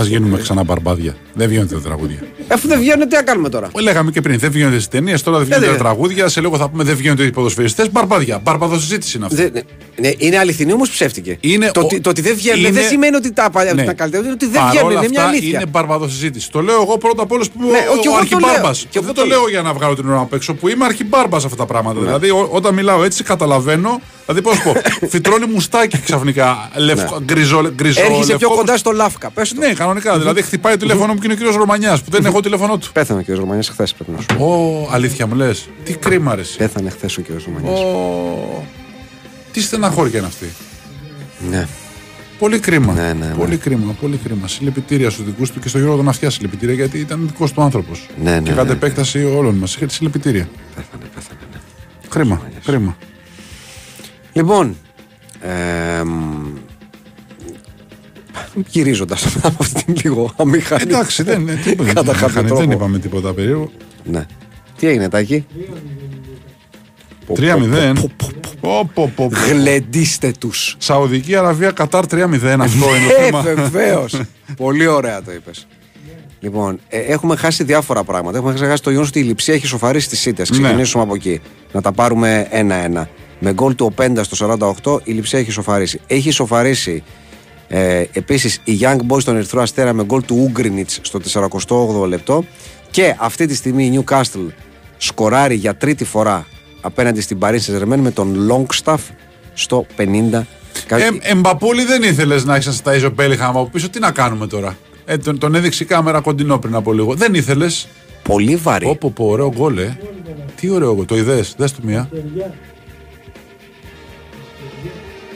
Α 0.01 0.03
γίνουμε 0.05 0.39
ξανά 0.39 0.63
μπαρμπάδια. 0.65 1.17
Δεν 1.35 1.49
βγαίνουν 1.49 1.69
τα 1.69 1.81
τραγούδια. 1.81 2.19
Αφού 2.49 2.69
δεν 2.69 2.79
βγαίνουν, 2.79 3.09
τι 3.09 3.15
να 3.15 3.23
κάνουμε 3.23 3.49
τώρα; 3.49 3.69
Λέγαμε 3.81 4.11
και 4.11 4.21
πριν, 4.21 4.39
δεν 4.39 4.51
βγαίνονται 4.51 4.75
στις 4.75 4.89
ταινίες, 4.89 5.23
τώρα 5.23 5.37
δεν 5.39 5.47
βγαίνονται 5.47 5.67
δεν 5.67 5.77
τα 5.77 5.83
τραγούδια. 5.83 6.29
Σε 6.29 6.41
λίγο 6.41 6.57
θα 6.57 6.69
πούμε 6.69 6.85
δεν 6.85 6.97
βγαίνονται 6.97 7.25
οι 7.25 7.31
ποδοσφαιριστές. 7.31 7.91
Μπαρμπάδια. 7.93 8.41
Μπαρμπαδο 8.43 8.79
συζήτηση 8.79 9.17
είναι 9.17 9.27
αυτή. 9.27 9.37
Δεν- 9.43 9.53
ναι, 9.53 9.61
ναι, 10.09 10.11
είναι 10.19 10.39
αληθινή 10.39 10.73
όμως 10.73 10.91
ψεύτηκε. 10.91 11.37
Είναι 11.41 11.71
το, 11.73 11.81
ο- 11.81 11.85
ότι, 11.85 12.01
το 12.01 12.11
ότι 12.11 12.21
δεν 12.21 12.35
βγαίνουν 12.35 12.61
είναι- 12.61 12.71
δεν 12.71 12.89
σημαίνει 12.89 13.17
ότι 13.17 13.33
τα 13.33 13.51
παλιά 13.51 13.75
Ναι. 13.75 13.83
ήταν 13.83 13.95
καλύτερα. 13.95 14.23
Είναι 14.23 14.33
ότι 14.33 14.47
δεν 14.47 14.61
Παρόλα 14.61 14.73
βγαίνουν. 14.73 14.91
Είναι 14.99 15.09
μια 15.09 15.19
αυτά, 15.21 15.31
αλήθεια. 15.33 15.59
Είναι 15.61 15.67
μπαρμπαδο 15.71 16.09
συζήτηση. 16.09 16.51
Το 16.51 16.61
λέω 16.63 16.75
εγώ 16.83 16.99
πρώτα 16.99 17.23
απ' 17.23 17.33
όλους 17.33 17.51
που 17.51 17.59
είμαι 17.63 17.71
Ναι, 17.71 17.79
ο, 17.79 17.81
και 17.83 17.87
εγώ 17.89 17.97
ο 17.97 18.03
το 18.03 18.11
λέω. 18.11 18.19
αρχιμπάρμπας. 18.19 18.87
Και 18.91 18.99
εγώ 18.99 19.07
Δεν 19.07 19.15
το 19.15 19.21
το 19.21 19.27
λέω. 19.27 19.39
λέω 19.39 19.49
για 19.49 19.63
να 19.63 19.73
βγάλω 19.73 19.95
την 19.95 20.09
ώρα 20.09 20.19
απ' 20.21 20.33
έξω 20.33 20.55
που 20.55 20.69
είμαι 20.69 20.85
αρχιμπάρμπας 20.85 21.45
αυτά 21.45 21.57
τα 21.57 21.67
πράγματα. 21.67 21.99
Ναι. 22.01 22.05
Δηλαδή, 22.07 22.31
ό- 22.31 22.49
όταν 22.51 22.75
μιλάω 22.75 23.05
έτσι, 23.05 23.23
καταλαβαίνω. 23.25 24.01
Δηλαδή, 24.27 24.43
πώς 24.43 24.59
πω, 24.63 24.73
φυτρώνει 25.13 25.47
μουστάκι 25.47 25.99
ξαφνικά. 26.01 26.71
Λευκό, 26.77 27.21
γκριζό, 27.25 27.71
γκριζό. 27.75 28.01
Ναι. 28.01 28.07
Έρχεσαι 28.07 28.27
πιο 28.37 28.49
λευκό. 28.49 28.55
κοντά 28.57 28.77
στο 28.77 28.91
Λάφκα. 28.91 29.31
Πες 29.31 29.53
το. 29.55 29.61
Ναι, 29.61 29.73
κανονικά. 29.83 30.19
Δηλαδή, 30.19 30.43
χτυπάει 30.43 30.73
το 30.73 30.79
τηλέφωνο 30.79 31.13
μου 31.13 31.19
και 31.19 31.25
είναι 31.25 31.33
ο 31.33 31.37
κύριος 31.37 31.57
Ρωμανιάς 31.57 32.03
που 32.03 32.11
δεν 32.11 32.25
έχω 32.25 32.41
τηλέφωνο 32.41 32.79
του. 32.79 32.93
Πέθανε 32.93 33.21
ο 33.21 33.33
κ. 33.33 33.37
Ρωμανιάς 33.39 33.69
χθες 33.69 33.95
πρέπει 33.95 34.11
να 34.11 34.21
σου. 34.21 34.27
πω. 34.39 34.45
Ω, 34.45 34.89
αλήθεια 34.93 35.27
μου 35.27 35.35
λες. 35.35 35.69
Τι 35.85 35.93
κρίμα 35.95 36.35
ρε. 36.35 36.41
εσύ. 36.41 36.57
Πέθανε 36.57 36.91
χθες 36.91 37.17
ο 37.19 37.23
κ. 37.23 37.27
Ρωμανιάς. 37.47 37.81
Ω, 37.81 38.65
Τι 39.53 39.61
στεναχώρια 39.63 40.19
είναι 40.19 40.27
αυτή. 40.29 40.47
Ναι. 41.51 41.67
Πολύ 42.39 42.59
κρίμα. 42.59 42.93
Ναι, 42.93 43.03
ναι, 43.13 43.27
ναι. 43.27 43.35
Πολύ 43.35 43.57
κρίμα, 43.57 43.93
πολύ 44.01 44.17
κρίμα. 44.25 44.49
Συλληπιτήρια 44.49 45.11
στους 45.11 45.25
δικούς 45.25 45.51
του 45.51 45.61
και 45.61 45.69
στο 45.69 45.79
Γιώργο 45.79 45.97
τον 45.97 46.09
Αυτιά 46.09 46.31
συλληπιτήρια 46.31 46.75
γιατί 46.75 46.99
ήταν 46.99 47.27
δικός 47.27 47.53
του 47.53 47.63
άνθρωπος. 47.63 48.09
Ναι, 48.23 48.31
ναι, 48.31 48.41
και 48.41 48.51
ναι, 48.51 48.57
κατ' 48.57 48.67
ναι. 48.67 48.73
επέκταση 48.73 49.25
όλων 49.25 49.55
μας. 49.55 49.75
Είχε 49.75 49.89
συλληπιτήρια. 49.89 50.49
Πέθανε, 50.75 51.05
πέθανε. 51.15 51.39
ναι. 51.53 51.59
Κρίμα, 52.09 52.41
κρίμα. 52.65 52.97
Λοιπόν. 54.33 54.77
Γυρίζοντας 58.69 59.27
από 59.43 59.57
αυτή 59.61 59.85
την 59.85 59.95
λίγο 60.05 60.33
αμήχανη. 60.37 60.83
Εντάξει, 60.83 61.23
δεν, 61.23 61.41
είναι 61.41 61.55
τίποτα, 61.65 61.93
Κατά 61.93 62.03
δεν, 62.13 62.21
κάποιο 62.21 62.29
είχαν- 62.29 62.47
δεν 62.47 62.57
τρόπο. 62.57 62.73
είπαμε 62.73 62.99
τίποτα 62.99 63.33
περίεργο. 63.33 63.71
Ναι. 64.05 64.27
Τι 64.79 64.87
έγινε, 64.87 65.09
Τάκη; 65.09 65.47
3-0. 67.29 67.93
Πω, 67.95 68.11
πω, 68.61 68.91
πω, 68.95 69.13
πω. 69.15 69.31
Γλεντήστε 69.51 70.33
τους. 70.39 70.75
Σαουδική 70.79 71.37
Αραβία 71.37 71.71
Κατάρ 71.71 72.05
3-0. 72.05 72.15
Αυτό 72.61 72.97
είναι 72.97 73.07
το 73.07 73.23
Ε, 73.23 73.25
θέμα. 73.25 73.41
βεβαίως. 73.43 74.21
Πολύ 74.57 74.87
ωραία 74.87 75.23
το 75.23 75.33
είπες. 75.33 75.67
Λοιπόν, 76.41 76.79
ε, 76.89 76.99
έχουμε 76.99 77.37
χάσει 77.37 77.65
διάφορα 77.65 78.05
πράγματα. 78.05 78.39
Έχουμε 78.39 78.57
χάσει 78.67 78.83
το 78.83 78.89
γεγονός 78.91 79.09
ότι 79.11 79.19
η 79.21 79.23
λειψία 79.23 79.55
έχει 79.55 79.67
σοφαρίσει 79.67 80.09
τις 80.09 80.27
ήττε. 80.27 80.45
Ναι. 80.51 80.59
Ξεκινήσουμε 80.61 81.03
από 81.03 81.15
εκεί. 81.15 81.41
Να 81.73 81.81
τα 81.81 81.93
πάρουμε 81.93 82.47
ένα-ένα. 82.51 83.09
με 83.39 83.53
γκολ 83.53 83.75
του 83.75 83.87
Οπέντα 83.87 84.23
στο 84.25 84.57
48 84.83 85.01
η 85.05 85.13
Λιψία 85.13 85.39
έχει 85.39 85.51
σοφαρίσει. 85.51 86.01
Έχει 86.07 86.31
σοφαρίσει 86.31 87.03
ε, 87.75 88.05
επίσης 88.13 88.61
η 88.65 88.79
Young 88.81 88.99
Boys 89.09 89.21
στον 89.21 89.37
Ερυθρό 89.37 89.63
Αστέρα 89.63 89.93
με 89.93 90.05
γκολ 90.05 90.25
του 90.25 90.37
Ούγκρινιτς 90.41 90.99
στο 91.03 91.21
48 92.03 92.07
λεπτό. 92.09 92.45
Και 92.91 93.17
αυτή 93.19 93.47
τη 93.47 93.55
στιγμή 93.55 93.85
η 93.87 94.05
Newcastle 94.07 94.47
σκοράρει 94.97 95.55
για 95.55 95.77
τρίτη 95.77 96.05
φορά 96.05 96.47
απέναντι 96.81 97.21
στην 97.21 97.39
Paris 97.41 97.59
Saint-Germain 97.59 97.97
με 97.97 98.11
τον 98.11 98.51
Longstaff 98.51 98.99
στο 99.55 99.87
50. 99.97 100.43
Ε, 100.89 101.09
εμπαπούλη 101.21 101.85
δεν 101.85 102.03
ήθελες 102.03 102.45
να 102.45 102.55
έχεις 102.55 102.67
ένα 102.67 102.77
Σταΐζο 102.85 103.11
Μπέλιχαμ 103.15 103.57
από 103.59 103.69
πίσω. 103.73 103.89
Τι 103.91 103.99
να 103.99 104.11
κάνουμε 104.11 104.47
τώρα; 104.47 104.77
Ε, 105.05 105.17
τον, 105.17 105.39
τον 105.39 105.55
έδειξε 105.55 105.83
η 105.83 105.87
κάμερα 105.87 106.21
κοντινό 106.21 106.59
πριν 106.59 106.75
από 106.75 106.93
λίγο. 106.93 107.15
Δεν 107.15 107.35
ήθελες; 107.35 107.89
Πολύ 108.23 108.57
βαρύ. 108.57 108.85
Πω, 108.85 108.97
πω, 108.97 109.13
πω, 109.15 109.25
ωραίο 109.27 109.53
γκολ, 109.57 109.79
ε. 109.79 109.99
Τι 110.61 110.71
ωραίο 110.71 110.95
γκολ. 110.95 111.05
Το 111.05 111.17
είδες, 111.17 111.55
δες 111.59 111.73
το 111.73 111.79
μία. 111.83 112.09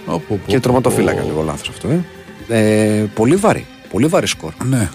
Πω, 0.06 0.12
πω, 0.12 0.22
πω, 0.28 0.38
Και 0.46 0.54
πω, 0.54 0.62
τροματοφύλακα 0.62 1.20
πω. 1.20 1.26
λίγο 1.26 1.42
λάθος 1.42 1.68
αυτό. 1.68 1.88
Ε. 1.88 2.04
Ε, 2.48 3.04
πολύ 3.14 3.36
βαρύ. 3.36 3.66
Πολύ 3.90 4.06
βαρύ 4.06 4.26
σκορ. 4.26 4.52
Ναι, 4.64 4.88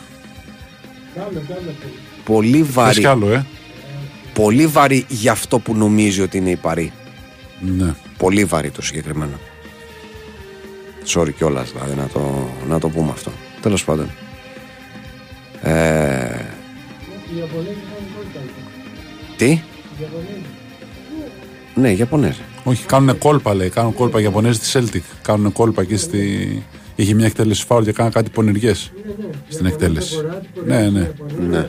Πολύ 2.24 2.58
θες 2.64 2.74
βαρύ. 2.74 3.00
κι 3.00 3.06
άλλο, 3.06 3.32
ε. 3.32 3.46
Πολύ 4.34 4.68
βαρύ 4.68 5.06
για 5.08 5.32
αυτό 5.32 5.60
που 5.60 5.76
νομίζει 5.76 6.22
ότι 6.22 6.38
είναι 6.38 6.50
η 6.50 6.56
Παρή. 6.56 6.92
Ναι. 7.60 7.94
Πολύ 8.18 8.46
βαρύ 8.46 8.70
το 8.72 8.82
συγκεκριμένο. 8.82 9.40
Sorry 11.08 11.34
κιόλας 11.38 11.72
δηλαδή 11.72 11.96
να 11.96 12.08
το, 12.08 12.50
να 12.70 12.80
το 12.80 12.90
πούμε 12.90 13.10
αυτό. 13.12 13.32
Τέλος 13.62 13.84
πάντων. 13.84 14.10
Ε, 15.62 16.46
τι; 19.38 19.62
Ναι, 21.76 21.92
Ιαπωνέζοι. 21.92 22.42
Όχι, 22.64 22.86
κάνουν 22.86 23.18
κόλπα 23.18 23.54
λέει. 23.54 23.70
Κάνουν 23.70 23.94
κόλπα 23.94 24.20
οι 24.20 24.24
Ιαπωνέζοι 24.24 24.60
τη 24.60 24.70
Celtic. 24.74 25.02
Κάνουν 25.22 25.52
κόλπα 25.52 25.82
εκεί 25.82 25.96
στη. 25.98 26.64
Είχε 26.96 27.14
μια 27.14 27.26
εκτέλεση 27.26 27.66
φάουλ 27.66 27.84
και 27.84 27.92
κάναν 27.92 28.12
κάτι 28.12 28.30
πονηριές 28.30 28.92
στην 29.48 29.66
εκτέλεση. 29.66 30.16
Ναι, 30.66 30.90
ναι. 30.90 31.12
Ναι. 31.50 31.68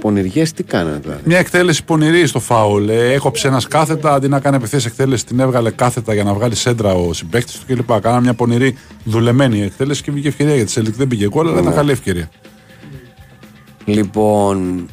Πονηριές 0.00 0.52
τι 0.52 0.62
κάνανε 0.62 0.98
δηλαδή; 0.98 1.20
Μια 1.24 1.38
εκτέλεση 1.38 1.84
πονηρή 1.84 2.26
στο 2.26 2.40
φάουλ. 2.40 2.88
Ε, 2.88 3.12
έκοψε 3.12 3.48
ένας 3.48 3.68
κάθετα 3.68 4.14
αντί 4.14 4.28
να 4.28 4.40
κάνει 4.40 4.56
απευθείας 4.56 4.86
εκτέλεση, 4.86 5.26
την 5.26 5.40
έβγαλε 5.40 5.70
κάθετα 5.70 6.14
για 6.14 6.24
να 6.24 6.34
βγάλει 6.34 6.54
σέντρα 6.54 6.94
ο 6.94 7.12
συμπέκτη 7.12 7.52
του 7.52 7.60
κλπ. 7.66 8.00
Κάνανε 8.00 8.20
μια 8.20 8.34
πονηρή 8.34 8.76
δουλεμένη 9.04 9.62
εκτέλεση 9.62 10.02
και 10.02 10.10
βγήκε 10.10 10.28
ευκαιρία 10.28 10.54
για 10.54 10.66
τη 10.66 10.72
Celtic. 10.76 10.92
Δεν 10.96 11.08
πήγε 11.08 11.28
γκολ, 11.28 11.48
αλλά 11.48 11.60
ήταν 11.60 11.74
καλή 11.74 11.90
ευκαιρία. 11.90 12.30
Λοιπόν, 13.84 14.86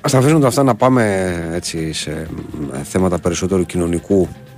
ας 0.00 0.12
τα 0.12 0.18
αφήσουμε 0.18 0.46
αυτά 0.46 0.62
να 0.62 0.74
πάμε 0.74 1.34
έτσι 1.52 1.92
σε 1.92 2.28
μ, 2.30 2.82
θέματα 2.82 3.18
περισσότερου 3.18 3.66
κοινωνικού 3.66 4.22
α, 4.22 4.49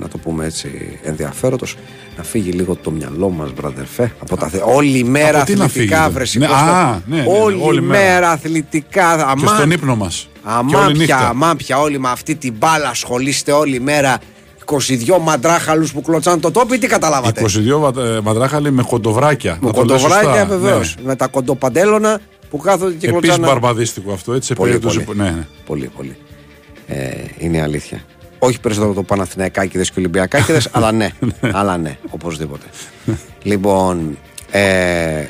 να 0.00 0.08
το 0.08 0.18
πούμε 0.18 0.44
έτσι 0.44 0.98
ενδιαφέροντος 1.02 1.76
να 2.16 2.22
φύγει 2.22 2.50
λίγο 2.50 2.74
το 2.76 2.90
μυαλό 2.90 3.30
μας 3.30 3.50
βραδερφέ 3.52 4.12
από 4.20 4.36
τα 4.36 4.48
θε... 4.48 4.58
όλη 4.64 5.04
μέρα 5.04 5.36
Από 5.38 5.46
τι 5.46 5.54
να 5.54 5.64
αθλητικά 5.64 6.02
φύγει, 6.02 6.12
βρε 6.14 6.24
ναι, 6.38 6.46
Κώστα. 6.46 6.64
α, 6.86 7.00
ναι, 7.06 7.16
ναι, 7.16 7.22
ναι, 7.22 7.28
όλη, 7.40 7.58
όλη 7.62 7.80
μέρα. 7.82 8.02
μέρα. 8.12 8.30
αθλητικά 8.30 9.14
Και 9.16 9.22
αμά, 9.26 9.54
στον 9.56 9.70
ύπνο 9.70 9.96
μας. 9.96 10.28
αμά 10.42 10.90
πια, 10.98 11.16
αμά 11.18 11.54
πια 11.56 11.78
όλοι 11.80 11.98
με 12.00 12.08
αυτή 12.08 12.34
την 12.36 12.54
μπάλα 12.58 12.88
ασχολείστε 12.88 13.52
όλη 13.52 13.80
μέρα 13.80 14.18
22 14.64 14.78
μαντράχαλους 15.22 15.92
που 15.92 16.02
κλωτσάνε 16.02 16.40
το 16.40 16.50
τόπι 16.50 16.78
τι 16.78 16.86
καταλάβατε; 16.86 17.44
22 17.76 17.78
βα- 17.92 18.02
ε, 18.02 18.20
μαντράχαλοι 18.20 18.70
με 18.70 18.82
κοντοβράκια. 18.82 19.58
με 19.60 19.66
Να 19.66 19.72
το 19.72 19.84
λέω 19.84 19.96
κοντοβράκια 19.96 20.28
σωστά, 20.30 20.46
βεβαίως. 20.46 20.94
ναι. 20.96 21.02
Με 21.06 21.16
τα 21.16 21.26
κοντοπαντέλωνα 21.26 22.20
που 22.50 22.56
κάθονται 22.58 22.92
και 22.94 23.06
Επίσης 23.06 23.20
κλωτσάνε. 23.20 23.46
μπαρμπαδίστικο 23.46 24.12
αυτό, 24.12 24.32
έτσι 24.32 24.46
σε 24.48 24.54
Πολύ, 24.54 24.68
περίπτωση 24.70 25.00
πολύ. 25.00 25.18
που. 25.18 25.22
Ναι, 25.22 25.30
ναι. 25.30 25.46
Πολύ, 25.66 25.90
πολύ. 25.96 26.16
Ε, 26.86 27.10
είναι 27.38 27.56
η 27.56 27.60
αλήθεια. 27.60 28.00
Όχι 28.38 28.60
περισσότερο 28.60 28.92
το 28.92 29.02
Παναθηναϊκάκηδες 29.02 29.90
και 29.90 29.98
Ολυμπιακάκηδες, 29.98 30.68
αλλά 30.72 30.92
ναι. 30.92 31.08
αλλά 31.52 31.76
ναι, 31.78 31.96
οπωσδήποτε. 32.10 32.66
λοιπόν, 33.42 34.18
ε, 34.50 35.24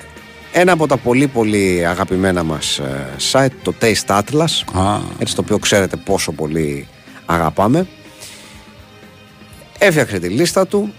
ένα 0.53 0.73
από 0.73 0.87
τα 0.87 0.97
πολύ 0.97 1.27
πολύ 1.27 1.87
αγαπημένα 1.87 2.43
μας 2.43 2.79
ε, 2.79 3.07
site, 3.33 3.49
το 3.63 3.75
Taste 3.81 4.19
Atlas, 4.21 4.79
Α. 4.81 4.99
έτσι 5.19 5.35
το 5.35 5.41
οποίο 5.41 5.59
ξέρετε 5.59 5.97
πόσο 5.97 6.33
πολύ 6.33 6.87
αγαπάμε, 7.27 7.87
έφτιαξε 9.79 10.19
τη 10.19 10.29
λίστα 10.29 10.67
του. 10.67 10.93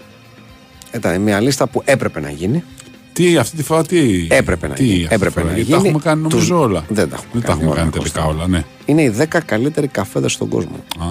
Ήταν 0.94 1.20
μια 1.20 1.40
λίστα 1.40 1.66
που 1.66 1.82
έπρεπε 1.84 2.20
να 2.20 2.30
γίνει. 2.30 2.64
Τι 3.12 3.36
αυτή 3.36 3.56
τη 3.56 3.62
φορά 3.62 3.86
τι; 3.86 4.26
Έπρεπε 4.30 4.68
να 4.68 4.74
τι 4.74 4.82
γίνει. 4.84 4.94
αυτή 4.94 5.08
τη 5.08 5.14
Έπρεπε 5.14 5.40
φορά, 5.40 5.44
να 5.52 5.52
γιατί 5.58 5.70
γίνει. 5.70 5.82
Τα 5.82 5.88
έχουμε 5.88 6.02
κάνει 6.04 6.20
νομίζω 6.22 6.38
Τους- 6.38 6.50
όλα. 6.50 6.84
Δεν 6.88 7.08
τα 7.08 7.16
έχουμε 7.16 7.30
Δεν 7.32 7.40
τα 7.42 7.46
κάνει 7.46 7.58
έχουμε 7.60 7.70
όλα, 7.70 7.80
κάνει 7.80 7.90
Κώστα. 7.90 8.20
τελικά 8.20 8.34
όλα, 8.34 8.48
ναι. 8.48 8.62
Είναι 8.84 9.02
οι 9.02 9.14
10 9.18 9.40
καλύτεροι 9.44 9.86
καφέδες 9.86 10.32
στον 10.32 10.48
κόσμο. 10.48 10.76
Α, 10.98 11.06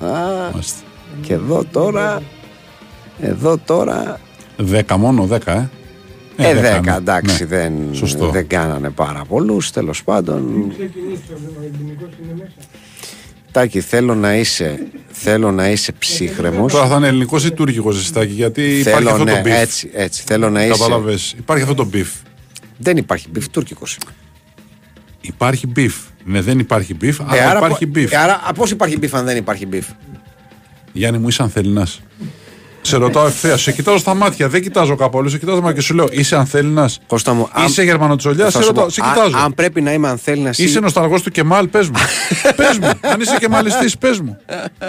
Α, 0.00 0.50
μάλιστα. 0.52 0.80
Και 1.20 1.32
εδώ 1.32 1.64
τώρα. 1.72 2.22
Εδώ 3.20 3.58
τώρα. 3.58 4.20
Δέκα 4.56 4.96
μόνο, 4.96 5.24
δέκα, 5.26 5.52
ε; 5.52 6.48
Ε, 6.48 6.54
δέκα, 6.54 6.60
δέκα, 6.60 6.90
ναι. 6.90 6.96
εντάξει, 6.96 7.40
Ναι. 7.42 7.46
δεν, 7.48 7.72
Σωστό. 7.92 8.28
δεν 8.30 8.46
κάνανε 8.46 8.90
πάρα 8.90 9.24
πολλούς. 9.28 9.70
Τέλος 9.70 10.04
πάντων. 10.04 10.68
Ξεκινήσεις 10.68 11.24
ο 11.28 11.62
ελληνικός 11.62 12.08
είναι 12.22 12.32
μέσα. 12.38 12.52
Τάκη, 13.52 13.80
θέλω 13.80 14.14
να 14.14 14.34
είσαι, 14.36 14.86
θέλω 15.10 15.50
να 15.52 15.70
είσαι 15.70 15.92
ψύχραιμος. 15.92 16.72
Τώρα 16.72 16.86
θα 16.86 16.96
είναι 16.96 17.06
ελληνικός 17.06 17.44
ή 17.44 17.50
τουρκικό 17.52 17.90
ζεστάκι, 17.90 18.32
γιατί 18.32 18.62
υπάρχει 18.62 18.82
Θέλω, 18.90 19.10
αυτό 19.10 19.24
ναι, 19.24 19.32
το 19.34 19.40
beef. 19.40 19.52
έτσι, 19.60 19.90
έτσι. 19.92 20.22
Θέλω 20.26 20.50
να 20.50 20.62
είσαι. 20.64 20.72
Κατάλαβες. 20.78 21.34
Υπάρχει 21.38 21.62
αυτό 21.62 21.74
το 21.74 21.84
beef. 21.84 22.08
Δεν 22.76 22.96
υπάρχει 22.96 23.28
beef 23.30 23.48
τουρκικός. 23.48 23.98
Υπάρχει 25.20 25.66
μπιφ. 25.66 25.94
Ναι, 26.24 26.40
δεν 26.40 26.58
υπάρχει 26.58 26.94
μπιφ, 26.94 27.18
Ε, 27.18 27.24
αλλά 27.28 27.56
υπάρχει 27.56 27.86
μπιφ. 27.86 28.12
Ε, 28.12 28.16
άρα, 28.16 28.40
πώς 28.54 28.70
υπάρχει 28.70 28.98
μπιφ 28.98 29.14
αν 29.14 29.24
δεν 29.24 29.36
υπάρχει 29.36 29.66
μπιφ. 29.66 29.86
Γιάννη 30.92 31.18
μου, 31.18 31.28
είσαι 31.28 31.42
ανθέλληνας. 31.42 31.86
Σε 32.82 32.96
ρωτάω 32.96 33.26
ευθεία, 33.26 33.56
σε 33.56 33.72
κοιτάζω 33.72 33.98
στα 33.98 34.14
μάτια, 34.14 34.48
δεν 34.48 34.62
κοιτάζω 34.62 34.96
κάπου 34.96 35.18
αλλού, 35.18 35.28
σε 35.28 35.38
κοιτάζω 35.38 35.56
στα 35.56 35.64
μάτια 35.66 35.80
και 35.80 35.86
σου 35.86 35.94
λέω, 35.94 36.08
είσαι 36.10 36.36
ανθέλληνας. 36.36 36.90
Κώστα 37.06 37.32
μου, 37.34 37.48
αν- 37.52 37.66
Είσαι 37.66 37.82
Γερμανοτσολιάς, 37.82 38.52
θα 38.52 38.58
σε 38.58 38.64
σου 38.64 38.66
ρωτάω, 38.68 38.84
πω, 38.84 38.90
σε 38.90 39.00
αν- 39.04 39.12
κοιτάζω. 39.12 39.36
Αν 39.44 39.54
πρέπει 39.54 39.80
να 39.80 39.92
είμαι 39.92 40.08
αν 40.08 40.18
θέλει 40.18 40.40
να 40.40 40.50
Είσαι 40.56 40.80
νοσταλγός 40.80 41.20
του 41.20 41.30
Κεμάλ, 41.30 41.68
πες 41.68 41.88
μου. 41.88 41.98
πες 42.56 42.78
μου, 42.78 42.86
αν 43.00 43.20
είσαι 43.20 43.36
Κεμαλιστής, 43.38 43.98
πες 43.98 44.20
μου. 44.20 44.36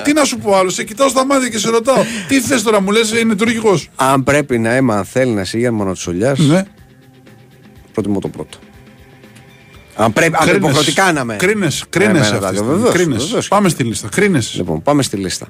Τι 0.04 0.14
να 0.14 0.24
σου 0.24 0.38
πω 0.38 0.56
άλλο, 0.56 0.70
σε 0.70 0.84
κοιτάω 0.84 1.10
στα 1.10 1.26
μάτια 1.26 1.50
και 1.50 1.58
σε 1.58 1.70
ρωτάω. 1.70 2.04
Τι 2.28 2.42
θες 2.42 2.64
τώρα, 2.64 2.82
μου 2.82 2.92
λες, 2.92 3.12
είναι 3.12 3.36
τουρκικό. 3.36 3.80
Αν 3.96 4.24
πρέπει 4.24 4.58
να 4.60 4.76
είμαι 4.76 4.94
αν 4.94 5.06
θέλει 5.06 5.32
να 5.32 5.42
είσαι 5.42 5.58
γερμανοτσολιάς, 5.58 6.40
Ναι. 6.40 6.64
προτιμώ 7.94 8.20
το 8.20 8.28
πρώτο. 8.28 8.58
Αν 10.02 10.14
πρέπει 10.14 10.38
κρίνες, 10.38 10.56
υποχρεωτικά 10.56 11.12
να 11.12 11.36
Κρίνε, 11.36 11.68
Κρίνε, 11.90 12.22
κρίνε. 12.92 13.18
Πάμε 13.48 13.70
στη 13.70 13.84
λίστα. 13.84 14.08
Κρίνες. 14.12 14.54
Λοιπόν, 14.56 14.82
πάμε 14.82 15.04
στη 15.04 15.18
λίστα. 15.18 15.48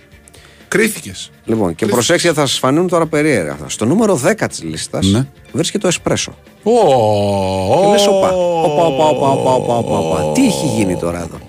Κρίθηκες. 0.68 1.32
Λοιπόν, 1.45 1.76
και 1.76 1.86
προσέξτε, 1.86 2.34
θα 2.34 2.45
σας 2.45 2.60
φανούν 2.60 2.88
τώρα 2.88 3.06
περίεργα 3.06 3.52
αυτά. 3.52 3.70
Στο 3.70 3.86
νούμερο 3.86 4.22
10 4.26 4.47
της 4.47 4.64
λίστας 4.64 5.08
ναι. 5.08 5.28
βρίσκεται 5.52 5.82
το 5.82 5.88
εσπρέσο. 5.88 6.38
Ο, 6.64 6.72
και 7.82 7.91
λες, 7.91 8.08
οπα. 8.08 8.30
Οπα, 8.30 8.86
οπα, 8.86 9.06
οπα, 9.08 9.28
οπα, 9.28 9.54
οπα, 9.54 9.78
οπα, 9.78 9.97
οπα. 9.97 10.32
Τι 10.32 10.45
έχει 10.45 10.66
γίνει 10.66 10.97
τώρα 10.97 11.20
εδώ; 11.22 11.39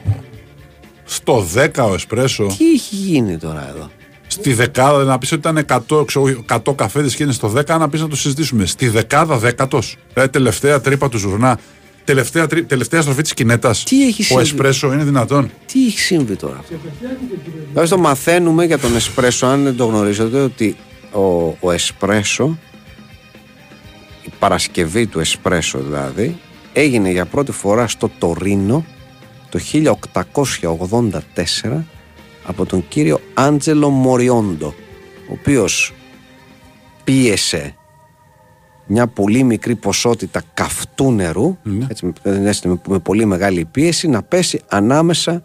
Στο 1.04 1.46
10 1.54 1.68
ο 1.90 1.94
εσπρέσο. 1.94 2.46
Τι 2.58 2.72
έχει 2.72 2.94
γίνει 2.94 3.36
τώρα 3.36 3.68
εδώ; 3.74 3.90
Στη 4.26 4.52
δεκάδα 4.52 5.04
να 5.04 5.18
πεις 5.18 5.32
ότι 5.32 5.48
ήταν 5.48 5.84
100, 5.88 6.04
100 6.64 6.74
καφέδες 6.74 7.14
και 7.14 7.22
είναι 7.22 7.32
στο 7.32 7.52
10, 7.56 7.78
να 7.78 7.88
πεις 7.88 8.00
να 8.00 8.08
το 8.08 8.16
συζητήσουμε. 8.16 8.66
Στη 8.66 8.88
δεκάδα 8.88 9.36
δέκατος. 9.36 9.96
Δηλαδή 10.12 10.30
τελευταία 10.30 10.80
τρύπα 10.80 11.08
του 11.08 11.18
ζουρνά 11.18 11.58
Τελευταία, 12.04 12.46
τρί- 12.46 12.66
τελευταία 12.68 13.00
στροφή 13.02 13.22
της 13.22 13.34
κινέτας. 13.34 13.84
Τι 13.84 14.06
έχεις 14.06 14.24
Ο 14.24 14.28
συμβεί; 14.28 14.42
Εσπρέσο 14.42 14.92
είναι 14.92 15.04
δυνατόν. 15.04 15.50
Τι 15.66 15.86
έχει 15.86 15.98
συμβεί 15.98 16.36
τώρα; 16.36 16.56
Αυτό. 16.58 16.74
Δηλαδή 17.72 17.88
το 17.88 17.98
μαθαίνουμε 17.98 18.64
για 18.64 18.78
τον 18.78 18.96
εσπρέσο, 18.96 19.46
αν 19.46 19.62
δεν 19.62 19.76
το 19.76 19.84
γνωρίζετε, 19.84 20.40
ότι 20.40 20.76
ο, 21.12 21.56
ο 21.60 21.70
εσπρέσο, 21.70 22.58
η 24.22 24.30
παρασκευή 24.38 25.06
του 25.06 25.20
εσπρέσο 25.20 25.78
δηλαδή, 25.78 26.36
έγινε 26.72 27.10
για 27.10 27.26
πρώτη 27.26 27.52
φορά 27.52 27.88
στο 27.88 28.10
Τωρίνο 28.18 28.84
το 29.50 29.58
1884 31.62 31.84
από 32.44 32.66
τον 32.66 32.84
κύριο 32.88 33.20
Άντζελο 33.34 33.88
Μοριόντο, 33.90 34.74
ο 35.28 35.32
οποίος 35.32 35.92
πίεσε 37.04 37.76
μια 38.92 39.06
πολύ 39.06 39.42
μικρή 39.42 39.74
ποσότητα 39.74 40.42
καυτού 40.54 41.12
νερού, 41.12 41.58
Ναι. 41.62 41.86
έτσι, 41.90 42.06
με, 42.06 42.12
με, 42.64 42.80
με 42.88 42.98
πολύ 42.98 43.24
μεγάλη 43.24 43.64
πίεση, 43.64 44.08
να 44.08 44.22
πέσει 44.22 44.60
ανάμεσα 44.68 45.42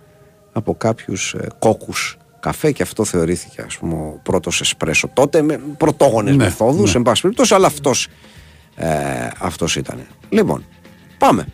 από 0.52 0.76
κάποιους 0.76 1.34
ε, 1.34 1.48
κόκκους 1.60 2.18
καφέ 2.39 2.72
και 2.72 2.84
αυτό 2.84 3.06
θεωρήθηκε 3.06 3.62
ας 3.62 3.78
πούμε 3.78 3.93
ο 3.93 4.20
πρώτος 4.24 4.62
εσπρέσο 4.62 5.08
τότε 5.14 5.41
με 5.41 5.60
πρωτόγονες 5.78 6.36
Ναι, 6.36 6.43
μεθόδους 6.43 6.91
ναι. 6.91 6.98
εν 6.98 7.02
πάση 7.04 7.22
περιπτώσει 7.22 7.54
αλλά 7.54 7.68
αυτός, 7.68 8.08
ε, 8.76 8.88
αυτός 9.39 9.76
ήταν 9.76 10.00
λοιπόν 10.30 10.66
πάμε 11.18 11.45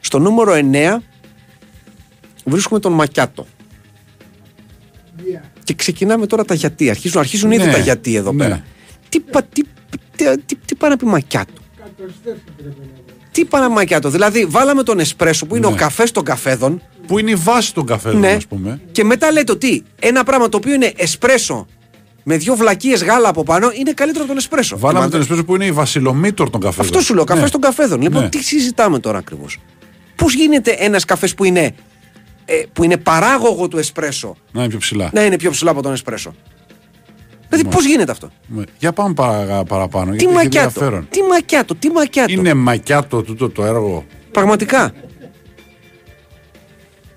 στο 0.00 0.18
νούμερο 0.18 0.52
9 0.72 0.96
βρίσκουμε 2.44 2.80
τον 2.80 2.92
Μακιάτο 2.92 3.46
Γεια. 5.24 5.42
και 5.64 5.74
ξεκινάμε 5.74 6.26
τώρα 6.26 6.44
τα 6.44 6.54
γιατί. 6.54 6.90
Αρχίζουν, 6.90 7.20
αρχίζουν 7.20 7.50
ήδη 7.50 7.64
Ναι, 7.64 7.72
τα 7.72 7.78
γιατί 7.78 8.14
εδώ 8.14 8.32
ναι. 8.32 8.44
πέρα. 8.44 8.62
Τι, 9.08 9.20
πα- 9.20 9.42
τι, 9.52 9.62
τι, 10.16 10.24
τι, 10.46 10.54
τι 10.56 10.74
πάει 10.74 10.90
να 10.90 10.96
πει 10.96 11.04
μακιάτο. 11.06 11.52
Κατοστές 11.78 12.36
πρέπει 12.56 12.76
να 12.80 12.84
δω. 12.96 13.12
Τι 13.32 13.44
παναμακιάτο. 13.44 14.08
Δηλαδή, 14.10 14.44
βάλαμε 14.44 14.82
τον 14.82 14.98
εσπρέσο 14.98 15.46
που 15.46 15.56
είναι 15.56 15.66
Ναι. 15.66 15.72
ο 15.72 15.76
καφές 15.76 16.10
των 16.10 16.24
καφέδων. 16.24 16.82
Που 17.06 17.18
είναι 17.18 17.30
η 17.30 17.34
βάση 17.34 17.74
των 17.74 17.86
καφέδων, 17.86 18.20
Ναι. 18.20 18.28
ας 18.32 18.46
πούμε. 18.46 18.80
Και 18.92 19.04
μετά 19.04 19.32
λέτε 19.32 19.52
ότι 19.52 19.84
ένα 20.00 20.24
πράγμα 20.24 20.48
το 20.48 20.56
οποίο 20.56 20.74
είναι 20.74 20.92
εσπρέσο 20.96 21.66
με 22.22 22.36
δύο 22.36 22.56
βλακίες 22.56 23.02
γάλα 23.04 23.28
από 23.28 23.42
πάνω 23.42 23.70
είναι 23.78 23.92
καλύτερο 23.92 24.20
από 24.24 24.28
τον 24.32 24.36
εσπρέσο. 24.36 24.78
Βάλαμε 24.78 24.98
Είμαστε- 24.98 25.12
τον 25.12 25.20
εσπρέσο 25.20 25.44
που 25.44 25.54
είναι 25.54 25.64
η 25.64 25.72
βασιλομήτωρ 25.72 26.50
των 26.50 26.60
καφέδων. 26.60 26.86
Αυτό 26.86 27.00
σου 27.00 27.14
λέω, 27.14 27.24
καφές 27.24 27.42
Ναι. 27.42 27.50
των 27.50 27.60
καφέδων. 27.60 28.00
Λοιπόν, 28.02 28.22
Ναι. 28.22 28.28
τι 28.28 28.42
συζητάμε 28.42 28.98
τώρα 28.98 29.18
ακριβώς; 29.18 29.58
Πώς 30.16 30.34
γίνεται 30.34 30.70
ένας 30.70 31.04
καφές 31.04 31.34
που 31.34 31.44
είναι, 31.44 31.74
ε, 32.44 32.54
που 32.72 32.84
είναι 32.84 32.96
παράγωγο 32.96 33.68
του 33.68 33.78
εσπρέσο 33.78 34.36
Να 34.52 34.60
είναι 34.60 34.68
πιο 34.68 34.78
ψηλά. 34.78 35.10
να 35.12 35.24
είναι 35.24 35.36
πιο 35.36 35.50
ψηλά 35.50 35.70
από 35.70 35.82
τον 35.82 35.92
εσπρέσο; 35.92 36.34
Δηλαδή, 37.48 37.68
πώς 37.68 37.84
γίνεται 37.86 38.10
αυτό; 38.12 38.30
Ναι. 38.46 38.62
Για 38.78 38.92
πάμε 38.92 39.14
παρα- 39.14 39.64
παραπάνω. 39.64 40.10
Τι 40.10 40.16
γιατί 40.16 40.24
έχει 40.24 40.34
μακιάτο, 40.34 40.66
ενδιαφέρον. 40.66 41.06
τι 41.10 41.22
μακιάτο, 41.22 41.74
τι 41.74 41.90
μακιάτο. 41.90 42.32
Είναι 42.32 42.54
μακιάτο 42.54 43.22
τούτο 43.22 43.50
το 43.50 43.64
έργο. 43.64 44.04
Πραγματικά. 44.32 44.92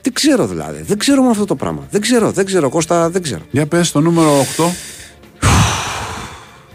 Δεν 0.01 0.13
ξέρω 0.13 0.47
δηλαδή. 0.47 0.82
Δεν 0.82 0.97
ξέρω 0.97 1.23
με 1.23 1.29
αυτό 1.29 1.45
το 1.45 1.55
πράγμα. 1.55 1.88
Δεν 1.89 2.01
ξέρω, 2.01 2.32
δεν 2.32 2.45
ξέρω, 2.45 2.69
Κώστα, 2.69 3.09
δεν 3.09 3.21
ξέρω. 3.21 3.41
Για 3.51 3.65
πες 3.67 3.91
το 3.91 3.99
νούμερο 4.01 4.29
8. 4.57 4.65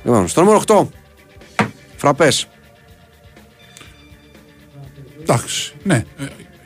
Λοιπόν, 0.04 0.28
στο 0.28 0.40
νούμερο 0.42 0.58
8. 0.66 0.88
Φραπές. 1.96 2.48
Εντάξει. 5.22 5.72
Ναι. 5.82 6.04
Ε, 6.18 6.24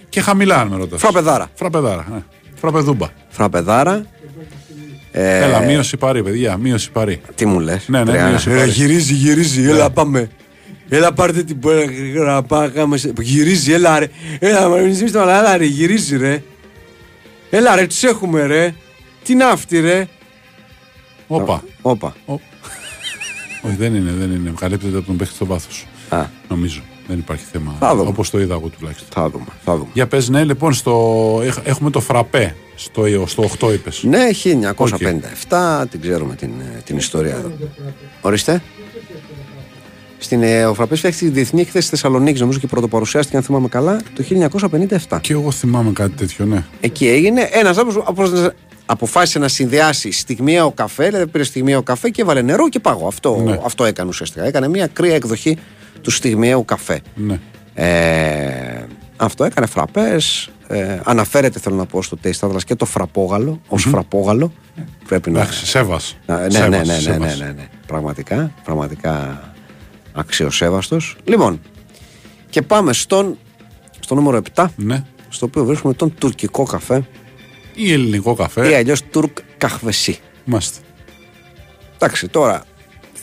Και 0.08 0.20
χαμηλά 0.20 0.56
αν 0.60 0.68
με 0.68 0.76
ρωτάς. 0.76 1.00
Φραπεδάρα. 1.00 1.46
Φραπεδάρα. 1.54 2.06
Ναι. 2.12 2.22
Φραπεδούμπα. 2.54 3.08
Φραπεδάρα. 3.28 4.06
Ε, 5.12 5.44
Έλα, 5.44 5.60
μείωση 5.60 5.96
παρή, 5.96 6.22
παιδιά. 6.22 6.56
Μείωση 6.56 6.90
παρή. 6.90 7.20
Τι 7.34 7.46
μου 7.46 7.60
λες. 7.60 7.88
Ναι, 7.88 8.04
ναι, 8.04 8.28
μείωση 8.28 8.50
πάρει. 8.50 8.70
γυρίζει, 8.70 9.14
γυρίζει. 9.14 9.62
Έλα, 9.62 9.90
πάμε. 9.90 10.30
Έλα, 10.88 11.12
πάρτε 11.12 11.42
την 11.42 11.58
πόρτα 11.58 11.84
γρήγορα. 11.84 12.42
Πάμε. 12.42 12.96
σε- 12.96 13.12
Γυρίζει, 13.20 13.72
έλα, 13.72 13.98
ρε. 13.98 14.08
Έλα, 14.38 14.68
μα 14.68 14.76
μην 14.76 14.94
ζήσει 14.94 15.12
το 15.12 15.20
αλλά, 15.20 15.38
έλα, 15.38 15.56
ρε. 15.56 15.64
Γυρίζει, 15.64 16.16
ρε. 16.16 16.42
Έλα, 17.50 17.74
ρε, 17.76 17.86
τους 17.86 18.02
έχουμε, 18.02 18.46
ρε. 18.46 18.74
Τι 19.24 19.32
είναι 19.32 19.44
αυτή, 19.44 19.80
ρε. 19.80 20.08
Όπα. 21.26 21.62
Όπα. 21.82 22.14
Όχι, 23.62 23.76
δεν 23.78 23.94
είναι, 23.94 24.10
δεν 24.18 24.30
είναι. 24.30 24.52
Καλύπτεται 24.60 24.96
από 24.96 25.06
τον 25.06 25.16
παίχτη 25.16 25.34
στο 25.34 25.46
βάθος. 25.46 25.86
Α, 26.08 26.24
Νομίζω. 26.48 26.80
Δεν 27.08 27.18
υπάρχει 27.18 27.44
θέμα. 27.52 27.76
Θα 27.80 27.94
δούμε. 27.96 28.08
Όπως 28.08 28.30
το 28.30 28.40
είδα 28.40 28.54
εγώ 28.54 28.68
τουλάχιστον. 28.78 29.08
θα 29.12 29.30
δούμε, 29.30 29.44
θα 29.64 29.76
δούμε. 29.76 29.88
Για 29.92 30.06
πες 30.06 30.28
ναι, 30.28 30.44
λοιπόν, 30.44 30.72
στο... 30.72 31.40
έχ- 31.44 31.58
έχουμε 31.68 31.90
το 31.90 32.00
φραπέ 32.00 32.54
στο, 32.82 33.26
στο 33.26 33.50
8 33.60 33.72
είπες. 33.72 34.02
Ναι, 34.02 34.28
1957, 35.48 35.84
την 35.90 36.00
ξέρουμε 36.00 36.34
την, 36.34 36.50
ε, 36.60 36.80
την 36.84 36.96
ιστορία 36.96 37.34
εδώ. 37.34 37.52
Ορίστε. 38.20 38.62
Στην 40.18 40.42
ε, 40.42 40.64
ο 40.64 40.74
Φραπές 40.74 40.98
φτιάχτηκε 40.98 41.26
τη 41.26 41.34
Διεθνή 41.34 41.60
Έκθεση 41.60 41.88
Θεσσαλονίκης, 41.88 42.40
νομίζω 42.40 42.58
και 42.58 42.66
πρωτοπαρουσιάστηκε, 42.66 43.36
αν 43.36 43.42
θυμάμαι 43.42 43.68
καλά, 43.68 44.00
το 44.14 44.24
1957. 45.08 45.18
Και 45.20 45.32
εγώ 45.32 45.50
θυμάμαι 45.50 45.92
κάτι 45.92 46.10
τέτοιο, 46.16 46.44
ναι. 46.44 46.64
Εκεί 46.80 47.08
έγινε 47.08 47.48
ένας 47.52 47.78
άνθρωπος 47.78 48.50
αποφάσισε 48.86 49.38
να 49.38 49.48
συνδυάσει 49.48 50.10
στιγμιαίο 50.12 50.72
καφέ, 50.72 51.04
δηλαδή 51.06 51.26
πήρε 51.26 51.44
στιγμιαίο 51.44 51.82
καφέ 51.82 52.10
και 52.10 52.22
έβαλε 52.22 52.42
νερό 52.42 52.68
και 52.68 52.80
πάγο. 52.80 53.06
Αυτό, 53.06 53.42
Ναι. 53.44 53.58
αυτό 53.64 53.84
έκανε 53.84 54.08
ουσιαστικά. 54.08 54.44
Έκανε 54.44 54.68
μια 54.68 54.86
κρύα 54.86 55.14
εκδοχή 55.14 55.56
του 56.00 56.10
στιγμιαίου 56.10 56.64
καφέ. 56.64 57.00
ναι. 57.14 57.38
Ε, 57.74 58.86
αυτό 59.20 59.44
έκανε 59.44 59.66
φραπές. 59.66 60.50
Ε, 60.68 61.00
αναφέρεται, 61.04 61.58
θέλω 61.58 61.76
να 61.76 61.86
πω, 61.86 62.02
στο 62.02 62.18
Taste 62.24 62.48
Atlas 62.48 62.62
και 62.66 62.74
το 62.74 62.84
φραπόγαλο 62.84 63.60
ως 63.68 63.82
φραπόγαλο. 63.82 64.52
Πρέπει 65.08 65.30
να. 65.30 65.40
Εντάξει, 65.40 65.66
σέβας. 65.66 66.16
να- 66.26 66.36
ναι, 66.40 66.50
Σέβας, 66.50 66.68
ναι, 66.68 66.76
ναι, 66.76 66.82
ναι, 66.84 66.92
ναι, 66.94 66.98
σέβας. 67.00 67.38
ναι, 67.38 67.44
ναι. 67.46 67.68
Πραγματικά, 67.86 68.52
πραγματικά 68.64 69.42
αξιοσέβαστος. 70.12 71.16
Λοιπόν, 71.24 71.60
και 72.50 72.62
πάμε 72.62 72.92
στον, 72.92 73.38
στο 74.00 74.14
νούμερο 74.14 74.36
7, 74.54 74.66
Ναι. 74.76 75.04
στο 75.28 75.46
οποίο 75.46 75.64
βρίσκουμε 75.64 75.94
τον 75.94 76.14
τουρκικό 76.18 76.62
καφέ 76.64 77.06
Ή 77.74 77.92
ελληνικό 77.92 78.34
καφέ. 78.34 78.70
ή 78.70 78.74
αλλιώς 78.74 79.02
Türk 79.02 79.36
kahvesi. 79.58 80.18
Μάλιστα. 80.44 80.78
Εντάξει, 81.94 82.28
τώρα 82.28 82.62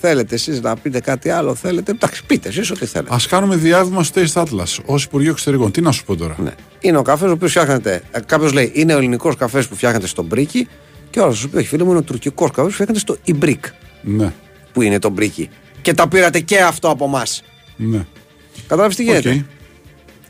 θέλετε 0.01 0.35
εσείς 0.35 0.61
να 0.61 0.75
πείτε 0.75 0.99
κάτι 0.99 1.29
άλλο, 1.29 1.55
θέλετε. 1.55 1.91
Εντάξει, 1.91 2.25
πείτε 2.25 2.49
εσείς 2.49 2.71
ό,τι 2.71 2.85
θέλετε. 2.85 3.13
Ας 3.13 3.17
κάνουμε 3.29 3.55
διάβημα 3.55 4.03
στο 4.03 4.21
Taste 4.21 4.41
Atlas 4.43 4.77
ως 4.85 5.03
Υπουργείο 5.03 5.31
Εξωτερικών. 5.31 5.71
Τι 5.71 5.81
να 5.81 5.91
σου 5.91 6.03
πω 6.05 6.15
τώρα; 6.15 6.35
Ναι. 6.39 6.51
Είναι 6.79 6.97
ο 6.97 7.01
καφές 7.01 7.29
ο 7.29 7.31
οποίος 7.31 7.51
φτιάχνεται. 7.51 8.01
Κάποιος 8.25 8.53
λέει 8.53 8.71
είναι 8.75 8.93
ο 8.93 8.97
ελληνικός 8.97 9.35
καφές 9.35 9.67
που 9.67 9.75
φτιάχνεται 9.75 10.07
στο 10.07 10.23
μπρίκι, 10.23 10.67
και 11.09 11.19
ο 11.19 11.23
άλλος 11.23 11.37
σου 11.37 11.49
πει: 11.49 11.57
Όχι, 11.57 11.67
φίλε 11.67 11.83
μου, 11.83 11.89
είναι 11.89 11.99
ο 11.99 12.03
τουρκικός 12.03 12.49
καφές 12.51 12.65
που 12.65 12.71
φτιάχνεται 12.73 12.99
στο 12.99 13.17
ibrik, 13.23 13.65
Ναι. 14.01 14.33
που 14.73 14.81
είναι 14.81 14.99
το 14.99 15.09
μπρίκι. 15.09 15.49
Και 15.81 15.93
τα 15.93 16.07
πήρατε 16.07 16.39
και 16.39 16.59
αυτό 16.61 16.89
από 16.89 17.05
εμάς. 17.05 17.23
ναι. 17.75 18.05
Κατάλαβες 18.67 18.95
τι 18.95 19.03
γίνεται; 19.03 19.29
Οκ. 19.29 19.35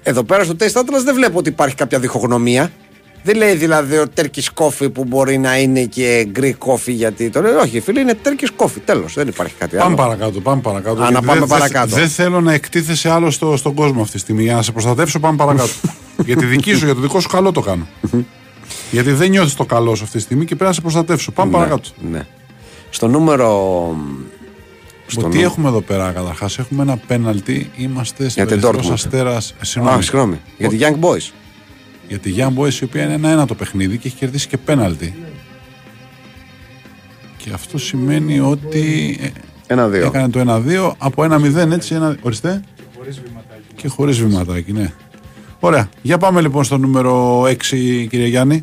Εδώ 0.04 0.24
πέρα 0.24 0.44
στο 0.44 0.56
Taste 0.60 0.80
Atlas 0.80 1.02
δεν 1.04 1.16
βλέπω 1.16 1.38
ότι 1.38 1.50
υπάρχει 1.50 1.76
κάποια 1.76 2.00
διχογνωμία. 2.00 2.72
Δεν 3.28 3.36
λέει 3.38 3.56
δηλαδή 3.56 3.98
ο 3.98 4.06
Turkish 4.18 4.64
coffee 4.64 4.94
που 4.94 5.04
μπορεί 5.06 5.38
να 5.38 5.58
είναι 5.60 5.84
και 5.84 6.28
Greek 6.40 6.54
coffee 6.68 6.92
γιατί 6.94 7.30
το 7.30 7.42
λέει. 7.42 7.54
Όχι, 7.54 7.80
φίλε, 7.80 8.00
είναι 8.00 8.18
Turkish 8.24 8.66
coffee. 8.66 8.82
Τέλος, 8.86 9.14
δεν 9.14 9.28
υπάρχει 9.28 9.54
κάτι 9.58 9.76
Πάμε 9.76 9.86
άλλο. 9.88 9.96
παρακάτω, 9.96 10.40
πάμε 10.40 10.62
παρακάτω. 10.62 10.96
Α, 11.02 11.04
να 11.04 11.10
γιατί 11.10 11.26
πάμε 11.26 11.40
δεν- 11.40 11.48
παρακάτω. 11.48 11.96
Δεν 11.96 12.10
θέλω 12.10 12.42
να 12.42 12.54
εκτίθεσαι 12.54 13.10
άλλο 13.10 13.32
στο, 13.32 13.58
στον 13.58 13.74
κόσμο 13.74 14.02
αυτή 14.02 14.14
τη 14.14 14.20
στιγμή. 14.20 14.44
Για 14.44 14.56
να 14.56 14.62
σε 14.62 14.72
προστατεύσω, 14.72 15.20
πάμε 15.20 15.38
παρακάτω. 15.38 15.70
για 16.26 16.36
τη 16.36 16.46
δική 16.46 16.74
σου, 16.74 16.86
για 16.86 16.94
το 16.96 17.02
δικό 17.02 17.20
σου 17.20 17.28
καλό 17.30 17.52
το 17.52 17.62
κάνω. 17.62 17.88
γιατί 18.92 19.12
δεν 19.12 19.30
νιώθεις 19.30 19.54
το 19.56 19.66
καλό 19.66 19.96
σου 19.96 20.04
αυτή 20.04 20.18
τη 20.18 20.24
στιγμή 20.24 20.46
και 20.46 20.56
πρέπει 20.56 20.70
να 20.70 20.74
σε 20.74 20.82
προστατεύσω. 20.82 21.32
Πάμε 21.32 21.52
παρακάτω. 21.52 21.90
Ναι. 22.12 22.26
Στο 22.90 23.08
νούμερο. 23.08 23.50
Στο 25.08 25.22
Τι 25.28 25.36
νου- 25.38 25.46
έχουμε 25.46 25.68
εδώ 25.68 25.82
πέρα 25.82 26.12
καταρχάς, 26.12 26.58
έχουμε 26.60 26.82
ένα 26.84 26.98
πέναλτι. 27.08 27.72
Είμαστε 27.78 28.30
στο 28.30 28.44
Για 28.44 28.46
την 28.58 28.64
Ερυθρός 28.64 28.88
Dortmund. 28.88 28.94
Αστέρας- 28.94 29.52
ε, 29.52 29.56
Α, 29.62 29.66
Συγγνώμη. 29.66 30.04
συγγνώμη. 30.04 30.40
Για 30.58 30.70
τη 30.70 30.78
Young 30.80 31.06
Boys. 31.06 31.32
Για 32.08 32.20
τη 32.20 32.34
Young 32.38 32.54
Boys 32.58 32.74
η 32.74 32.84
οποία 32.84 33.04
είναι 33.04 33.14
ένα-ένα 33.14 33.46
το 33.46 33.56
παιχνίδι 33.56 33.98
και 33.98 34.08
έχει 34.08 34.18
κερδίσει 34.18 34.48
και 34.48 34.58
πέναλτι. 34.58 35.16
Και 37.38 37.50
αυτό 37.54 37.78
σημαίνει 37.78 38.40
ότι 38.40 39.18
ε, 39.22 39.28
Ένα-δύο. 39.68 40.06
έκανε 40.06 40.30
το 40.30 40.64
1-2 40.68 40.92
από 40.98 41.24
1-0 41.24 41.72
έτσι. 41.72 41.96
Ένα... 41.96 42.18
Ορίστε. 42.22 42.62
Και 43.76 43.88
χωρίς 43.88 44.20
βηματάκι, 44.20 44.72
ναι. 44.72 44.94
Ωραία. 45.60 45.90
Για 46.02 46.18
πάμε 46.18 46.42
λοιπόν 46.42 46.64
στο 46.64 46.78
νούμερο 46.78 47.42
6, 47.42 47.56
κύριε 48.10 48.28
Γιάννη. 48.28 48.62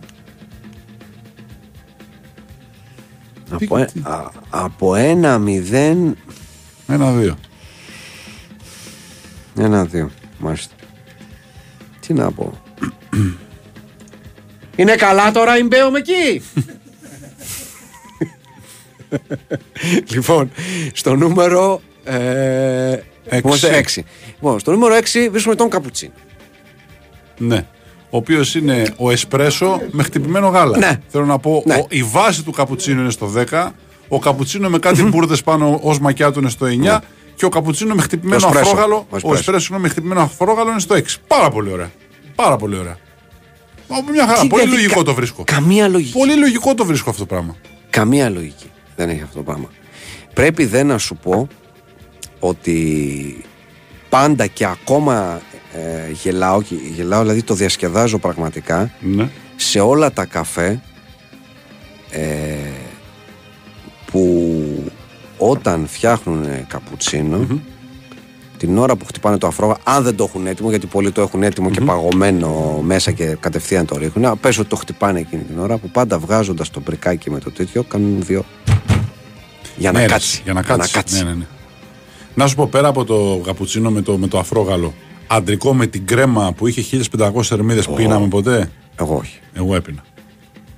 Από, 3.51 3.77
ε- 3.79 3.89
α- 4.03 4.31
από 4.51 4.95
ένα 4.95 5.39
μηδέν. 5.39 6.17
1-2. 6.89 7.31
Ένα-δύο. 9.59 10.11
Μάλιστα. 10.39 10.75
Τι 12.01 12.13
να 12.13 12.31
πω. 12.33 12.59
Είναι 14.77 14.95
καλά 14.95 15.31
τώρα 15.31 15.59
η 15.59 15.63
Μπέο 15.63 15.91
εκεί. 15.97 16.43
λοιπόν, 20.11 20.51
στο 20.93 21.17
νούμερο. 21.17 21.81
Ε, 22.05 22.91
Έξι. 23.29 23.47
είμαστε 23.47 23.77
έξι. 23.77 24.05
Λοιπόν, 24.35 24.59
στο 24.59 24.71
νούμερο 24.71 24.95
6 24.95 25.29
βρίσκουμε 25.31 25.55
τον 25.55 25.69
Καπουτσίνο. 25.71 26.13
Ναι. 27.39 27.67
Ο 28.11 28.17
οποίος 28.17 28.55
είναι 28.55 28.87
ο 28.97 29.11
εσπρέσο 29.11 29.81
με 29.91 30.03
χτυπημένο 30.03 30.49
γάλα. 30.49 30.79
Ναι. 30.79 31.01
Θέλω 31.09 31.25
να 31.25 31.39
πω, 31.39 31.63
Ναι. 31.67 31.75
ο- 31.75 31.87
η 31.89 32.03
βάση 32.03 32.43
του 32.43 32.51
καπουτσίνου 32.53 33.01
είναι 33.01 33.11
στο 33.11 33.27
10, 33.27 33.75
ο 34.09 34.19
καπουτσίνο 34.19 34.69
με 34.69 34.79
κάτι 34.79 35.03
μπουρδες 35.03 35.43
πάνω 35.43 35.79
ως 35.83 35.99
μακιάτο 35.99 36.41
είναι 36.41 36.49
στο 36.49 36.67
9 36.67 37.01
και 37.35 37.45
ο 37.45 37.49
καπουτσίνο 37.49 37.95
με 37.95 38.03
χτυπημένο 38.03 38.41
Το 38.41 38.47
εσπρέσο. 38.47 38.69
αφρόγαλο. 38.71 38.95
Ο 38.97 39.07
Ο 39.11 39.17
εσπρέσο. 39.17 39.37
εσπρέσο 39.39 39.75
με 39.79 39.89
χτυπημένο 39.89 40.21
αφρόγαλο 40.21 40.71
είναι 40.71 40.81
στο 40.81 40.95
6. 40.95 41.17
Πάρα 41.27 41.51
πολύ 41.51 41.71
ωραία. 41.73 41.91
Πάρα 42.35 42.57
πολύ 42.57 42.77
ωραία. 42.77 42.99
Μα, 43.89 43.97
Μια 44.11 44.27
χαρά. 44.27 44.41
Τι 44.41 44.47
Πολύ 44.47 44.63
δηλαδή, 44.63 44.81
λογικό 44.81 44.99
κα- 44.99 45.05
το 45.05 45.15
βρίσκω. 45.15 45.45
Καμία 45.45 45.89
λογική. 45.89 46.13
Πολύ 46.13 46.37
λογικό 46.37 46.75
το 46.75 46.85
βρίσκω 46.85 47.11
αυτό 47.11 47.23
το 47.23 47.35
πράγμα. 47.35 47.57
Καμία 47.91 48.31
λογική 48.31 48.71
δεν 48.97 49.09
έχει 49.09 49.23
αυτό 49.23 49.37
το 49.37 49.43
πράγμα. 49.43 49.69
Πρέπει 50.35 50.65
δεν 50.65 50.87
να 50.87 50.99
σου 50.99 51.17
πω 51.17 51.49
ότι 52.41 53.45
πάντα 54.09 54.47
και 54.47 54.67
ακόμα 54.67 55.41
ε, 55.75 56.11
γελάω, 56.13 56.63
και 56.63 56.75
γελάω 56.95 57.21
δηλαδή 57.23 57.43
το 57.43 57.55
διασκεδάζω 57.55 58.19
πραγματικά 58.19 58.91
Ναι. 59.01 59.29
σε 59.57 59.81
όλα 59.81 60.13
τα 60.13 60.25
καφέ 60.25 60.81
ε, 62.11 62.55
που 64.11 64.93
όταν 65.39 65.87
φτιάχνουν 65.89 66.67
καπουτσίνο 66.67 67.61
την 68.57 68.79
ώρα 68.79 68.97
που 68.97 69.05
χτυπάνε 69.05 69.39
το 69.39 69.47
αφρόγα, 69.47 69.77
αν 69.85 70.03
δεν 70.03 70.17
το 70.17 70.25
έχουν 70.25 70.47
έτοιμο, 70.47 70.71
γιατί 70.71 70.87
πολλοί 70.87 71.11
το 71.11 71.21
έχουν 71.21 71.43
έτοιμο 71.43 71.71
και 71.71 71.81
παγωμένο 71.81 72.81
μέσα 72.83 73.13
και 73.13 73.37
κατευθείαν 73.41 73.87
το 73.87 73.97
ρίχνουν. 73.97 74.39
Πες 74.41 74.59
ότι 74.59 74.69
το 74.69 74.77
χτυπάνε 74.77 75.19
εκείνη 75.19 75.43
την 75.43 75.59
ώρα 75.59 75.79
που 75.79 75.91
πάντα 75.91 76.19
βγάζοντας 76.19 76.71
το 76.71 76.81
μπρικάκι 76.85 77.31
με 77.31 77.39
το 77.39 77.51
τέτοιο 77.51 77.83
κάνουν 77.83 78.23
δύο. 78.23 78.45
Για 79.77 79.93
να 79.93 79.99
Ναι, 79.99 80.05
ρε, 80.05 80.13
κάτσει. 80.13 80.41
Για 80.45 80.53
να 80.53 80.63
κάτσει. 80.63 81.17
Ναι, 81.17 81.23
ναι, 81.23 81.35
ναι. 81.35 81.47
Να 82.35 82.47
σου 82.47 82.55
πω 82.55 82.67
πέρα 82.67 82.89
από 82.89 83.05
το 83.05 83.41
καπουτσίνο 83.45 83.91
με 83.91 84.03
το, 84.03 84.19
με 84.19 84.27
το 84.29 84.39
αφρόγαλο, 84.39 84.95
αντρικό 85.27 85.75
με 85.75 85.87
την 85.87 86.07
κρέμα 86.07 86.53
που 86.53 86.67
είχε 86.67 87.01
1500 87.19 87.43
θερμίδες, 87.43 87.89
πίναμε 87.89 88.29
ποτέ; 88.29 88.71
Εγώ 88.97 89.17
όχι. 89.17 89.39
Εγώ 89.53 89.75
έπινα. 89.75 90.05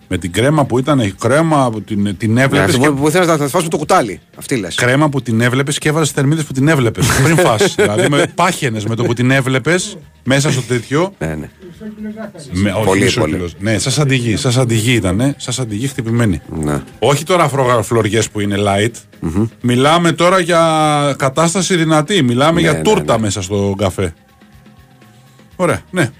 Με 0.09 0.18
την 0.18 0.32
κρέμα 0.32 0.64
που 0.64 0.78
ήταν 0.78 0.98
η 0.98 1.11
κρέμα 1.18 1.70
που 1.70 1.82
την, 1.82 2.16
την 2.16 2.32
Ναι, 2.32 2.42
έβλεπες. 2.42 2.66
αυτή 2.68 2.78
και... 2.80 2.88
που, 2.88 2.94
που 2.94 3.11
θέλεις 3.11 3.26
να 3.26 3.38
τα 3.38 3.48
φάσουμε 3.48 3.70
το 3.70 3.76
κουτάλι. 3.76 4.20
Αυτή 4.38 4.57
λες. 4.57 4.74
Κρέμα 4.74 5.09
που 5.09 5.22
την 5.22 5.40
έβλεπες 5.40 5.78
και 5.78 5.88
έβαζες 5.88 6.11
θερμίδες 6.11 6.44
που 6.44 6.52
την 6.52 6.68
έβλεπες. 6.68 7.07
πριν 7.24 7.36
φας. 7.36 7.74
δηλαδή 7.74 8.09
με 8.09 8.32
πάχαινες 8.34 8.84
με 8.84 8.94
το 8.94 9.04
που 9.04 9.12
την 9.12 9.30
έβλεπες 9.30 9.98
μέσα 10.24 10.50
στο 10.52 10.61
τέτοιο. 10.61 11.12
Ναι, 11.18 11.34
ναι. 11.34 11.50
Με, 12.52 12.72
όχι, 12.72 12.84
Πολύ, 12.84 13.02
μισό 13.02 13.20
πολύ. 13.20 13.32
κιλός. 13.32 13.54
Ναι, 13.59 13.78
σα 13.78 14.02
αντιγεί. 14.02 14.36
Σα 14.36 14.61
αντιγεί 14.61 14.92
ήταν. 14.92 15.20
Ε, 15.20 15.34
σα 15.38 15.62
αντιγεί 15.62 15.86
χτυπημένη. 15.86 16.40
ναι. 16.62 16.82
Όχι 16.98 17.24
τώρα 17.24 17.44
αφροφλωριέ 17.44 18.22
που 18.32 18.40
είναι 18.40 18.57
light. 18.59 18.94
Μιλάμε 19.61 20.12
τώρα 20.12 20.40
για 20.40 21.14
κατάσταση 21.18 21.76
δυνατή. 21.76 22.22
Μιλάμε 22.22 22.61
για 22.61 22.72
ναι, 22.72 22.82
τούρτα 22.82 23.14
ναι. 23.14 23.20
μέσα 23.20 23.42
στο 23.42 23.74
καφέ. 23.78 24.14
Ωραία, 25.57 25.80
ναι. 25.90 26.11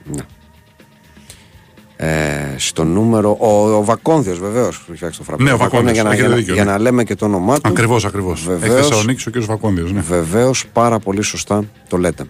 Ε, 1.99 2.55
στο 2.57 2.85
νούμερο. 2.85 3.37
Ο, 3.41 3.69
ο 3.77 3.85
Βακόνδιος 3.85 4.39
βεβαίως 4.39 4.77
που 4.79 4.85
έχει 4.89 4.97
φτιάξει 4.97 5.19
το 5.19 5.25
φραπέ. 5.25 5.43
Ναι, 5.43 5.53
ο 5.53 5.57
Βακόνδιος, 5.57 5.93
Για, 5.93 6.03
να, 6.03 6.09
έχετε 6.11 6.23
για, 6.27 6.31
να- 6.35 6.41
δίκιο, 6.41 6.55
για 6.55 6.65
ναι. 6.65 6.71
να 6.71 6.79
λέμε 6.79 7.05
και 7.05 7.15
το 7.15 7.25
όνομά 7.25 7.55
του. 7.61 7.69
Ακριβώς, 7.69 8.05
ακριβώς. 8.05 8.41
Έχει 8.41 8.49
Βεβαίως. 8.59 8.89
Θεσσαλονίκη 8.89 9.29
ο 9.29 9.33
κ. 9.33 9.39
Βακόνδιος. 9.45 9.93
Ναι. 9.93 10.01
Βεβαίως 10.01 10.65
πάρα 10.73 10.99
πολύ 10.99 11.23
σωστά 11.23 11.65
το 11.89 11.97
λέτε. 11.97 12.25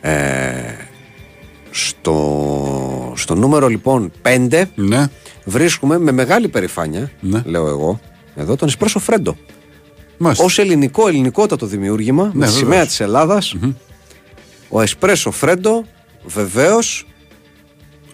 Ε, 0.00 0.12
στο, 1.70 3.12
στο 3.16 3.34
νούμερο 3.34 3.68
λοιπόν 3.68 4.12
5 4.22 4.62
ναι. 4.74 5.06
βρίσκουμε 5.44 5.98
με 5.98 6.12
μεγάλη 6.12 6.48
περηφάνεια, 6.48 7.10
Ναι. 7.20 7.42
λέω 7.44 7.68
εγώ, 7.68 8.00
εδώ 8.36 8.56
τον 8.56 8.68
Εσπρέσο 8.68 8.98
Φρέντο. 8.98 9.36
Μάλιστα. 10.18 10.44
Ω 10.44 10.48
ελληνικό, 10.56 11.08
ελληνικότατο 11.08 11.66
δημιούργημα, 11.66 12.22
με 12.24 12.30
τη 12.30 12.36
βεβαίως. 12.38 12.54
σημαία 12.54 12.86
τη 12.86 12.96
ελλαδα 12.98 13.42
ο 14.68 14.80
Εσπρέσο 14.80 15.30
Φρέντο 15.30 15.84
βεβαίως. 16.24 17.06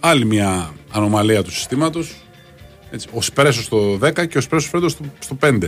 Άλλη 0.05 0.25
μια 0.25 0.71
ανομαλία 0.93 1.43
του 1.43 1.53
συστήματος. 1.53 2.15
Ο 3.13 3.23
Σπρέσο 3.23 3.63
στο 3.63 3.99
10 4.03 4.27
και 4.29 4.39
ο 4.39 4.41
Σπρέσο 4.41 4.69
Φρέντο 4.69 4.89
στο, 4.89 5.05
στο 5.19 5.37
5. 5.45 5.59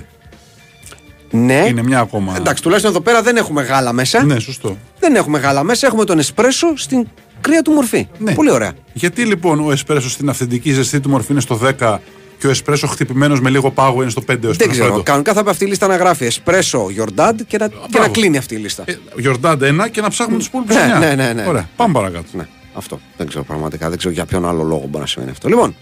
Ναι, 1.31 1.65
Είναι 1.69 1.83
μια 1.83 1.99
ακόμα. 2.01 2.37
εντάξει, 2.37 2.63
τουλάχιστον 2.63 2.93
εδώ 2.93 3.01
πέρα 3.03 3.23
δεν 3.23 3.37
έχουμε 3.37 3.63
γάλα 3.63 3.93
μέσα. 3.93 4.25
Ναι, 4.25 4.39
σωστό. 4.39 4.77
Δεν 4.99 5.15
έχουμε 5.15 5.39
γάλα 5.39 5.63
μέσα, 5.63 5.87
έχουμε 5.87 6.05
τον 6.05 6.19
Εσπρέσο 6.19 6.77
στην 6.77 7.07
κρύα 7.41 7.63
του 7.63 7.71
μορφή. 7.73 8.09
Ναι. 8.19 8.35
Πολύ 8.35 8.51
ωραία. 8.51 8.73
Γιατί 8.93 9.25
λοιπόν 9.25 9.61
ο 9.67 9.73
Εσπρέσο 9.73 10.11
στην 10.11 10.29
αυθεντική 10.29 10.73
ζεστή 10.73 11.01
του 11.01 11.09
μορφή 11.09 11.33
είναι 11.33 11.41
στο 11.41 11.61
10 11.81 11.99
και 12.39 12.47
ο 12.47 12.51
Εσπρέσο 12.51 12.87
χτυπημένος 12.87 13.41
με 13.41 13.51
λίγο 13.51 13.71
πάγο 13.71 14.03
είναι 14.03 14.11
στο 14.11 14.23
5 14.31 14.35
ο 14.45 14.53
Δεν 14.53 14.71
ξέρω. 14.71 14.87
Φρέντο; 14.87 15.03
Κανονικά 15.03 15.31
θα 15.33 15.37
πρέπει 15.37 15.51
αυτή 15.51 15.65
η 15.65 15.69
λίστα 15.69 15.87
να 15.87 15.97
γράφει 15.97 16.25
Εσπρέσο 16.25 16.87
Γιορντάντ 16.91 17.41
και 17.47 17.59
να, 17.59 17.69
και 17.69 17.75
να 17.81 17.89
μπράβο. 17.91 18.11
κλείνει 18.11 18.37
αυτή 18.37 18.55
η 18.55 18.59
λίστα. 18.59 18.83
Ε, 18.87 18.95
Γιορτάντ 19.17 19.63
1 19.65 19.91
και 19.91 20.01
να 20.01 20.09
ψάχνουμε 20.09 20.39
τους 20.39 20.47
υπόλοιπους 20.47 20.75
Ναι, 20.75 20.93
9. 20.97 20.99
ναι, 21.01 21.15
ναι, 21.15 21.33
ναι. 21.33 21.45
Ωραία, 21.49 21.69
πάμε 21.77 21.93
παρακάτω. 21.93 22.27
Ναι, 22.33 22.47
αυτό. 22.75 23.01
Δεν 23.17 23.27
ξέρω 23.27 23.45
πραγματικά. 23.45 23.89
Δεν 23.89 23.99
ξέρω 23.99 24.15
για 24.15 24.25
ποιον 24.25 24.47
άλλο 24.47 24.63
λόγο 24.63 24.81
μπορεί 24.87 24.99
να 24.99 25.07
σημαίνει 25.07 25.31
αυτό. 25.31 25.49
Λοιπόν. 25.49 25.75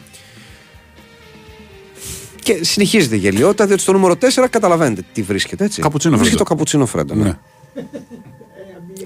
Και 2.42 2.58
συνεχίζεται 2.64 3.14
η 3.14 3.18
γελιότητα, 3.18 3.66
διότι 3.66 3.82
στο 3.82 3.92
νούμερο 3.92 4.14
4 4.14 4.46
καταλαβαίνετε 4.50 5.04
τι 5.12 5.22
βρίσκεται, 5.22 5.64
έτσι. 5.64 5.80
Καπουτσίνο 5.82 6.16
Βρίσκεται 6.16 6.44
Φρέντο. 6.44 6.48
το 6.48 6.54
καπουτσίνο 6.54 6.86
φρέντο. 6.86 7.14
Ναι. 7.14 7.22
Ναι. 7.24 7.36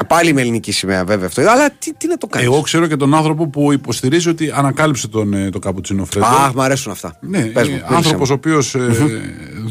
Πάλι 0.08 0.32
με 0.32 0.40
ελληνική 0.40 0.72
σημαία, 0.72 1.04
βέβαια 1.04 1.26
αυτό. 1.26 1.40
Αλλά 1.40 1.70
τι, 1.78 1.94
τι 1.94 2.06
να 2.06 2.16
το 2.16 2.26
κάνεις; 2.26 2.48
Εγώ 2.48 2.60
ξέρω 2.60 2.86
και 2.86 2.96
τον 2.96 3.14
άνθρωπο 3.14 3.46
που 3.48 3.72
υποστηρίζει 3.72 4.28
ότι 4.28 4.50
ανακάλυψε 4.54 5.08
τον, 5.08 5.32
ε, 5.34 5.50
τον 5.50 5.60
Καπουτσίνο 5.60 6.04
Φρέντο. 6.04 6.26
Αχ, 6.26 6.54
μου 6.54 6.62
αρέσουν 6.62 6.92
αυτά. 6.92 7.16
Ναι, 7.20 7.44
Πες 7.44 7.68
μου, 7.68 7.80
άνθρωπος 7.88 8.30
ο 8.30 8.38
μίλησε 8.44 8.78
μου. 8.78 8.84
οποίο 8.86 9.02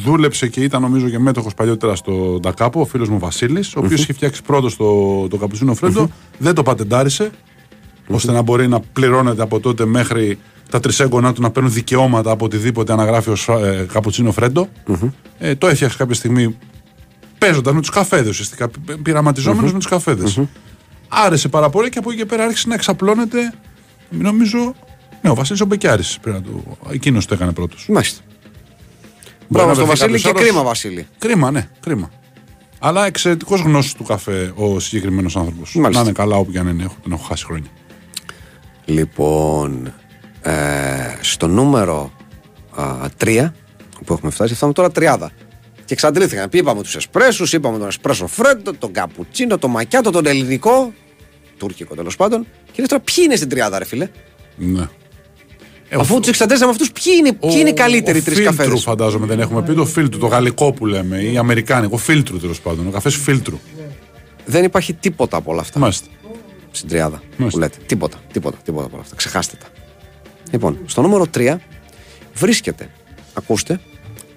δούλεψε 0.05 0.47
και 0.47 0.61
ήταν 0.61 0.81
νομίζω 0.81 1.09
και 1.09 1.19
μέτοχος 1.19 1.53
παλιότερα 1.53 1.95
στο 1.95 2.37
Ντακάπο, 2.41 2.81
ο 2.81 2.85
φίλος 2.85 3.09
μου 3.09 3.19
Βασίλης, 3.19 3.75
ο 3.75 3.79
οποίος 3.79 4.01
είχε 4.01 4.13
φτιάξει 4.13 4.41
πρώτος 4.43 4.75
το, 4.75 5.27
το 5.27 5.37
καπουτσίνο 5.37 5.73
Φρέντο, 5.73 6.09
δεν 6.37 6.53
το 6.55 6.63
πατεντάρισε, 6.63 7.29
ώστε 8.07 8.31
να 8.31 8.41
μπορεί 8.41 8.67
να 8.67 8.79
πληρώνεται 8.79 9.41
από 9.41 9.59
τότε 9.59 9.85
μέχρι 9.85 10.39
τα 10.69 10.79
τρισέγγονά 10.79 11.33
του 11.33 11.41
να 11.41 11.51
παίρνουν 11.51 11.71
δικαιώματα 11.71 12.31
από 12.31 12.45
οτιδήποτε 12.45 12.93
αναγράφει 12.93 13.29
ω 13.29 13.59
ε, 13.59 13.85
καπουτσίνο 13.93 14.31
Φρέντο. 14.31 14.69
Ε, 15.37 15.55
το 15.55 15.67
έφτιαξε 15.67 15.97
κάποια 15.97 16.15
στιγμή 16.15 16.57
παίζοντας 17.37 17.73
με 17.73 17.79
τους 17.79 17.89
καφέδες, 17.89 18.29
ουσιαστικά 18.29 18.69
πειραματιζόμενος 19.03 19.71
με 19.71 19.77
τους 19.77 19.87
καφέδες. 19.87 20.41
Άρεσε 21.07 21.47
πάρα 21.47 21.69
πολύ 21.69 21.89
και 21.89 21.97
από 21.97 22.09
εκεί 22.09 22.19
και 22.19 22.25
πέρα 22.25 22.43
άρχισε 22.43 22.67
να 22.67 22.73
εξαπλώνεται. 22.73 23.53
Νομίζω. 24.09 24.75
Ναι, 25.21 25.29
ο 25.29 25.35
Βασίλης 25.35 25.61
ο 25.61 25.65
Μπεκιάρης. 25.65 26.19
Εκείνος 26.91 27.25
το 27.25 27.33
έκανε 27.33 27.51
πρώτος. 27.51 27.85
Μάλιστα. 27.89 28.21
Μπορεί 29.47 29.47
Μπράβο 29.47 29.69
να 29.69 29.75
στο 29.75 29.85
βρεθεί 29.85 29.99
Βασίλη 29.99 30.17
και 30.17 30.27
κάποιος 30.27 30.43
άλλος; 30.43 30.49
κρίμα, 30.49 30.63
Βασίλη. 30.63 31.07
Κρίμα, 31.17 31.51
ναι, 31.51 31.69
κρίμα. 31.79 32.11
Αλλά 32.79 33.05
εξαιρετικός 33.05 33.61
γνώσης 33.61 33.93
του 33.93 34.03
καφέ 34.03 34.53
ο 34.55 34.79
συγκεκριμένος 34.79 35.35
άνθρωπος. 35.35 35.75
Μάλιστα. 35.75 36.03
Να 36.03 36.09
είναι 36.09 36.17
καλά 36.17 36.35
όπου 36.35 36.51
και 36.51 36.59
αν 36.59 36.67
είναι, 36.67 36.83
έχω, 36.83 36.95
τον 37.03 37.11
έχω 37.11 37.23
χάσει 37.23 37.45
χρόνια. 37.45 37.69
Λοιπόν, 38.85 39.93
ε, 40.41 40.51
στο 41.21 41.47
νούμερο 41.47 42.11
3 43.17 43.53
που 44.05 44.13
έχουμε 44.13 44.31
φτάσει, 44.31 44.53
φτάνουμε 44.55 44.73
τώρα 44.77 44.91
τριάδα. 44.91 45.31
Και 45.85 45.93
εξαντλήθηκαν. 45.93 46.49
Είπαμε 46.51 46.81
τους 46.81 46.95
εσπρέσους, 46.95 47.53
είπαμε 47.53 47.77
τον 47.77 47.87
εσπρέσο 47.87 48.27
φρέντο, 48.27 48.73
τον 48.73 48.91
καπουτσίνο, 48.91 49.57
τον 49.57 49.69
μακιάτο, 49.71 50.11
τον 50.11 50.25
ελληνικό. 50.25 50.93
Τουρκικό 51.57 51.95
τέλος 51.95 52.15
πάντων. 52.15 52.45
Και 52.71 52.81
λες 52.81 52.87
τώρα, 52.89 53.03
ποιοι 53.03 53.15
είναι 53.27 53.35
στην 53.35 53.49
τριάδα, 53.49 53.79
ρε 53.79 53.85
φίλε; 53.85 54.09
Ναι. 54.55 54.87
Ε, 55.89 55.95
Αφού 55.99 56.15
ο- 56.15 56.19
τους 56.19 56.29
εξαντλήσαμε 56.29 56.71
αυτούς, 56.71 56.91
ποιοι 56.91 57.13
είναι, 57.17 57.33
ποιοι 57.33 57.55
είναι 57.59 57.69
οι 57.69 57.73
καλύτεροι 57.73 58.19
ο 58.19 58.21
τρεις 58.23 58.37
φίλτρου, 58.37 58.55
καφέδε. 58.55 58.77
φαντάζομαι 58.77 59.25
δεν 59.25 59.39
έχουμε 59.39 59.61
πει. 59.63 59.73
Το 59.73 59.85
φίλτρου, 59.85 60.19
το 60.19 60.27
γαλλικό 60.27 60.73
που 60.73 60.85
λέμε, 60.85 61.17
ή 61.17 61.37
αμερικάνικο. 61.37 61.97
Φίλτρου 61.97 62.39
τέλος 62.39 62.61
πάντων. 62.61 62.87
Ο 62.87 62.89
καφές 62.91 63.15
φίλτρου. 63.15 63.59
Δεν 64.45 64.63
υπάρχει 64.63 64.93
τίποτα 64.93 65.37
από 65.37 65.51
όλα 65.51 65.61
αυτά 65.61 65.79
Μάλιστα. 65.79 66.07
Στην 66.75 66.89
τριάδα 66.89 67.17
που 67.17 67.23
Μάλιστα. 67.37 67.59
λέτε. 67.59 67.77
Τίποτα, 67.85 68.17
τίποτα, 68.33 68.57
τίποτα 68.63 68.85
από 68.85 68.93
όλα 68.93 69.03
αυτά. 69.03 69.15
Ξεχάστε 69.15 69.57
τα. 69.59 69.67
Λοιπόν, 70.51 70.79
στο 70.85 71.01
νούμερο 71.01 71.25
3 71.33 71.55
βρίσκεται, 72.33 72.89
ακούστε, 73.33 73.79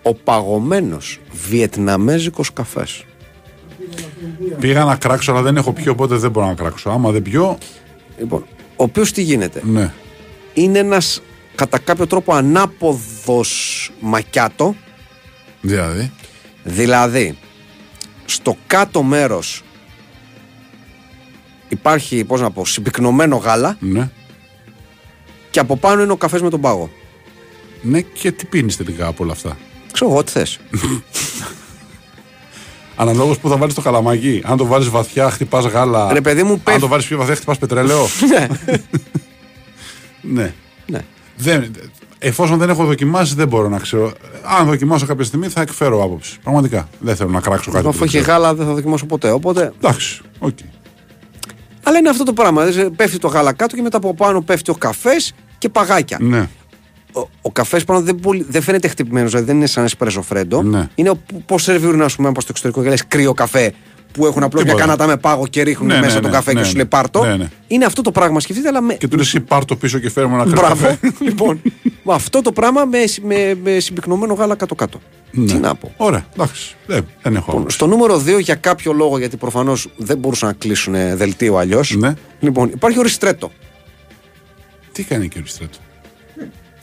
ο 0.02 0.14
παγωμένος 0.14 1.20
βιετναμέζικος 1.48 2.52
καφές. 2.52 3.04
Πήγα 4.60 4.84
να 4.84 4.96
κράξω, 4.96 5.32
αλλά 5.32 5.42
δεν 5.42 5.56
έχω 5.56 5.72
πιει, 5.72 5.84
οπότε 5.88 6.16
δεν 6.16 6.30
μπορώ 6.30 6.46
να 6.46 6.54
κράξω. 6.54 6.90
Άμα 6.90 7.10
δεν 7.10 7.22
πιω, 7.22 7.58
Λοιπόν, 8.18 8.44
ο 8.76 8.82
οποίος 8.82 9.12
τι 9.12 9.22
γίνεται; 9.22 9.62
ναι. 9.64 9.92
Είναι 10.54 10.78
ένας 10.78 11.22
κατά 11.54 11.78
κάποιο 11.78 12.06
τρόπο 12.06 12.34
ανάποδος 12.34 13.90
μακιάτο, 14.00 14.74
Δηλαδή; 15.60 16.12
δηλαδή 16.64 17.38
στο 18.24 18.56
κάτω 18.66 19.02
μέρος 19.02 19.62
υπάρχει, 21.68 22.24
πώς 22.24 22.40
να 22.40 22.50
πω, 22.50 22.64
συμπυκνωμένο 22.66 23.36
γάλα 23.36 23.76
Ναι. 23.80 24.10
και 25.50 25.60
από 25.60 25.76
πάνω 25.76 26.02
είναι 26.02 26.12
ο 26.12 26.16
καφές 26.16 26.42
με 26.42 26.50
τον 26.50 26.60
πάγο. 26.60 26.90
Ναι, 27.82 28.00
και 28.00 28.32
τι 28.32 28.46
πίνεις 28.46 28.76
τελικά 28.76 29.06
από 29.06 29.22
όλα 29.24 29.32
αυτά; 29.32 29.56
Ξέρω 29.92 30.10
εγώ 30.10 30.24
τι 30.24 30.30
θες. 30.32 30.58
Αναλόγως 32.96 33.38
που 33.38 33.48
θα 33.48 33.56
βάλεις 33.56 33.74
το 33.74 33.80
καλαμάκι. 33.80 34.42
Αν 34.44 34.56
το 34.56 34.64
βάλεις 34.66 34.88
βαθιά, 34.88 35.30
χτυπάς 35.30 35.64
γάλα. 35.64 36.12
Ρε 36.12 36.20
παιδί 36.20 36.42
μου, 36.42 36.52
Αν 36.52 36.62
πέφ- 36.62 36.80
το 36.80 36.86
βάλεις 36.88 37.06
πιο 37.06 37.16
βαθιά, 37.18 37.34
χτυπάς 37.34 37.58
πετρέλαιο. 37.58 38.06
ναι. 38.32 38.46
ναι. 40.42 40.52
ναι. 40.86 41.00
Δεν, 41.36 41.70
εφόσον 42.18 42.58
δεν 42.58 42.68
έχω 42.68 42.84
δοκιμάσει, 42.84 43.34
δεν 43.34 43.48
μπορώ 43.48 43.68
να 43.68 43.78
ξέρω. 43.78 44.12
Αν 44.58 44.66
δοκιμάσω 44.66 45.06
κάποια 45.06 45.24
στιγμή, 45.24 45.48
θα 45.48 45.60
εκφέρω 45.60 46.02
άποψη. 46.04 46.38
Πραγματικά. 46.42 46.88
Δεν 47.00 47.16
θέλω 47.16 47.30
να 47.30 47.40
κράξω 47.40 47.70
κάτι. 47.70 47.82
που 47.82 47.88
Αφού 47.88 47.98
δεν 47.98 48.08
έχει 48.08 48.18
ξέρω. 48.18 48.32
γάλα 48.32 48.54
δεν 48.54 48.66
θα 48.66 48.72
δοκιμάσω 48.72 49.06
ποτέ. 49.06 49.30
Οπότε. 49.30 49.72
Εντάξει. 49.78 50.20
οκ. 50.38 50.58
Αλλά 51.88 51.98
είναι 51.98 52.08
αυτό 52.08 52.24
το 52.24 52.32
πράγμα. 52.32 52.64
Δηλαδή, 52.64 52.90
Πέφτει 52.90 53.18
το 53.18 53.28
γάλα 53.28 53.52
κάτω 53.52 53.76
και 53.76 53.82
μετά 53.82 53.96
από 53.96 54.14
πάνω 54.14 54.40
πέφτει 54.40 54.70
ο 54.70 54.74
καφές 54.74 55.32
και 55.58 55.68
παγάκια. 55.68 56.18
Ναι. 56.20 56.48
Ο, 57.12 57.20
ο 57.42 57.50
καφές 57.52 57.84
πάνω 57.84 58.00
δεν, 58.00 58.16
πολύ- 58.16 58.46
δεν 58.48 58.62
φαίνεται 58.62 58.88
χτυπημένος, 58.88 59.30
δηλαδή 59.30 59.46
δεν 59.46 59.56
είναι 59.56 59.66
σαν 59.66 59.84
εσπρέσο 59.84 60.22
φρέντο. 60.22 60.62
Ναι. 60.62 60.88
Είναι 60.94 61.12
πώς 61.46 61.62
σερβίρουν, 61.62 62.02
ας 62.02 62.16
πούμε, 62.16 62.28
από 62.28 62.40
στο 62.40 62.48
εξωτερικό 62.50 62.82
και 62.82 62.88
λες 62.88 63.06
κρύο 63.08 63.34
καφέ 63.34 63.72
που 64.12 64.26
έχουν 64.26 64.42
απλώς 64.42 64.60
μια 64.62 64.72
Τίποτα. 64.74 64.84
κανάτα 64.86 65.06
με 65.06 65.16
πάγο 65.16 65.46
και 65.46 65.62
ρίχνουν 65.62 65.86
Ναι, 65.88 65.98
μέσα 66.00 66.14
ναι, 66.14 66.20
τον 66.20 66.30
ναι, 66.30 66.36
καφέ 66.36 66.52
ναι, 66.52 66.58
και 66.60 66.64
σου 66.66 66.70
ναι. 66.72 66.76
λέει 66.78 66.86
πάρτο. 66.86 67.24
Ναι, 67.24 67.36
ναι. 67.36 67.48
Είναι 67.66 67.84
αυτό 67.84 68.02
το 68.02 68.10
πράγμα, 68.12 68.40
σκεφτείτε, 68.40 68.68
αλλά 68.68 68.80
με. 68.80 68.94
Και 68.94 69.08
του 69.08 69.16
λες, 69.16 69.26
εσύ 69.26 69.40
πάρ 69.40 69.64
το 69.64 69.76
πίσω 69.76 69.98
και 69.98 70.10
φέρε 70.10 70.25
μου 70.25 70.34
ένα 70.34 70.42
κρύο 70.44 70.54
Μπράβο. 70.56 70.74
καφέ. 70.74 70.98
λοιπόν, 71.20 71.60
με 72.02 72.14
αυτό 72.14 72.42
το 72.42 72.52
πράγμα 72.52 72.84
με, 72.84 72.98
με, 73.22 73.58
με 73.64 73.78
συμπυκνωμένο 73.78 74.34
γάλα 74.34 74.54
κάτω-κάτω. 74.54 75.00
Ναι. 75.30 75.46
Τι 75.46 75.54
να 75.58 75.74
πω. 75.74 75.92
Ωραία, 75.96 76.26
εντάξει. 76.34 76.74
Δεν, 76.86 77.06
δεν 77.22 77.32
έχω 77.34 77.44
Λοιπόν, 77.44 77.54
άποψη. 77.56 77.76
στο 77.76 77.86
νούμερο 77.86 78.22
2 78.26 78.40
για 78.40 78.54
κάποιο 78.54 78.92
λόγο, 78.92 79.18
γιατί 79.18 79.36
προφανώς 79.36 79.88
δεν 79.96 80.18
μπορούσαν 80.18 80.48
να 80.48 80.54
κλείσουν 80.54 80.94
ε, 80.94 81.16
δελτίο 81.16 81.56
αλλιώς. 81.56 81.94
Ναι. 81.96 82.14
Λοιπόν, 82.40 82.68
υπάρχει 82.74 82.98
ο 82.98 83.02
ριστρέτο. 83.02 83.50
Τι 84.92 85.02
κάνει 85.04 85.28
και 85.28 85.38
ο 85.38 85.40
Ριστρέτο. 85.44 85.78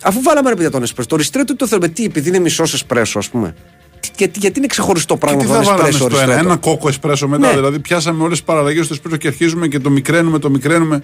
Αφού 0.01 0.21
βάλαμε 0.21 0.49
ρε 0.49 0.55
παιδιά 0.55 0.71
τον 0.71 0.83
εσπρέσο, 0.83 1.07
το 1.09 1.15
ριστρέτο 1.15 1.51
τι 1.51 1.57
το 1.57 1.67
θέλουμε, 1.67 1.87
τι, 1.87 2.03
επειδή 2.03 2.29
είναι 2.29 2.39
μισός 2.39 2.73
εσπρέσο, 2.73 3.19
ας 3.19 3.29
πούμε. 3.29 3.55
Τι- 3.99 4.09
Γιατί, 4.17 4.39
γιατί 4.39 4.57
είναι 4.57 4.67
ξεχωριστό 4.67 5.13
Και 5.13 5.19
πράγμα 5.19 5.39
τι 5.39 5.45
από 5.45 5.53
θα 5.53 5.59
τον 5.59 5.69
βάλαμε 5.71 5.87
εσπρέσο 5.89 6.09
στο 6.09 6.17
ένα, 6.17 6.25
ριστρέτο. 6.25 6.49
ένα 6.49 6.57
κόκο 6.57 6.87
εσπρέσο 6.87 7.27
μετά. 7.27 7.47
Ναι. 7.47 7.53
Δηλαδή 7.53 7.79
πιάσαμε 7.79 8.23
όλες 8.23 8.37
τις 8.37 8.43
παραλλαγές 8.45 8.87
του 8.87 8.93
εσπρέσο 8.93 9.17
και 9.17 9.27
αρχίζουμε 9.27 9.67
και 9.67 9.79
το 9.79 9.89
μικραίνουμε, 9.89 10.39
το 10.39 10.49
μικραίνουμε. 10.49 11.03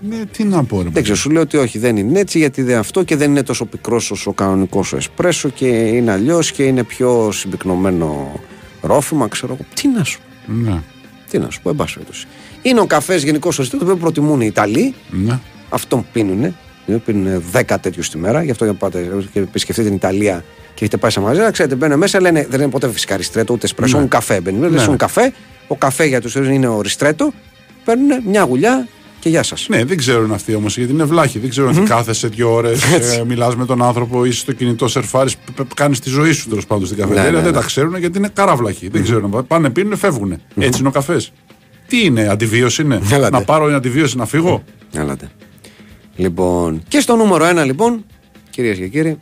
Ναι, 0.00 0.24
τι 0.32 0.44
να 0.44 0.64
πω, 0.64 0.82
ρε. 0.82 0.88
Δεν 0.92 1.02
ξέρω, 1.02 1.16
σου 1.18 1.30
λέω 1.30 1.42
ότι 1.42 1.56
όχι, 1.56 1.78
δεν 1.78 1.96
είναι 1.96 2.18
έτσι, 2.20 2.38
γιατί 2.38 2.62
δεν 2.62 2.78
αυτό 2.78 3.02
και 3.02 3.16
δεν 3.16 3.30
είναι 3.30 3.42
τόσο 3.42 3.64
πικρός 3.64 4.10
όσο 4.10 4.30
ο 4.30 4.32
κανονικός 4.32 4.92
ο 4.92 4.96
εσπρέσο 4.96 5.48
και 5.48 5.66
είναι 5.66 6.12
αλλιώς 6.12 6.52
και 6.52 6.62
είναι 6.62 6.84
πιο 6.84 7.32
συμπυκνωμένο 7.32 8.40
ρόφημα, 8.80 9.28
ξέρω 9.28 9.52
εγώ. 9.52 9.64
Τι 9.74 9.88
να 9.88 10.04
σου 10.04 10.18
πω, 10.46 10.52
Ναι, 10.52 10.80
τι 11.30 11.38
να 11.38 11.50
σου 11.50 11.60
πω, 11.62 11.70
εν 11.70 11.76
πάση 11.76 11.92
περιπτώσει. 11.94 12.26
Είναι 12.62 12.80
ο 12.80 12.86
καφές 12.86 13.22
γενικός 13.24 13.58
ο 13.58 13.62
ριστρέτο 13.62 13.84
που 13.84 13.98
προτιμούν 13.98 14.40
οι 14.40 14.46
Ιταλοί, 14.46 14.94
ναι. 15.10 15.38
αυτόν 15.68 16.06
πίνουν. 16.12 16.56
Πίνουν 17.04 17.42
10 17.52 17.62
τέτοιους 17.80 18.10
τη 18.10 18.18
μέρα. 18.18 18.42
Γι' 18.42 18.50
αυτό 18.50 18.64
για 18.64 18.72
να 18.72 18.78
πάτε 18.78 19.26
και 19.32 19.38
επισκεφτείτε 19.38 19.86
την 19.88 19.96
Ιταλία 19.96 20.44
και 20.74 20.84
έχετε 20.84 20.96
πάει 20.96 21.10
σε 21.10 21.20
μαγαζιά, 21.20 21.50
ξέρετε, 21.50 21.74
μπαίνουν 21.74 21.98
μέσα, 21.98 22.20
λένε 22.20 22.46
δεν 22.50 22.60
είναι 22.60 22.70
ποτέ 22.70 22.88
φυσικά 22.92 23.16
ριστρέτο 23.16 23.52
ούτε 23.54 23.66
σπρέσο, 23.66 24.00
Ναι. 24.00 24.06
καφέ. 24.06 24.40
Μπαίνουν, 24.40 24.60
Ναι, 24.60 24.68
ναι. 24.68 24.86
ναι. 24.86 24.96
καφέ. 24.96 25.32
Ο 25.66 25.76
καφέ 25.76 26.04
για 26.04 26.20
τους 26.20 26.34
είναι 26.34 26.66
ο 26.68 26.80
ριστρέτο. 26.80 27.32
Παίρνουν 27.84 28.08
μια 28.26 28.42
γουλιά 28.42 28.88
και 29.20 29.28
γεια 29.28 29.42
σας. 29.42 29.66
Ναι, 29.68 29.84
δεν 29.84 29.96
ξέρουν 29.96 30.32
αυτοί 30.32 30.54
όμως 30.54 30.76
γιατί 30.76 30.92
είναι 30.92 31.04
βλάχοι. 31.04 31.38
Δεν 31.38 31.50
ξέρουν 31.50 31.70
ότι 31.70 31.80
κάθεσαι 31.80 32.28
δύο 32.28 32.52
ώρες, 32.52 32.82
ε, 32.82 33.24
μιλάς 33.26 33.56
με 33.56 33.66
τον 33.66 33.82
άνθρωπο, 33.82 34.24
είσαι 34.24 34.38
στο 34.38 34.52
κινητό, 34.52 34.88
σερφάρεις, 34.88 35.36
κάνεις 35.74 36.00
τη 36.00 36.10
ζωή 36.10 36.32
σου 36.32 36.48
τέλος 36.48 36.66
πάντων 36.66 36.86
στην 36.86 36.98
καφετέρια. 36.98 37.30
ναι, 37.30 37.36
δεν 37.36 37.46
ναι. 37.52 37.58
τα 37.58 37.62
ξέρουν 37.62 37.96
γιατί 37.96 38.18
είναι 38.18 38.30
καράβλαχοι. 38.32 38.88
Δεν 38.88 39.02
ξέρουν. 39.02 39.46
Πάνε, 39.46 39.70
πίνουν, 39.70 39.96
φεύγουν. 39.96 40.40
Έτσι 40.56 40.78
είναι 40.78 40.88
ο 40.88 40.92
καφές. 40.92 41.32
Τι 41.86 42.04
είναι, 42.04 42.28
αντιβίωση 42.28 42.82
είναι; 42.82 43.00
Έλατε. 43.12 43.36
να 43.36 43.44
πάρω 43.44 43.66
την 43.66 43.74
αντιβίωση 43.74 44.16
να 44.16 44.26
φύγω; 44.26 44.64
Έλατε. 44.92 45.30
Λοιπόν, 46.16 46.82
και 46.88 47.00
στο 47.00 47.16
νούμερο 47.16 47.44
ένα 47.44 47.64
λοιπόν, 47.64 48.04
κυρίες 48.50 48.76
και 48.78 48.88
κύριοι, 48.88 49.18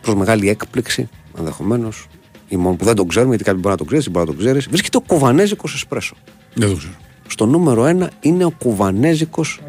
προς 0.00 0.14
μεγάλη 0.14 0.48
έκπληξη 0.48 1.08
ενδεχομένως, 1.38 2.06
ή 2.48 2.56
μόνο 2.56 2.76
που 2.76 2.84
δεν 2.84 2.94
τον 2.94 3.08
ξέρουμε, 3.08 3.30
γιατί 3.30 3.44
κάποιοι 3.44 3.60
μπορεί 3.62 3.72
να 3.72 3.78
τον 3.78 3.86
ξέρεις, 3.86 4.10
μπορεί 4.10 4.26
να 4.26 4.32
τον 4.32 4.40
ξέρεις, 4.40 4.68
βρίσκεται 4.68 4.96
ο 4.96 5.00
κουβανέζικος 5.00 5.68
εσπρέσο. 5.74 6.16
Δεν 6.54 6.68
το 6.68 6.76
ξέρω. 6.76 6.92
Στο 7.28 7.46
νούμερο 7.46 7.84
ένα 7.86 8.10
είναι 8.20 8.44
ο 8.44 8.50
κουβανέζικος 8.50 9.60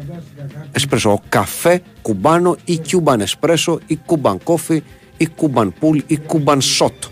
εσπρέσο. 0.72 1.10
Ο 1.10 1.20
café 1.28 1.82
cubano 2.02 2.56
ή 2.64 2.76
Cuban 2.78 3.20
espresso 3.20 3.78
ή 3.86 3.96
Cuban 3.96 4.42
coffee 4.42 4.82
ή 5.16 5.26
Cuban 5.26 5.74
pull 5.78 5.98
ή 6.06 6.16
Cuban 6.16 6.60
shot. 6.60 7.04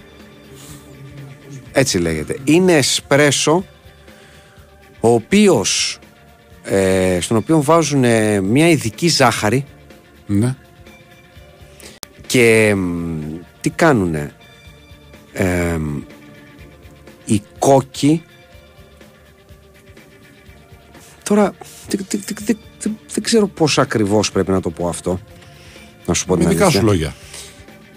Έτσι 1.72 1.98
λέγεται. 1.98 2.36
Είναι 2.44 2.72
εσπρέσο 2.72 3.64
ο 5.00 5.08
οποίος 5.08 5.98
ε, 6.62 7.18
στον 7.20 7.36
οποίο 7.36 7.62
βάζουν 7.62 8.04
ε, 8.04 8.40
μια 8.40 8.68
ειδική 8.68 9.08
ζάχαρη 9.08 9.64
Ναι. 10.26 10.54
και 12.26 12.74
μ, 12.76 13.18
τι 13.60 13.70
κάνουνε; 13.70 14.32
Ε, 15.32 15.76
μ, 15.78 15.96
οι 17.24 17.42
κόκκι 17.58 18.22
τώρα 21.28 21.52
δεν, 21.88 22.06
δεν, 22.08 22.20
δεν, 22.26 22.36
δεν, 22.44 22.58
δεν- 22.80 22.98
δεν 23.12 23.22
ξέρω 23.22 23.46
πώς 23.46 23.78
ακριβώς 23.78 24.32
πρέπει 24.32 24.50
να 24.50 24.60
το 24.60 24.70
πω 24.70 24.88
αυτό 24.88 25.20
να 26.06 26.14
σου 26.14 26.26
πω 26.26 26.34
Με 26.34 26.40
την 26.40 26.48
δικά 26.48 26.62
αλήθεια. 26.62 26.80
σου 26.80 26.86
λόγια. 26.86 27.14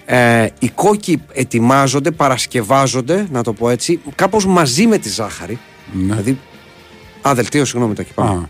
Ε, 0.05 0.47
οι 0.59 0.69
κόκκι 0.69 1.21
ετοιμάζονται, 1.33 2.11
παρασκευάζονται, 2.11 3.27
να 3.31 3.43
το 3.43 3.53
πω 3.53 3.69
έτσι, 3.69 3.99
κάπως 4.15 4.45
μαζί 4.45 4.87
με 4.87 4.97
τη 4.97 5.09
ζάχαρη. 5.09 5.59
Ναι. 5.93 6.01
Δηλαδή, 6.03 6.39
α, 7.27 7.33
δελτίο, 7.35 7.65
συγγνώμη, 7.65 7.93
τα 7.93 8.01
εκεί 8.01 8.13
πάμε. 8.13 8.31
Α, 8.31 8.49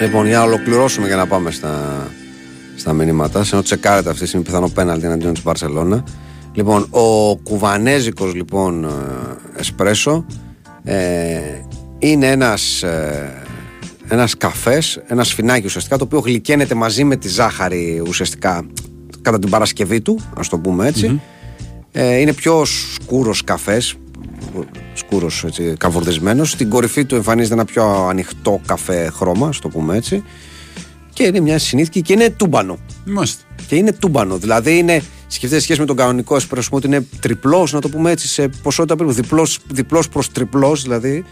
Λοιπόν, 0.00 0.26
για 0.26 0.38
να 0.38 0.44
ολοκληρώσουμε 0.44 1.08
και 1.08 1.14
να 1.14 1.26
πάμε 1.26 1.50
στα, 1.50 2.06
στα 2.76 2.92
μηνύματα. 2.92 3.44
Σε 3.44 3.54
ενώ 3.54 3.64
τσεκάρετε 3.64 4.08
αυτή 4.08 4.20
τη 4.22 4.26
στιγμή 4.28 4.44
πιθανό 4.44 4.68
πέναλτι 4.68 5.06
εναντίον 5.06 5.32
της 5.32 5.42
Μπαρσελόνα. 5.42 6.04
Λοιπόν, 6.52 6.86
ο 6.90 7.36
κουβανέζικος 7.36 8.34
λοιπόν 8.34 8.84
ε, 8.84 8.88
εσπρέσο 9.56 10.24
ε, 10.84 11.38
είναι 12.02 12.26
ένας, 12.26 12.82
ε, 12.82 13.42
ένας 14.08 14.36
καφές, 14.36 15.00
ένα 15.06 15.24
σφινάκι 15.24 15.66
ουσιαστικά, 15.66 15.96
το 15.96 16.04
οποίο 16.04 16.18
γλυκαίνεται 16.18 16.74
μαζί 16.74 17.04
με 17.04 17.16
τη 17.16 17.28
ζάχαρη 17.28 18.02
ουσιαστικά 18.06 18.66
κατά 19.22 19.38
την 19.38 19.50
Παρασκευή 19.50 20.00
του, 20.00 20.20
ας 20.36 20.48
το 20.48 20.58
πούμε 20.58 20.86
έτσι. 20.86 21.20
Ε, 21.92 22.16
είναι 22.16 22.32
πιο 22.32 22.64
σκούρος 22.64 23.44
καφές, 23.44 23.94
σκούρος 24.94 25.44
έτσι, 25.44 25.74
καβουρδισμένος. 25.78 26.50
Στην 26.50 26.68
κορυφή 26.68 27.04
του 27.04 27.14
εμφανίζεται 27.14 27.54
ένα 27.54 27.64
πιο 27.64 28.06
ανοιχτό 28.08 28.60
καφέ 28.66 29.10
χρώμα, 29.14 29.48
ας 29.48 29.58
το 29.58 29.68
πούμε 29.68 29.96
έτσι. 29.96 30.24
Και 31.12 31.22
είναι 31.22 31.40
μια 31.40 31.58
συνήθεια 31.58 32.00
και 32.00 32.12
είναι 32.12 32.30
τούμπανο. 32.30 32.78
Μάλιστα. 33.04 33.42
Και 33.66 33.76
είναι 33.76 33.92
τούμπανο. 33.92 34.36
Δηλαδή 34.36 34.78
είναι, 34.78 35.02
σκεφτείτε 35.26 35.60
σχέση 35.60 35.80
με 35.80 35.86
τον 35.86 35.96
κανονικό 35.96 36.36
εσπρέσο 36.36 36.68
ότι 36.72 36.86
είναι 36.86 37.06
τριπλός, 37.20 37.72
να 37.72 37.80
το 37.80 37.88
πούμε 37.88 38.10
έτσι, 38.10 38.28
σε 38.28 38.48
ποσότητα 38.48 38.96
περίπου 38.96 39.14
διπλός 39.14 39.58
διπλός 39.72 40.08
προς 40.08 40.32
τριπλός 40.32 40.82
δηλαδή. 40.82 41.24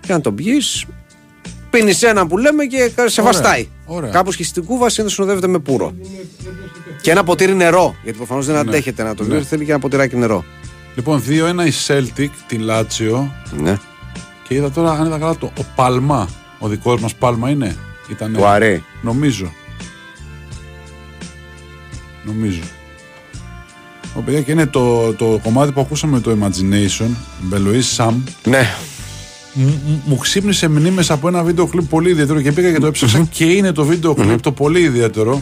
Και 0.00 0.12
αν 0.12 0.20
τον 0.22 0.34
πιει, 0.34 0.62
πίνεις 1.70 2.02
ένα 2.02 2.26
που 2.26 2.38
λέμε 2.38 2.64
και 2.64 2.76
σε 3.06 3.20
Ωραία, 3.20 3.32
βαστάει. 3.32 3.68
ωραία. 3.86 4.10
Κάπως 4.10 4.36
και 4.36 4.44
στην 4.44 4.64
κούβα 4.64 4.86
είναι 4.98 5.08
συνοδεύεται 5.08 5.46
με 5.46 5.58
πουρο. 5.58 5.94
Και 7.02 7.10
ένα 7.10 7.24
ποτήρι 7.24 7.54
νερό. 7.54 7.94
Γιατί 8.02 8.16
προφανώς 8.18 8.46
δεν 8.46 8.56
αντέχετε 8.56 9.02
να 9.02 9.14
το 9.14 9.22
Ναι. 9.24 9.34
δείτε, 9.34 9.44
θέλει 9.46 9.64
και 9.64 9.70
ένα 9.70 9.80
ποτηράκι 9.80 10.16
νερό. 10.16 10.44
Λοιπόν, 10.94 11.22
2-1 11.26 11.66
η 11.66 11.72
Celtic, 11.86 12.28
την 12.46 12.60
Λάτσιο. 12.60 13.34
Ναι. 13.60 13.76
Και 14.48 14.54
είδα 14.54 14.70
τώρα, 14.70 14.90
αν 14.92 15.06
είδα 15.06 15.18
καλά, 15.18 15.36
το, 15.36 15.52
ο 15.58 15.62
Παλμά. 15.74 16.28
Ο 16.58 16.68
δικός 16.68 17.00
μας 17.00 17.14
Πάλμα 17.14 17.50
είναι. 17.50 17.76
Ήτανε, 18.10 18.38
Του 18.38 18.46
αρέσει. 18.46 18.84
Νομίζω. 19.02 19.52
Νομίζω. 22.24 22.60
Ο 24.14 24.20
παιδιά 24.20 24.40
και 24.42 24.52
είναι 24.52 24.66
το, 24.66 25.12
το 25.14 25.40
κομμάτι 25.42 25.72
που 25.72 25.80
ακούσαμε 25.80 26.20
το 26.20 26.36
Imagination, 26.40 27.08
Μπελοής 27.40 27.86
Σαμ. 27.86 28.22
Ναι. 28.44 28.68
Μου- 29.52 29.80
μου- 29.86 30.02
Μου 30.06 30.16
ξύπνησε 30.16 30.68
μνήμες 30.68 31.10
από 31.10 31.28
ένα 31.28 31.42
βίντεο 31.42 31.66
κλιπ 31.66 31.84
πολύ 31.88 32.10
ιδιαίτερο 32.10 32.40
και 32.40 32.52
πήγα 32.52 32.72
και 32.72 32.78
το 32.78 32.86
έψαξα 32.86 33.28
και 33.30 33.44
είναι 33.44 33.72
το 33.72 33.84
βίντεο 33.84 34.14
κλιπ 34.14 34.40
το 34.40 34.52
πολύ 34.52 34.80
ιδιαίτερο. 34.80 35.38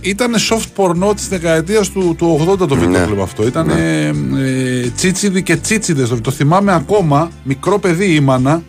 Ήταν 0.00 0.34
soft 0.34 0.66
porno 0.76 1.16
της 1.16 1.28
δεκαετίας 1.28 1.90
του, 1.90 2.14
του 2.18 2.46
80 2.50 2.58
το 2.68 2.74
βίντεο 2.74 3.00
Ναι. 3.00 3.06
κλιπ 3.06 3.20
αυτό. 3.20 3.46
Ήταν 3.46 3.68
ε, 3.68 4.06
ε, 4.38 4.90
τσίτσιδι 4.96 5.42
και 5.42 5.56
τσίτσιδες. 5.56 6.08
Το, 6.08 6.20
το 6.20 6.30
θυμάμαι 6.30 6.72
ακόμα. 6.74 7.30
Μικρό 7.44 7.78
παιδί 7.78 8.14
ήμανα. 8.14 8.62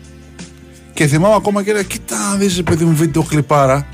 Και 0.94 1.06
θυμάμαι 1.06 1.34
ακόμα 1.34 1.62
και 1.62 1.70
έλεγα: 1.70 1.84
Κοίτα, 1.84 2.16
να 2.30 2.36
δεις 2.36 2.62
παιδί 2.62 2.84
μου 2.84 2.94
βίντεο 2.96 3.22
κλιπάρα. 3.22 3.88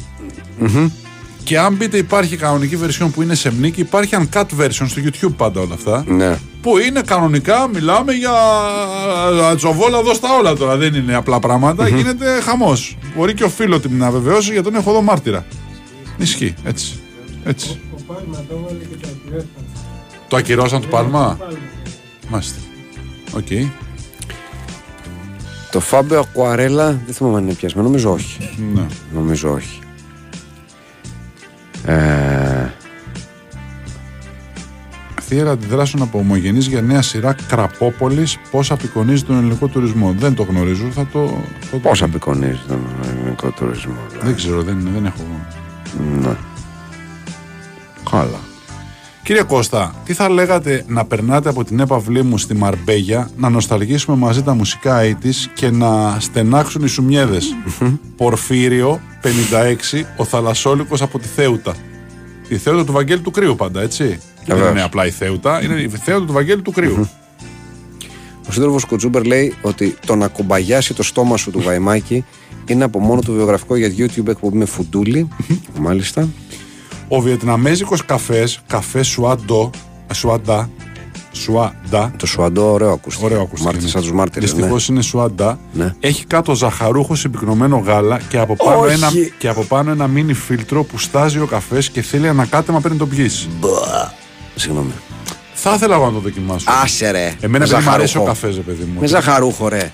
Και 1.45 1.59
αν 1.59 1.75
μπείτε, 1.75 1.97
υπάρχει 1.97 2.37
κανονική 2.37 2.79
version 2.83 3.09
που 3.15 3.23
είναι 3.23 3.35
σε 3.35 3.51
μνήκη, 3.51 3.81
υπάρχει 3.81 4.17
uncut 4.19 4.47
version 4.61 4.87
στο 4.87 5.03
YouTube 5.05 5.35
πάντα 5.37 5.61
όλα 5.61 5.75
αυτά. 5.75 6.05
Ναι. 6.07 6.39
Που 6.63 6.79
είναι 6.79 7.01
κανονικά, 7.01 7.69
μιλάμε 7.69 8.13
για 8.13 8.31
α, 8.31 9.55
τσοβόλα 9.57 9.99
εδώ 9.99 10.15
στα 10.15 10.29
όλα 10.39 10.57
τώρα. 10.57 10.77
Δεν 10.77 10.95
είναι 10.95 11.15
απλά 11.15 11.39
πράγματα, 11.39 11.89
γίνεται 11.89 12.41
χαμός. 12.41 12.97
Μπορεί 13.17 13.35
και 13.35 13.45
ο 13.45 13.49
φίλο 13.49 13.81
την 13.81 13.97
να 13.97 14.11
βεβαιώσει 14.11 14.53
γιατί 14.53 14.65
τον 14.65 14.75
έχω 14.75 14.91
εδώ 14.91 15.03
μάρτυρα. 15.03 15.47
Ισχύει, 16.17 16.55
έτσι. 16.65 17.01
έτσι. 17.45 17.81
Ο 17.97 18.03
Πάλμα 18.07 18.45
το 18.49 18.55
έβαλε 18.61 18.85
και 18.85 18.97
το 19.01 19.09
ακυρώσαν. 19.09 19.49
Το 20.29 20.37
ακυρώσαν 20.37 20.81
του 20.81 20.89
Πάλμα; 20.89 21.37
Πάλμα. 21.39 21.59
Μάλιστα. 22.29 22.59
Οκ. 23.37 23.47
Το 25.71 25.81
Φάμπιο 25.81 26.21
Ακουαρέλα 26.21 27.01
δεν 27.05 27.15
θυμάμαι 27.15 27.37
αν 27.37 27.45
είναι 27.45 27.55
πιασμένο. 27.55 27.87
Νομίζω 27.87 28.13
όχι. 28.13 28.51
Ναι. 28.75 28.87
Νομίζω 29.15 29.53
όχι. 29.53 29.79
Ε, 31.87 32.73
Θύελλα 35.23 35.51
αντιδράσεων 35.51 36.03
από 36.03 36.19
ομογενείς 36.19 36.67
για 36.67 36.83
νέα 36.83 37.03
σειρά 37.03 37.37
Krapopolis. 37.49 38.39
Πώς 38.51 38.71
απεικονίζει 38.71 39.23
τον 39.25 39.37
ελληνικό 39.37 39.67
τουρισμό; 39.69 40.15
Δεν 40.19 40.35
το 40.35 40.43
γνωρίζω. 40.43 40.85
Θα 40.91 41.07
το. 41.13 41.43
θα 41.61 41.71
το 41.71 41.79
Πώς 41.79 41.99
δω. 41.99 42.07
απεικονίζει 42.07 42.61
τον 42.69 42.87
ελληνικό 43.09 43.51
τουρισμό. 43.51 43.97
δηλαδή; 44.09 44.27
Δεν 44.27 44.35
ξέρω, 44.37 44.63
δεν, 44.63 44.89
δεν 44.95 45.05
έχω. 45.07 45.23
Ναι. 46.21 46.37
Καλά. 48.11 48.41
Κύριε 49.25 49.43
Κώστα, 49.43 49.95
τι 50.05 50.13
θα 50.13 50.29
λέγατε 50.29 50.85
να 50.87 51.05
περνάτε 51.05 51.49
από 51.49 51.65
την 51.65 51.81
έπαυλή 51.81 52.23
μου 52.23 52.39
στη 52.39 52.55
Μαρμπέγια, 52.55 53.31
να 53.37 53.49
νοσταλγήσουμε 53.49 54.17
μαζί 54.17 54.43
τα 54.43 54.55
μουσικά 54.55 55.01
80's 55.03 55.51
και 55.55 55.71
να 55.71 56.17
στενάξουν 56.21 56.85
οι 56.85 56.89
σουμιέδες; 56.89 57.55
Πορφύριο, 58.17 59.01
56, 59.23 60.05
ο 60.17 60.25
Θαλασσόλικος 60.25 61.03
από 61.03 61.19
τη 61.19 61.29
Θέουτα. 61.29 61.75
Η 62.49 62.57
Θέουτα 62.57 62.85
του 62.85 62.93
Βαγγέλη 62.93 63.21
του 63.21 63.31
Κρύου 63.31 63.57
πάντα, 63.57 63.81
έτσι. 63.81 64.05
Δεν 64.05 64.57
Βεβαίως. 64.57 64.71
είναι 64.71 64.83
απλά 64.83 65.07
η 65.07 65.11
Θέουτα, 65.11 65.63
είναι 65.65 65.81
η 65.81 65.89
Θέουτα 65.89 66.27
του 66.27 66.33
Βαγγέλη 66.33 66.63
του 66.63 66.73
Κρύου. 66.73 67.09
Ο 68.49 68.53
σύντροφος 68.53 68.85
Κουτσούμπερ 68.85 69.25
λέει 69.25 69.55
ότι 69.63 69.97
το 70.07 70.17
να 70.17 70.29
κουμπαγιάσει 70.29 70.95
το 70.95 71.03
στόμα 71.03 71.37
σου 71.37 71.51
του 71.51 71.61
Βαϊμάκη 71.61 72.25
είναι 72.67 72.85
από 72.85 72.99
μόνο 72.99 73.21
του 73.21 73.33
βιογραφικό 73.33 73.77
για 73.77 73.95
YouTube 73.99 74.29
εκπομπή 74.29 74.57
με 74.57 74.65
φουντούλι. 74.65 75.29
Μάλιστα. 75.81 76.29
Ο 77.09 77.21
Βιετναμέζικος 77.21 78.05
καφές, 78.05 78.61
καφέ 78.67 79.03
Σουαντό, 79.03 79.71
Σουαντά, 80.13 80.71
Σουαντά, 81.33 82.13
Το 82.17 82.27
σουαντό 82.27 82.73
ωραίο 82.73 82.91
ακούστηκε. 82.93 83.25
Ωραίο 83.25 83.39
ακούστηκε. 83.41 83.65
Μάρτυρες 83.65 83.91
σαν 83.91 84.01
τους 84.03 84.13
μάρτυρες. 84.13 84.53
Δυστυχώς 84.53 84.89
είναι 84.89 85.03
σουάντα. 85.03 85.59
Ναι. 85.73 85.95
Έχει 86.01 86.25
κάτω 86.27 86.55
ζαχαρούχο 86.55 87.15
συμπυκνωμένο 87.15 87.77
γάλα 87.87 88.21
και 88.29 88.39
από, 88.39 88.57
πάνω 88.57 88.79
Όχι. 88.81 88.93
ένα, 88.95 89.11
και 89.39 89.49
από 89.49 89.63
πάνω 89.65 89.91
ένα 89.91 90.07
μίνι 90.07 90.33
φίλτρο 90.33 90.85
που 90.85 90.99
στάζει 90.99 91.39
ο 91.39 91.47
καφές 91.47 91.91
και 91.91 92.03
θέλει 92.03 92.29
ανακάτεμα 92.29 92.81
πριν 92.81 92.99
το 92.99 93.07
πιει. 93.07 93.31
Συγγνώμη. 94.55 94.93
Θα 95.55 95.75
ήθελα 95.75 95.95
εγώ 95.95 96.05
να 96.07 96.13
το 96.13 96.19
δοκιμάσω. 96.19 96.67
Άσε 96.83 97.11
ρε. 97.11 97.35
Εμένα 97.41 97.65
Με 97.67 97.71
δεν 97.71 97.81
μου 97.85 97.91
αρέσει 97.91 98.17
ο 98.19 98.21
ζαχαρούχο. 98.21 98.25
καφές, 98.25 98.57
ρε 98.57 98.61
παιδί 98.63 98.85
μου. 98.95 99.01
Με 99.01 99.07
ζαχαρούχο, 99.07 99.69
ρε. 99.69 99.93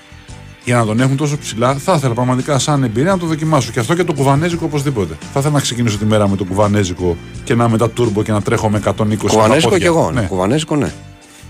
Για 0.63 0.75
να 0.75 0.85
τον 0.85 0.99
έχουν 0.99 1.17
τόσο 1.17 1.37
ψηλά, 1.37 1.75
θα 1.75 1.93
ήθελα 1.93 2.13
πραγματικά 2.13 2.59
σαν 2.59 2.83
εμπειρία 2.83 3.11
να 3.11 3.17
το 3.17 3.25
δοκιμάσω. 3.25 3.71
Και 3.71 3.79
αυτό 3.79 3.95
και 3.95 4.03
το 4.03 4.13
κουβανέζικο 4.13 4.65
οπωσδήποτε. 4.65 5.13
Θα 5.33 5.39
ήθελα 5.39 5.53
να 5.53 5.59
ξεκινήσω 5.59 5.97
τη 5.97 6.05
μέρα 6.05 6.27
με 6.27 6.35
το 6.35 6.43
κουβανέζικο 6.43 7.17
και 7.43 7.55
να 7.55 7.69
μετά 7.69 7.89
τούρμπο 7.89 8.23
και 8.23 8.31
να 8.31 8.41
τρέχω 8.41 8.69
με 8.69 8.81
120 8.85 8.93
με 9.05 9.15
τα 9.15 9.27
Κουβανέζικο 9.27 9.69
πόδια. 9.69 9.77
κι 9.77 9.85
εγώ. 9.85 10.11
Ναι. 10.11 10.21
Ναι. 10.21 10.27
Κουβανέζικο, 10.27 10.75
ναι. 10.75 10.91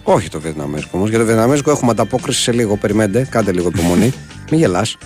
Όχι 0.04 0.30
το 0.30 0.40
Βιετναμέζικο 0.40 0.98
όμως. 0.98 1.10
Για 1.10 1.20
το 1.20 1.26
Βιετναμέζικο 1.26 1.72
έχουμε 1.72 1.92
ανταπόκριση 1.92 2.42
σε 2.42 2.52
λίγο. 2.52 2.78
Περιμένετε, 2.78 3.28
κάντε 3.30 3.52
λίγο 3.52 3.68
υπομονή. 3.76 4.14
Μην 4.52 4.60
γελάς. 4.60 4.98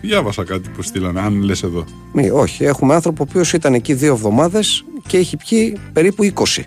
Διάβασα 0.00 0.44
κάτι 0.44 0.68
που 0.68 0.82
στείλανε, 0.82 1.20
αν 1.20 1.42
λες 1.42 1.62
εδώ. 1.62 1.84
Μη, 2.12 2.30
όχι, 2.30 2.64
έχουμε 2.64 2.94
άνθρωπο 2.94 3.22
ο 3.22 3.26
οποίος 3.30 3.52
ήταν 3.52 3.74
εκεί 3.74 3.94
δύο 3.94 4.12
εβδομάδες 4.12 4.84
και 5.06 5.16
έχει 5.16 5.36
πιει 5.36 5.76
περίπου 5.92 6.24
20. 6.34 6.62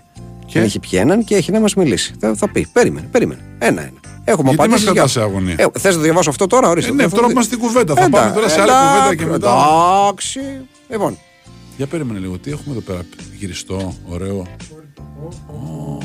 Και; 0.46 0.58
Έχει 0.60 0.78
πιει 0.78 0.98
έναν 1.02 1.24
και 1.24 1.34
έχει 1.34 1.52
να 1.52 1.60
μας 1.60 1.74
μιλήσει. 1.74 2.14
Θα, 2.18 2.34
θα 2.36 2.48
πει, 2.50 2.66
περίμενε, 2.72 3.06
περίμενε. 3.10 3.40
Ένα-ένα. 3.58 3.90
Έχουμε 4.24 4.48
Γιατί 4.50 4.56
μας 4.56 4.66
απαντήσει. 4.66 4.84
κρατάς 4.84 5.10
σε 5.10 5.20
αγωνία; 5.20 5.54
Ε, 5.58 5.66
Θες 5.78 5.90
να 5.92 5.96
το 5.98 6.00
διαβάσω 6.04 6.30
αυτό 6.30 6.46
τώρα, 6.46 6.68
ορίστε. 6.68 6.90
Ε, 6.90 6.94
ναι, 6.94 7.08
τώρα 7.08 7.24
που 7.24 7.30
είμαστε 7.30 7.54
στην 7.54 7.66
κουβέντα. 7.66 7.94
Θα 7.94 8.08
πάμε 8.10 8.30
τώρα 8.34 8.48
σε 8.48 8.60
άλλη 8.60 8.70
κουβέντα 8.70 9.14
και 9.14 9.26
μετά. 9.30 9.56
Εντάξει. 10.06 10.40
Λοιπόν, 10.90 11.18
Για 11.76 11.86
περίμενε 11.86 12.18
λίγο, 12.18 12.38
τι 12.38 12.50
έχουμε 12.50 12.70
εδώ 12.76 12.80
πέρα; 12.80 13.00
Γυριστό, 13.38 13.94
ωραίο. 14.08 14.36
Ω. 14.36 15.98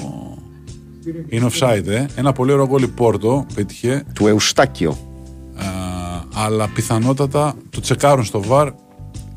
Είναι 1.30 1.50
offside, 1.52 1.88
ε. 1.88 2.06
Ένα 2.16 2.32
πολύ 2.32 2.52
ωραίο 2.52 2.68
γκολ 2.68 2.82
η 2.84 2.88
Πόρτο, 2.88 3.46
πέτυχε. 3.54 4.04
του 4.14 4.28
Εουστάκιο. 4.28 4.98
Α, 5.56 5.64
αλλά 6.46 6.68
πιθανότατα 6.68 7.56
το 7.70 7.80
τσεκάρουν 7.82 8.24
στο 8.26 8.44
VAR. 8.50 8.70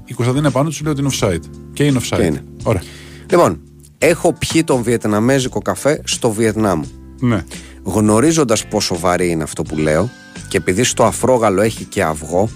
Η 0.04 0.14
Κωνσταντίνα 0.14 0.50
πάνω 0.50 0.68
τους 0.68 0.80
λέει 0.80 0.92
ότι 0.92 1.00
είναι 1.00 1.10
offside. 1.20 1.50
Και 1.72 1.84
είναι 1.84 1.98
offside. 2.02 2.16
Και 2.16 2.22
είναι. 2.24 2.44
Ωραία. 2.62 2.82
Λοιπόν, 3.30 3.60
έχω 3.98 4.32
πιει 4.32 4.64
τον 4.64 4.82
βιετναμέζικο 4.82 5.60
καφέ 5.62 6.00
στο 6.04 6.30
Βιετνάμ. 6.30 6.82
Ναι. 7.20 7.44
Γνωρίζοντας 7.82 8.66
πόσο 8.66 8.98
βαρύ 8.98 9.30
είναι 9.30 9.42
αυτό 9.42 9.62
που 9.62 9.76
λέω 9.78 10.10
και 10.48 10.56
επειδή 10.56 10.82
στο 10.84 11.04
αφρόγαλο 11.04 11.60
έχει 11.60 11.84
και 11.84 12.02
αυγό, 12.02 12.48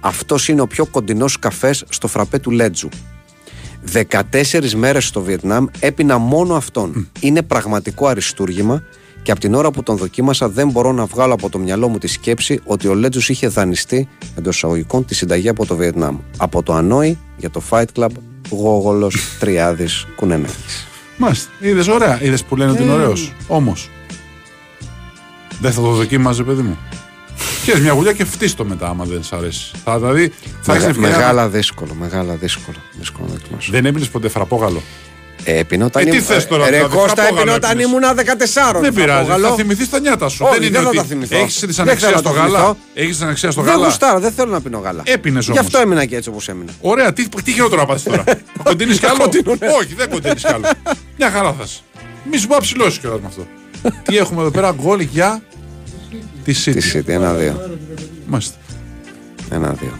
αυτός 0.00 0.48
είναι 0.48 0.60
ο 0.60 0.66
πιο 0.66 0.86
κοντινός 0.86 1.38
καφές 1.38 1.84
στο 1.88 2.08
φραπέ 2.08 2.38
του 2.38 2.50
Λέτζου. 2.50 2.88
14 3.92 4.72
μέρες 4.76 5.06
στο 5.06 5.20
Βιετνάμ 5.22 5.66
έπινα 5.80 6.18
μόνο 6.18 6.54
αυτόν. 6.54 7.08
Είναι 7.20 7.42
πραγματικό 7.42 8.06
αριστούργημα 8.06 8.82
και 9.22 9.30
από 9.30 9.40
την 9.40 9.54
ώρα 9.54 9.70
που 9.70 9.82
τον 9.82 9.96
δοκίμασα 9.96 10.48
δεν 10.48 10.70
μπορώ 10.70 10.92
να 10.92 11.04
βγάλω 11.04 11.32
από 11.32 11.50
το 11.50 11.58
μυαλό 11.58 11.88
μου 11.88 11.98
τη 11.98 12.06
σκέψη 12.06 12.60
ότι 12.64 12.88
ο 12.88 12.94
Λέτζου 12.94 13.20
είχε 13.32 13.48
δανειστεί 13.48 14.08
εντός 14.38 14.56
εισαγωγικών 14.56 15.04
τη 15.04 15.14
συνταγή 15.14 15.48
από 15.48 15.66
το 15.66 15.76
Βιετνάμ. 15.76 16.18
Από 16.36 16.62
το 16.62 16.72
Ανόη 16.74 17.18
για 17.36 17.50
το 17.50 17.62
Fight 17.70 17.84
Club, 17.96 18.08
Γόγολος, 18.50 19.16
Τριάδης, 19.38 20.06
Κουνενάκη. 20.16 20.54
Μάλιστα. 21.16 21.50
Είδες 21.60 21.88
ωραία. 21.88 22.22
Είδες 22.22 22.44
που 22.44 22.56
λένε 22.56 22.70
ότι 22.70 22.82
είναι 22.82 22.92
Ε. 22.92 22.94
ωραίος. 22.94 23.32
Όμως. 23.46 23.90
Δεν 25.60 25.72
θα 25.72 25.80
το 25.80 25.88
δοκίμαζε, 25.90 26.42
παιδί 26.42 26.62
μου. 26.62 26.78
Και 27.64 27.78
μια 27.78 27.92
γουλιά 27.92 28.12
και 28.12 28.24
φτύστο 28.24 28.64
μετά, 28.64 28.86
άμα 28.88 29.04
δεν 29.04 29.22
σ' 29.24 29.32
αρέσει. 29.32 29.70
Θα, 29.84 29.98
δηλαδή, 29.98 30.32
θα 30.62 30.74
έχεις 30.74 30.86
ευκαιρία. 30.86 31.10
Μεγάλα 31.10 31.48
δύσκολο, 31.48 31.94
μεγάλα 32.00 32.34
δύσκολο. 32.34 32.76
δύσκολο 32.98 33.26
να 33.28 33.34
δοκιμάσω. 33.34 33.72
Δεν 33.72 33.86
έπινε 33.86 34.06
ποτέ 34.06 34.28
φραπόγαλο. 34.28 34.82
Ε, 35.44 35.58
έπινε 35.58 35.84
όταν 35.84 36.02
Ε, 36.02 36.04
τι 36.04 36.16
ήμουν- 36.16 36.26
θες 36.28 36.46
τώρα, 36.46 36.64
Ρε 36.70 36.76
δηλαδή, 36.76 36.96
Κώστα, 36.96 37.08
φραπόγαλο 37.22 37.38
έπινε 37.40 37.54
όταν 37.56 37.70
έπινες. 37.70 37.86
ήμουν 37.86 38.02
14. 38.14 38.80
Δεν 38.80 38.94
πειράζει. 38.94 39.24
φραπόγαλο. 39.26 39.48
Θα 39.48 39.54
θυμηθείς 39.54 39.90
τα 39.90 40.00
νιάτα 40.00 40.28
σου. 40.28 40.44
Όχι, 40.44 40.52
δεν 40.58 40.62
είναι 40.68 40.72
δεν 40.72 40.82
θα 40.82 40.88
ότι 40.88 40.96
τα 40.96 41.04
θυμηθώ. 41.04 41.36
έχεις 41.36 41.58
τη 41.58 41.66
Δεν 41.66 41.80
αναξία 41.80 42.08
θέλω 42.08 42.18
στο 42.18 42.28
να 42.28 42.34
τα 42.34 42.40
γάλα. 42.40 42.58
θυμηθώ. 42.58 42.76
Έχεις 42.94 43.16
τη 43.18 43.24
αναξία 43.24 43.50
στο 43.50 43.62
Δεν 43.62 43.72
γάλα. 43.72 43.84
γουστάρω, 43.86 44.20
δεν 44.20 44.32
θέλω 44.32 44.50
να 44.50 44.60
πίνω 44.60 44.78
γάλα. 44.78 45.02
Έπινες 45.04 45.44
Γι' 45.44 45.50
όμως. 45.50 45.64
αυτό 45.64 45.78
έμεινα 45.78 46.04
και 46.04 46.16
έτσι 46.16 46.28
όπως 46.28 46.48
έμεινα. 46.48 46.72
Ωραία, 46.80 47.12
τι, 47.12 47.28
τι 47.44 47.52
χειρότερο 47.52 47.80
να 47.80 47.86
πάθει 47.86 48.10
τώρα. 48.10 48.24
Κοντίνεις 48.64 48.98
κι 48.98 49.06
άλλο; 49.06 49.18
κοντίνω, 49.18 49.54
ναι. 49.60 49.66
Όχι, 49.80 49.94
δεν 49.94 50.10
κοντίνεις 50.10 50.42
κι 50.44 50.52
άλλο. 50.52 50.66
Μια 51.18 51.30
χαρά 51.30 51.52
θα 51.52 51.62
είσαι. 51.64 51.80
Μη 52.30 52.36
σου 52.36 52.46
πω 52.46 52.56
ψηλώσει 52.60 52.98
κιόλα 53.00 53.16
με 53.20 53.26
αυτό. 53.26 53.46
Τι 54.02 54.16
έχουμε 54.16 54.40
εδώ 54.40 54.50
πέρα, 54.50 54.74
γκολ 54.82 55.00
για 55.00 55.42
τη 56.44 56.52
Τι 56.52 56.62
City. 56.64 56.96
City, 56.96 57.08
ένα-δύο. 57.08 57.78
Μάλιστα. 58.26 58.56
Ένα-δύο. 59.50 59.98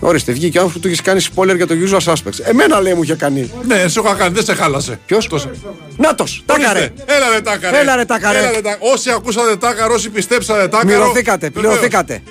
Ορίστε, 0.00 0.32
βγήκε 0.32 0.58
ο 0.58 0.62
άνθρωπος 0.62 0.72
που 0.72 0.80
του 0.80 0.86
έχεις 0.88 1.00
κάνει 1.00 1.20
spoiler 1.34 1.56
για 1.56 1.66
το 1.66 1.74
usual 1.84 2.12
suspects. 2.12 2.40
Εμένα 2.42 2.80
λέει 2.80 2.94
μου 2.94 3.02
είχε 3.02 3.14
κάνει. 3.14 3.50
Ναι, 3.66 3.88
σε 3.88 3.98
έχω 3.98 4.14
κάνει, 4.14 4.34
δεν 4.34 4.44
σε 4.44 4.54
χάλασε. 4.54 4.98
Ποιος; 5.06 5.26
Τόσο. 5.26 5.50
Νάτος, 5.96 6.42
τάκαρε. 6.46 6.78
Ορίστε. 6.78 7.04
Έλα 7.06 7.30
ρε 7.34 7.40
τάκαρε. 7.40 7.78
Έλα, 7.78 7.96
ρε, 7.96 8.04
τάκαρε. 8.04 8.38
Έλα, 8.38 8.50
ρε, 8.50 8.60
τάκαρε. 8.60 8.78
Όσοι 8.92 9.10
ακούσατε 9.10 9.56
τάκαρο, 9.56 9.94
όσοι 9.94 10.10
πιστέψατε 10.10 10.68
τάκαρο. 10.68 10.86
Πληρωθήκατε, 10.86 11.48
βεβαίως. 11.48 11.72
πληρωθήκατε. 11.72 12.22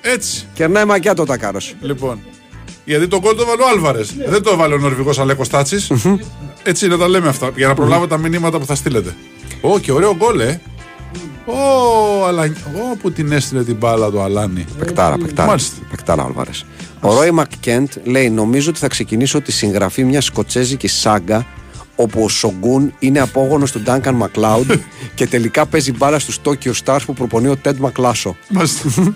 Έτσι. 0.00 0.46
Κερνάει 0.54 0.84
μακιά 0.84 1.14
το 1.14 1.24
τάκαρος. 1.24 1.74
Λοιπόν. 1.80 2.20
Γιατί 2.84 3.08
τον 3.08 3.20
γκολ 3.20 3.36
το 3.36 3.46
βάλε 3.46 3.62
ο 3.62 3.68
Άλβαρες. 3.68 4.14
Δεν 4.28 4.42
το 4.42 4.50
έβαλε 4.50 4.74
ο 4.74 4.78
Νορβηγός 4.78 5.18
Αλέκος 5.18 5.48
Τάτσι. 5.48 5.86
Έτσι 6.62 6.88
να 6.88 6.98
τα 6.98 7.08
λέμε 7.08 7.28
αυτά. 7.28 7.50
Για 7.56 7.66
να 7.66 7.74
προλάβω 7.74 8.06
τα 8.06 8.18
μηνύματα 8.18 8.58
που 8.58 8.66
θα 8.66 8.74
στείλετε. 8.74 9.14
Ω, 9.60 9.78
και 9.78 9.92
ωραίο 9.92 10.16
γκολ, 10.16 10.40
ε. 10.40 10.60
Ω, 11.44 12.24
αλλά. 12.26 12.42
Ω, 12.92 12.96
που 12.96 13.12
την 13.12 13.32
έστειλε 13.32 13.64
την 13.64 13.76
μπάλα 13.76 14.10
του 14.10 14.20
Αλάνι. 14.20 14.64
Πεκτάρα, 14.78 15.18
πεκτάρα. 15.18 15.48
Μάλιστα. 15.48 15.76
Πεκτάρα, 15.90 16.22
Άλβαρε. 16.22 16.50
Ο 17.00 17.14
Ρόι 17.14 17.30
Μακκέντ 17.30 17.88
λέει: 18.04 18.30
Νομίζω 18.30 18.70
ότι 18.70 18.78
θα 18.78 18.88
ξεκινήσω 18.88 19.40
τη 19.40 19.52
συγγραφή 19.52 20.04
μιας 20.04 20.24
σκοτσέζικης 20.24 20.92
σάγκα 20.92 21.46
όπου 21.96 22.22
ο 22.22 22.28
Σογκούν 22.28 22.94
είναι 22.98 23.20
απόγονος 23.20 23.72
του 23.72 23.80
Ντάνκαν 23.80 24.14
Μακλάουντ 24.14 24.72
και 25.14 25.26
τελικά 25.26 25.66
παίζει 25.66 25.92
μπάλα 25.92 26.18
στους 26.18 26.40
Tokyo 26.44 26.72
Stars 26.84 27.00
που 27.06 27.14
προπονεί 27.14 27.48
ο 27.48 27.56
Τέντ 27.56 27.78
Μακλάσο. 27.78 28.36
Μάλιστα. 28.48 28.88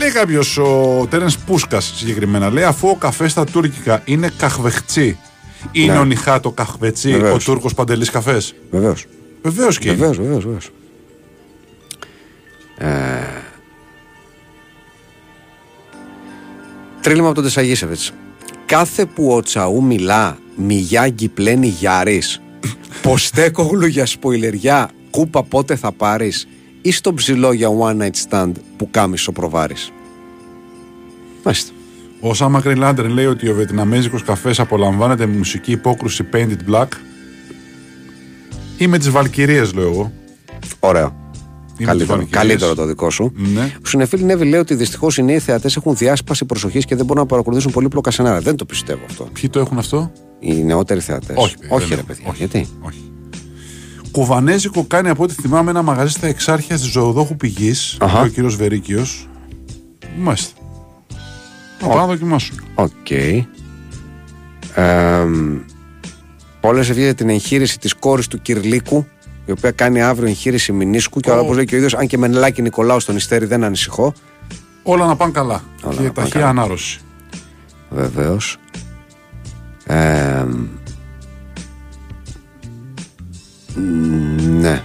Λέει 0.00 0.10
κάποιος, 0.10 0.56
ο 0.56 1.06
Τέρεν 1.10 1.30
Πούσκα 1.46 1.80
συγκεκριμένα, 1.80 2.50
λέει 2.50 2.64
αφού 2.64 2.88
ο 2.88 2.96
καφές 2.96 3.30
στα 3.30 3.44
τουρκικά 3.44 4.02
είναι 4.04 4.30
καχβεχτσί, 4.36 5.18
είναι 5.72 5.92
Ναι. 5.92 5.98
ο 5.98 6.04
Νιχάτο 6.04 6.50
καχβετσί, 6.50 7.10
Βεβαίως. 7.10 7.34
ο 7.34 7.50
Τούρκος 7.52 7.74
παντελής 7.74 8.10
καφές; 8.10 8.54
Βεβαίως. 8.70 9.04
Βεβαίως 9.42 9.78
και 9.78 9.88
είναι. 9.88 9.96
Βεβαίως, 9.96 10.16
βεβαίως, 10.16 10.44
βεβαίω. 10.44 10.58
Τρίλημα 17.00 17.26
από 17.26 17.34
τον 17.34 17.44
Τεσαγίσεβιτ. 17.44 17.98
Κάθε 18.66 19.06
που 19.06 19.32
ο 19.32 19.40
Τσαού 19.42 19.82
μιλά, 19.84 20.38
Μιγιάγκη 20.56 21.28
πλένει 21.28 21.66
γιάρης. 21.66 22.40
Ποστέκογλου 23.02 23.86
για 23.86 24.06
σποιλεριά, 24.06 24.90
κούπα 25.10 25.42
πότε 25.42 25.76
θα 25.76 25.92
πάρεις. 25.92 26.48
Ή 26.82 26.90
στο 26.92 27.14
ψηλό 27.14 27.52
για 27.52 27.68
one 27.80 27.96
night 28.02 28.28
stand 28.30 28.52
που 28.76 28.88
κάμισο 28.90 29.32
προβάρεις. 29.32 29.92
Μάλιστα. 31.44 31.72
Ο 32.24 32.34
Σάμα 32.34 32.60
Κρυλάντερ 32.60 33.08
λέει 33.08 33.26
ότι 33.26 33.48
ο 33.48 33.54
Βιετναμέζικος 33.54 34.22
καφές 34.22 34.60
απολαμβάνεται 34.60 35.26
με 35.26 35.36
μουσική 35.36 35.72
υπόκρουση 35.72 36.24
Painted 36.32 36.70
Black 36.70 36.86
ή 38.78 38.86
με 38.86 38.98
τι 38.98 39.10
Βαλκυρίε, 39.10 39.62
λέω 39.74 39.88
εγώ. 39.88 40.12
Ωραίο. 40.80 41.06
Ή 41.06 41.10
με 41.14 41.76
τις 41.76 41.86
Καλύτερο, 41.86 42.08
Βαλκυρίες. 42.16 42.30
καλύτερο 42.42 42.74
το 42.74 42.86
δικό 42.86 43.10
σου. 43.10 43.32
Ναι. 43.36 43.60
Ο 43.84 43.86
Συνεφίλ 43.88 44.24
Νέβη 44.24 44.44
λέει 44.44 44.60
ότι 44.60 44.74
δυστυχώς 44.74 45.18
οι 45.18 45.22
νέοι 45.22 45.38
θεατές 45.38 45.76
έχουν 45.76 45.96
διάσπαση 45.96 46.44
προσοχής 46.44 46.84
και 46.84 46.96
δεν 46.96 47.04
μπορούν 47.06 47.22
να 47.22 47.28
παρακολουθήσουν 47.28 47.72
πολύπλοκα 47.72 48.10
σενάρια. 48.10 48.40
Δεν 48.40 48.56
το 48.56 48.64
πιστεύω 48.64 49.00
αυτό. 49.10 49.28
Ποιοι 49.32 49.50
το 49.50 49.58
έχουν 49.60 49.78
αυτό, 49.78 50.12
Οι 50.40 50.52
νεότεροι 50.64 51.00
θεατές. 51.00 51.36
Όχι, 51.38 51.56
παιδί, 51.58 51.74
όχι 51.74 51.86
δεν 51.88 51.88
ρε 51.88 51.94
έχω. 51.94 52.06
παιδιά. 52.06 52.24
Όχι. 52.28 52.36
Γιατί; 52.38 52.66
Όχι. 52.80 52.98
Κουβανέζικο 54.10 54.84
κάνει 54.84 55.08
από 55.08 55.22
ό,τι 55.22 55.34
θυμάμαι 55.34 55.70
ένα 55.70 55.82
μαγαζί 55.82 56.12
στα 56.12 56.26
Εξάρχεια 56.26 56.76
της 56.76 56.84
Ζωοδόχου 56.84 57.36
Πηγής, 57.36 57.96
Αχα. 58.00 58.20
ο 58.20 58.26
κύριος 58.26 58.56
Βερίκιος. 58.56 59.28
Μάλιστα. 60.18 60.60
Να 61.82 61.88
πάω 61.88 61.96
να 61.96 62.06
δοκιμάσω. 62.06 62.52
Οκ. 62.74 63.06
Πολλές 66.60 66.88
ευχές 66.88 67.04
για 67.04 67.14
την 67.14 67.28
εγχείρηση 67.28 67.78
της 67.78 67.94
κόρης 67.94 68.26
του 68.26 68.42
Κυρλίκου, 68.42 69.06
η 69.46 69.50
οποία 69.50 69.70
κάνει 69.70 70.02
αύριο 70.02 70.28
εγχείρηση 70.28 70.72
μηνίσκου 70.72 71.20
και 71.20 71.30
όπως 71.30 71.56
λέει 71.56 71.64
και 71.64 71.74
ο 71.74 71.76
ίδιος, 71.76 71.94
αν 71.94 72.06
και 72.06 72.18
με 72.18 72.28
Νελάκη 72.28 72.62
Νικολάου 72.62 73.00
στο 73.00 73.16
νυστέρι 73.16 73.46
δεν 73.46 73.64
ανησυχώ. 73.64 74.12
Όλα 74.82 75.06
να 75.06 75.16
πάνε 75.16 75.32
καλά. 75.32 75.62
Όλα 75.82 75.94
και 75.94 76.02
να 76.02 76.12
πάνε 76.12 76.28
ταχεία 76.28 76.40
καλά. 76.40 76.48
ανάρρωση. 76.48 77.00
Βεβαίως. 77.90 78.56
Ε, 79.86 80.44
μ, 83.74 83.80
ναι. 84.60 84.82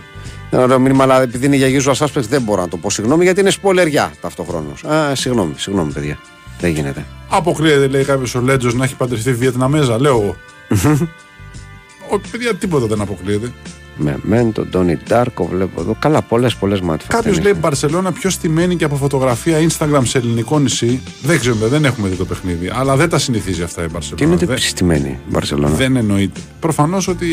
Ένα 0.51 0.63
ωραίο 0.63 0.79
μήνυμα, 0.79 1.03
αλλά 1.03 1.21
επειδή 1.21 1.45
είναι 1.45 1.55
για 1.55 1.81
usual 1.81 2.05
suspects 2.05 2.27
δεν 2.29 2.41
μπορώ 2.41 2.61
να 2.61 2.67
το 2.67 2.77
πω. 2.77 2.89
Συγγνώμη, 2.89 3.23
γιατί 3.23 3.39
είναι 3.39 3.49
σπολεριά 3.49 4.11
ταυτόχρονος. 4.21 4.83
Α, 4.83 5.15
συγγνώμη, 5.15 5.53
συγγνώμη, 5.57 5.91
παιδιά. 5.91 6.17
Δεν 6.59 6.71
γίνεται. 6.71 7.05
Αποκλείεται, 7.29 7.87
λέει 7.87 8.03
κάποιος 8.03 8.35
ο 8.35 8.41
Λέτζος, 8.41 8.73
να 8.73 8.83
έχει 8.83 8.95
παντρευτεί 8.95 9.33
Βιετναμέζα, 9.33 9.99
λέω 10.01 10.21
εγώ. 10.21 10.35
Ο, 12.11 12.19
παιδιά, 12.31 12.55
τίποτα 12.55 12.85
δεν 12.85 13.01
αποκλείεται. 13.01 13.51
Με 13.99 14.17
μεν 14.21 14.51
τον 14.51 14.69
Τόνι 14.69 14.97
Ντάρκο 15.07 15.45
βλέπω 15.47 15.81
εδώ. 15.81 15.95
Καλά, 15.99 16.21
πολλές 16.21 16.55
πολλές 16.55 16.81
μάτια. 16.81 17.07
Κάποιος 17.09 17.39
λέει 17.41 17.53
Μπαρσελόνα 17.59 18.11
πιο 18.11 18.29
στημένη 18.29 18.75
και 18.75 18.83
από 18.83 18.95
φωτογραφία 18.95 19.57
Instagram 19.69 20.01
σε 20.03 20.17
ελληνικό 20.17 20.59
νησί; 20.59 21.01
Δεν 21.21 21.39
ξέρουμε, 21.39 21.67
δεν 21.67 21.85
έχουμε 21.85 22.07
δει 22.07 22.15
το 22.15 22.25
παιχνίδι. 22.25 22.71
Αλλά 22.73 22.95
δεν 22.95 23.09
τα 23.09 23.17
συνηθίζει 23.19 23.61
αυτά 23.63 23.81
η 23.83 23.85
Τι 23.85 23.91
Μπαρσελόνα. 23.93 24.25
είναι 24.35 24.45
Δεν- 24.45 24.55
ψηστημένη 24.55 25.09
η 25.09 25.17
Μπαρσελόνα; 25.31 25.75
Δεν 25.75 25.95
εννοείται. 25.95 26.39
Προφανώς 26.59 27.07
ότι 27.07 27.27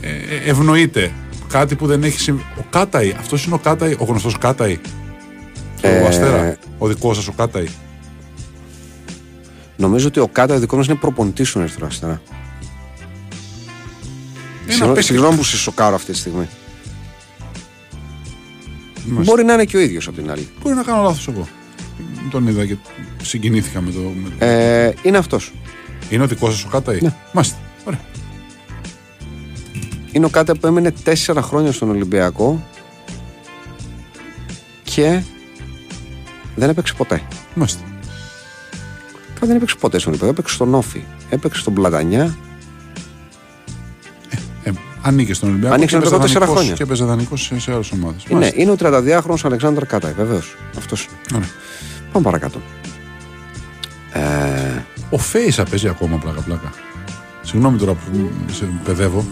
ε, 0.00 0.08
ε, 0.08 0.50
ευνοείται 0.50 1.12
κάτι 1.48 1.74
που 1.74 1.86
δεν 1.86 2.02
έχει 2.02 2.20
συμβεί. 2.20 2.44
Ο 2.58 2.62
Κάταϊ, 2.70 3.14
αυτός 3.18 3.44
είναι 3.44 3.54
ο 3.54 3.58
Κάταϊ, 3.58 3.96
ο 3.98 4.04
γνωστός 4.04 4.38
Κάταϊ. 4.38 4.78
Το 5.80 5.88
Ε, 5.88 6.06
Αστέρα. 6.06 6.56
Ο 6.78 6.86
δικός 6.86 7.16
σας 7.16 7.28
ο 7.28 7.32
Κάταϊ. 7.32 7.68
Νομίζω 9.80 10.06
ότι 10.06 10.20
ο 10.20 10.28
Κάτα 10.28 10.54
ο 10.54 10.58
δικό 10.58 10.76
μας 10.76 10.86
είναι 10.86 10.94
προπονητής 10.96 11.50
του 11.52 11.58
Ερυθρό 11.58 11.86
Αστέρα. 11.86 12.22
Συγγνώμη- 14.66 14.94
παίκτη. 14.94 15.08
Συγγνώμη 15.08 15.36
που 15.36 15.44
σε 15.44 15.56
σοκάρω 15.56 15.94
αυτή 15.94 16.12
τη 16.12 16.18
στιγμή. 16.18 16.48
Μάλιστα. 19.04 19.22
Μπορεί 19.22 19.44
να 19.44 19.52
είναι 19.52 19.64
και 19.64 19.76
ο 19.76 19.80
ίδιος 19.80 20.06
απ' 20.08 20.14
την 20.14 20.30
άλλη. 20.30 20.48
Μπορεί 20.62 20.74
να 20.74 20.82
κάνω 20.82 21.02
λάθος 21.02 21.28
εγώ. 21.28 21.48
Τον 22.30 22.46
είδα 22.46 22.66
και 22.66 22.76
συγκινήθηκα 23.22 23.80
με 23.80 23.90
το. 23.90 23.98
με 23.98 24.28
το- 24.38 24.44
Ε, 24.44 24.94
είναι 25.02 25.18
αυτός. 25.18 25.52
Είναι 26.10 26.22
ο 26.22 26.26
δικός 26.26 26.52
σας 26.54 26.64
ο 26.64 26.68
Κάταϊ. 26.68 26.98
Ναι. 27.02 27.14
Μάλιστα. 27.32 27.56
Ωραία. 27.84 28.00
Είναι 30.12 30.24
ο 30.24 30.28
Κάτα 30.28 30.56
που 30.56 30.66
έμενε 30.66 30.90
τέσσερα 30.90 31.42
χρόνια 31.42 31.72
στον 31.72 31.90
Ολυμπιακό 31.90 32.66
και 34.82 35.22
δεν 36.56 36.68
έπαιξε 36.68 36.94
ποτέ. 36.96 37.22
Μάλιστα. 37.54 37.82
Απλά 39.40 39.52
δεν 39.52 39.62
έπαιξε 39.62 39.76
ποτέ 39.80 39.98
στον 39.98 40.12
Ιππέδο, 40.12 40.30
έπαιξε 40.30 40.54
στον 40.54 40.74
Όφη. 40.74 41.04
Έπαιξε 41.30 41.60
στον 41.60 41.74
Πλατανιά. 41.74 42.36
Ε, 44.64 44.68
ε, 44.68 44.72
ανήκε 45.02 45.34
στον 45.34 45.48
Ολυμπιακό. 45.48 45.74
Ανήκε 45.74 45.98
στον 45.98 46.12
Ολυμπιακό 46.12 46.44
4 46.44 46.48
χρόνια. 46.52 46.72
Και 46.72 46.82
έπαιζε 46.82 47.04
δανεικός 47.04 47.42
σε, 47.42 47.60
σε 47.60 47.72
άλλες 47.72 47.90
ομάδες. 47.90 48.26
Ναι, 48.28 48.50
είναι 48.54 48.70
ο 48.70 48.76
32χρονο 48.78 49.34
Αλεξάνδρ 49.42 49.84
Κάτα, 49.86 50.12
βεβαίως. 50.16 50.56
Αυτός 50.78 51.08
είναι. 51.32 51.44
Πάμε 52.12 52.24
παρακάτω. 52.24 52.60
Ε... 54.12 54.84
Ο 55.10 55.18
Φέισα 55.18 55.64
παίζει 55.64 55.88
ακόμα 55.88 56.16
πλάκα-πλάκα. 56.16 56.72
Συγγνώμη 57.42 57.78
τώρα 57.78 57.92
που 57.92 58.30
σε 58.52 58.68
παιδεύω. 58.84 59.24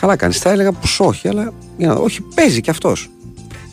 Καλά 0.00 0.16
κάνεις. 0.16 0.38
Θα 0.38 0.50
έλεγα 0.50 0.72
πως 0.72 1.00
όχι, 1.00 1.28
αλλά 1.28 1.52
για 1.76 1.88
να. 1.88 1.94
Όχι, 1.94 2.20
παίζει 2.34 2.60
κι 2.60 2.70
αυτός. 2.70 3.10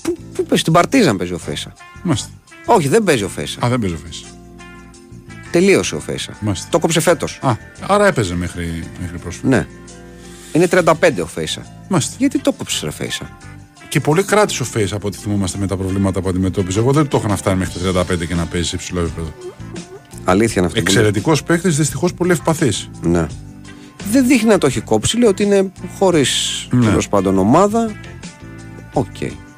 Πού, 0.02 0.16
πού 0.34 0.44
παίζει, 0.44 0.62
στην 0.62 0.74
Παρτίζαν 0.74 1.18
παίζει 1.18 1.34
ο 1.34 1.38
Φέισα. 1.38 1.74
Μάλιστα. 2.04 2.30
Όχι, 2.66 2.88
δεν 2.88 3.04
παίζει 3.04 3.24
ο 3.24 3.30
Φέσα. 3.30 3.66
Α, 3.66 3.70
δεν 3.70 3.80
παίζει 3.80 3.96
ο 3.96 3.98
Φέησα. 4.04 4.26
Τελείωσε 5.52 5.96
ο 5.96 6.00
Φέσα. 6.00 6.34
Μάλιστα. 6.40 6.68
Το 6.72 6.80
κόψε 6.80 7.00
φέτος. 7.00 7.40
Α, 7.42 7.52
άρα 7.88 8.08
έπαιζε 8.08 8.36
μέχρι, 8.36 8.84
μέχρι 9.02 9.18
πρόσφατα. 9.18 9.48
Ναι. 9.48 9.68
Είναι 10.54 10.68
35 10.72 10.94
ο 11.22 11.26
Φέσα. 11.26 11.66
Μάλιστα. 11.90 12.16
Γιατί 12.18 12.40
το 12.40 12.52
κόψες, 12.52 12.82
ρε 12.82 12.92
Φέσα; 12.92 13.38
Και 13.90 14.00
πολύ 14.00 14.24
κράτησε 14.24 14.62
ο 14.62 14.66
Φέησα 14.66 14.96
από 14.96 15.08
ό,τι 15.08 15.18
θυμόμαστε 15.18 15.58
με 15.58 15.68
τα 15.68 15.78
προβλήματα 15.78 16.22
που 16.22 16.30
αντιμετώπιζε. 16.30 16.80
Εγώ 16.80 16.92
δεν 16.92 17.08
το 17.08 17.18
είχα 17.18 17.28
να 17.28 17.36
φτάνει 17.36 17.58
μέχρι 17.58 17.92
τα 17.94 18.06
35 18.06 18.28
και 18.28 18.36
να 18.36 18.46
παίζει 18.46 18.68
σε 18.68 18.76
υψηλό 18.76 19.00
επίπεδο. 19.00 19.34
Αλήθεια 20.24 20.54
είναι 20.58 20.66
αυτό. 20.66 20.80
που 20.82 20.86
λέει. 20.86 20.96
Εξαιρετικός 20.96 21.44
παίκτης, 21.44 21.78
δυστυχώς 21.78 22.14
πολύ 22.14 22.32
ευπαθής. 22.32 22.90
Ναι. 23.02 23.28
Δεν 24.12 24.28
δείχνει 24.28 24.50
να 24.50 24.58
το 24.58 24.68
έχει 24.68 24.82
κόψει. 24.82 25.18
Λέει 25.18 25.30
ότι 25.30 25.44
είναι 25.44 25.72
χωρίς 25.98 26.68
Ναι. 26.72 26.86
τέλος 26.86 27.08
πάντων 27.10 27.38
ομάδα. 27.38 27.92
Οκ. 28.94 29.06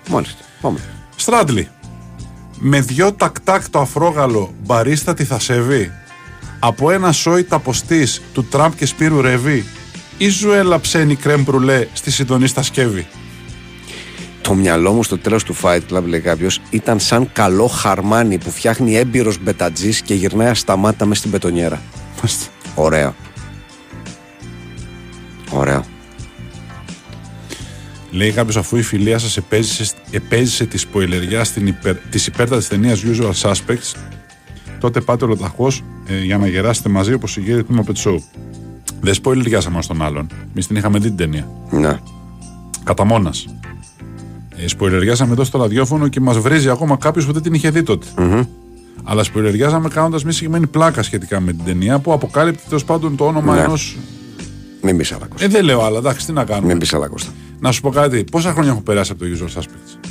Μάλιστα. 0.09 0.43
Πάμε. 0.61 0.79
Στράντλι. 1.15 1.67
Με 2.59 2.81
δυο 2.81 3.13
τακτάκ 3.13 3.69
το 3.69 3.79
αφρόγαλο 3.79 4.53
μπαρίστα 4.63 5.13
τι 5.13 5.23
θα 5.23 5.39
σεβεί. 5.39 5.91
Από 6.59 6.91
ένα 6.91 7.11
σόι 7.11 7.43
ταποστής 7.43 8.21
του 8.33 8.45
Τραμπ 8.45 8.73
και 8.73 8.85
Σπύρου 8.85 9.21
Ρεβί. 9.21 9.65
Ή 10.17 10.29
ζουέλα 10.29 10.79
ψένει 10.79 11.15
κρέμ 11.15 11.43
μπρουλέ 11.43 11.87
στη 11.93 12.11
συντονή 12.11 12.47
στα 12.47 12.63
σκεύη. 12.63 13.07
Το 14.41 14.53
μυαλό 14.53 14.91
μου 14.91 15.03
στο 15.03 15.17
τέλος 15.17 15.43
του 15.43 15.55
Fight 15.61 15.79
Club, 15.91 16.03
λέει 16.03 16.19
κάποιος, 16.19 16.61
ήταν 16.69 16.99
σαν 16.99 17.29
καλό 17.33 17.67
χαρμάνι 17.67 18.37
που 18.37 18.51
φτιάχνει 18.51 18.95
έμπειρος 18.95 19.37
μπετατζής 19.41 20.01
και 20.01 20.13
γυρνάει 20.13 20.47
ασταμάτα 20.47 21.05
μες 21.05 21.17
στην 21.17 21.31
πετονιέρα. 21.31 21.81
Μάλιστα. 22.15 22.45
Ωραίο. 22.75 23.15
Ωραίο. 28.17 28.27
Λέει 28.27 28.31
κάποιος 28.31 28.57
αφού 28.57 28.77
η 28.77 28.81
φιλία 28.81 29.17
σας 29.17 29.37
επέζησε, 29.37 29.93
επέζησε 30.11 30.65
τη 30.65 30.77
σποιλεριά 30.77 31.43
στην 31.43 31.67
υπερ, 31.67 31.95
της 31.95 32.27
υπέρτατης 32.27 32.67
ταινίας 32.67 33.03
Usual 33.05 33.31
Suspects 33.41 33.95
τότε 34.79 35.01
πάτε 35.01 35.25
ολοταχώς 35.25 35.83
ε, 36.07 36.23
για 36.23 36.37
να 36.37 36.47
γεράσετε 36.47 36.89
μαζί 36.89 37.13
όπως 37.13 37.37
η 37.37 37.41
γέρη 37.41 37.63
του 37.63 37.75
Muppet 37.85 38.09
Show. 38.09 38.17
Δεν 39.01 39.13
σποιλεριάσαμε 39.13 39.75
ένα 39.75 39.85
τον 39.87 40.01
άλλον. 40.01 40.27
Εμείς 40.51 40.67
την 40.67 40.75
είχαμε 40.75 40.99
δει 40.99 41.07
την 41.07 41.17
ταινία. 41.17 41.47
Ναι. 41.69 41.99
Κατά 42.83 43.03
μόνας. 43.03 43.45
Ε, 44.55 44.67
σποιλεριάσαμε 44.67 45.31
εδώ 45.31 45.43
στο 45.43 45.57
ραδιόφωνο 45.57 46.07
και 46.07 46.19
μας 46.19 46.37
βρίζει 46.37 46.69
ακόμα 46.69 46.97
κάποιος 46.97 47.25
που 47.25 47.31
δεν 47.31 47.41
την 47.41 47.53
είχε 47.53 47.69
δει 47.69 47.83
τότε. 47.83 48.05
Αλλά 49.03 49.23
σποιλεριάζαμε 49.23 49.89
κάνοντας 49.89 50.23
μια 50.23 50.31
συγκεκριμένη 50.33 50.67
πλάκα 50.67 51.03
σχετικά 51.03 51.39
με 51.39 51.51
την 51.53 51.65
ταινία 51.65 51.99
που 51.99 52.13
αποκάλυπτε 52.13 52.61
τέλος 52.67 52.83
πάντων 52.85 53.15
το 53.15 53.25
όνομα 53.25 53.55
Ναι. 53.55 53.61
ενό. 53.61 53.73
Μην 54.81 54.97
πει 54.97 55.05
άλλα 55.13 55.25
Κώστα. 55.25 55.45
Ε, 55.45 55.47
δεν 55.49 55.63
λέω 55.63 55.81
άλλα, 55.81 55.97
εντάξει, 55.97 56.25
τι 56.25 56.31
να 56.31 56.43
κάνουμε. 56.45 56.67
Μην 56.67 56.77
πει 56.87 56.95
άλλα 56.95 57.07
Κώστα. 57.07 57.31
Να 57.59 57.71
σου 57.71 57.81
πω 57.81 57.89
κάτι, 57.89 58.23
πόσα 58.31 58.51
χρόνια 58.51 58.71
έχουν 58.71 58.83
περάσει 58.83 59.11
από 59.11 59.23
το 59.25 59.29
Usual 59.37 59.59
Suspects; 59.59 60.09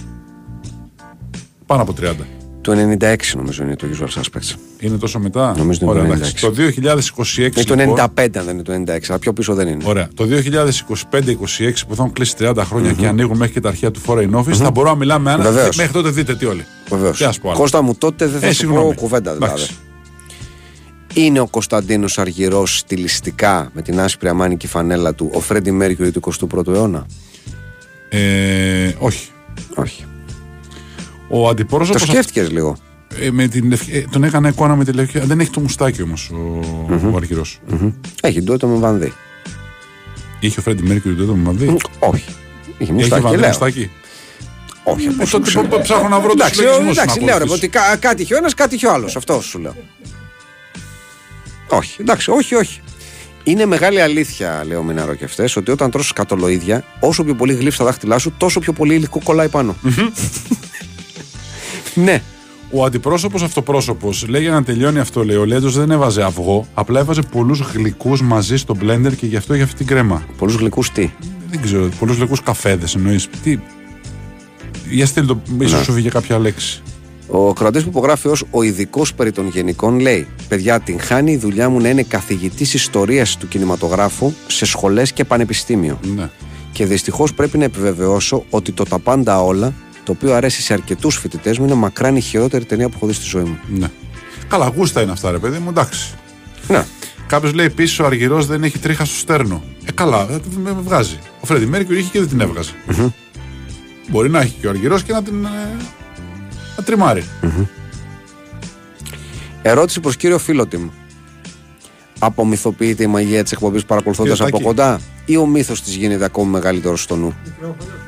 Πάνω 1.67 1.83
από 1.83 1.95
30. 2.01 2.13
Το 2.61 2.73
96 3.01 3.17
νομίζω 3.37 3.63
είναι 3.63 3.77
το 3.77 3.87
Usual 3.93 4.21
Suspects. 4.21 4.55
Είναι 4.79 4.97
τόσο 4.97 5.19
μετά; 5.19 5.55
Νομίζω 5.57 5.79
είναι 5.83 5.91
Ωραία, 5.91 6.07
το 6.07 6.13
εντάξει. 6.13 6.35
96. 6.37 6.41
Το 6.41 6.53
2026. 6.53 7.39
Είναι 7.39 7.65
το 7.67 7.75
λοιπόν, 7.75 7.97
95 8.17 8.37
αν 8.39 8.45
δεν 8.45 8.55
είναι 8.55 8.63
το 8.63 8.73
96, 8.73 8.99
αλλά 9.09 9.19
πιο 9.19 9.33
πίσω 9.33 9.55
δεν 9.55 9.69
είναι. 9.69 9.83
Ωραία. 9.87 10.09
Το 10.15 10.25
2025-26 10.25 11.87
που 11.89 11.95
θα 11.95 12.03
έχουν 12.03 12.13
κλείσει 12.13 12.35
30 12.39 12.57
χρόνια 12.65 12.93
και 12.93 13.07
ανοίγουν 13.07 13.37
μέχρι 13.37 13.53
και 13.53 13.61
τα 13.61 13.69
αρχεία 13.69 13.91
του 13.91 14.01
Foreign 14.07 14.31
Office, 14.35 14.53
θα 14.53 14.71
μπορούμε 14.71 14.91
να 14.93 14.97
μιλάμε 14.99 15.33
άνετα. 15.33 15.51
Βεβαίως. 15.51 15.77
Μέχρι 15.77 15.93
τότε 15.93 16.11
δείτε 16.11 16.35
τι 16.37 16.47
όλοι. 16.47 16.65
Βεβαίως. 16.91 17.19
Τι 17.19 17.25
ας 17.25 17.39
πω 17.41 17.49
άλλο. 17.51 17.59
Κώστα 17.59 17.83
μου, 17.83 17.95
τότε 17.95 18.27
δεν 18.27 18.41
θα 18.41 18.47
Ε, 18.47 18.51
σου 18.51 18.57
συγγνώμη. 18.57 18.95
πω 18.95 19.01
κουβέντα 19.01 19.33
δηλαδή. 19.35 19.53
Εντάξει. 19.53 19.75
Είναι 21.15 21.41
ο 21.41 21.47
Κωνσταντίνος 21.47 22.19
Αργυρός 22.19 22.79
στιλιστικά 22.79 23.71
με 23.73 23.83
την 23.83 24.01
άσπρη 24.01 24.29
αμάνικη 24.29 24.67
φανέλα 24.67 25.15
του 25.15 25.31
ο 25.35 25.41
Φρέντι 25.41 25.71
Μέρκιουρι 25.71 26.11
του 26.11 26.21
21ου 26.55 26.67
αιώνα; 26.75 27.07
Ε, 28.09 28.93
όχι. 28.99 29.29
Όχι. 29.75 30.05
Ο 31.29 31.43
Το 31.43 31.49
αντιπρόσωπο. 31.49 31.99
σκέφτηκες 31.99 32.51
λίγο. 32.51 32.77
Ε, 33.21 33.31
με 33.31 33.47
την 33.49 33.69
λευκή- 33.69 33.95
ε, 33.95 34.05
τον 34.11 34.25
έκανα 34.25 34.49
εικόνα 34.49 34.77
με 34.77 34.85
τη 34.85 34.93
λευκή. 34.93 35.19
Δεν 35.19 35.41
έχει 35.41 35.51
το 35.51 35.61
μουστάκι 35.61 36.03
όμως 36.03 36.31
ο, 36.31 36.61
ο 37.13 37.17
αρχηρός. 37.17 37.59
Έχει 38.23 38.43
ντουέτο 38.43 38.67
με 38.67 38.79
βανδύ. 38.79 39.13
Είχε 40.41 40.61
ο 40.61 40.63
Φρέντι 40.63 40.83
Μέρκιουρι 40.83 41.17
τότε 41.17 41.33
με 41.33 41.43
μαδί. 41.43 41.77
Όχι. 41.99 42.25
Είχε 42.69 42.75
Έχει 42.79 42.93
μουστάκι, 42.93 43.23
βανδύ 43.23 43.39
λέω. 43.39 43.49
μουστάκι; 43.49 43.91
Όχι, 44.85 45.07
Ε, 45.07 45.11
πώς 45.19 45.31
τότε 45.31 45.47
ξέρω. 45.49 45.67
πο- 45.67 45.77
πο- 45.77 45.83
ψάχνω 45.83 46.09
να 46.09 46.19
βρω 46.21 46.27
τους 46.33 46.41
Εντάξει, 46.41 46.55
συλλογισμού. 46.61 46.91
εντάξει, 46.91 47.21
λέω 47.21 47.39
ρε, 47.39 47.45
ότι 47.49 47.69
κα- 47.69 47.97
κάτι 47.97 48.23
είχε 48.23 48.35
ο 48.35 48.37
ένας, 48.37 48.55
κάτι 48.55 48.75
είχε 48.75 48.87
ο 48.87 48.93
άλλος. 48.93 49.17
Αυτό 49.17 49.41
σου 49.41 49.59
λέω. 49.59 49.75
Όχι, 51.69 51.97
εντάξει, 52.01 52.31
όχι, 52.31 52.55
όχι. 52.55 52.81
Είναι 53.49 53.67
μεγάλη 53.67 54.01
αλήθεια, 54.01 54.65
λέω 54.67 54.83
Μινάρο 54.83 55.15
και 55.15 55.25
αυτές, 55.25 55.57
ότι 55.57 55.71
όταν 55.71 55.91
τρως 55.91 56.13
κατολοίδια, 56.13 56.85
όσο 57.01 57.25
πιο 57.25 57.35
πολύ 57.35 57.55
γλύφει 57.55 57.79
τα 57.79 57.85
δάχτυλά 57.85 58.19
σου, 58.19 58.33
τόσο 58.37 58.61
πιο 58.61 58.73
πολύ 58.73 58.95
υλικό 58.95 59.21
κολλάει 59.25 59.49
πάνω. 59.49 59.77
ναι. 61.95 62.23
Ο 62.71 62.85
αντιπρόσωπος 62.85 63.43
αυτοπρόσωπος 63.43 64.27
λέει 64.29 64.43
για 64.43 64.51
να 64.51 64.63
τελειώνει 64.63 64.99
αυτό, 64.99 65.25
λέει. 65.25 65.37
Ο 65.37 65.45
Λέντο 65.45 65.69
δεν 65.71 65.91
έβαζε 65.91 66.23
αυγό, 66.23 66.67
απλά 66.75 67.01
έβαζε 67.01 67.23
πολλούς 67.23 67.61
γλυκούς 67.61 68.23
μαζί 68.23 68.57
στο 68.57 68.75
μπλέντερ 68.75 69.15
και 69.17 69.27
γι' 69.27 69.37
αυτό 69.37 69.55
είχε 69.55 69.63
αυτή 69.63 69.77
την 69.77 69.87
κρέμα. 69.87 70.27
Πολλούς 70.39 70.55
γλυκούς 70.55 70.91
τι; 70.91 71.11
Δεν 71.51 71.63
ξέρω, 71.63 71.89
πολλούς 71.99 72.17
γλυκούς 72.17 72.43
καφέδες 72.43 72.95
εννοείς. 72.95 73.29
Τι; 73.43 73.59
Για 74.91 75.07
στείλ 75.07 75.27
το, 75.27 75.43
ίσως 75.59 75.79
Ναι. 75.79 75.85
σου 75.85 75.93
βγήκε 75.93 76.09
κάποια 76.09 76.39
λέξη. 76.39 76.83
Ο 77.29 77.53
κρατή 77.53 77.83
που 77.83 77.89
υπογράφει 77.89 78.29
ως 78.29 78.45
ο 78.51 78.63
ειδικός 78.63 79.15
περί 79.15 79.33
των 79.33 79.49
γενικών 79.49 80.01
λέει: 80.01 80.27
Παιδιά, 80.49 80.81
την 80.81 81.01
χάνει 81.01 81.33
η 81.33 81.37
δουλειά 81.37 81.69
μου 81.69 81.81
να 81.81 81.89
είναι 81.89 82.03
καθηγητής 82.03 82.75
ιστορίας 82.75 83.37
του 83.37 83.49
κινηματογράφου 83.49 84.33
σε 84.47 84.67
σχολές 84.67 85.13
και 85.13 85.25
πανεπιστήμιο. 85.25 85.99
Ναι. 86.17 86.31
Και 86.73 86.87
δυστυχώς 86.87 87.35
πρέπει 87.35 87.59
να 87.59 87.65
επιβεβαιώσω 87.65 88.45
ότι 88.51 88.73
το 88.73 88.85
Τα 88.85 88.99
Πάντα 88.99 89.43
Όλα, 89.43 89.73
το 90.05 90.13
οποίο 90.13 90.35
αρέσει 90.35 90.63
σε 90.63 90.73
αρκετούς 90.73 91.17
φοιτητές 91.17 91.59
μου, 91.59 91.65
είναι 91.65 91.75
μακράν 91.75 92.17
η 92.17 92.21
χειρότερη 92.21 92.65
ταινία 92.65 92.89
που 92.89 92.95
έχω 92.97 93.07
δει 93.07 93.13
στη 93.13 93.25
ζωή 93.25 93.43
μου. 93.43 93.59
ναι. 93.69 93.87
Καλά, 94.49 94.73
γούστα 94.77 95.03
είναι 95.03 95.13
αυτά, 95.13 95.31
ρε 95.31 95.39
παιδί 95.39 95.59
μου, 95.59 95.69
εντάξει. 95.69 96.15
Ναι. 96.69 96.85
Κάποιος 97.27 97.53
λέει 97.53 97.67
επίση 97.67 98.03
ο 98.03 98.07
Αργυρός 98.07 98.47
δεν 98.47 98.63
έχει 98.65 98.79
τρίχα 98.79 99.05
στο 99.05 99.17
στέρνο. 99.17 99.63
Ε, 99.85 99.93
καλά, 99.93 100.27
ε, 100.31 100.39
με 100.63 100.73
με 100.73 100.81
βγάζει. 100.85 101.19
Ο 101.41 101.47
Φρέντι 101.47 101.67
Μέρκιουρ 101.67 101.99
είχε 101.99 102.09
και 102.13 102.19
δεν 102.19 102.29
την 102.29 102.41
εβγαζε 102.41 102.73
Μπορεί 104.09 104.31
να 104.31 104.41
έχει 104.41 104.55
και 104.61 104.67
ο 104.67 104.71
Αργυρός 104.71 105.03
και 105.03 105.13
να 105.13 105.23
την. 105.23 105.47
Ε, 106.77 106.81
να 106.81 106.83
τριμάρει. 106.85 107.25
Ερώτηση 109.63 110.01
προ 110.01 110.13
κύριο 110.13 110.39
Φίλοτιμ. 110.39 110.89
Απομυθοποιείται 112.19 113.03
η 113.03 113.07
μαγεία 113.07 113.45
τη 113.45 113.51
εκπομπή 113.53 113.85
παρακολουθώντα 113.85 114.31
Κύριε 114.31 114.45
από 114.47 114.53
Τάκη. 114.57 114.65
κοντά, 114.69 115.01
ή 115.25 115.37
ο 115.37 115.47
μύθο 115.47 115.73
τη 115.73 115.91
γίνεται 115.91 116.25
ακόμη 116.25 116.51
μεγαλύτερο 116.51 116.97
στο 116.97 117.17
νου. 117.17 117.35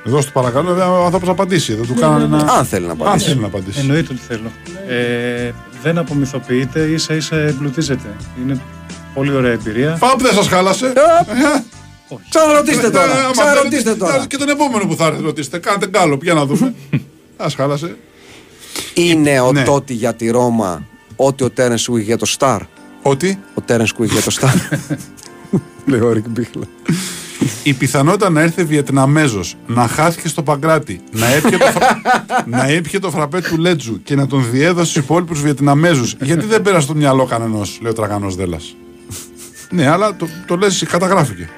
Εδώ 0.07 0.21
στο 0.21 0.31
παρακαλώ, 0.31 0.69
βέβαια, 0.69 0.91
ο 0.91 1.05
άνθρωπο 1.05 1.31
απαντήσει. 1.31 1.75
Δεν 1.75 1.87
του 1.87 1.95
κάνανε 1.95 2.25
ένα. 2.25 2.53
Αν 2.53 2.65
θέλει 2.65 2.87
να 2.87 2.93
Αν 2.93 3.01
απαντήσει. 3.01 3.29
θέλει 3.29 3.41
να 3.41 3.47
απαντήσει. 3.47 3.81
Εννοείται 3.81 4.13
ότι 4.13 4.23
θέλω. 4.29 4.51
Ε, 4.89 5.53
δεν 5.83 5.99
απομυθοποιείται, 5.99 6.81
ίσα 6.81 7.15
ίσα 7.15 7.37
εμπλουτίζεται. 7.37 8.17
Είναι 8.43 8.61
πολύ 9.15 9.33
ωραία 9.33 9.53
εμπειρία. 9.53 9.97
Πάμε 10.01 10.15
που 10.17 10.23
δεν 10.23 10.43
σα 10.43 10.43
χάλασε. 10.43 10.93
Ξαναρωτήστε 12.31 12.91
τώρα. 12.91 13.19
Ε, 13.19 13.23
άμα 13.23 13.31
Ξαναρωτήστε 13.31 13.83
θέλετε, 13.83 14.05
τώρα. 14.05 14.27
Και 14.27 14.37
τον 14.37 14.49
επόμενο 14.49 14.87
που 14.87 14.95
θα 14.97 15.07
έρθει, 15.07 15.23
ρωτήστε. 15.23 15.59
Κάντε 15.59 15.87
γκάλοπ, 15.89 16.19
για 16.23 16.35
να 16.35 16.47
δούμε. 16.47 16.75
Α 17.37 17.47
χάλασε. 17.57 17.97
Είναι 18.95 19.41
ο 19.41 19.53
Ναι. 19.53 19.63
τότε 19.63 19.93
για 19.93 20.15
τη 20.15 20.31
Ρώμα 20.31 20.83
ό,τι 21.17 21.45
ο 21.45 21.51
Τέρενς 21.51 21.87
Κουίχ 21.87 22.05
για 22.05 22.17
το 22.17 22.27
Σταρ. 22.27 22.61
Ότι; 23.03 23.39
Ο 23.55 23.61
Τέρενς 23.61 23.93
Κουίχ 23.93 24.13
για 24.13 24.23
το 24.23 24.31
Σταρ. 24.31 24.55
Λέει 25.87 26.01
ο 26.01 26.13
Ρικ 26.13 26.29
Μπίχλα. 26.29 26.63
η 27.63 27.73
πιθανότητα 27.73 28.31
να 28.31 28.41
έρθει 28.41 28.65
Βιετναμέζος, 28.65 29.57
να 29.67 29.87
χάθηκε 29.89 30.29
στο 30.29 30.43
Παγκράτι, 30.43 31.01
να 31.11 31.27
έπιε 31.27 31.57
το, 31.59 31.65
φρα... 31.67 32.01
να 32.57 32.67
έπιε 32.69 32.99
το 32.99 33.11
φραπέ 33.11 33.41
του 33.41 33.59
Λέτζου 33.59 34.03
και 34.03 34.15
να 34.15 34.27
τον 34.27 34.51
διέδωσε 34.51 34.91
στους 34.91 35.03
υπόλοιπους 35.03 35.41
Βιετναμέζους. 35.41 36.17
Γιατί 36.21 36.47
δεν 36.47 36.63
πέρασε 36.63 36.83
στο 36.83 36.95
μυαλό 36.95 37.25
κανενός, 37.25 37.79
λέει 37.83 37.91
ο 37.91 37.95
τραγανός 37.95 38.35
Δέλλα. 38.37 38.59
ναι, 39.71 39.87
αλλά 39.89 40.17
το, 40.17 40.29
το 40.47 40.57
λες, 40.57 40.85
καταγράφηκε. 40.89 41.49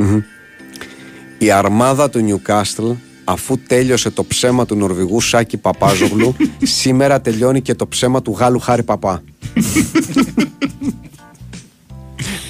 Η 1.39 1.51
αρμάδα 1.51 2.11
του 2.11 2.19
Νιουκάστλ, 2.21 2.91
αφού 3.25 3.59
τέλειωσε 3.59 4.11
το 4.11 4.25
ψέμα 4.25 4.67
του 4.67 4.75
Νορβηγού 4.77 5.21
Σάκη 5.21 5.57
Παπάζογλου, 5.57 6.35
σήμερα 6.81 7.21
τελειώνει 7.21 7.61
και 7.63 7.75
το 7.75 7.87
ψέμα 7.89 8.23
του 8.23 8.37
Γάλλου 8.39 8.59
Χάρη 8.59 8.83
Παπά. 8.83 9.23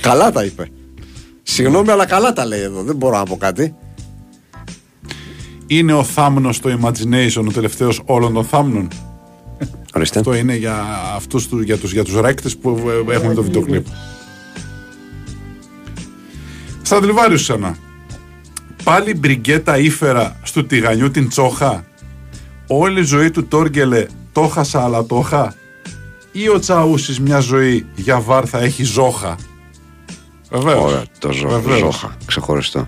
καλά 0.01 0.33
τα 0.33 0.45
είπε. 0.45 0.71
Συγγνώμη, 1.43 1.91
αλλά 1.91 2.07
καλά 2.07 2.33
τα 2.33 2.47
λέει 2.47 2.61
εδώ. 2.61 2.83
Δεν 2.83 2.97
μπορώ 2.97 3.17
να 3.17 3.25
πω 3.25 3.37
κάτι. 3.37 3.75
Είναι 5.67 5.93
ο 5.93 6.05
θάμνος 6.05 6.57
στο 6.57 6.79
Imagination 6.81 7.45
ο 7.49 7.53
τελευταίος 7.53 8.03
όλων 8.05 8.33
των 8.33 8.45
θάμνων. 8.45 8.89
Ορίστε. 9.95 10.19
Αυτό 10.19 10.35
είναι 10.35 10.57
για, 10.57 10.85
αυτούς, 11.17 11.49
τους- 11.49 11.63
για, 11.65 11.79
τους, 11.79 11.93
για 11.93 12.05
τους 12.05 12.21
ρέκτες 12.21 12.57
που 12.57 12.81
ε, 13.09 13.15
έχουν 13.15 13.35
το 13.35 13.43
βίντεο 13.43 13.63
κλιπ. 13.63 13.87
Στρατλιβάριους 16.83 17.43
ξανά. 17.43 17.77
Πάλι 18.85 19.15
μπριγκέτα 19.15 19.79
ήφερα 19.79 20.37
στο 20.43 20.65
τηγανιού 20.65 21.11
την 21.11 21.29
τσόχα. 21.29 21.85
Όλη 22.67 23.01
η 23.01 23.05
ζωή 23.05 23.31
του 23.31 23.47
Τόργελε 23.47 24.07
το 24.33 24.43
χάσα 24.47 24.85
αλλά 24.85 25.05
το 25.05 25.23
είχα. 25.25 25.55
Ή 26.33 26.49
ο 26.49 26.59
Τσαούσης 26.59 27.21
μια 27.21 27.39
ζωή 27.41 27.87
για 27.95 28.21
βάρ 28.21 28.49
θα 28.49 28.59
έχει 28.59 28.83
ζόχα. 28.85 29.37
Βεβαίως. 30.51 30.85
Ωραία, 30.85 31.03
το 31.19 31.33
ζω, 31.33 31.49
Βεβαίως. 31.49 31.79
ζώχα. 31.79 32.17
Ξεχωριστό. 32.27 32.87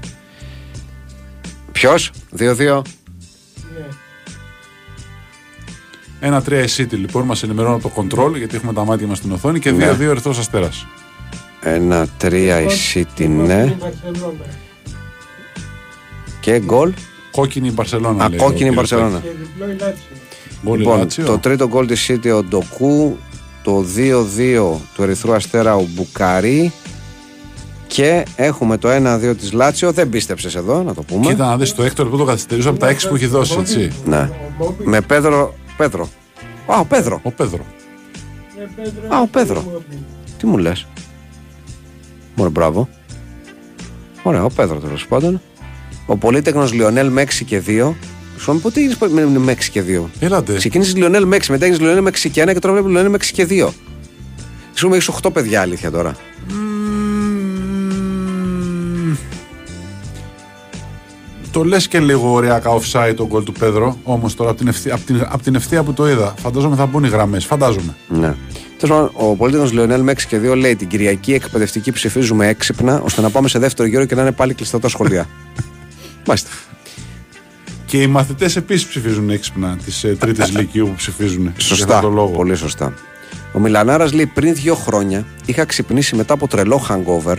Ποιος, 1.72 2.10
2-2. 2.36 2.82
Ένα 6.20 6.42
3 6.42 6.52
η 6.52 6.64
City 6.76 6.92
λοιπόν 6.98 7.24
μας 7.24 7.42
ενημερώνει 7.42 7.74
από 7.74 7.88
το 7.88 8.02
control 8.02 8.36
γιατί 8.36 8.56
έχουμε 8.56 8.72
τα 8.72 8.84
μάτια 8.84 9.06
μας 9.06 9.18
στην 9.18 9.32
οθόνη 9.32 9.58
και 9.58 9.70
2-2 9.72 9.76
Ναι. 9.76 10.04
ερθρό 10.04 10.30
αστέρα. 10.38 10.68
Ένα 11.60 12.06
3 12.20 12.32
η 12.60 12.66
City, 12.94 13.28
ναι. 13.28 13.76
Και 16.42 16.58
γκολ. 16.60 16.92
Κόκκινη 17.30 17.68
η 17.68 17.72
Μπαρσελόνα. 17.74 18.24
Α, 18.24 18.28
λέει 18.28 18.38
ο 18.38 18.42
κόκκινη 18.42 18.54
η 18.70 18.72
κύριος 18.72 18.74
Μπαρσελόνα. 18.74 19.18
Και 19.18 19.28
διπλό 19.28 19.70
η 19.70 19.76
Λάτσιο. 19.78 20.16
Γκολ 20.64 20.74
η 20.74 20.78
Λοιπόν, 20.78 20.98
Λάτσιο. 20.98 21.24
το 21.24 21.38
τρίτο 21.38 21.68
γκολ 21.68 21.86
της 21.86 22.10
City 22.10 22.32
ο 22.36 22.42
Ντοκού. 22.42 23.18
Το 23.62 23.84
2-2 23.96 24.80
του 24.94 25.02
Ερυθρού 25.02 25.32
Αστέρα 25.34 25.74
ο 25.76 25.84
Μπουκαρί. 25.88 26.72
Και 27.86 28.24
έχουμε 28.36 28.76
το 28.76 28.88
1-2 28.88 29.34
της 29.36 29.52
Λάτσιο. 29.52 29.92
Δεν 29.92 30.08
πίστεψες 30.08 30.54
εδώ, 30.54 30.82
να 30.82 30.94
το 30.94 31.02
πούμε. 31.02 31.26
Κοίτα 31.26 31.46
να 31.46 31.56
δεις 31.56 31.74
το 31.74 31.82
έκτο 31.82 32.02
λεπτό 32.02 32.16
το 32.18 32.24
καθυστερήσω 32.24 32.70
από 32.70 32.78
τα 32.78 32.88
6 32.88 33.08
που 33.08 33.14
έχει 33.14 33.26
δώσει, 33.26 33.56
έτσι. 33.58 33.92
Ναι. 34.04 34.18
Ο 34.18 34.52
Μόμπι. 34.58 34.84
Με 34.86 35.00
Πέδρο. 35.00 35.54
Πέδρο. 35.76 36.08
Α, 36.66 36.78
ο 36.78 36.84
Πέδρο. 36.84 37.20
Ο 37.22 37.30
Πέδρο. 37.30 37.64
Ε, 38.58 38.82
Πέτρο, 38.82 39.16
Α, 39.16 39.20
ο 39.20 39.26
Πέδρο. 39.26 39.60
Μόμπι. 39.60 40.04
Τι 40.38 40.46
μου 40.46 40.58
λες. 40.58 40.86
Μωρέ, 42.34 42.50
μπράβο. 42.50 42.88
Ωραία, 44.22 44.44
ο 44.44 44.48
Πέδρο 44.48 44.78
τέλος 44.78 45.06
πάντων. 45.06 45.40
Ο 46.06 46.16
πολύτεκνος 46.16 46.72
Λιονέλ 46.72 47.10
με 47.10 47.22
6 47.22 47.28
και 47.46 47.62
2. 47.66 47.92
Σου 48.38 48.58
πότε 48.62 48.80
έγινε 48.80 48.94
με, 49.10 49.24
με, 49.24 49.38
με 49.38 49.52
6 49.52 49.64
και 49.72 49.82
2. 49.88 50.02
Έλατε. 50.20 50.54
Ξεκίνησες 50.54 50.96
Λιονέλ 50.96 51.26
με 51.26 51.36
6, 51.36 51.44
μετά 51.48 51.64
έγινε 51.64 51.84
Λιονέλ 51.84 52.02
με 52.02 52.10
6 52.10 52.30
και 52.32 52.42
1 52.42 52.52
και 52.52 52.58
τώρα 52.58 52.74
βλέπεις 52.74 52.90
Λιονέλ 52.90 53.10
με 53.10 53.16
6 53.20 53.24
και 53.32 53.46
2. 53.50 53.68
Σου 54.74 54.88
έχεις 54.92 55.10
8 55.22 55.32
παιδιά 55.32 55.60
αλήθεια 55.60 55.90
τώρα. 55.90 56.16
Μμμ. 56.48 56.92
Το 61.50 61.64
λες 61.64 61.88
και 61.88 62.00
λίγο 62.00 62.32
ωριακά 62.32 62.70
offside 62.70 63.14
το 63.16 63.26
γκολ 63.26 63.42
του 63.42 63.52
Πέδρο. 63.52 63.98
Όμως 64.02 64.34
τώρα 64.34 64.50
από 64.50 64.58
την, 64.58 64.68
ευθεία, 64.68 64.94
από, 64.94 65.04
την, 65.04 65.26
από 65.28 65.42
την 65.42 65.54
ευθεία 65.54 65.82
που 65.82 65.92
το 65.92 66.08
είδα, 66.08 66.34
φαντάζομαι 66.38 66.76
θα 66.76 66.86
μπουν 66.86 67.04
οι 67.04 67.08
γραμμές. 67.08 67.44
Φαντάζομαι. 67.44 67.96
Ναι. 68.08 68.34
Τέλος 68.78 68.96
πάντων, 68.96 69.10
ο 69.14 69.36
πολύτεκνος 69.36 69.72
Λιονέλ 69.72 70.02
με 70.02 70.12
6 70.12 70.20
και 70.28 70.38
2 70.50 70.56
λέει 70.56 70.76
την 70.76 70.88
Κυριακή 70.88 71.32
εκπαιδευτική 71.32 71.92
ψηφίζουμε 71.92 72.46
έξυπνα 72.46 73.00
ώστε 73.04 73.20
να 73.20 73.30
πάμε 73.30 73.48
σε 73.48 73.58
δεύτερο 73.58 73.88
γύρο 73.88 74.04
και 74.04 74.14
να 74.14 74.22
είναι 74.22 74.32
πάλι 74.32 74.54
κλειστά 74.54 74.78
τα 74.78 74.88
σχολεία. 74.88 75.26
Μάλιστα. 76.26 76.50
Και 77.86 78.02
οι 78.02 78.06
μαθητές 78.06 78.56
επίσης 78.56 78.86
ψηφίζουν 78.86 79.30
έξυπνα 79.30 79.76
τη 79.84 80.08
ε, 80.08 80.14
τρίτη 80.14 80.50
Λυκειού 80.58 80.86
που 80.86 80.94
ψηφίζουν. 80.94 81.42
για 81.42 81.52
Σωστά. 81.58 81.84
αυτόν 81.84 82.00
τον 82.00 82.12
λόγο. 82.14 82.30
Πολύ 82.36 82.54
σωστά. 82.54 82.94
Ο 83.52 83.58
Μιλανάρας 83.58 84.12
λέει 84.12 84.26
πριν 84.26 84.54
δύο 84.54 84.74
χρόνια 84.74 85.26
είχα 85.46 85.64
ξυπνήσει 85.64 86.16
μετά 86.16 86.34
από 86.34 86.48
τρελό 86.48 86.86
hangover 86.88 87.36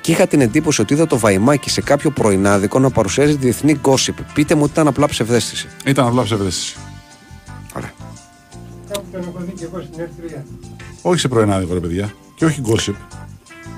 και 0.00 0.12
είχα 0.12 0.26
την 0.26 0.40
εντύπωση 0.40 0.80
ότι 0.80 0.94
είδα 0.94 1.06
το 1.06 1.18
βαϊμάκι 1.18 1.70
σε 1.70 1.80
κάποιο 1.80 2.10
πρωινάδικο 2.10 2.78
να 2.78 2.90
παρουσιάζει 2.90 3.32
τη 3.32 3.38
διεθνή 3.38 3.80
gossip. 3.82 4.14
Πείτε 4.34 4.54
μου 4.54 4.60
ότι 4.62 4.70
ήταν 4.72 4.86
απλά 4.86 5.06
ψευδέστηση. 5.06 5.68
Ήταν 5.84 6.06
απλά 6.06 6.22
ψευδέστηση. 6.22 6.76
Ωραία. 7.76 7.92
Κάπου 8.92 9.04
τον 9.12 9.20
έχω 9.20 9.38
δει 9.46 9.52
και 9.52 9.64
εγώ 9.64 9.82
στην 9.92 10.04
F3. 10.04 10.42
Όχι 11.02 11.20
σε 11.20 11.28
πρωινάδικο, 11.28 11.74
ρε 11.74 11.80
παιδιά. 11.80 12.12
Και 12.34 12.44
όχι 12.44 12.62
gossip. 12.66 12.94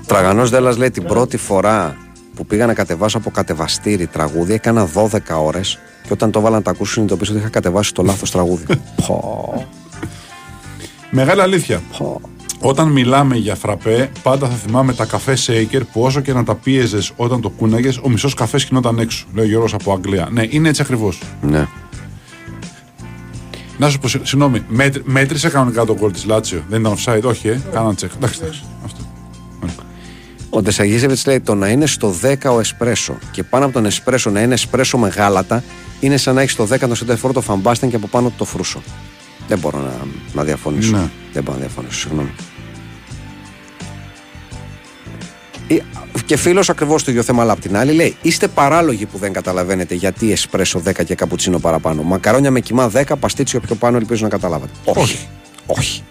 Τραγανός 0.05 0.49
Δέλλα 0.49 0.77
λέει 0.77 0.91
την 0.91 1.03
πρώτη 1.03 1.37
φορά 1.37 1.97
που 2.39 2.45
πήγα 2.45 2.65
να 2.65 2.73
κατεβάσω 2.73 3.17
από 3.17 3.29
κατεβαστήρι 3.31 4.07
τραγούδι 4.07 4.53
έκανα 4.53 4.87
12 4.93 5.17
ώρες 5.43 5.79
και 6.03 6.09
όταν 6.13 6.31
το 6.31 6.39
έβαλα 6.39 6.55
να 6.55 6.61
τα 6.61 6.71
ακούσω 6.71 6.91
συνειδητοποίησα 6.91 7.31
ότι 7.31 7.41
είχα 7.41 7.49
κατεβάσει 7.49 7.93
το 7.93 8.03
λάθος 8.03 8.31
τραγούδι. 8.31 8.65
Πω, 9.07 9.67
Μεγάλη 11.11 11.41
αλήθεια. 11.41 11.81
πω. 11.97 12.21
Όταν 12.59 12.87
μιλάμε 12.87 13.35
για 13.35 13.55
φραπέ, 13.55 14.09
πάντα 14.23 14.47
θα 14.47 14.55
θυμάμαι 14.55 14.93
τα 14.93 15.05
καφέ 15.05 15.37
shaker 15.47 15.81
που 15.91 16.01
όσο 16.01 16.19
και 16.21 16.33
να 16.33 16.43
τα 16.43 16.55
πίεζες 16.55 17.11
όταν 17.15 17.41
το 17.41 17.49
κούναγες, 17.49 17.97
ο 17.97 18.09
μισός 18.09 18.33
καφέ 18.33 18.57
γινόταν 18.57 18.99
έξω. 18.99 19.25
Λέει 19.33 19.45
ο 19.45 19.47
Γιώργος 19.47 19.73
από 19.73 19.93
Αγγλία. 19.93 20.27
Ναι, 20.31 20.43
είναι 20.49 20.69
έτσι 20.69 20.81
ακριβώς. 20.81 21.21
Ναι. 21.41 21.67
Να 23.77 23.89
σου 23.89 23.99
πω, 23.99 24.07
συ- 24.07 24.25
συγγνώμη, 24.25 24.63
μέτρ- 24.67 25.05
μέτρησε 25.05 25.49
κανονικά 25.49 25.85
το 25.85 25.95
γκολ 25.99 26.11
της 26.11 26.25
Λάτσιο. 26.25 26.63
Δεν 26.69 26.79
ήταν 26.81 26.95
offside, 26.97 27.21
όχι, 27.23 27.47
ε. 27.47 27.59
Κάναν 27.73 27.95
τσεκ. 27.95 28.11
Εντάξει, 28.15 28.39
εντάξει. 28.41 28.63
Αυτό. 30.49 30.57
Ο 30.57 30.61
Ντεσαγίζεβιτ 30.61 31.27
λέει 31.27 31.39
το 31.39 31.55
να 31.55 31.67
είναι 31.67 31.85
στο 31.85 32.15
10 32.23 32.35
ο 32.55 32.59
εσπρέσο 32.59 33.17
και 33.31 33.43
πάνω 33.43 33.65
από 33.65 33.73
τον 33.73 33.85
εσπρέσο 33.85 34.29
να 34.29 34.41
είναι 34.41 34.53
εσπρέσο 34.53 34.97
με 34.97 35.09
γάλατα 35.09 35.63
είναι 35.99 36.17
σαν 36.17 36.35
να 36.35 36.41
έχεις 36.41 36.53
στο 36.53 36.67
10 36.71 36.79
το 36.79 36.95
σεντεφόρ 36.95 37.33
το 37.33 37.41
φαμπάστεν 37.41 37.89
και 37.89 37.95
από 37.95 38.07
πάνω 38.07 38.27
του 38.27 38.33
το 38.37 38.45
φρούσο. 38.45 38.81
Δεν 39.47 39.59
μπορώ 39.59 39.79
να, 39.79 39.93
να 40.33 40.43
διαφωνήσω. 40.43 40.97
Ναι. 40.97 41.09
Δεν 41.33 41.43
μπορώ 41.43 41.57
να 41.57 41.63
διαφωνήσω, 41.63 41.99
συγγνώμη. 41.99 42.29
Ε, 45.67 45.77
Και 46.25 46.37
φίλος 46.37 46.69
ακριβώς 46.69 47.03
το 47.03 47.11
ίδιο 47.11 47.23
θέμα, 47.23 47.41
αλλά 47.41 47.51
απ' 47.51 47.59
την 47.59 47.77
άλλη 47.77 47.91
λέει: 47.91 48.15
Είστε 48.21 48.47
παράλογοι 48.47 49.05
που 49.05 49.17
δεν 49.17 49.33
καταλαβαίνετε 49.33 49.95
γιατί 49.95 50.31
εσπρέσο 50.31 50.81
10 50.85 51.03
και 51.05 51.15
καπουτσίνο 51.15 51.59
παραπάνω. 51.59 52.01
Μακαρόνια 52.03 52.51
με 52.51 52.59
κοιμά 52.59 52.91
10, 52.93 53.03
παστίτσιο 53.19 53.59
πιο 53.59 53.75
πάνω, 53.75 53.97
ελπίζω 53.97 54.23
να 54.23 54.29
καταλάβατε. 54.29 54.71
Όχι. 54.85 54.99
Όχι. 54.99 55.27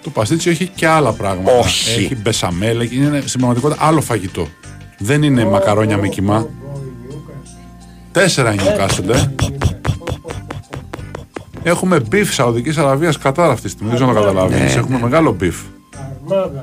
Το 0.02 0.10
παστίτσιο 0.10 0.50
έχει 0.50 0.66
και 0.74 0.86
άλλα 0.86 1.12
πράγματα. 1.12 1.58
Όχι. 1.58 1.90
Έχει 2.04 2.16
μπεσαμέλ, 2.16 2.80
έχει- 2.80 2.96
είναι 2.96 3.22
στην 3.26 3.40
πραγματικότητα 3.40 3.86
άλλο 3.86 4.00
φαγητό. 4.00 4.48
Δεν 4.98 5.22
είναι 5.22 5.44
μακαρόνια 5.44 5.96
με 5.96 6.08
κοιμά. 6.08 6.46
Τέσσερα 8.12 8.52
είναι 8.52 8.62
ο 8.62 8.76
Κάσελ, 8.76 9.08
ε. 9.10 9.34
Έχουμε 11.62 12.00
beef 12.00 12.32
Σαουδικής 12.34 12.76
Αραβίας 12.76 13.18
Κατάρ 13.18 13.50
αυτή 13.50 13.62
τη 13.62 13.68
στιγμή. 13.68 13.88
Δεν 13.88 13.96
ξέρω 13.96 14.12
αν 14.12 14.20
το 14.20 14.26
κατάλαβες. 14.26 14.58
Ναι, 14.74 14.80
Έχουμε 14.80 14.98
μεγάλο 15.02 15.32
beef. 15.32 15.56
Αρμάδα. 16.30 16.62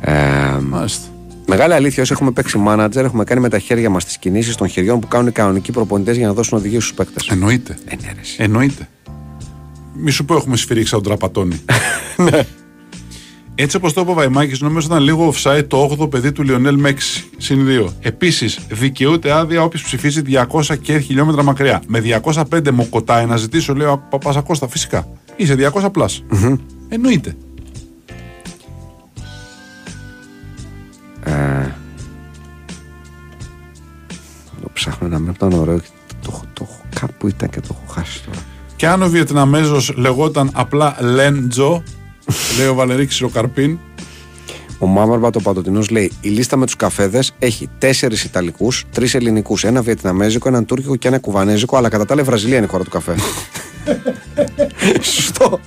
Ε, 0.00 0.58
Μάλιστα. 0.68 1.06
Μεγάλη 1.46 1.72
αλήθεια, 1.72 2.02
όσοι 2.02 2.12
έχουμε 2.12 2.30
παίξει 2.30 2.58
μάνατζερ, 2.58 3.04
έχουμε 3.04 3.24
κάνει 3.24 3.40
με 3.40 3.48
τα 3.48 3.58
χέρια 3.58 3.90
μας 3.90 4.04
τις 4.04 4.18
κινήσεις 4.18 4.54
των 4.56 4.68
χεριών 4.68 5.00
που 5.00 5.08
κάνουν 5.08 5.26
οι 5.26 5.30
κανονικοί 5.32 5.72
προπονητές 5.72 6.16
για 6.16 6.26
να 6.26 6.32
δώσουν 6.32 6.58
οδηγίες 6.58 6.82
στους 6.82 6.94
παίκτες. 6.96 7.28
Εννοείται. 7.28 7.76
Ε, 7.84 7.94
ναι, 7.94 8.12
ρε, 8.14 8.20
εσύ. 8.20 8.36
Εννοείται. 8.38 8.88
Μη 10.00 10.10
σου 10.10 10.24
πω 10.24 10.34
έχουμε 10.34 10.56
σφυρίξει 10.56 10.92
τον 10.92 11.02
τραπατόνι. 11.02 11.60
Ναι. 12.30 12.46
Έτσι 13.54 13.76
όπως 13.76 13.92
το 13.92 14.00
είπε 14.00 14.10
ο 14.10 14.14
Βαϊμάκη, 14.14 14.62
νομίζω 14.62 14.86
ήταν 14.86 15.02
λίγο 15.02 15.32
offside 15.34 15.64
το 15.68 15.96
8ο 16.00 16.10
παιδί 16.10 16.32
του 16.32 16.42
Λιονέλ 16.42 16.76
Μέξης. 16.78 17.28
Συν 17.36 17.66
2. 17.86 17.88
Επίσης, 18.00 18.58
δικαιούται 18.70 19.32
άδεια 19.32 19.62
όποιος 19.62 19.82
ψηφίζει 19.82 20.22
200 20.50 20.78
και 20.80 20.98
χιλιόμετρα 20.98 21.42
μακριά. 21.42 21.82
Με 21.86 22.02
205 22.22 22.70
μου 22.70 22.88
κοτάει 22.88 23.26
να 23.26 23.36
ζητήσω, 23.36 23.74
λέω 23.74 23.92
ο 23.92 23.98
Παπασακώστα, 24.10 24.68
φυσικά. 24.68 25.08
Είσαι 25.36 25.54
200 25.72 25.92
πλάς. 25.92 26.22
Εννοείται. 26.88 27.36
Το 34.62 34.68
ψάχνω 34.72 35.08
να 35.08 35.18
μην 35.18 35.30
ήταν 35.30 35.52
ωραίο 35.52 35.78
και 35.78 35.86
το, 36.22 36.30
έχω- 36.32 36.44
το, 36.52 36.66
έχω- 36.68 36.80
κάπου 37.00 37.28
ήταν 37.28 37.48
και 37.50 37.60
το 37.60 37.68
έχω 37.70 37.92
χάσει 37.92 38.22
τώρα. 38.24 38.38
Και 38.78 38.86
αν 38.86 39.02
ο 39.02 39.08
Βιετναμέζος 39.08 39.92
λεγόταν 39.96 40.50
απλά 40.54 40.96
Λεν 41.00 41.48
Τζο, 41.48 41.82
λέει 42.58 42.66
ο 42.66 42.74
Βαλερίξης 42.74 43.22
ο 43.22 43.28
Καρπίν, 43.28 43.78
Ο 44.78 44.86
Μάμαρμπα 44.86 45.30
το 45.30 45.40
Παντοτινό 45.40 45.82
λέει: 45.90 46.12
Η 46.20 46.28
λίστα 46.28 46.56
με 46.56 46.64
τους 46.64 46.76
καφέδες 46.76 47.32
έχει 47.38 47.68
τέσσερις 47.78 48.24
Ιταλικούς, 48.24 48.84
τρεις 48.92 49.14
Ελληνικούς, 49.14 49.64
ένα 49.64 49.82
Βιετναμέζικο, 49.82 50.48
έναν 50.48 50.64
Τούρκικο 50.64 50.96
και 50.96 51.08
ένα 51.08 51.18
Κουβανέζικο, 51.18 51.76
αλλά 51.76 51.88
κατά 51.88 52.04
τα 52.04 52.12
άλλα 52.12 52.22
η 52.22 52.24
Βραζιλία 52.24 52.56
είναι 52.56 52.66
η 52.66 52.68
χώρα 52.68 52.84
του 52.84 52.90
καφέ. 52.90 53.14
Σωστό. 55.14 55.60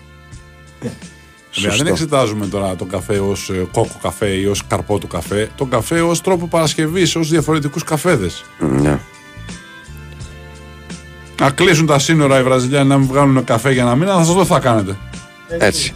Βέβαια, 1.55 1.77
δεν 1.77 1.87
εξετάζουμε 1.87 2.47
τώρα 2.47 2.75
τον 2.75 2.89
καφέ 2.89 3.19
ως 3.19 3.51
κόκο 3.71 3.99
καφέ 4.01 4.27
ή 4.27 4.45
ως 4.45 4.67
καρπό 4.67 4.97
του 4.97 5.07
καφέ. 5.07 5.49
Τον 5.55 5.69
καφέ 5.69 6.01
ως 6.01 6.21
τρόπο 6.21 6.47
παρασκευής, 6.47 7.15
ως 7.15 7.29
διαφορετικούς 7.29 7.83
καφέδες. 7.83 8.43
Ναι. 8.59 8.99
Να 11.41 11.49
κλείσουν 11.49 11.85
τα 11.85 11.99
σύνορα 11.99 12.39
οι 12.39 12.43
Βραζιλιάνοι 12.43 12.87
να 12.87 12.97
μην 12.97 13.07
βγάλουν 13.07 13.43
καφέ 13.43 13.71
για 13.71 13.81
ένα 13.81 13.95
μήνα, 13.95 14.11
θα 14.17 14.23
σας 14.23 14.33
δω 14.33 14.41
τι 14.41 14.47
θα 14.47 14.59
κάνετε. 14.59 14.97
Έτσι. 15.47 15.93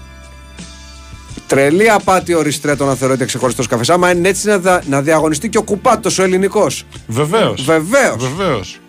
Τρελή 1.48 1.90
απάτη 1.90 2.34
ο 2.34 2.42
Ριστρέτο 2.42 2.86
να 2.86 2.96
θεωρείται 2.96 3.26
ξεχωριστός 3.26 3.68
καφές. 3.68 3.90
Άμα 3.90 4.12
είναι 4.12 4.28
έτσι 4.30 4.48
να, 4.48 4.60
δα- 4.60 4.82
να 4.90 5.02
διαγωνιστεί 5.02 5.50
και 5.50 5.58
ο 5.58 5.64
Κουπάτος 5.64 6.20
ο 6.20 6.24
ελληνικός. 6.24 6.84
Βεβαίως. 7.08 7.64
Βεβαίως. 7.64 8.16
Βεβαίως. 8.36 8.80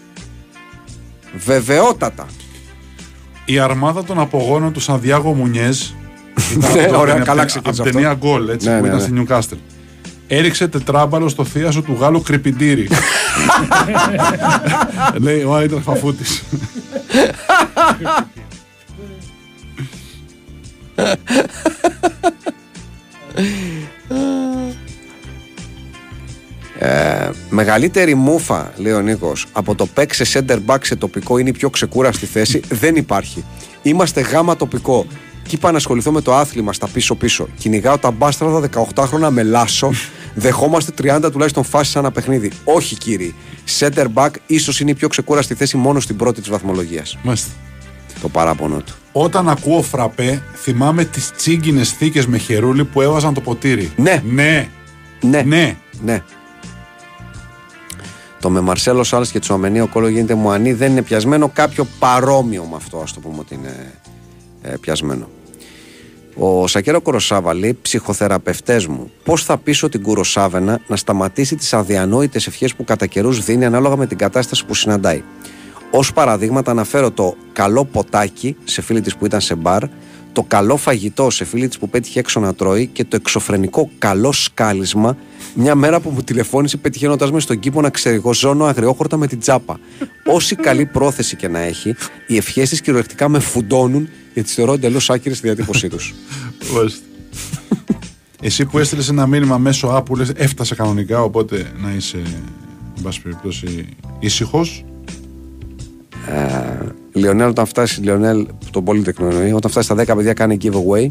Βεβαιότατα. 1.44 2.26
Η 3.44 3.58
αρμάδα 3.58 4.04
των 4.04 4.18
απογόνων 4.20 4.72
του 4.72 4.80
Σαντιάγο 4.80 5.32
Μουνιέζ. 5.34 5.80
ήταν 6.56 6.72
Ναι, 6.74 6.82
από 6.82 6.92
το- 6.92 6.98
ωραία, 6.98 7.14
από 7.14 7.24
καλά 7.24 7.38
την- 7.44 7.46
ξεκίνησε 7.46 7.58
Από 7.58 7.70
την 7.70 7.70
αυτό. 7.70 7.82
ταινία 7.82 8.14
γκολ, 8.14 8.48
έτσι, 8.48 8.68
Ναι, 8.68 8.74
που 8.74 8.80
ναι, 8.80 8.86
ήταν 8.86 8.98
ναι. 8.98 9.04
στη 9.04 9.12
Νιουκάστελ. 9.12 9.58
Έριξε 10.28 10.68
τετράμπαλο 10.68 11.28
στο 11.28 11.44
θείασο 11.44 11.82
του 11.82 11.96
Γάλλου 12.00 12.22
Κρυπιντήρη. 12.22 12.88
Λέει 15.24 15.42
ο 15.42 15.54
Άιτραχ 15.54 15.82
Φαφούτης. 15.82 16.42
Ε, 26.78 27.30
μεγαλύτερη 27.50 28.14
μούφα, 28.14 28.72
λέει 28.76 28.92
ο 28.92 29.00
Νίκος, 29.00 29.46
από 29.52 29.74
το 29.74 29.86
παίξε 29.86 30.24
center 30.32 30.58
back 30.66 30.78
σε 30.82 30.96
τοπικό 30.96 31.38
είναι 31.38 31.48
η 31.48 31.52
πιο 31.52 31.70
ξεκούραστη 31.70 32.26
θέση. 32.26 32.60
Δεν 32.68 32.96
υπάρχει. 32.96 33.44
Είμαστε 33.82 34.20
γάμα 34.20 34.56
τοπικό. 34.56 35.06
Και 35.46 35.54
είπα 35.54 35.70
να 35.70 35.76
ασχοληθώ 35.76 36.12
με 36.12 36.20
το 36.20 36.34
άθλημα 36.34 36.72
στα 36.72 36.86
πίσω-πίσω. 36.88 37.48
Κυνηγάω 37.58 37.98
τα 37.98 38.10
μπάστραδα 38.10 38.68
18 38.94 39.04
χρόνια 39.06 39.30
με 39.30 39.42
λάσο. 39.42 39.90
Δεχόμαστε 40.34 40.92
30 41.02 41.28
τουλάχιστον 41.32 41.64
φάσεις 41.64 41.92
σαν 41.92 42.04
ένα 42.04 42.12
παιχνίδι. 42.12 42.52
Όχι, 42.64 42.96
κύριοι. 42.96 43.34
Center 43.78 44.06
back 44.14 44.30
ίσως 44.46 44.80
είναι 44.80 44.90
η 44.90 44.94
πιο 44.94 45.08
ξεκούραστη 45.08 45.54
θέση 45.54 45.76
μόνο 45.76 46.00
στην 46.00 46.16
πρώτη 46.16 46.40
της 46.40 46.50
βαθμολογίας. 46.50 47.18
Μάλιστα. 47.22 47.50
Το 48.20 48.28
παράπονο 48.28 48.76
του. 48.76 48.94
Όταν 49.12 49.48
ακούω 49.48 49.82
φραπέ, 49.82 50.42
θυμάμαι 50.54 51.04
τις 51.04 51.32
τσίγκινες 51.36 51.90
θήκες 51.90 52.26
με 52.26 52.38
χερούλι 52.38 52.84
που 52.84 53.00
έβαζαν 53.00 53.34
το 53.34 53.40
ποτήρι. 53.40 53.92
Ναι. 53.96 54.22
Ναι. 54.26 54.68
Ναι. 55.20 55.42
Ναι. 55.42 55.76
Ναι. 56.04 56.22
Το 58.40 58.50
με 58.50 58.60
Μαρσέλο 58.60 59.04
Σάλλα 59.04 59.26
και 59.26 59.38
Τσουαμενί 59.38 59.80
ο 59.80 59.86
κόλλο 59.86 60.08
γίνεται 60.08 60.34
μου 60.34 60.50
ανή 60.50 60.72
δεν 60.72 60.90
είναι 60.90 61.02
πιασμένο. 61.02 61.48
Κάποιο 61.48 61.86
παρόμοιο 61.98 62.64
με 62.70 62.76
αυτό, 62.76 62.98
ας 62.98 63.12
το 63.12 63.20
πούμε 63.20 63.36
ότι 63.38 63.54
είναι 63.54 63.92
ε, 64.62 64.74
πιασμένο. 64.80 65.28
Ο 66.38 66.66
Σακέρο 66.66 67.00
Κοροσάβα 67.00 67.54
λέει: 67.54 67.78
Ψυχοθεραπευτές 67.82 68.86
μου, 68.86 69.10
πώς 69.24 69.44
θα 69.44 69.58
πείσω 69.58 69.88
την 69.88 70.02
Κουροσάβενα 70.02 70.80
να 70.86 70.96
σταματήσει 70.96 71.56
τις 71.56 71.74
αδιανόητες 71.74 72.46
ευχές 72.46 72.74
που 72.74 72.84
κατά 72.84 73.06
καιρούς 73.06 73.44
δίνει 73.44 73.64
ανάλογα 73.64 73.96
με 73.96 74.06
την 74.06 74.18
κατάσταση 74.18 74.64
που 74.64 74.74
συναντάει. 74.74 75.22
Ω 75.90 76.12
παραδείγματα 76.14 76.70
αναφέρω 76.70 77.10
το 77.10 77.36
καλό 77.52 77.84
ποτάκι 77.84 78.56
σε 78.64 78.82
φίλη 78.82 79.00
της 79.00 79.16
που 79.16 79.26
ήταν 79.26 79.40
σε 79.40 79.54
μπαρ, 79.54 79.82
το 80.32 80.42
καλό 80.42 80.76
φαγητό 80.76 81.30
σε 81.30 81.44
φίλη 81.44 81.68
της 81.68 81.78
που 81.78 81.88
πέτυχε 81.88 82.18
έξω 82.18 82.40
να 82.40 82.54
τρώει 82.54 82.86
και 82.86 83.04
το 83.04 83.16
εξωφρενικό 83.16 83.90
καλό 83.98 84.32
σκάλισμα 84.32 85.16
μια 85.54 85.74
μέρα 85.74 86.00
που 86.00 86.10
μου 86.10 86.22
τηλεφώνησε 86.22 86.76
πετυχαίνοντας 86.76 87.30
με 87.32 87.40
στον 87.40 87.58
κήπο 87.58 87.80
να 87.80 87.90
ξεργοζώνω 87.90 88.64
αγριόχορτα 88.64 89.16
με 89.16 89.26
την 89.26 89.38
τσάπα. 89.38 89.78
Όση 90.26 90.54
καλή 90.54 90.86
πρόθεση 90.86 91.36
και 91.36 91.48
να 91.48 91.58
έχει, 91.58 91.94
οι 92.26 92.36
ευχές 92.36 92.68
της 92.68 92.80
κυριολεκτικά 92.80 93.28
με 93.28 93.38
φουντώνουν 93.38 94.08
γιατί 94.36 94.48
τι 94.48 94.54
θεωρώ 94.54 94.72
εντελώς 94.72 95.10
άκυρες 95.10 95.36
στη 95.38 95.46
διατύπωσή 95.46 95.88
τους. 95.88 96.14
Μάλιστα. 96.74 97.04
Εσύ 98.40 98.64
που 98.64 98.78
έστειλες 98.78 99.08
ένα 99.08 99.26
μήνυμα 99.26 99.58
μέσω 99.58 99.96
app 99.96 100.04
που 100.04 100.16
λες 100.16 100.32
έφτασε 100.36 100.74
κανονικά, 100.74 101.22
οπότε 101.22 101.72
να 101.82 101.92
είσαι, 101.92 102.22
εν 102.96 103.02
πάση 103.02 103.22
περιπτώσει, 103.22 103.88
ήσυχος. 104.18 104.84
Λιονέλ, 107.12 107.48
όταν 107.48 107.66
φτάσει, 107.66 108.00
Λιονέλ, 108.00 108.46
τον 108.70 108.84
πολύτεκνο 108.84 109.28
εννοεί, 109.28 109.52
όταν 109.52 109.70
φτάσει 109.70 109.86
στα 109.86 109.94
10 109.94 110.16
παιδιά 110.16 110.32
κάνει 110.32 110.58
giveaway. 110.62 111.06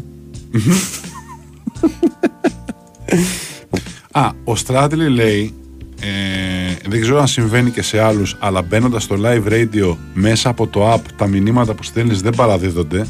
Α, 4.12 4.30
ο 4.44 4.56
Στράτλι 4.56 5.08
λέει, 5.08 5.54
ε, 6.00 6.88
δεν 6.88 7.00
ξέρω 7.00 7.18
αν 7.18 7.26
συμβαίνει 7.26 7.70
και 7.70 7.82
σε 7.82 8.00
άλλους, 8.00 8.36
αλλά 8.38 8.62
μπαίνοντας 8.62 9.02
στο 9.02 9.16
live 9.22 9.52
radio 9.52 9.96
μέσα 10.14 10.48
από 10.48 10.66
το 10.66 10.92
app, 10.92 11.02
τα 11.16 11.26
μηνύματα 11.26 11.74
που 11.74 11.82
στέλνεις 11.82 12.22
δεν 12.22 12.34
παραδίδονται. 12.36 13.06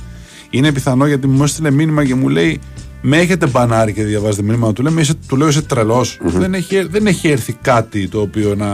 Είναι 0.51 0.73
πιθανό 0.73 1.07
γιατί 1.07 1.27
μου 1.27 1.43
έστειλε 1.43 1.71
μήνυμα 1.71 2.05
και 2.05 2.15
μου 2.15 2.29
λέει 2.29 2.61
με 3.01 3.19
έχετε 3.19 3.47
μπανάρει 3.47 3.93
και 3.93 4.05
διαβάζετε 4.05 4.43
μήνυμα 4.43 4.73
του, 4.73 4.83
λέμε, 4.83 5.01
είσαι, 5.01 5.15
του 5.29 5.37
λέω 5.37 5.49
είσαι 5.49 5.63
τρελός. 5.63 6.19
δεν, 6.23 6.55
έχει, 6.55 6.83
δεν 6.83 7.07
έχει 7.07 7.29
έρθει 7.29 7.53
κάτι 7.53 8.09
το 8.09 8.21
οποίο 8.21 8.55
να... 8.55 8.67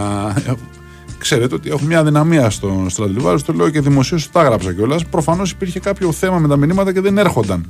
Ξέρετε 1.19 1.55
ότι 1.55 1.71
έχω 1.71 1.81
μια 1.85 1.99
αδυναμία 1.99 2.51
στο 2.51 2.87
Στρατλιβάρο, 2.89 3.41
το 3.41 3.53
λέω 3.53 3.71
και 3.71 3.81
δημοσίως 3.81 4.31
τα 4.31 4.41
έγραψα 4.41 4.73
κιόλας. 4.73 5.05
Προφανώς 5.05 5.51
υπήρχε 5.51 5.81
κάποιο 5.81 6.13
θέμα 6.13 6.39
με 6.39 6.49
τα 6.49 6.57
μηνύματα 6.57 6.93
και 6.93 7.01
δεν 7.01 7.19
έρχονταν. 7.19 7.67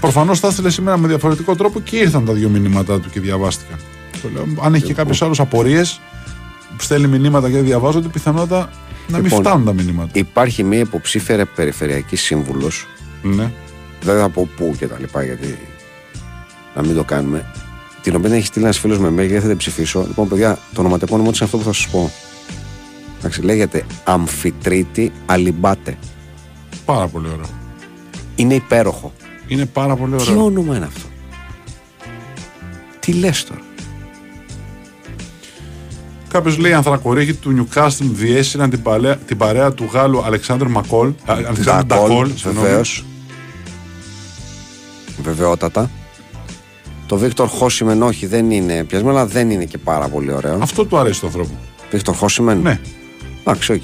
Προφανώς 0.00 0.40
τα 0.40 0.48
έστειλε 0.48 0.70
σήμερα 0.70 0.98
με 0.98 1.08
διαφορετικό 1.08 1.54
τρόπο 1.54 1.80
και 1.80 1.96
ήρθαν 1.96 2.24
τα 2.24 2.32
δύο 2.32 2.48
μηνύματά 2.48 3.00
του 3.00 3.10
και 3.10 3.20
διαβάστηκα. 3.20 3.74
Το 4.22 4.28
λέω, 4.32 4.46
αν 4.62 4.74
έχει 4.74 4.84
και 4.84 4.94
κάποιο 4.94 5.26
άλλο 5.26 5.34
απορίες 5.38 6.00
που 6.76 6.82
στέλνει 6.82 7.06
μηνύματα 7.18 7.48
και 7.48 7.54
δεν 7.54 7.64
διαβάζονται, 7.64 8.08
πιθανότατα 8.08 8.70
να 9.08 9.16
μην 9.16 9.24
Λοιπόν, 9.26 9.40
φτάνουν 9.44 9.64
τα 9.64 9.72
μηνύματα. 9.72 10.10
Υπάρχει 10.14 10.62
μια 10.64 10.78
υποψήφια 10.78 11.46
περιφερειακή 11.46 12.16
σύμβουλος, 12.16 12.86
Ναι. 13.22 13.50
δεν 14.02 14.18
θα 14.18 14.28
πω 14.28 14.48
πού 14.56 14.74
και 14.78 14.86
τα 14.86 14.96
λοιπά, 15.00 15.22
γιατί 15.22 15.58
να 16.74 16.82
μην 16.82 16.94
το 16.94 17.04
κάνουμε. 17.04 17.44
Την 18.02 18.16
οποία 18.16 18.34
έχει 18.34 18.46
στείλει 18.46 18.64
ένας 18.64 18.78
φίλος 18.78 18.98
με 18.98 19.08
mail 19.08 19.26
και 19.26 19.32
δεν 19.32 19.40
θα 19.40 19.48
την 19.48 19.56
ψηφίσω. 19.56 20.04
Λοιπόν, 20.06 20.28
παιδιά, 20.28 20.58
το 20.74 20.80
ονοματεπώνυμο 20.80 21.30
της 21.30 21.38
είναι 21.38 21.46
αυτό 21.46 21.58
που 21.58 21.64
θα 21.64 21.72
σας 21.72 21.88
πω. 21.88 22.10
Εντάξει, 23.18 23.42
λέγεται 23.42 23.84
Αμφιτρίτη 24.04 25.12
Αλιμπάτε. 25.26 25.98
Πάρα 26.84 27.06
πολύ 27.08 27.26
ωραίο. 27.28 27.48
Είναι 28.36 28.54
υπέροχο. 28.54 29.12
Είναι 29.46 29.66
πάρα 29.66 29.96
πολύ 29.96 30.16
Τι 30.16 30.30
ωραίο. 30.30 30.44
όνομα 30.44 30.76
είναι 30.76 30.84
αυτό; 30.84 31.06
Τι 32.98 33.12
λες 33.12 33.44
τώρα; 33.44 33.60
Κάποιος 36.28 36.58
λέει: 36.58 36.70
Οι 36.70 36.74
ανθρακορίχοι 36.74 37.34
του 37.34 37.50
Νιουκάστλ 37.50 38.04
διέσυναν 38.10 38.70
την, 38.70 38.82
παλαιά, 38.82 39.16
την 39.16 39.36
παρέα 39.36 39.72
του 39.72 39.88
Γάλλου 39.92 40.22
Αλεξάνδρ 40.24 40.66
Μακόλ. 40.66 41.08
α, 41.08 41.12
Αλεξάνδρ 41.26 41.84
Ντακόλ. 41.84 42.30
συγγνώμη. 42.34 42.66
βεβαίω. 42.66 42.82
Βεβαιότατα. 45.22 45.90
Το 47.06 47.16
Βίκτορ 47.16 47.48
Οσιμέν 47.48 48.02
όχι, 48.02 48.26
δεν 48.26 48.50
είναι 48.50 48.84
πιασμένο, 48.84 49.16
αλλά 49.16 49.26
δεν 49.26 49.50
είναι 49.50 49.64
και 49.64 49.78
πάρα 49.78 50.08
πολύ 50.08 50.32
ωραίο. 50.32 50.58
Αυτό 50.62 50.84
του 50.84 50.98
αρέσει 50.98 51.20
τον 51.20 51.28
άνθρωπο. 51.28 51.50
Βίκτορ 51.90 52.14
Οσιμέν. 52.14 52.58
Ναι. 52.60 52.80
Εντάξει, 53.40 53.72
οκ. 53.72 53.82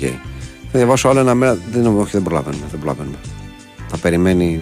Θα 0.73 0.79
διαβάσω 0.79 1.09
άλλο 1.09 1.21
ένα 1.21 1.35
μέρα. 1.35 1.59
Δεν, 1.73 1.87
όχι, 1.87 2.11
δεν 2.13 2.23
προλαβαίνουμε. 2.23 2.65
Δεν 2.71 2.79
προλαβαίνουμε. 2.81 3.17
Θα 3.89 3.97
περιμένει 3.97 4.61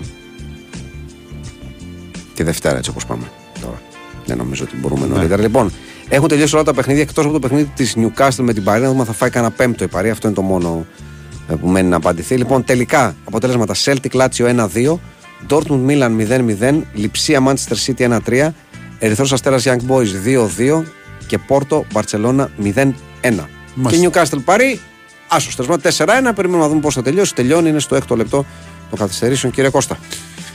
τη 2.34 2.42
Δευτέρα 2.42 2.76
έτσι 2.76 2.90
όπως 2.90 3.06
πάμε 3.06 3.24
τώρα. 3.60 3.80
Δεν 4.26 4.36
νομίζω 4.36 4.64
ότι 4.64 4.76
μπορούμε 4.76 5.06
Ναι. 5.06 5.14
νωρίτερα. 5.14 5.42
Λοιπόν, 5.42 5.72
έχουν 6.14 6.28
τελειώσει 6.28 6.54
όλα 6.54 6.64
τα 6.64 6.74
παιχνίδια 6.74 7.02
εκτός 7.02 7.24
από 7.24 7.32
το 7.32 7.38
παιχνίδι 7.38 7.72
της 7.74 7.96
Newcastle 7.96 8.42
με 8.42 8.52
την 8.52 8.64
Παρί. 8.64 8.82
Να 8.82 8.88
δούμε 8.88 9.00
αν 9.00 9.06
θα 9.06 9.12
φάει 9.12 9.30
κανένα 9.30 9.52
πέμπτο 9.52 9.84
η 9.84 9.88
Παρί. 9.88 10.10
Αυτό 10.10 10.26
είναι 10.26 10.36
το 10.36 10.42
μόνο 10.42 10.86
ε, 11.48 11.54
που 11.54 11.68
μένει 11.68 11.88
να 11.88 11.96
απαντηθεί. 11.96 12.36
Λοιπόν, 12.36 12.64
τελικά 12.64 13.16
αποτέλεσματα 13.24 13.74
Celtic 13.84 14.10
Lazio 14.12 14.66
1-2, 14.66 14.98
Dortmund 15.48 15.86
Milan 15.88 16.10
0-0, 16.60 16.80
Λιψία 16.92 17.42
Manchester 17.46 17.76
City 17.86 18.18
1-3, 18.26 18.48
Ερυθρός 18.98 19.32
Αστέρας 19.32 19.64
Young 19.66 19.80
Boys 19.88 20.38
2-2 20.78 20.82
και 21.26 21.38
Πόρτο 21.38 21.84
Barcelona 21.92 22.46
0-1. 22.64 22.88
Και 23.88 24.08
Newcastle 24.08 24.44
Παρή, 24.44 24.80
άσο 25.28 25.50
τεσμά 25.56 25.76
4-1. 25.82 26.32
Περιμένουμε 26.34 26.62
να 26.62 26.68
δούμε 26.68 26.80
πώς 26.80 26.94
θα 26.94 27.02
τελειώσει. 27.02 27.34
Τελειώνει, 27.34 27.68
είναι 27.68 27.80
στο 27.80 27.94
έκτο 27.94 28.16
λεπτό 28.16 28.46
των 28.90 28.98
καθυστερήσεων. 28.98 29.52
Κύριε 29.52 29.70
Κώστα. 29.70 29.98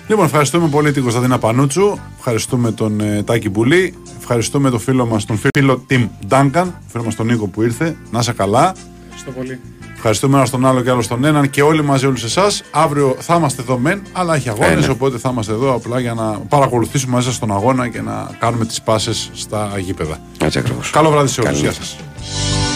Λοιπόν, 0.08 0.26
ευχαριστούμε 0.26 0.68
πολύ 0.68 0.92
την 0.92 1.02
Κωνσταντίνα 1.02 1.38
Πανούτσου. 1.40 1.98
Ευχαριστούμε 2.18 2.72
τον 2.72 3.00
ε, 3.00 3.24
Τάκη 3.24 3.50
Μπουλή. 3.50 3.94
Ευχαριστούμε 4.20 4.70
τον 4.70 4.80
φίλο 4.80 5.06
μας, 5.06 5.26
τον 5.26 5.40
φίλο 5.56 5.86
Tim 5.90 6.08
Duncan, 6.30 6.50
τον 6.52 6.74
φίλο 6.88 7.04
μας 7.04 7.16
τον 7.16 7.26
Νίκο 7.26 7.48
που 7.48 7.62
ήρθε. 7.62 7.96
Να 8.12 8.20
είσαι 8.20 8.34
καλά. 8.34 8.74
Ευχαριστώ 9.04 9.32
πολύ. 9.32 9.60
Ευχαριστούμε 9.96 10.38
ένα 10.38 10.50
τον 10.50 10.66
άλλο 10.66 10.82
και 10.82 10.90
άλλο 10.90 11.06
τον 11.08 11.26
έναν 11.26 11.50
και 11.50 11.62
όλοι 11.62 11.84
μαζί 11.84 12.06
όλους 12.06 12.24
εσάς. 12.24 12.64
Αύριο 12.72 13.16
θα 13.20 13.36
είμαστε 13.36 13.62
εδώ 13.62 13.78
μεν, 13.78 14.02
αλλά 14.12 14.36
έχει 14.36 14.50
αγώνες. 14.50 14.84
Ε, 14.84 14.88
ναι. 14.88 14.88
Οπότε 14.88 15.18
θα 15.18 15.30
είμαστε 15.32 15.52
εδώ 15.54 15.74
απλά 15.76 16.00
για 16.00 16.14
να 16.14 16.24
παρακολουθήσουμε 16.50 17.14
μαζί 17.14 17.32
σα 17.34 17.40
τον 17.40 17.52
αγώνα 17.52 17.88
και 17.88 18.02
να 18.02 18.30
κάνουμε 18.40 18.66
τις 18.66 18.82
πάσες 18.82 19.30
στα 19.34 19.72
γήπεδα. 19.80 20.18
Έτσι 20.42 20.60
ακριβώς. 20.60 20.90
Καλό 20.90 21.10
βράδυ 21.10 21.28
σε 21.28 21.42
όλους. 21.42 21.52
Καλή 21.52 21.62
Γεια 21.62 21.70
νύχτα. 21.80 21.84
σας. 21.84 22.67